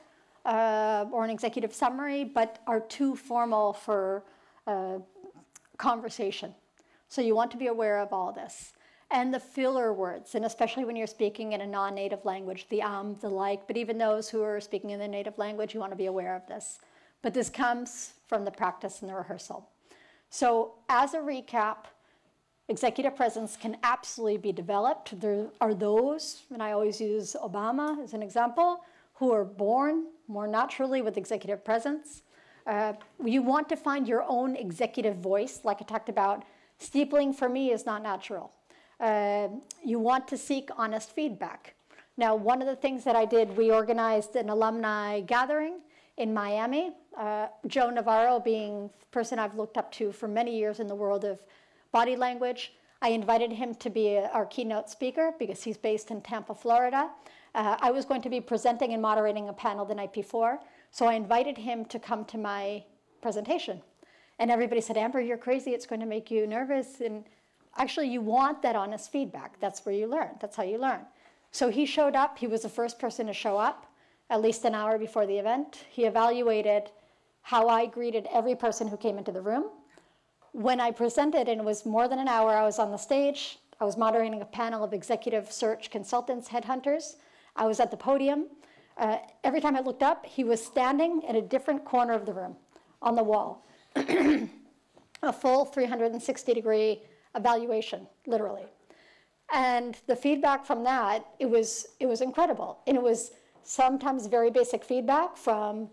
uh, 0.44 1.06
or 1.12 1.24
an 1.24 1.30
executive 1.30 1.74
summary, 1.74 2.24
but 2.24 2.60
are 2.66 2.80
too 2.80 3.16
formal 3.16 3.72
for 3.72 4.22
uh, 4.66 4.98
conversation. 5.76 6.54
So 7.08 7.20
you 7.20 7.34
want 7.34 7.50
to 7.52 7.56
be 7.56 7.66
aware 7.66 7.98
of 8.00 8.12
all 8.12 8.32
this. 8.32 8.72
And 9.10 9.32
the 9.32 9.38
filler 9.38 9.92
words, 9.92 10.34
and 10.34 10.44
especially 10.44 10.84
when 10.84 10.96
you're 10.96 11.06
speaking 11.06 11.52
in 11.52 11.60
a 11.60 11.66
non 11.66 11.94
native 11.94 12.24
language, 12.24 12.66
the 12.70 12.82
um, 12.82 13.16
the 13.20 13.28
like, 13.28 13.68
but 13.68 13.76
even 13.76 13.98
those 13.98 14.28
who 14.28 14.42
are 14.42 14.60
speaking 14.60 14.90
in 14.90 14.98
the 14.98 15.06
native 15.06 15.38
language, 15.38 15.74
you 15.74 15.80
want 15.80 15.92
to 15.92 15.96
be 15.96 16.06
aware 16.06 16.34
of 16.34 16.44
this. 16.48 16.80
But 17.22 17.34
this 17.34 17.48
comes 17.48 18.12
from 18.26 18.44
the 18.44 18.50
practice 18.50 19.00
and 19.00 19.10
the 19.10 19.14
rehearsal. 19.14 19.68
So, 20.30 20.74
as 20.88 21.14
a 21.14 21.18
recap, 21.18 21.86
executive 22.68 23.16
presence 23.16 23.56
can 23.56 23.76
absolutely 23.82 24.38
be 24.38 24.52
developed. 24.52 25.20
There 25.20 25.46
are 25.60 25.74
those, 25.74 26.42
and 26.52 26.62
I 26.62 26.72
always 26.72 27.00
use 27.00 27.36
Obama 27.42 28.02
as 28.02 28.12
an 28.12 28.22
example, 28.22 28.84
who 29.14 29.32
are 29.32 29.44
born 29.44 30.06
more 30.28 30.46
naturally 30.46 31.00
with 31.00 31.16
executive 31.16 31.64
presence. 31.64 32.22
Uh, 32.66 32.94
you 33.24 33.42
want 33.42 33.68
to 33.68 33.76
find 33.76 34.08
your 34.08 34.24
own 34.28 34.56
executive 34.56 35.16
voice, 35.16 35.60
like 35.62 35.78
I 35.80 35.84
talked 35.84 36.08
about. 36.08 36.44
Steepling 36.80 37.34
for 37.34 37.48
me 37.48 37.70
is 37.70 37.86
not 37.86 38.02
natural. 38.02 38.52
Uh, 38.98 39.48
you 39.84 39.98
want 39.98 40.26
to 40.28 40.36
seek 40.36 40.68
honest 40.76 41.10
feedback. 41.10 41.74
Now, 42.16 42.34
one 42.34 42.60
of 42.60 42.66
the 42.66 42.76
things 42.76 43.04
that 43.04 43.14
I 43.14 43.24
did, 43.24 43.56
we 43.56 43.70
organized 43.70 44.36
an 44.36 44.48
alumni 44.48 45.20
gathering 45.20 45.80
in 46.16 46.32
Miami. 46.32 46.92
Uh, 47.16 47.48
Joe 47.66 47.90
Navarro 47.90 48.40
being 48.40 48.90
the 49.00 49.06
person 49.10 49.38
I've 49.38 49.54
looked 49.54 49.76
up 49.76 49.92
to 49.92 50.12
for 50.12 50.28
many 50.28 50.56
years 50.56 50.80
in 50.80 50.86
the 50.86 50.94
world 50.94 51.24
of 51.24 51.40
body 51.92 52.16
language. 52.16 52.72
I 53.02 53.10
invited 53.10 53.52
him 53.52 53.74
to 53.76 53.90
be 53.90 54.14
a, 54.14 54.28
our 54.28 54.46
keynote 54.46 54.88
speaker 54.88 55.32
because 55.38 55.62
he's 55.62 55.76
based 55.76 56.10
in 56.10 56.22
Tampa, 56.22 56.54
Florida. 56.54 57.10
Uh, 57.54 57.76
I 57.80 57.90
was 57.90 58.04
going 58.04 58.22
to 58.22 58.30
be 58.30 58.40
presenting 58.40 58.92
and 58.92 59.02
moderating 59.02 59.48
a 59.48 59.52
panel 59.52 59.84
the 59.84 59.94
night 59.94 60.12
before, 60.12 60.60
so 60.90 61.06
I 61.06 61.14
invited 61.14 61.56
him 61.58 61.84
to 61.86 61.98
come 61.98 62.24
to 62.26 62.38
my 62.38 62.84
presentation. 63.20 63.82
And 64.38 64.50
everybody 64.50 64.80
said, 64.80 64.96
Amber, 64.96 65.20
you're 65.20 65.38
crazy. 65.38 65.70
It's 65.70 65.86
going 65.86 66.00
to 66.00 66.06
make 66.06 66.30
you 66.30 66.46
nervous. 66.46 67.00
And 67.00 67.24
actually, 67.76 68.08
you 68.08 68.20
want 68.20 68.60
that 68.62 68.76
honest 68.76 69.10
feedback. 69.10 69.58
That's 69.60 69.84
where 69.84 69.94
you 69.94 70.06
learn. 70.06 70.30
That's 70.40 70.56
how 70.56 70.62
you 70.62 70.78
learn. 70.78 71.00
So 71.50 71.70
he 71.70 71.86
showed 71.86 72.14
up. 72.14 72.36
He 72.38 72.46
was 72.46 72.62
the 72.62 72.68
first 72.68 72.98
person 72.98 73.26
to 73.28 73.32
show 73.32 73.56
up 73.56 73.86
at 74.30 74.42
least 74.42 74.64
an 74.64 74.74
hour 74.74 74.98
before 74.98 75.26
the 75.26 75.38
event. 75.38 75.84
He 75.90 76.04
evaluated 76.04 76.90
how 77.42 77.68
I 77.68 77.86
greeted 77.86 78.26
every 78.32 78.54
person 78.54 78.88
who 78.88 78.96
came 78.96 79.18
into 79.18 79.32
the 79.32 79.40
room. 79.40 79.70
When 80.52 80.80
I 80.80 80.90
presented, 80.90 81.48
and 81.48 81.60
it 81.60 81.64
was 81.64 81.86
more 81.86 82.08
than 82.08 82.18
an 82.18 82.28
hour, 82.28 82.50
I 82.50 82.64
was 82.64 82.78
on 82.78 82.90
the 82.90 82.96
stage. 82.96 83.58
I 83.80 83.84
was 83.84 83.96
moderating 83.96 84.40
a 84.40 84.46
panel 84.46 84.82
of 84.82 84.92
executive 84.92 85.52
search 85.52 85.90
consultants, 85.90 86.48
headhunters. 86.48 87.16
I 87.54 87.66
was 87.66 87.78
at 87.78 87.90
the 87.90 87.96
podium. 87.96 88.46
Uh, 88.96 89.18
every 89.44 89.60
time 89.60 89.76
I 89.76 89.80
looked 89.80 90.02
up, 90.02 90.24
he 90.24 90.42
was 90.42 90.64
standing 90.64 91.22
in 91.28 91.36
a 91.36 91.42
different 91.42 91.84
corner 91.84 92.14
of 92.14 92.24
the 92.24 92.32
room 92.32 92.56
on 93.02 93.14
the 93.14 93.22
wall. 93.22 93.66
a 95.22 95.32
full 95.32 95.64
360 95.66 96.54
degree 96.54 97.02
evaluation, 97.34 98.06
literally. 98.26 98.64
And 99.52 99.96
the 100.06 100.16
feedback 100.16 100.64
from 100.64 100.82
that, 100.84 101.26
it 101.38 101.46
was, 101.46 101.86
it 102.00 102.06
was 102.06 102.20
incredible. 102.20 102.80
And 102.86 102.96
it 102.96 103.02
was 103.02 103.32
sometimes 103.66 104.26
very 104.26 104.50
basic 104.50 104.84
feedback 104.84 105.36
from 105.36 105.90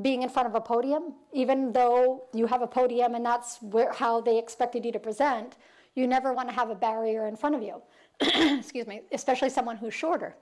being 0.00 0.22
in 0.22 0.28
front 0.28 0.48
of 0.48 0.54
a 0.54 0.60
podium, 0.60 1.14
even 1.32 1.72
though 1.72 2.24
you 2.32 2.46
have 2.46 2.62
a 2.62 2.66
podium 2.66 3.14
and 3.14 3.26
that's 3.26 3.60
where, 3.60 3.92
how 3.92 4.20
they 4.20 4.38
expected 4.38 4.84
you 4.84 4.92
to 4.92 4.98
present, 4.98 5.56
you 5.94 6.06
never 6.06 6.32
want 6.32 6.48
to 6.48 6.54
have 6.54 6.70
a 6.70 6.74
barrier 6.74 7.26
in 7.26 7.36
front 7.36 7.54
of 7.54 7.62
you. 7.62 7.82
Excuse 8.58 8.86
me, 8.86 9.02
especially 9.12 9.50
someone 9.50 9.76
who's 9.76 9.92
shorter. 9.92 10.34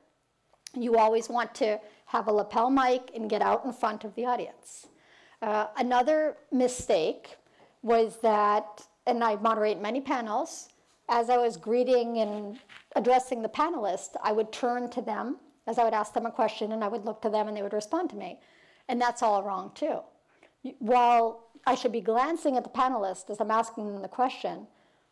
You 0.76 0.98
always 0.98 1.28
want 1.28 1.52
to 1.56 1.80
have 2.06 2.28
a 2.28 2.32
lapel 2.32 2.70
mic 2.70 3.10
and 3.14 3.28
get 3.28 3.42
out 3.42 3.64
in 3.64 3.72
front 3.72 4.04
of 4.04 4.14
the 4.14 4.24
audience. 4.24 4.86
Uh, 5.42 5.66
another 5.78 6.36
mistake 6.52 7.36
was 7.82 8.18
that, 8.18 8.86
and 9.06 9.24
I 9.24 9.34
moderate 9.36 9.80
many 9.80 10.00
panels, 10.00 10.68
as 11.08 11.28
I 11.28 11.38
was 11.38 11.56
greeting 11.56 12.18
and 12.18 12.58
addressing 12.94 13.42
the 13.42 13.48
panelists, 13.48 14.14
I 14.22 14.30
would 14.30 14.52
turn 14.52 14.88
to 14.90 15.00
them 15.00 15.38
as 15.70 15.78
I 15.78 15.84
would 15.84 15.94
ask 15.94 16.12
them 16.12 16.26
a 16.26 16.32
question 16.32 16.72
and 16.72 16.82
I 16.82 16.88
would 16.88 17.04
look 17.04 17.22
to 17.22 17.30
them 17.30 17.46
and 17.46 17.56
they 17.56 17.62
would 17.62 17.72
respond 17.72 18.10
to 18.10 18.16
me. 18.16 18.40
And 18.88 19.00
that's 19.00 19.22
all 19.22 19.42
wrong 19.44 19.70
too. 19.74 20.00
While 20.80 21.44
I 21.64 21.76
should 21.76 21.92
be 21.92 22.00
glancing 22.00 22.56
at 22.56 22.64
the 22.64 22.70
panelists 22.70 23.30
as 23.30 23.40
I'm 23.40 23.52
asking 23.52 23.92
them 23.92 24.02
the 24.02 24.08
question, 24.08 24.66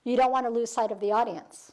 you 0.05 0.17
don't 0.17 0.33
want 0.33 0.47
to 0.47 0.51
lose 0.51 0.71
sight 0.71 0.91
of 0.91 1.01
the 1.01 1.13
audience. 1.13 1.73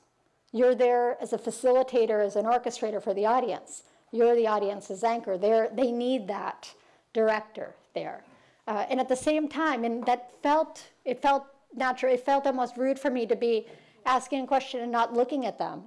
You're 0.52 0.76
there 0.76 1.18
as 1.22 1.34
a 1.34 1.38
facilitator, 1.38 2.24
as 2.24 2.36
an 2.36 2.46
orchestrator 2.46 3.02
for 3.04 3.14
the 3.14 3.26
audience. 3.26 3.84
You're 4.12 4.36
the 4.36 4.48
audience's 4.48 5.04
anchor. 5.04 5.38
They're, 5.38 5.70
they 5.74 5.92
need 5.92 6.28
that 6.28 6.72
director 7.12 7.74
there. 7.96 8.24
Uh, 8.68 8.86
and 8.90 9.00
at 9.00 9.10
the 9.10 9.16
same 9.16 9.48
time, 9.48 9.84
and 9.84 10.06
that 10.06 10.32
felt, 10.44 10.84
it 11.04 11.22
felt 11.22 11.46
natural, 11.76 12.14
it 12.14 12.24
felt 12.24 12.46
almost 12.46 12.78
rude 12.78 13.00
for 13.00 13.10
me 13.10 13.26
to 13.26 13.36
be 13.36 13.68
asking 14.06 14.44
a 14.44 14.48
question 14.48 14.82
and 14.82 14.92
not 14.92 15.14
looking 15.14 15.46
at 15.46 15.58
them. 15.58 15.84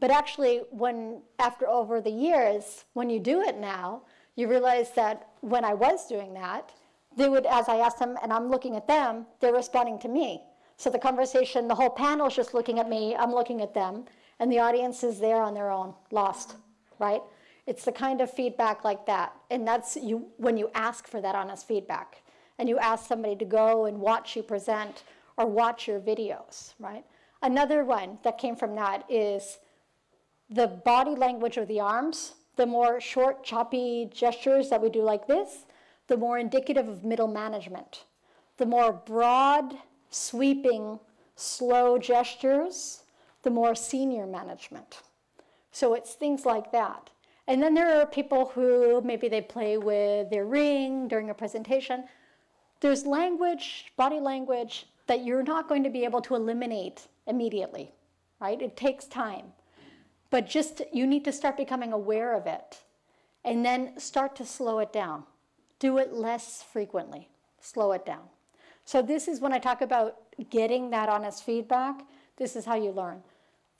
But 0.00 0.10
actually, 0.10 0.62
when 0.70 1.22
after 1.38 1.66
over 1.66 2.00
the 2.00 2.10
years, 2.10 2.84
when 2.92 3.10
you 3.10 3.18
do 3.18 3.42
it 3.42 3.58
now, 3.58 4.02
you 4.36 4.48
realize 4.48 4.92
that 4.92 5.28
when 5.40 5.64
I 5.64 5.74
was 5.74 6.06
doing 6.06 6.34
that, 6.34 6.72
they 7.16 7.28
would, 7.28 7.46
as 7.46 7.68
I 7.68 7.78
asked 7.78 7.98
them 7.98 8.16
and 8.22 8.32
I'm 8.32 8.48
looking 8.48 8.76
at 8.76 8.86
them, 8.86 9.26
they're 9.40 9.52
responding 9.52 9.98
to 10.00 10.08
me. 10.08 10.42
So 10.76 10.90
the 10.90 10.98
conversation, 10.98 11.66
the 11.66 11.74
whole 11.74 11.90
panel 11.90 12.28
is 12.28 12.36
just 12.36 12.54
looking 12.54 12.78
at 12.78 12.88
me, 12.88 13.16
I'm 13.16 13.32
looking 13.32 13.60
at 13.62 13.74
them, 13.74 14.04
and 14.38 14.52
the 14.52 14.60
audience 14.60 15.02
is 15.02 15.18
there 15.18 15.42
on 15.42 15.54
their 15.54 15.72
own, 15.72 15.94
lost, 16.12 16.54
right? 17.00 17.20
It's 17.66 17.84
the 17.84 17.92
kind 17.92 18.20
of 18.20 18.32
feedback 18.32 18.84
like 18.84 19.04
that. 19.06 19.32
And 19.50 19.66
that's 19.66 19.96
you 19.96 20.28
when 20.36 20.56
you 20.56 20.70
ask 20.74 21.08
for 21.08 21.20
that 21.20 21.34
honest 21.34 21.66
feedback 21.66 22.22
and 22.58 22.68
you 22.68 22.78
ask 22.78 23.06
somebody 23.06 23.34
to 23.36 23.44
go 23.44 23.86
and 23.86 23.98
watch 23.98 24.36
you 24.36 24.42
present 24.44 25.02
or 25.36 25.46
watch 25.46 25.88
your 25.88 26.00
videos, 26.00 26.74
right? 26.78 27.04
Another 27.42 27.84
one 27.84 28.18
that 28.22 28.38
came 28.38 28.56
from 28.56 28.74
that 28.76 29.04
is 29.08 29.58
the 30.50 30.66
body 30.66 31.14
language 31.14 31.56
of 31.56 31.68
the 31.68 31.80
arms, 31.80 32.34
the 32.56 32.66
more 32.66 33.00
short, 33.00 33.44
choppy 33.44 34.10
gestures 34.12 34.70
that 34.70 34.82
we 34.82 34.90
do 34.90 35.02
like 35.02 35.26
this, 35.26 35.66
the 36.06 36.16
more 36.16 36.38
indicative 36.38 36.88
of 36.88 37.04
middle 37.04 37.28
management. 37.28 38.04
The 38.56 38.66
more 38.66 38.92
broad, 38.92 39.74
sweeping, 40.10 40.98
slow 41.36 41.98
gestures, 41.98 43.02
the 43.42 43.50
more 43.50 43.74
senior 43.74 44.26
management. 44.26 45.02
So 45.70 45.94
it's 45.94 46.14
things 46.14 46.44
like 46.44 46.72
that. 46.72 47.10
And 47.46 47.62
then 47.62 47.74
there 47.74 48.00
are 48.00 48.06
people 48.06 48.46
who 48.46 49.00
maybe 49.02 49.28
they 49.28 49.40
play 49.40 49.78
with 49.78 50.30
their 50.30 50.44
ring 50.44 51.08
during 51.08 51.30
a 51.30 51.34
presentation. 51.34 52.04
There's 52.80 53.06
language, 53.06 53.92
body 53.96 54.20
language, 54.20 54.86
that 55.06 55.24
you're 55.24 55.42
not 55.42 55.68
going 55.68 55.84
to 55.84 55.90
be 55.90 56.04
able 56.04 56.20
to 56.22 56.34
eliminate 56.34 57.06
immediately, 57.26 57.92
right? 58.40 58.60
It 58.60 58.76
takes 58.76 59.06
time. 59.06 59.46
But 60.30 60.48
just 60.48 60.82
you 60.92 61.06
need 61.06 61.24
to 61.24 61.32
start 61.32 61.56
becoming 61.56 61.92
aware 61.92 62.34
of 62.34 62.46
it 62.46 62.82
and 63.44 63.64
then 63.64 63.98
start 63.98 64.36
to 64.36 64.44
slow 64.44 64.78
it 64.78 64.92
down. 64.92 65.24
Do 65.78 65.98
it 65.98 66.12
less 66.12 66.62
frequently. 66.62 67.28
Slow 67.60 67.92
it 67.92 68.04
down. 68.04 68.28
So 68.84 69.02
this 69.02 69.28
is 69.28 69.40
when 69.40 69.52
I 69.52 69.58
talk 69.58 69.80
about 69.80 70.16
getting 70.50 70.90
that 70.90 71.08
honest 71.08 71.44
feedback, 71.44 72.02
this 72.36 72.56
is 72.56 72.64
how 72.64 72.74
you 72.74 72.90
learn. 72.90 73.22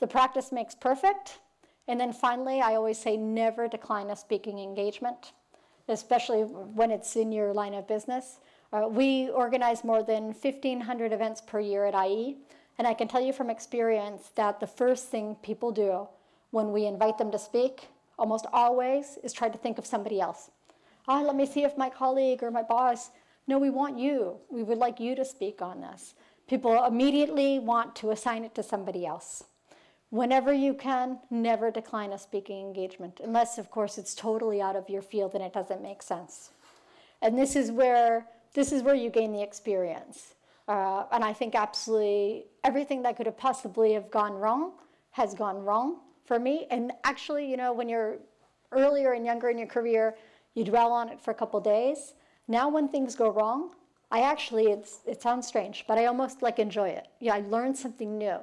The 0.00 0.06
practice 0.06 0.52
makes 0.52 0.74
perfect. 0.74 1.38
And 1.86 1.98
then 1.98 2.12
finally, 2.12 2.60
I 2.60 2.74
always 2.74 2.98
say 2.98 3.16
never 3.16 3.68
decline 3.68 4.10
a 4.10 4.16
speaking 4.16 4.58
engagement, 4.58 5.32
especially 5.88 6.42
when 6.42 6.90
it's 6.90 7.16
in 7.16 7.32
your 7.32 7.54
line 7.54 7.74
of 7.74 7.88
business. 7.88 8.40
Uh, 8.72 8.86
we 8.88 9.30
organize 9.30 9.82
more 9.82 10.02
than 10.02 10.34
1,500 10.34 11.12
events 11.12 11.40
per 11.40 11.58
year 11.58 11.86
at 11.86 11.94
IE, 12.06 12.36
and 12.76 12.86
I 12.86 12.92
can 12.92 13.08
tell 13.08 13.22
you 13.22 13.32
from 13.32 13.48
experience 13.48 14.30
that 14.34 14.60
the 14.60 14.66
first 14.66 15.08
thing 15.08 15.36
people 15.42 15.72
do 15.72 16.06
when 16.50 16.72
we 16.72 16.86
invite 16.86 17.18
them 17.18 17.30
to 17.30 17.38
speak, 17.38 17.88
almost 18.18 18.46
always, 18.52 19.18
is 19.22 19.32
try 19.32 19.48
to 19.48 19.58
think 19.58 19.78
of 19.78 19.86
somebody 19.86 20.20
else. 20.20 20.50
Oh, 21.06 21.22
let 21.22 21.36
me 21.36 21.46
see 21.46 21.64
if 21.64 21.76
my 21.78 21.88
colleague 21.88 22.42
or 22.42 22.50
my 22.50 22.62
boss. 22.62 23.10
No, 23.46 23.58
we 23.58 23.70
want 23.70 23.98
you. 23.98 24.36
We 24.50 24.62
would 24.62 24.78
like 24.78 25.00
you 25.00 25.14
to 25.16 25.24
speak 25.24 25.62
on 25.62 25.80
this. 25.80 26.14
People 26.48 26.84
immediately 26.84 27.58
want 27.58 27.94
to 27.96 28.10
assign 28.10 28.44
it 28.44 28.54
to 28.54 28.62
somebody 28.62 29.06
else. 29.06 29.44
Whenever 30.10 30.52
you 30.52 30.72
can, 30.72 31.18
never 31.30 31.70
decline 31.70 32.12
a 32.12 32.18
speaking 32.18 32.66
engagement, 32.66 33.20
unless, 33.22 33.58
of 33.58 33.70
course, 33.70 33.98
it's 33.98 34.14
totally 34.14 34.60
out 34.62 34.74
of 34.74 34.88
your 34.88 35.02
field 35.02 35.34
and 35.34 35.44
it 35.44 35.52
doesn't 35.52 35.82
make 35.82 36.02
sense. 36.02 36.50
And 37.20 37.38
this 37.38 37.56
is 37.56 37.70
where 37.70 38.26
this 38.54 38.72
is 38.72 38.82
where 38.82 38.94
you 38.94 39.10
gain 39.10 39.32
the 39.32 39.42
experience. 39.42 40.34
Uh, 40.66 41.04
and 41.12 41.22
I 41.22 41.32
think 41.32 41.54
absolutely 41.54 42.46
everything 42.64 43.02
that 43.02 43.16
could 43.16 43.26
have 43.26 43.36
possibly 43.36 43.92
have 43.92 44.10
gone 44.10 44.32
wrong 44.32 44.72
has 45.10 45.34
gone 45.34 45.64
wrong 45.64 46.00
for 46.28 46.38
me. 46.38 46.66
And 46.70 46.92
actually, 47.04 47.50
you 47.50 47.56
know, 47.56 47.72
when 47.72 47.88
you're 47.88 48.18
earlier 48.70 49.14
and 49.14 49.24
younger 49.24 49.48
in 49.48 49.58
your 49.58 49.66
career, 49.66 50.14
you 50.54 50.62
dwell 50.62 50.92
on 50.92 51.08
it 51.08 51.20
for 51.20 51.30
a 51.30 51.34
couple 51.34 51.58
days. 51.58 52.14
Now, 52.46 52.68
when 52.68 52.88
things 52.88 53.16
go 53.16 53.30
wrong, 53.30 53.70
I 54.10 54.20
actually, 54.20 54.66
it's, 54.66 55.00
it 55.06 55.20
sounds 55.20 55.46
strange, 55.46 55.84
but 55.88 55.98
I 55.98 56.04
almost 56.06 56.42
like 56.42 56.58
enjoy 56.58 56.90
it. 56.90 57.08
Yeah, 57.18 57.34
I 57.34 57.40
learned 57.40 57.76
something 57.76 58.16
new. 58.16 58.38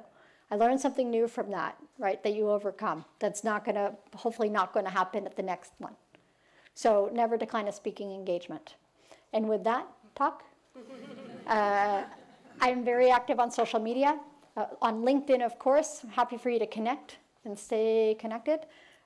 I 0.50 0.56
learned 0.56 0.80
something 0.80 1.10
new 1.10 1.26
from 1.26 1.50
that, 1.50 1.76
right, 1.98 2.22
that 2.22 2.34
you 2.34 2.50
overcome. 2.50 3.04
That's 3.18 3.42
not 3.42 3.64
going 3.64 3.74
to, 3.76 3.94
hopefully, 4.14 4.48
not 4.48 4.72
going 4.72 4.84
to 4.84 4.92
happen 4.92 5.24
at 5.26 5.36
the 5.36 5.42
next 5.42 5.72
one. 5.78 5.94
So 6.74 7.10
never 7.12 7.36
decline 7.36 7.68
a 7.68 7.72
speaking 7.72 8.12
engagement. 8.12 8.74
And 9.32 9.48
with 9.48 9.64
that 9.64 9.86
talk, 10.14 10.44
uh, 11.46 12.02
I'm 12.60 12.84
very 12.84 13.10
active 13.10 13.40
on 13.40 13.50
social 13.50 13.80
media. 13.80 14.20
Uh, 14.56 14.66
on 14.82 15.02
LinkedIn, 15.02 15.44
of 15.44 15.58
course, 15.58 16.00
I'm 16.04 16.10
happy 16.10 16.36
for 16.36 16.50
you 16.50 16.58
to 16.58 16.66
connect 16.66 17.18
and 17.46 17.58
stay 17.58 18.16
connected. 18.18 18.60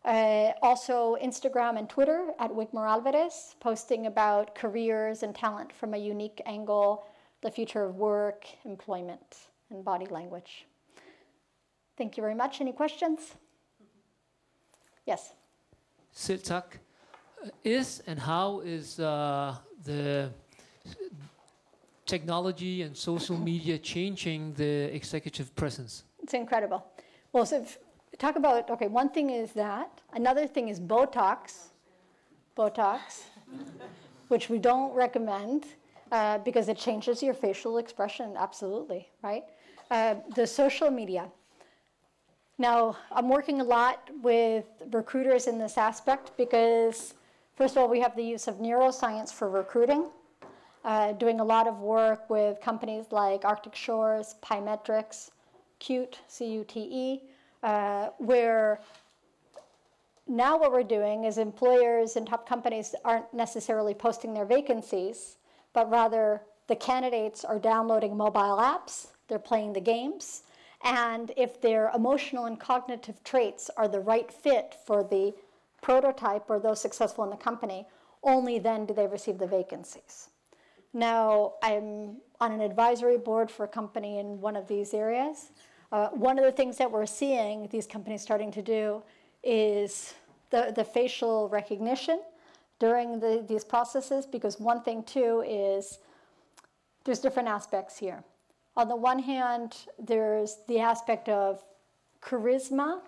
Uh, 0.04 0.52
also, 0.62 1.16
Instagram 1.22 1.78
and 1.78 1.88
Twitter 1.88 2.32
at 2.38 2.54
Wigmore 2.54 2.88
Alvarez, 2.88 3.54
posting 3.60 4.06
about 4.06 4.54
careers 4.54 5.22
and 5.22 5.34
talent 5.34 5.72
from 5.72 5.94
a 5.94 5.98
unique 5.98 6.40
angle, 6.46 7.04
the 7.42 7.50
future 7.50 7.84
of 7.84 7.96
work, 7.96 8.46
employment, 8.64 9.36
and 9.70 9.84
body 9.84 10.06
language. 10.06 10.66
Thank 11.96 12.16
you 12.16 12.22
very 12.22 12.34
much. 12.34 12.60
Any 12.60 12.72
questions? 12.72 13.34
Yes. 15.06 15.34
Selv 16.12 16.42
tak. 16.42 16.80
Is 17.64 18.02
and 18.06 18.18
how 18.18 18.60
is 18.60 18.98
uh, 18.98 19.54
the 19.84 20.30
technology 22.06 22.82
and 22.82 22.96
social 22.96 23.36
media 23.36 23.78
changing 23.78 24.54
the 24.54 24.94
executive 24.94 25.54
presence? 25.54 26.04
It's 26.22 26.34
incredible. 26.34 26.84
Well, 27.32 27.46
so 27.46 27.64
talk 28.20 28.36
about 28.36 28.70
okay. 28.70 28.86
One 28.86 29.08
thing 29.08 29.30
is 29.30 29.52
that. 29.52 29.90
Another 30.12 30.46
thing 30.46 30.68
is 30.68 30.78
Botox. 30.78 31.70
Botox, 32.56 33.22
which 34.28 34.50
we 34.50 34.58
don't 34.58 34.92
recommend 34.94 35.64
uh, 36.12 36.38
because 36.38 36.68
it 36.68 36.76
changes 36.76 37.22
your 37.22 37.34
facial 37.34 37.78
expression. 37.78 38.34
Absolutely, 38.36 39.08
right? 39.22 39.44
Uh, 39.90 40.16
the 40.36 40.46
social 40.46 40.90
media. 40.90 41.24
Now, 42.58 42.96
I'm 43.10 43.28
working 43.30 43.62
a 43.62 43.64
lot 43.64 44.10
with 44.20 44.66
recruiters 44.92 45.46
in 45.46 45.58
this 45.58 45.78
aspect 45.78 46.32
because, 46.36 47.14
first 47.56 47.76
of 47.76 47.82
all, 47.82 47.88
we 47.88 48.00
have 48.00 48.14
the 48.14 48.22
use 48.22 48.46
of 48.48 48.56
neuroscience 48.56 49.32
for 49.32 49.48
recruiting, 49.48 50.10
uh, 50.84 51.12
doing 51.12 51.40
a 51.40 51.44
lot 51.44 51.66
of 51.66 51.78
work 51.78 52.28
with 52.28 52.60
companies 52.60 53.06
like 53.10 53.46
Arctic 53.46 53.74
Shores, 53.74 54.34
Pymetrics, 54.42 55.30
cut-e, 55.78 56.18
C 56.28 56.52
U 56.52 56.64
T 56.64 56.80
E, 56.80 57.22
uh, 57.62 58.08
where 58.18 58.80
now 60.26 60.58
what 60.58 60.72
we're 60.72 60.82
doing 60.82 61.24
is 61.24 61.38
employers 61.38 62.16
and 62.16 62.26
top 62.26 62.48
companies 62.48 62.94
aren't 63.04 63.32
necessarily 63.34 63.94
posting 63.94 64.32
their 64.32 64.44
vacancies, 64.44 65.36
but 65.72 65.90
rather 65.90 66.42
the 66.68 66.76
candidates 66.76 67.44
are 67.44 67.58
downloading 67.58 68.16
mobile 68.16 68.58
apps, 68.58 69.08
they're 69.28 69.38
playing 69.38 69.72
the 69.72 69.80
games, 69.80 70.42
and 70.82 71.32
if 71.36 71.60
their 71.60 71.90
emotional 71.94 72.46
and 72.46 72.58
cognitive 72.58 73.22
traits 73.24 73.70
are 73.76 73.88
the 73.88 74.00
right 74.00 74.32
fit 74.32 74.76
for 74.86 75.02
the 75.02 75.34
prototype 75.82 76.48
or 76.48 76.58
those 76.58 76.80
successful 76.80 77.24
in 77.24 77.30
the 77.30 77.36
company, 77.36 77.86
only 78.22 78.58
then 78.58 78.86
do 78.86 78.94
they 78.94 79.06
receive 79.06 79.38
the 79.38 79.46
vacancies. 79.46 80.28
Now, 80.92 81.54
I'm 81.62 82.16
on 82.40 82.52
an 82.52 82.60
advisory 82.60 83.18
board 83.18 83.50
for 83.50 83.64
a 83.64 83.68
company 83.68 84.18
in 84.18 84.40
one 84.40 84.56
of 84.56 84.66
these 84.66 84.92
areas. 84.94 85.50
Uh, 85.92 86.08
one 86.10 86.38
of 86.38 86.44
the 86.44 86.52
things 86.52 86.78
that 86.78 86.90
we're 86.90 87.06
seeing 87.06 87.66
these 87.70 87.86
companies 87.86 88.22
starting 88.22 88.52
to 88.52 88.62
do 88.62 89.02
is 89.42 90.14
the, 90.50 90.72
the 90.74 90.84
facial 90.84 91.48
recognition 91.48 92.20
during 92.78 93.18
the, 93.18 93.44
these 93.48 93.64
processes, 93.64 94.24
because 94.24 94.60
one 94.60 94.82
thing, 94.82 95.02
too, 95.02 95.44
is 95.46 95.98
there's 97.04 97.18
different 97.18 97.48
aspects 97.48 97.98
here. 97.98 98.22
On 98.76 98.88
the 98.88 98.96
one 98.96 99.18
hand, 99.18 99.76
there's 99.98 100.58
the 100.68 100.78
aspect 100.78 101.28
of 101.28 101.62
charisma, 102.22 103.00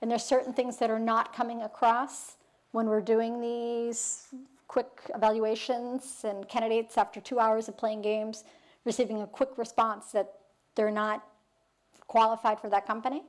and 0.00 0.10
there's 0.10 0.24
certain 0.24 0.52
things 0.52 0.78
that 0.78 0.90
are 0.90 0.98
not 0.98 1.34
coming 1.34 1.62
across 1.62 2.36
when 2.72 2.86
we're 2.86 3.00
doing 3.00 3.40
these 3.40 4.28
quick 4.66 5.10
evaluations 5.14 6.24
and 6.24 6.48
candidates 6.48 6.96
after 6.96 7.20
two 7.20 7.38
hours 7.38 7.68
of 7.68 7.76
playing 7.76 8.02
games 8.02 8.44
receiving 8.84 9.22
a 9.22 9.26
quick 9.26 9.56
response 9.56 10.10
that 10.12 10.32
they're 10.74 10.90
not 10.90 11.22
qualified 12.16 12.58
for 12.60 12.68
that 12.70 12.86
company. 12.86 13.20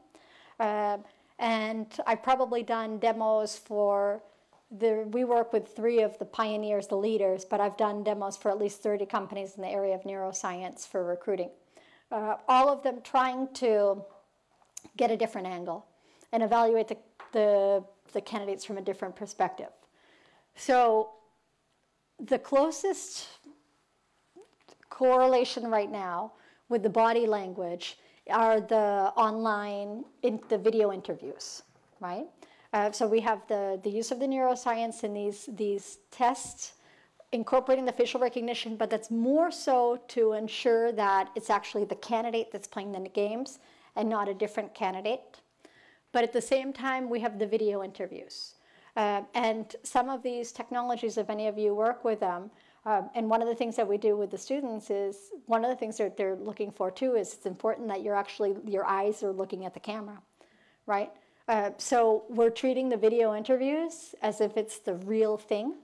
Uh, 0.60 0.98
and 1.40 1.88
I've 2.08 2.24
probably 2.24 2.64
done 2.64 3.00
demos 3.00 3.58
for 3.58 4.22
the, 4.82 4.92
we 5.12 5.24
work 5.24 5.54
with 5.54 5.66
three 5.76 6.02
of 6.02 6.18
the 6.20 6.26
pioneers, 6.26 6.88
the 6.88 7.02
leaders, 7.10 7.46
but 7.52 7.60
I've 7.60 7.78
done 7.78 8.04
demos 8.04 8.36
for 8.38 8.50
at 8.52 8.60
least 8.60 8.84
30 8.84 9.06
companies 9.06 9.56
in 9.56 9.62
the 9.62 9.70
area 9.70 9.96
of 9.96 10.04
neuroscience 10.04 10.88
for 10.88 11.04
recruiting 11.04 11.50
uh, 12.12 12.38
all 12.48 12.70
of 12.70 12.84
them 12.84 13.00
trying 13.04 13.48
to 13.54 14.04
get 14.98 15.12
a 15.12 15.18
different 15.18 15.48
angle 15.48 15.86
and 16.32 16.44
evaluate 16.44 16.88
the, 16.88 16.98
the, 17.32 17.84
the 18.14 18.22
candidates 18.22 18.64
from 18.64 18.78
a 18.78 18.82
different 18.82 19.16
perspective. 19.16 19.70
So 20.56 21.12
the 22.20 22.40
closest 22.40 23.28
correlation 24.90 25.70
right 25.70 25.92
now 25.92 26.34
with 26.70 26.84
the 26.84 26.90
body 26.90 27.28
language 27.28 27.98
are 28.32 28.60
the 28.60 29.12
online 29.16 30.06
in 30.24 30.40
the 30.50 30.58
video 30.58 30.92
interviews, 30.92 31.64
right? 32.00 32.26
Uh, 32.74 32.92
so 32.92 33.08
we 33.08 33.22
have 33.22 33.42
the, 33.48 33.80
the 33.84 33.90
use 33.90 34.12
of 34.12 34.20
the 34.20 34.26
neuroscience 34.26 35.04
in 35.04 35.14
these, 35.14 35.48
these 35.56 36.00
tests 36.12 36.74
incorporating 37.32 37.86
the 37.86 37.92
facial 37.92 38.20
recognition, 38.20 38.76
but 38.76 38.90
that's 38.90 39.12
more 39.12 39.52
so 39.52 40.00
to 40.08 40.34
ensure 40.34 40.92
that 40.92 41.30
it's 41.36 41.50
actually 41.50 41.86
the 41.86 41.96
candidate 41.96 42.52
that's 42.52 42.68
playing 42.68 42.92
the 42.92 43.10
games 43.10 43.60
and 43.96 44.10
not 44.10 44.28
a 44.28 44.34
different 44.34 44.74
candidate. 44.74 45.40
But 46.12 46.24
at 46.24 46.34
the 46.34 46.42
same 46.42 46.74
time, 46.74 47.10
we 47.10 47.20
have 47.20 47.40
the 47.40 47.48
video 47.48 47.84
interviews. 47.84 48.56
Uh, 48.96 49.22
and 49.34 49.76
some 49.84 50.10
of 50.10 50.24
these 50.24 50.52
technologies, 50.52 51.18
if 51.18 51.30
any 51.30 51.48
of 51.48 51.58
you 51.58 51.76
work 51.76 52.06
with 52.06 52.22
them, 52.22 52.50
um, 52.86 53.10
and 53.16 53.30
one 53.30 53.42
of 53.42 53.48
the 53.48 53.56
things 53.56 53.76
that 53.76 53.88
we 53.88 53.98
do 53.98 54.16
with 54.16 54.30
the 54.30 54.38
students 54.38 54.90
is 54.90 55.32
one 55.48 55.66
of 55.66 55.72
the 55.72 55.76
things 55.76 55.98
that 55.98 56.16
they're 56.18 56.36
looking 56.36 56.72
for 56.72 56.92
too 56.92 57.16
is 57.16 57.34
it's 57.34 57.46
important 57.46 57.88
that 57.88 58.04
you're 58.04 58.16
actually 58.16 58.56
your 58.66 58.86
eyes 58.86 59.24
are 59.24 59.32
looking 59.32 59.66
at 59.66 59.74
the 59.74 59.80
camera, 59.80 60.22
right? 60.86 61.12
Uh, 61.48 61.72
so 61.78 62.24
we're 62.30 62.50
treating 62.50 62.90
the 62.90 62.98
video 62.98 63.36
interviews 63.36 64.16
as 64.22 64.42
if 64.42 64.58
it's 64.58 64.80
the 64.80 64.96
real 64.96 65.38
thing, 65.38 65.76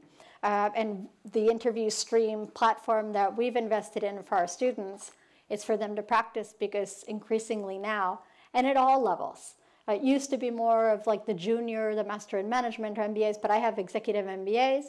uh, 0.44 0.70
and 0.76 1.08
the 1.34 1.48
InterviewStream 1.48 2.52
platform 2.54 3.14
that 3.14 3.36
we've 3.36 3.56
invested 3.56 4.04
in 4.04 4.22
for 4.24 4.36
our 4.36 4.48
students 4.48 5.12
is 5.50 5.64
for 5.64 5.78
them 5.78 5.96
to 5.96 6.02
practice 6.02 6.54
because 6.60 7.04
increasingly 7.08 7.78
now, 7.78 8.22
and 8.54 8.66
at 8.66 8.78
all 8.78 9.02
levels, 9.02 9.56
uh, 9.88 9.94
it 9.94 10.02
used 10.02 10.30
to 10.30 10.38
be 10.38 10.50
more 10.50 10.90
of 10.90 11.06
like 11.06 11.26
the 11.26 11.34
junior, 11.34 11.94
the 11.94 12.04
master 12.04 12.38
in 12.38 12.50
management 12.50 12.98
or 12.98 13.04
MBAs, 13.04 13.42
but 13.42 13.52
I 13.52 13.58
have 13.58 13.78
executive 13.78 14.26
MBAs. 14.26 14.86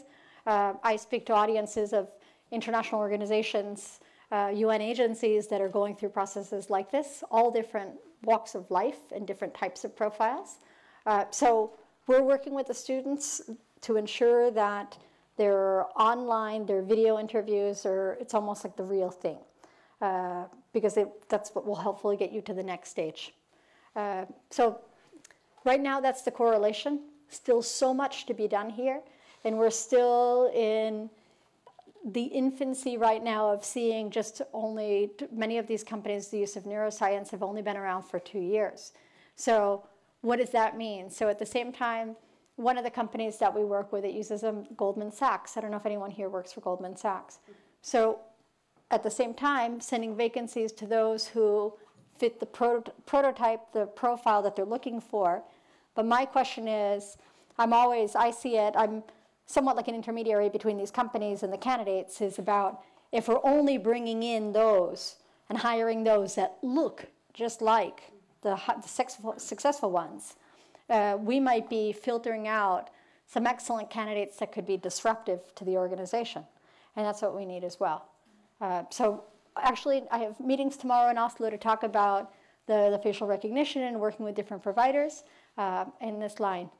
Uh, 0.46 0.74
I 0.82 0.96
speak 0.96 1.26
to 1.26 1.34
audiences 1.34 1.92
of 1.92 2.08
international 2.50 3.00
organizations, 3.00 4.00
UN 4.32 4.80
uh, 4.80 4.84
agencies 4.84 5.46
that 5.48 5.60
are 5.60 5.68
going 5.68 5.94
through 5.94 6.08
processes 6.10 6.70
like 6.70 6.90
this, 6.90 7.22
all 7.30 7.50
different 7.50 7.90
walks 8.24 8.54
of 8.54 8.70
life 8.70 9.12
and 9.14 9.26
different 9.26 9.54
types 9.54 9.84
of 9.84 9.94
profiles. 9.94 10.58
Uh, 11.06 11.24
so 11.30 11.72
we're 12.06 12.22
working 12.22 12.54
with 12.54 12.66
the 12.66 12.74
students 12.74 13.42
to 13.82 13.96
ensure 13.96 14.50
that 14.50 14.96
they're 15.36 15.86
online, 15.96 16.66
they're 16.66 16.82
video 16.82 17.18
interviews, 17.18 17.84
or 17.84 18.16
it's 18.20 18.34
almost 18.34 18.64
like 18.64 18.76
the 18.76 18.84
real 18.84 19.10
thing. 19.10 19.38
uh, 20.02 20.44
because 20.72 20.96
it, 20.96 21.08
that's 21.28 21.54
what 21.54 21.64
will 21.64 21.76
hopefully 21.76 22.16
get 22.16 22.32
you 22.32 22.42
to 22.42 22.52
the 22.52 22.62
next 22.62 22.90
stage. 22.90 23.32
Uh, 23.94 24.24
so 24.50 24.80
right 25.64 25.80
now, 25.80 26.00
that's 26.00 26.22
the 26.22 26.30
correlation. 26.30 27.00
Still 27.28 27.62
so 27.62 27.94
much 27.94 28.26
to 28.26 28.34
be 28.34 28.48
done 28.48 28.68
here, 28.68 29.00
and 29.44 29.58
we're 29.58 29.70
still 29.70 30.50
in 30.54 31.10
the 32.04 32.24
infancy 32.24 32.96
right 32.96 33.22
now 33.22 33.50
of 33.50 33.64
seeing 33.64 34.10
just 34.10 34.42
only 34.52 35.10
many 35.30 35.58
of 35.58 35.66
these 35.66 35.84
companies, 35.84 36.28
the 36.28 36.38
use 36.38 36.56
of 36.56 36.64
neuroscience 36.64 37.30
have 37.30 37.42
only 37.42 37.62
been 37.62 37.76
around 37.76 38.02
for 38.02 38.18
two 38.18 38.40
years. 38.40 38.92
So 39.36 39.84
what 40.20 40.36
does 40.36 40.50
that 40.50 40.76
mean? 40.76 41.10
So 41.10 41.28
at 41.28 41.38
the 41.38 41.46
same 41.46 41.72
time, 41.72 42.16
one 42.56 42.76
of 42.76 42.84
the 42.84 42.90
companies 42.90 43.38
that 43.38 43.54
we 43.54 43.64
work 43.64 43.92
with, 43.92 44.04
it 44.04 44.12
uses 44.12 44.42
a 44.42 44.64
Goldman 44.76 45.12
Sachs. 45.12 45.56
I 45.56 45.60
don't 45.60 45.70
know 45.70 45.76
if 45.76 45.86
anyone 45.86 46.10
here 46.10 46.28
works 46.28 46.52
for 46.52 46.60
Goldman 46.60 46.96
Sachs. 46.96 47.38
So 47.82 48.20
at 48.90 49.02
the 49.02 49.10
same 49.10 49.32
time, 49.32 49.80
sending 49.80 50.16
vacancies 50.16 50.72
to 50.72 50.86
those 50.86 51.26
who 51.26 51.72
fit 52.18 52.40
the 52.40 52.46
proto- 52.46 52.92
prototype, 53.06 53.72
the 53.72 53.86
profile 53.86 54.42
that 54.42 54.54
they're 54.54 54.64
looking 54.64 55.00
for. 55.00 55.42
But 55.94 56.06
my 56.06 56.24
question 56.24 56.68
is, 56.68 57.16
I'm 57.58 57.72
always, 57.72 58.14
I 58.14 58.30
see 58.30 58.56
it, 58.56 58.74
I'm 58.76 59.02
somewhat 59.52 59.76
like 59.76 59.88
an 59.88 59.94
intermediary 59.94 60.48
between 60.48 60.78
these 60.78 60.90
companies 60.90 61.42
and 61.42 61.52
the 61.52 61.58
candidates, 61.58 62.20
is 62.20 62.38
about 62.38 62.82
if 63.12 63.28
we're 63.28 63.44
only 63.44 63.76
bringing 63.76 64.22
in 64.22 64.52
those 64.52 65.16
and 65.48 65.58
hiring 65.58 66.04
those 66.04 66.34
that 66.34 66.56
look 66.62 67.06
just 67.34 67.60
like 67.60 68.10
the, 68.42 68.58
successful, 68.86 69.34
successful 69.36 69.90
ones, 69.90 70.36
uh, 70.88 71.16
we 71.20 71.38
might 71.38 71.68
be 71.68 71.92
filtering 71.92 72.48
out 72.48 72.88
some 73.26 73.46
excellent 73.46 73.90
candidates 73.90 74.38
that 74.38 74.52
could 74.52 74.66
be 74.66 74.76
disruptive 74.76 75.40
to 75.54 75.64
the 75.64 75.76
organization. 75.76 76.44
And 76.96 77.04
that's 77.06 77.22
what 77.22 77.36
we 77.36 77.44
need 77.44 77.64
as 77.64 77.78
well. 77.78 78.06
Uh, 78.60 78.84
so 78.90 79.24
actually, 79.56 80.02
I 80.10 80.18
have 80.18 80.40
meetings 80.40 80.76
tomorrow 80.76 81.10
in 81.10 81.18
Oslo 81.18 81.50
to 81.50 81.58
talk 81.58 81.82
about 81.82 82.32
the, 82.66 82.88
the 82.90 82.98
facial 83.02 83.26
recognition 83.26 83.82
and 83.82 84.00
working 84.00 84.24
with 84.24 84.34
different 84.34 84.62
providers 84.62 85.24
uh, 85.58 85.84
in 86.00 86.18
this 86.18 86.40
line. 86.40 86.70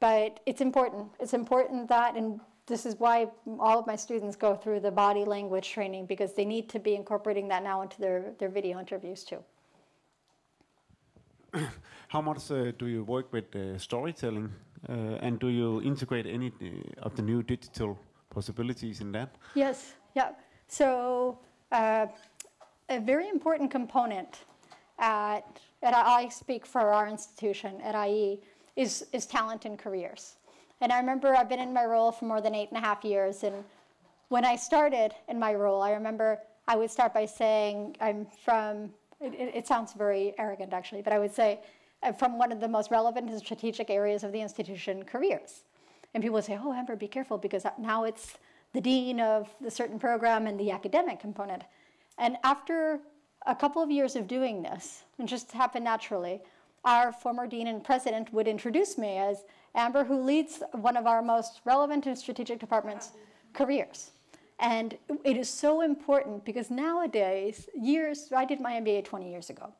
But 0.00 0.40
it's 0.46 0.62
important. 0.62 1.08
It's 1.20 1.34
important 1.34 1.88
that, 1.88 2.16
and 2.16 2.40
this 2.66 2.86
is 2.86 2.96
why 2.98 3.28
all 3.58 3.78
of 3.78 3.86
my 3.86 3.96
students 3.96 4.36
go 4.36 4.54
through 4.54 4.80
the 4.80 4.90
body 4.90 5.24
language 5.24 5.70
training 5.70 6.06
because 6.06 6.34
they 6.34 6.44
need 6.44 6.68
to 6.70 6.78
be 6.78 6.94
incorporating 6.94 7.48
that 7.48 7.62
now 7.62 7.82
into 7.82 8.00
their, 8.00 8.32
their 8.38 8.48
video 8.48 8.78
interviews 8.80 9.24
too. 9.24 9.42
How 12.08 12.20
much 12.22 12.50
uh, 12.50 12.72
do 12.78 12.86
you 12.86 13.04
work 13.04 13.32
with 13.32 13.54
uh, 13.54 13.76
storytelling, 13.78 14.50
uh, 14.88 14.92
and 15.20 15.38
do 15.38 15.48
you 15.48 15.82
integrate 15.82 16.26
any 16.26 16.48
uh, 16.62 17.06
of 17.06 17.14
the 17.14 17.22
new 17.22 17.42
digital 17.42 17.98
possibilities 18.30 19.00
in 19.00 19.12
that? 19.12 19.36
Yes, 19.54 19.94
yeah. 20.14 20.30
So 20.68 21.38
uh, 21.72 22.06
a 22.88 23.00
very 23.00 23.28
important 23.28 23.70
component 23.70 24.44
at, 24.98 25.60
at 25.82 25.94
I 25.94 26.28
speak 26.28 26.66
for 26.66 26.92
our 26.92 27.08
institution 27.08 27.80
at 27.82 27.94
IE 28.08 28.40
is, 28.76 29.06
is 29.12 29.26
talent 29.26 29.64
and 29.64 29.78
careers. 29.78 30.36
And 30.80 30.92
I 30.92 30.98
remember 30.98 31.34
I've 31.34 31.48
been 31.48 31.60
in 31.60 31.72
my 31.72 31.84
role 31.84 32.10
for 32.10 32.24
more 32.24 32.40
than 32.40 32.54
eight 32.54 32.68
and 32.70 32.78
a 32.78 32.80
half 32.80 33.04
years. 33.04 33.42
And 33.42 33.64
when 34.28 34.44
I 34.44 34.56
started 34.56 35.14
in 35.28 35.38
my 35.38 35.54
role, 35.54 35.82
I 35.82 35.92
remember 35.92 36.38
I 36.66 36.76
would 36.76 36.90
start 36.90 37.12
by 37.12 37.26
saying 37.26 37.96
I'm 38.00 38.26
from, 38.44 38.90
it, 39.20 39.34
it 39.54 39.66
sounds 39.66 39.92
very 39.92 40.34
arrogant 40.38 40.72
actually, 40.72 41.02
but 41.02 41.12
I 41.12 41.18
would 41.18 41.34
say 41.34 41.60
I'm 42.02 42.14
from 42.14 42.38
one 42.38 42.52
of 42.52 42.60
the 42.60 42.68
most 42.68 42.90
relevant 42.90 43.28
and 43.28 43.38
strategic 43.38 43.90
areas 43.90 44.24
of 44.24 44.32
the 44.32 44.40
institution, 44.40 45.02
careers. 45.04 45.64
And 46.14 46.22
people 46.22 46.34
would 46.34 46.44
say, 46.44 46.58
oh, 46.60 46.72
Amber, 46.72 46.96
be 46.96 47.08
careful 47.08 47.38
because 47.38 47.66
now 47.78 48.04
it's 48.04 48.38
the 48.72 48.80
dean 48.80 49.20
of 49.20 49.48
the 49.60 49.70
certain 49.70 49.98
program 49.98 50.46
and 50.46 50.58
the 50.58 50.70
academic 50.70 51.20
component. 51.20 51.64
And 52.18 52.36
after 52.44 53.00
a 53.46 53.54
couple 53.54 53.82
of 53.82 53.90
years 53.90 54.16
of 54.16 54.26
doing 54.26 54.62
this, 54.62 55.04
and 55.18 55.28
just 55.28 55.52
happened 55.52 55.84
naturally, 55.84 56.40
our 56.84 57.12
former 57.12 57.46
dean 57.46 57.66
and 57.66 57.84
president 57.84 58.32
would 58.32 58.48
introduce 58.48 58.96
me 58.96 59.18
as 59.18 59.44
Amber, 59.74 60.04
who 60.04 60.22
leads 60.22 60.62
one 60.72 60.96
of 60.96 61.06
our 61.06 61.22
most 61.22 61.60
relevant 61.64 62.06
and 62.06 62.18
strategic 62.18 62.58
departments, 62.58 63.10
careers. 63.52 64.10
And 64.58 64.96
it 65.24 65.36
is 65.36 65.48
so 65.48 65.80
important 65.80 66.44
because 66.44 66.70
nowadays, 66.70 67.68
years, 67.74 68.30
I 68.34 68.44
did 68.44 68.60
my 68.60 68.72
MBA 68.72 69.04
20 69.04 69.30
years 69.30 69.50
ago. 69.50 69.72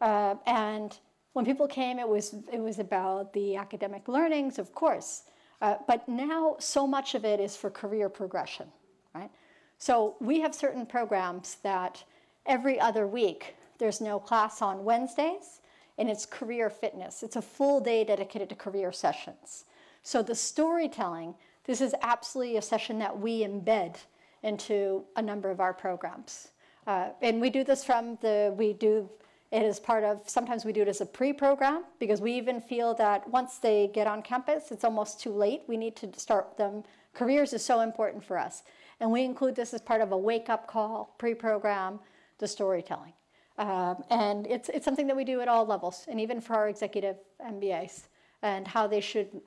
Uh, 0.00 0.34
and 0.46 0.96
when 1.34 1.44
people 1.44 1.68
came, 1.68 1.98
it 1.98 2.08
was, 2.08 2.34
it 2.52 2.58
was 2.58 2.78
about 2.78 3.32
the 3.32 3.56
academic 3.56 4.08
learnings, 4.08 4.58
of 4.58 4.74
course. 4.74 5.22
Uh, 5.60 5.76
but 5.86 6.08
now, 6.08 6.56
so 6.58 6.86
much 6.86 7.14
of 7.14 7.24
it 7.24 7.38
is 7.38 7.56
for 7.56 7.70
career 7.70 8.08
progression, 8.08 8.66
right? 9.14 9.30
So 9.78 10.16
we 10.20 10.40
have 10.40 10.54
certain 10.54 10.86
programs 10.86 11.56
that 11.62 12.02
every 12.46 12.78
other 12.80 13.06
week 13.06 13.56
there's 13.78 14.00
no 14.00 14.18
class 14.18 14.62
on 14.62 14.84
Wednesdays, 14.84 15.60
and 15.98 16.10
it's 16.10 16.26
career 16.26 16.70
fitness. 16.70 17.22
It's 17.22 17.36
a 17.36 17.42
full 17.42 17.80
day 17.80 18.04
dedicated 18.04 18.48
to 18.50 18.54
career 18.54 18.92
sessions. 18.92 19.64
So 20.02 20.22
the 20.22 20.34
storytelling, 20.34 21.34
this 21.64 21.80
is 21.80 21.94
absolutely 22.02 22.56
a 22.56 22.62
session 22.62 22.98
that 22.98 23.18
we 23.18 23.42
embed 23.42 23.96
into 24.42 25.04
a 25.16 25.22
number 25.22 25.50
of 25.50 25.60
our 25.60 25.72
programs. 25.72 26.48
Uh, 26.86 27.08
and 27.22 27.40
we 27.40 27.48
do 27.48 27.64
this 27.64 27.82
from 27.82 28.18
the, 28.20 28.54
we 28.58 28.74
do 28.74 29.08
it 29.50 29.62
as 29.62 29.80
part 29.80 30.04
of, 30.04 30.20
sometimes 30.26 30.64
we 30.64 30.72
do 30.72 30.82
it 30.82 30.88
as 30.88 31.00
a 31.00 31.06
pre-program 31.06 31.84
because 31.98 32.20
we 32.20 32.32
even 32.32 32.60
feel 32.60 32.92
that 32.94 33.26
once 33.30 33.58
they 33.58 33.88
get 33.94 34.06
on 34.06 34.20
campus, 34.20 34.70
it's 34.70 34.84
almost 34.84 35.20
too 35.20 35.32
late. 35.32 35.62
We 35.66 35.76
need 35.76 35.96
to 35.96 36.10
start 36.18 36.58
them. 36.58 36.82
Careers 37.14 37.52
is 37.52 37.64
so 37.64 37.80
important 37.80 38.22
for 38.22 38.36
us. 38.36 38.64
And 39.00 39.10
we 39.10 39.24
include 39.24 39.54
this 39.54 39.72
as 39.72 39.80
part 39.80 40.00
of 40.00 40.12
a 40.12 40.18
wake-up 40.18 40.66
call, 40.66 41.14
pre-program, 41.18 42.00
the 42.38 42.48
storytelling. 42.48 43.12
Um, 43.56 44.02
and 44.10 44.46
it's, 44.46 44.68
it's 44.68 44.84
something 44.84 45.06
that 45.06 45.16
we 45.16 45.24
do 45.24 45.40
at 45.40 45.48
all 45.48 45.64
levels, 45.64 46.04
and 46.08 46.20
even 46.20 46.40
for 46.40 46.54
our 46.54 46.68
executive 46.68 47.16
MBAs, 47.40 48.08
and 48.42 48.66
how 48.66 48.86
they 48.86 49.00
should 49.00 49.40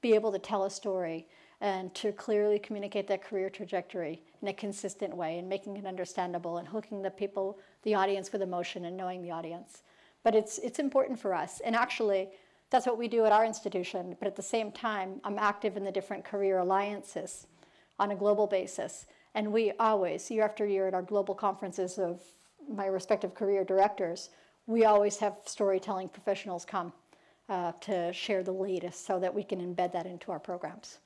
be 0.00 0.14
able 0.14 0.30
to 0.32 0.38
tell 0.38 0.64
a 0.64 0.70
story 0.70 1.26
and 1.60 1.92
to 1.94 2.12
clearly 2.12 2.58
communicate 2.58 3.08
their 3.08 3.18
career 3.18 3.50
trajectory 3.50 4.22
in 4.40 4.48
a 4.48 4.52
consistent 4.52 5.14
way 5.16 5.38
and 5.38 5.48
making 5.48 5.76
it 5.76 5.86
understandable 5.86 6.58
and 6.58 6.68
hooking 6.68 7.02
the 7.02 7.10
people, 7.10 7.58
the 7.82 7.94
audience 7.94 8.30
with 8.32 8.42
emotion 8.42 8.84
and 8.84 8.96
knowing 8.96 9.22
the 9.22 9.30
audience. 9.30 9.82
But 10.22 10.36
it's, 10.36 10.58
it's 10.58 10.78
important 10.78 11.18
for 11.18 11.34
us. 11.34 11.60
And 11.64 11.74
actually, 11.74 12.28
that's 12.70 12.86
what 12.86 12.98
we 12.98 13.08
do 13.08 13.24
at 13.24 13.32
our 13.32 13.44
institution. 13.44 14.16
But 14.20 14.28
at 14.28 14.36
the 14.36 14.42
same 14.42 14.70
time, 14.70 15.20
I'm 15.24 15.38
active 15.38 15.76
in 15.76 15.84
the 15.84 15.90
different 15.90 16.24
career 16.24 16.58
alliances 16.58 17.46
on 17.98 18.12
a 18.12 18.16
global 18.16 18.46
basis. 18.46 19.06
And 19.34 19.52
we 19.52 19.72
always, 19.80 20.30
year 20.30 20.44
after 20.44 20.64
year, 20.64 20.86
at 20.86 20.94
our 20.94 21.02
global 21.02 21.34
conferences 21.34 21.98
of 21.98 22.20
my 22.68 22.86
respective 22.86 23.34
career 23.34 23.64
directors, 23.64 24.30
we 24.66 24.84
always 24.84 25.18
have 25.18 25.36
storytelling 25.44 26.08
professionals 26.08 26.64
come 26.64 26.92
uh, 27.48 27.72
to 27.80 28.12
share 28.12 28.42
the 28.42 28.52
latest 28.52 29.06
so 29.06 29.18
that 29.18 29.34
we 29.34 29.42
can 29.42 29.60
embed 29.60 29.92
that 29.92 30.06
into 30.06 30.30
our 30.30 30.38
programs. 30.38 30.98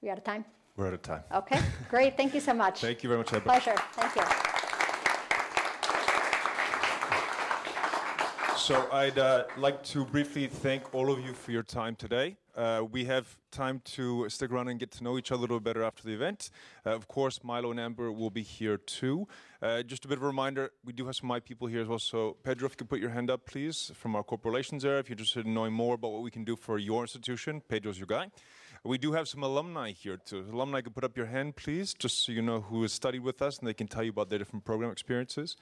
We 0.00 0.10
out 0.10 0.18
of 0.18 0.24
time? 0.24 0.44
We're 0.76 0.88
out 0.88 0.94
of 0.94 1.02
time. 1.02 1.22
Okay, 1.32 1.60
great. 1.88 2.16
Thank 2.16 2.34
you 2.34 2.40
so 2.40 2.54
much. 2.54 2.80
Thank 2.80 3.02
you 3.02 3.08
very 3.08 3.18
much, 3.18 3.32
Ebba. 3.32 3.44
Pleasure. 3.44 3.74
Thank 3.92 4.16
you. 4.16 4.22
So 8.56 8.88
I'd 8.90 9.18
uh, 9.18 9.44
like 9.56 9.82
to 9.84 10.04
briefly 10.04 10.48
thank 10.48 10.92
all 10.94 11.10
of 11.10 11.24
you 11.24 11.32
for 11.32 11.52
your 11.52 11.62
time 11.62 11.94
today. 11.94 12.36
Uh, 12.56 12.82
we 12.90 13.04
have 13.04 13.38
time 13.50 13.80
to 13.84 14.28
stick 14.28 14.50
around 14.50 14.68
and 14.68 14.80
get 14.80 14.90
to 14.90 15.04
know 15.04 15.18
each 15.18 15.30
other 15.30 15.40
a 15.40 15.42
little 15.42 15.60
better 15.60 15.82
after 15.82 16.02
the 16.02 16.14
event. 16.14 16.50
Uh, 16.84 16.90
of 16.90 17.06
course, 17.06 17.44
Milo 17.44 17.70
and 17.70 17.78
Amber 17.78 18.10
will 18.10 18.30
be 18.30 18.42
here 18.42 18.78
too. 18.78 19.28
Uh, 19.60 19.82
just 19.82 20.04
a 20.04 20.08
bit 20.08 20.18
of 20.18 20.24
a 20.24 20.26
reminder, 20.26 20.70
we 20.84 20.92
do 20.92 21.06
have 21.06 21.16
some 21.16 21.28
my 21.28 21.40
people 21.40 21.66
here 21.66 21.82
as 21.82 21.88
well. 21.88 21.98
So 21.98 22.36
Pedro, 22.42 22.66
if 22.66 22.72
you 22.72 22.76
could 22.76 22.88
put 22.88 23.00
your 23.00 23.10
hand 23.10 23.30
up, 23.30 23.46
please, 23.46 23.90
from 23.94 24.14
our 24.14 24.22
corporate 24.22 24.52
relations 24.52 24.84
area, 24.84 25.00
if 25.00 25.08
you're 25.08 25.14
interested 25.14 25.44
in 25.44 25.54
knowing 25.54 25.72
more 25.72 25.94
about 25.94 26.12
what 26.12 26.22
we 26.22 26.30
can 26.30 26.44
do 26.44 26.56
for 26.56 26.78
your 26.78 27.02
institution. 27.02 27.60
Pedro's 27.68 27.98
your 27.98 28.06
guy. 28.06 28.30
We 28.86 28.98
do 28.98 29.12
have 29.12 29.26
some 29.26 29.42
alumni 29.42 29.90
here 29.90 30.16
too. 30.16 30.46
Alumni 30.52 30.80
can 30.80 30.92
put 30.92 31.02
up 31.02 31.16
your 31.16 31.26
hand, 31.26 31.56
please, 31.56 31.92
just 31.92 32.24
so 32.24 32.30
you 32.30 32.40
know 32.40 32.60
who 32.60 32.82
has 32.82 32.92
studied 32.92 33.20
with 33.20 33.42
us 33.42 33.58
and 33.58 33.66
they 33.66 33.74
can 33.74 33.88
tell 33.88 34.04
you 34.04 34.10
about 34.10 34.30
their 34.30 34.38
different 34.38 34.64
program 34.64 34.92
experiences. 34.92 35.56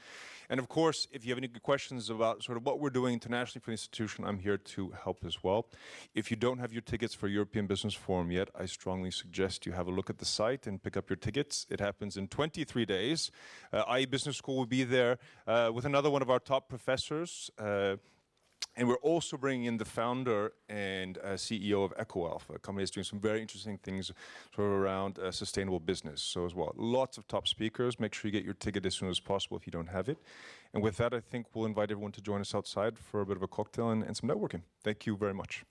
And 0.50 0.60
of 0.60 0.68
course, 0.68 1.08
if 1.10 1.24
you 1.24 1.30
have 1.30 1.38
any 1.38 1.48
questions 1.48 2.10
about 2.10 2.42
sort 2.42 2.58
of 2.58 2.66
what 2.66 2.80
we're 2.80 2.90
doing 2.90 3.14
internationally 3.14 3.62
for 3.62 3.70
the 3.70 3.72
institution, 3.72 4.26
I'm 4.26 4.40
here 4.40 4.58
to 4.58 4.90
help 4.90 5.24
as 5.24 5.42
well. 5.42 5.66
If 6.14 6.30
you 6.30 6.36
don't 6.36 6.58
have 6.58 6.72
your 6.74 6.82
tickets 6.82 7.14
for 7.14 7.26
European 7.28 7.66
Business 7.66 7.94
Forum 7.94 8.30
yet, 8.30 8.50
I 8.54 8.66
strongly 8.66 9.10
suggest 9.10 9.64
you 9.64 9.72
have 9.72 9.86
a 9.86 9.90
look 9.90 10.10
at 10.10 10.18
the 10.18 10.26
site 10.26 10.66
and 10.66 10.82
pick 10.82 10.94
up 10.94 11.08
your 11.08 11.16
tickets. 11.16 11.66
It 11.70 11.80
happens 11.80 12.18
in 12.18 12.28
23 12.28 12.84
days. 12.84 13.30
Uh, 13.72 13.84
IE 13.96 14.04
Business 14.04 14.36
School 14.36 14.56
will 14.56 14.66
be 14.66 14.84
there 14.84 15.18
uh, 15.46 15.70
with 15.72 15.86
another 15.86 16.10
one 16.10 16.20
of 16.20 16.28
our 16.28 16.40
top 16.40 16.68
professors. 16.68 17.50
Uh, 17.58 17.96
and 18.76 18.88
we're 18.88 18.96
also 18.96 19.36
bringing 19.36 19.66
in 19.66 19.76
the 19.76 19.84
founder 19.84 20.52
and 20.68 21.18
uh, 21.18 21.34
CEO 21.34 21.84
of 21.84 21.96
Ecoalf, 21.96 22.42
a 22.52 22.58
company 22.58 22.82
that's 22.82 22.90
doing 22.90 23.04
some 23.04 23.20
very 23.20 23.40
interesting 23.40 23.78
things 23.78 24.10
sort 24.54 24.66
of 24.66 24.72
around 24.72 25.18
uh, 25.18 25.30
sustainable 25.30 25.78
business. 25.78 26.22
So 26.22 26.44
as 26.44 26.54
well, 26.54 26.72
lots 26.76 27.16
of 27.16 27.28
top 27.28 27.46
speakers. 27.46 28.00
Make 28.00 28.14
sure 28.14 28.28
you 28.28 28.32
get 28.32 28.44
your 28.44 28.54
ticket 28.54 28.84
as 28.84 28.94
soon 28.94 29.10
as 29.10 29.20
possible 29.20 29.56
if 29.56 29.66
you 29.66 29.70
don't 29.70 29.88
have 29.88 30.08
it. 30.08 30.18
And 30.72 30.82
with 30.82 30.96
that, 30.96 31.14
I 31.14 31.20
think 31.20 31.46
we'll 31.54 31.66
invite 31.66 31.92
everyone 31.92 32.12
to 32.12 32.20
join 32.20 32.40
us 32.40 32.54
outside 32.54 32.98
for 32.98 33.20
a 33.20 33.26
bit 33.26 33.36
of 33.36 33.42
a 33.42 33.48
cocktail 33.48 33.90
and, 33.90 34.02
and 34.02 34.16
some 34.16 34.28
networking. 34.28 34.62
Thank 34.82 35.06
you 35.06 35.16
very 35.16 35.34
much. 35.34 35.64